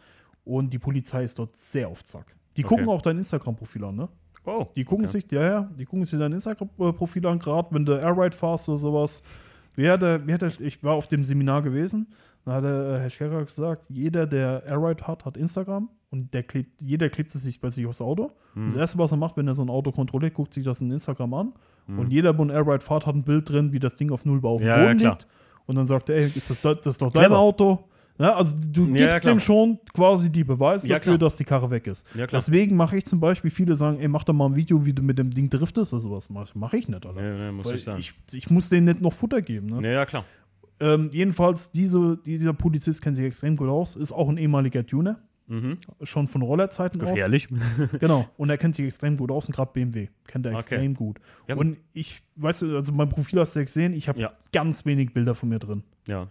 Und 0.45 0.73
die 0.73 0.79
Polizei 0.79 1.25
ist 1.25 1.39
dort 1.39 1.57
sehr 1.57 1.89
auf 1.89 2.05
Zack. 2.05 2.37
Die 2.59 2.65
Okay. 2.65 2.75
gucken 2.75 2.89
auch 2.91 3.01
dein 3.01 3.17
Instagram-Profil 3.17 3.85
an, 3.85 3.97
ne? 3.97 4.09
Oh. 4.45 4.67
Die 4.75 4.85
gucken 4.85 5.05
okay. 5.05 5.21
sich, 5.21 5.31
ja, 5.31 5.43
ja, 5.43 5.71
die 5.79 5.85
gucken 5.85 6.05
sich 6.05 6.19
dein 6.19 6.33
Instagram-Profil 6.33 7.27
an, 7.27 7.39
gerade 7.39 7.69
wenn 7.71 7.85
du 7.85 7.93
Airride 7.93 8.37
fährst 8.37 8.69
oder 8.69 8.79
sowas. 8.79 9.23
Wer 9.75 9.97
der, 9.97 10.27
wer 10.27 10.39
der, 10.39 10.53
ich 10.61 10.83
war 10.83 10.95
auf 10.95 11.09
dem 11.09 11.25
Seminar 11.25 11.63
gewesen, 11.63 12.09
da 12.45 12.55
hat 12.55 12.65
der, 12.65 12.95
äh, 12.95 12.99
Herr 12.99 13.11
Scherer 13.11 13.45
gesagt, 13.45 13.87
jeder, 13.89 14.27
der 14.27 14.65
Airride 14.67 15.07
hat, 15.07 15.25
hat 15.25 15.37
Instagram 15.37 15.89
und 16.11 16.35
der 16.35 16.43
klebt, 16.43 16.83
jeder 16.83 17.09
klebt 17.09 17.35
es 17.35 17.43
sich 17.43 17.61
bei 17.61 17.71
sich 17.71 17.87
aufs 17.87 18.03
Auto. 18.03 18.33
Hm. 18.55 18.67
Das 18.67 18.75
erste, 18.75 18.99
was 18.99 19.13
er 19.13 19.17
macht, 19.17 19.37
wenn 19.37 19.47
er 19.47 19.55
so 19.55 19.63
ein 19.63 19.71
Auto 19.71 19.93
kontrolliert, 19.93 20.35
guckt 20.35 20.53
sich 20.53 20.65
das 20.65 20.81
in 20.81 20.91
Instagram 20.91 21.35
an. 21.35 21.53
Und 21.89 22.13
jeder, 22.13 22.33
der 22.33 22.45
ein 22.45 22.51
Airride 22.51 22.81
fährt, 22.81 23.07
hat 23.07 23.15
ein 23.15 23.25
Bild 23.25 23.49
drin, 23.49 23.73
wie 23.73 23.79
das 23.79 23.97
Ding 23.97 24.13
auf 24.13 24.25
Nullbau 24.25 24.55
auf 24.55 24.61
dem 24.61 24.69
Hm. 24.69 24.69
Ja, 24.69 24.79
ja, 24.79 24.87
Boden 24.87 24.99
klar. 24.99 25.13
liegt. 25.13 25.27
Und 25.67 25.77
dann 25.77 25.87
sagt 25.87 26.11
er, 26.11 26.17
ey, 26.17 26.25
ist 26.25 26.51
das, 26.51 26.61
das 26.61 26.87
ist 26.87 27.03
doch 27.03 27.11
dein. 27.11 27.33
Auto? 27.33 27.85
Ja, 28.23 28.35
also 28.37 28.57
du 28.71 28.87
Ja, 28.87 28.95
ja, 28.97 29.07
gibst 29.07 29.21
klar. 29.23 29.35
dem 29.35 29.41
schon 29.41 29.79
quasi 29.93 30.31
die 30.31 30.45
Beweise 30.45 30.87
Ja, 30.89 30.97
dafür, 30.97 31.13
klar. 31.19 31.19
dass 31.19 31.37
die 31.37 31.45
Karre 31.45 31.71
weg 31.71 31.87
ist. 31.87 32.07
Ja. 32.15 32.27
Deswegen 32.27 32.77
mache 32.77 32.97
ich 32.97 33.05
zum 33.05 33.21
Beispiel, 33.21 33.51
viele 33.51 33.75
sagen, 33.77 33.99
ey, 34.01 34.09
mach 34.09 34.25
doch 34.25 34.33
mal 34.35 34.47
ein 34.47 34.57
Video, 34.57 34.87
wie 34.87 34.93
du 34.93 35.03
mit 35.03 35.19
dem 35.19 35.31
Ding 35.31 35.51
driftest 35.51 35.93
oder 35.93 36.01
sowas. 36.01 36.31
Mache 36.31 36.51
mach 36.55 36.73
ich 36.73 36.89
nicht, 36.89 37.05
Alter. 37.07 37.21
Ja, 37.21 37.35
ja, 37.47 37.53
muss 37.53 37.67
Weil 37.67 37.75
ich 37.77 37.85
sagen. 37.85 37.99
ich, 37.99 38.15
ich 38.33 38.49
muss 38.51 38.69
denen 38.69 38.87
nicht 38.87 39.01
noch 39.01 39.13
Futter 39.13 39.43
geben. 39.43 39.67
Ne? 39.67 39.83
ja, 39.87 39.93
ja, 39.93 40.07
klar. 40.07 40.25
Ähm, 40.81 41.11
jedenfalls, 41.13 41.71
diese, 41.73 42.17
dieser 42.25 42.53
Polizist 42.55 43.03
kennt 43.03 43.17
sich 43.17 43.25
extrem 43.25 43.57
gut 43.57 43.69
aus, 43.69 43.95
ist 43.97 44.13
auch 44.13 44.29
ein 44.29 44.37
ehemaliger 44.39 44.85
Tuner, 44.87 45.19
Mhm. 45.49 45.77
schon 46.05 46.29
von 46.29 46.41
Rollerzeiten 46.43 47.01
auf. 47.03 47.11
Gefährlich. 47.11 47.49
Genau, 48.01 48.27
und 48.37 48.49
er 48.49 48.57
kennt 48.59 48.77
sich 48.77 48.87
extrem 48.87 49.17
gut 49.17 49.31
aus 49.33 49.47
und 49.49 49.55
gerade 49.55 49.71
BMW 49.73 50.09
kennt 50.27 50.47
er 50.47 50.53
Okay. 50.53 50.59
extrem 50.61 50.95
gut. 50.95 51.19
Ja. 51.49 51.57
Und 51.57 51.77
ich, 51.93 52.23
weißt 52.37 52.63
du, 52.63 52.77
also 52.77 52.93
mein 52.93 53.09
Profil 53.09 53.41
hast 53.41 53.55
du 53.55 53.59
ja 53.61 53.65
gesehen, 53.65 53.93
ich 53.93 54.09
habe 54.09 54.21
Ja. 54.21 54.33
ganz 54.53 54.87
wenig 54.87 55.13
Bilder 55.13 55.35
von 55.35 55.49
mir 55.49 55.59
drin. 55.59 55.83
ja. 56.07 56.29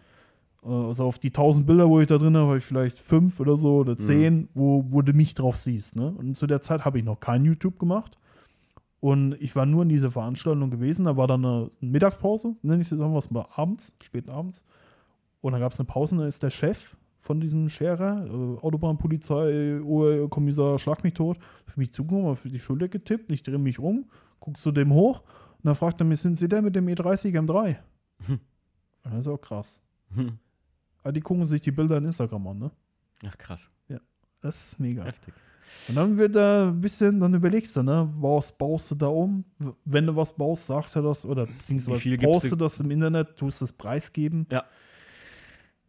Also 0.63 1.05
auf 1.05 1.17
die 1.17 1.29
1000 1.29 1.65
Bilder, 1.65 1.89
wo 1.89 1.99
ich 1.99 2.07
da 2.07 2.17
drin 2.17 2.35
habe, 2.37 2.47
habe 2.47 2.57
ich 2.57 2.63
vielleicht 2.63 2.99
fünf 2.99 3.39
oder 3.39 3.55
so 3.55 3.77
oder 3.77 3.97
zehn, 3.97 4.47
wo, 4.53 4.85
wo 4.89 5.01
du 5.01 5.11
mich 5.13 5.33
drauf 5.33 5.57
siehst. 5.57 5.95
Ne? 5.95 6.13
Und 6.15 6.35
zu 6.35 6.45
der 6.45 6.61
Zeit 6.61 6.85
habe 6.85 6.99
ich 6.99 7.05
noch 7.05 7.19
kein 7.19 7.45
YouTube 7.45 7.79
gemacht. 7.79 8.19
Und 8.99 9.35
ich 9.39 9.55
war 9.55 9.65
nur 9.65 9.81
in 9.81 9.89
dieser 9.89 10.11
Veranstaltung 10.11 10.69
gewesen. 10.69 11.05
Da 11.05 11.17
war 11.17 11.25
dann 11.25 11.43
eine 11.43 11.69
Mittagspause, 11.79 12.55
nenne 12.61 12.81
ich 12.81 12.87
es 12.87 12.91
jetzt 12.91 13.01
einfach, 13.01 13.25
war 13.31 13.49
abends, 13.57 13.95
spät 14.03 14.29
abends. 14.29 14.63
Und 15.41 15.53
dann 15.53 15.61
gab 15.61 15.71
es 15.71 15.79
eine 15.79 15.87
Pause, 15.87 16.13
und 16.13 16.21
da 16.21 16.27
ist 16.27 16.43
der 16.43 16.51
Chef 16.51 16.95
von 17.19 17.39
diesem 17.39 17.69
Scherer, 17.69 18.25
äh, 18.25 18.63
Autobahnpolizei, 18.63 19.79
Kommissar 20.29 20.77
Schlag 20.77 21.03
mich 21.03 21.15
tot, 21.15 21.37
für 21.65 21.79
mich 21.79 21.91
zugekommen, 21.93 22.35
für 22.35 22.49
die 22.49 22.59
Schulter 22.59 22.87
getippt, 22.87 23.31
ich 23.31 23.41
drehe 23.43 23.57
mich 23.57 23.79
um, 23.79 24.05
guck 24.39 24.57
zu 24.57 24.71
dem 24.71 24.93
hoch 24.93 25.21
und 25.21 25.65
dann 25.65 25.75
fragt 25.75 26.01
er 26.01 26.05
mich, 26.05 26.19
sind 26.19 26.37
Sie 26.37 26.47
der 26.47 26.61
mit 26.61 26.75
dem 26.75 26.87
E 26.87 26.93
E30 26.93 27.33
M3? 27.39 27.77
Und 28.27 28.39
das 29.03 29.21
ist 29.21 29.27
auch 29.27 29.41
krass. 29.41 29.81
Hm. 30.15 30.37
Aber 31.03 31.11
die 31.13 31.21
gucken 31.21 31.45
sich 31.45 31.61
die 31.61 31.71
Bilder 31.71 31.97
in 31.97 32.05
Instagram 32.05 32.47
an, 32.47 32.59
ne? 32.59 32.71
Ach, 33.27 33.37
krass. 33.37 33.69
Das 34.41 34.67
ist 34.71 34.79
mega. 34.79 35.03
Heftig. 35.03 35.33
Und 35.87 35.95
dann 35.95 36.17
wird 36.17 36.35
da 36.35 36.67
ein 36.69 36.81
bisschen, 36.81 37.19
dann 37.19 37.33
überlegst 37.33 37.75
du, 37.75 37.83
ne? 37.83 38.11
Was 38.19 38.51
baust 38.57 38.89
du 38.91 38.95
da 38.95 39.05
um? 39.07 39.45
Wenn 39.85 40.07
du 40.07 40.15
was 40.15 40.35
baust, 40.35 40.65
sagst 40.67 40.95
du 40.95 41.01
das 41.01 41.23
oder 41.25 41.45
beziehungsweise 41.45 42.17
baust 42.17 42.45
du- 42.45 42.49
du 42.49 42.55
das 42.57 42.79
im 42.79 42.89
Internet, 42.91 43.37
tust 43.37 43.61
es 43.61 43.71
preisgeben. 43.71 44.47
Ja. 44.51 44.65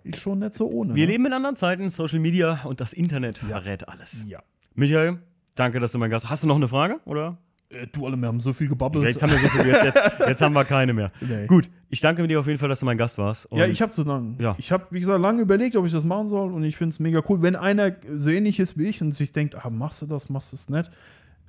Ist 0.05 0.18
schon 0.20 0.40
nicht 0.40 0.55
so 0.55 0.68
ohne. 0.68 0.94
Wir 0.94 1.06
ne? 1.06 1.12
leben 1.12 1.26
in 1.26 1.32
anderen 1.32 1.56
Zeiten, 1.56 1.89
Social 1.89 2.18
Media 2.18 2.62
und 2.64 2.80
das 2.80 2.93
Internet 2.93 3.39
verrät 3.39 3.89
alles. 3.89 4.24
Ja. 4.28 4.43
Michael, 4.74 5.18
danke, 5.55 5.80
dass 5.80 5.93
du 5.93 5.98
mein 5.98 6.10
Gast 6.10 6.28
Hast 6.28 6.43
du 6.43 6.48
noch 6.48 6.56
eine 6.56 6.68
Frage? 6.68 7.01
Oder? 7.05 7.39
Äh, 7.73 7.86
du 7.93 8.07
alle, 8.07 8.16
wir 8.16 8.28
haben 8.28 8.40
so 8.40 8.53
viel 8.53 8.69
gebabbelt. 8.69 9.05
Jetzt 9.05 9.23
haben 9.23 9.32
wir 9.32 9.39
so 9.39 9.49
viel, 9.49 9.66
jetzt, 9.66 9.85
jetzt, 9.85 10.01
jetzt 10.27 10.40
haben 10.40 10.53
wir 10.55 10.65
keine 10.65 10.93
mehr. 10.93 11.11
Nee. 11.23 11.47
Gut, 11.47 11.70
ich 11.89 12.01
danke 12.01 12.27
dir 12.27 12.40
auf 12.40 12.47
jeden 12.47 12.59
Fall, 12.59 12.69
dass 12.69 12.81
du 12.81 12.86
mein 12.86 12.99
Gast 12.99 13.16
warst. 13.16 13.49
Ja, 13.53 13.66
ich 13.66 13.81
habe 13.81 13.93
zu 13.93 14.05
danken. 14.05 14.43
Ja. 14.43 14.55
Ich 14.59 14.73
habe, 14.73 14.86
wie 14.90 15.01
gesagt, 15.01 15.20
lange 15.20 15.40
überlegt, 15.40 15.77
ob 15.77 15.86
ich 15.86 15.93
das 15.93 16.05
machen 16.05 16.28
soll 16.28 16.53
und 16.53 16.65
ich 16.65 16.77
finde 16.77 16.93
es 16.93 17.01
mega 17.01 17.23
cool. 17.28 17.43
Wenn 17.43 17.57
einer 17.57 17.93
so 18.12 18.31
ähnlich 18.31 18.59
ist 18.59 18.77
wie 18.77 18.86
ich 18.86 19.01
und 19.01 19.12
sich 19.12 19.32
denkt, 19.32 19.65
ah, 19.65 19.70
machst 19.70 20.03
du 20.03 20.07
das, 20.07 20.28
machst 20.28 20.53
du 20.53 20.57
es 20.57 20.69
nicht. 20.69 20.90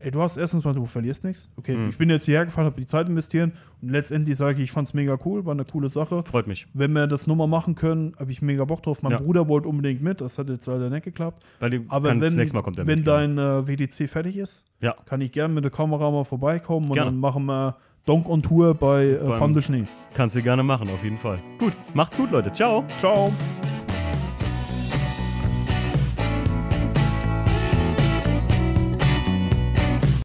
Ey, 0.03 0.11
du 0.11 0.21
hast 0.21 0.35
erstens 0.37 0.63
mal, 0.65 0.73
du 0.73 0.85
verlierst 0.85 1.23
nichts. 1.23 1.49
Okay, 1.55 1.75
Mhm. 1.77 1.89
ich 1.89 1.97
bin 1.97 2.09
jetzt 2.09 2.25
hierher 2.25 2.45
gefahren, 2.45 2.65
habe 2.65 2.79
die 2.79 2.85
Zeit 2.85 3.07
investieren 3.07 3.53
und 3.81 3.89
letztendlich 3.89 4.37
sage 4.37 4.57
ich, 4.57 4.65
ich 4.65 4.71
fand 4.71 4.87
es 4.87 4.93
mega 4.93 5.17
cool, 5.25 5.45
war 5.45 5.53
eine 5.53 5.63
coole 5.65 5.87
Sache. 5.87 6.23
Freut 6.23 6.45
mich. 6.47 6.67
Wenn 6.73 6.91
wir 6.93 7.07
das 7.07 7.25
nochmal 7.25 7.47
machen 7.47 7.75
können, 7.75 8.13
habe 8.19 8.31
ich 8.31 8.41
mega 8.41 8.65
Bock 8.65 8.83
drauf. 8.83 9.01
Mein 9.01 9.13
Ja. 9.13 9.17
Bruder 9.19 9.47
wollte 9.47 9.67
unbedingt 9.69 10.01
mit, 10.01 10.19
das 10.21 10.37
hat 10.37 10.49
jetzt 10.49 10.65
leider 10.67 10.89
nicht 10.89 11.03
geklappt. 11.05 11.43
Aber 11.87 12.09
wenn, 12.09 12.19
wenn 12.21 12.35
mit, 12.35 12.51
genau. 12.51 13.03
dein 13.05 13.37
äh, 13.37 13.67
WDC 13.67 14.07
fertig 14.09 14.37
ist, 14.37 14.63
Ja. 14.81 14.93
kann 15.05 15.21
ich 15.21 15.31
gerne 15.31 15.53
mit 15.53 15.63
der 15.63 15.71
Kamera 15.71 16.11
mal 16.11 16.25
vorbeikommen 16.25 16.87
und 16.89 16.93
Gerne. 16.95 17.11
dann 17.11 17.19
machen 17.19 17.45
wir 17.45 17.77
Donk 18.05 18.27
on 18.27 18.41
Tour 18.41 18.73
bei 18.73 19.05
äh, 19.11 19.25
Van 19.39 19.53
de 19.53 19.61
Schnee. 19.63 19.85
Kannst 20.13 20.35
du 20.35 20.41
gerne 20.41 20.63
machen, 20.63 20.89
auf 20.89 21.01
jeden 21.03 21.17
Fall. 21.17 21.39
Gut, 21.57 21.71
macht's 21.93 22.17
gut, 22.17 22.31
Leute. 22.31 22.51
Ciao. 22.51 22.83
Ciao. 22.99 23.31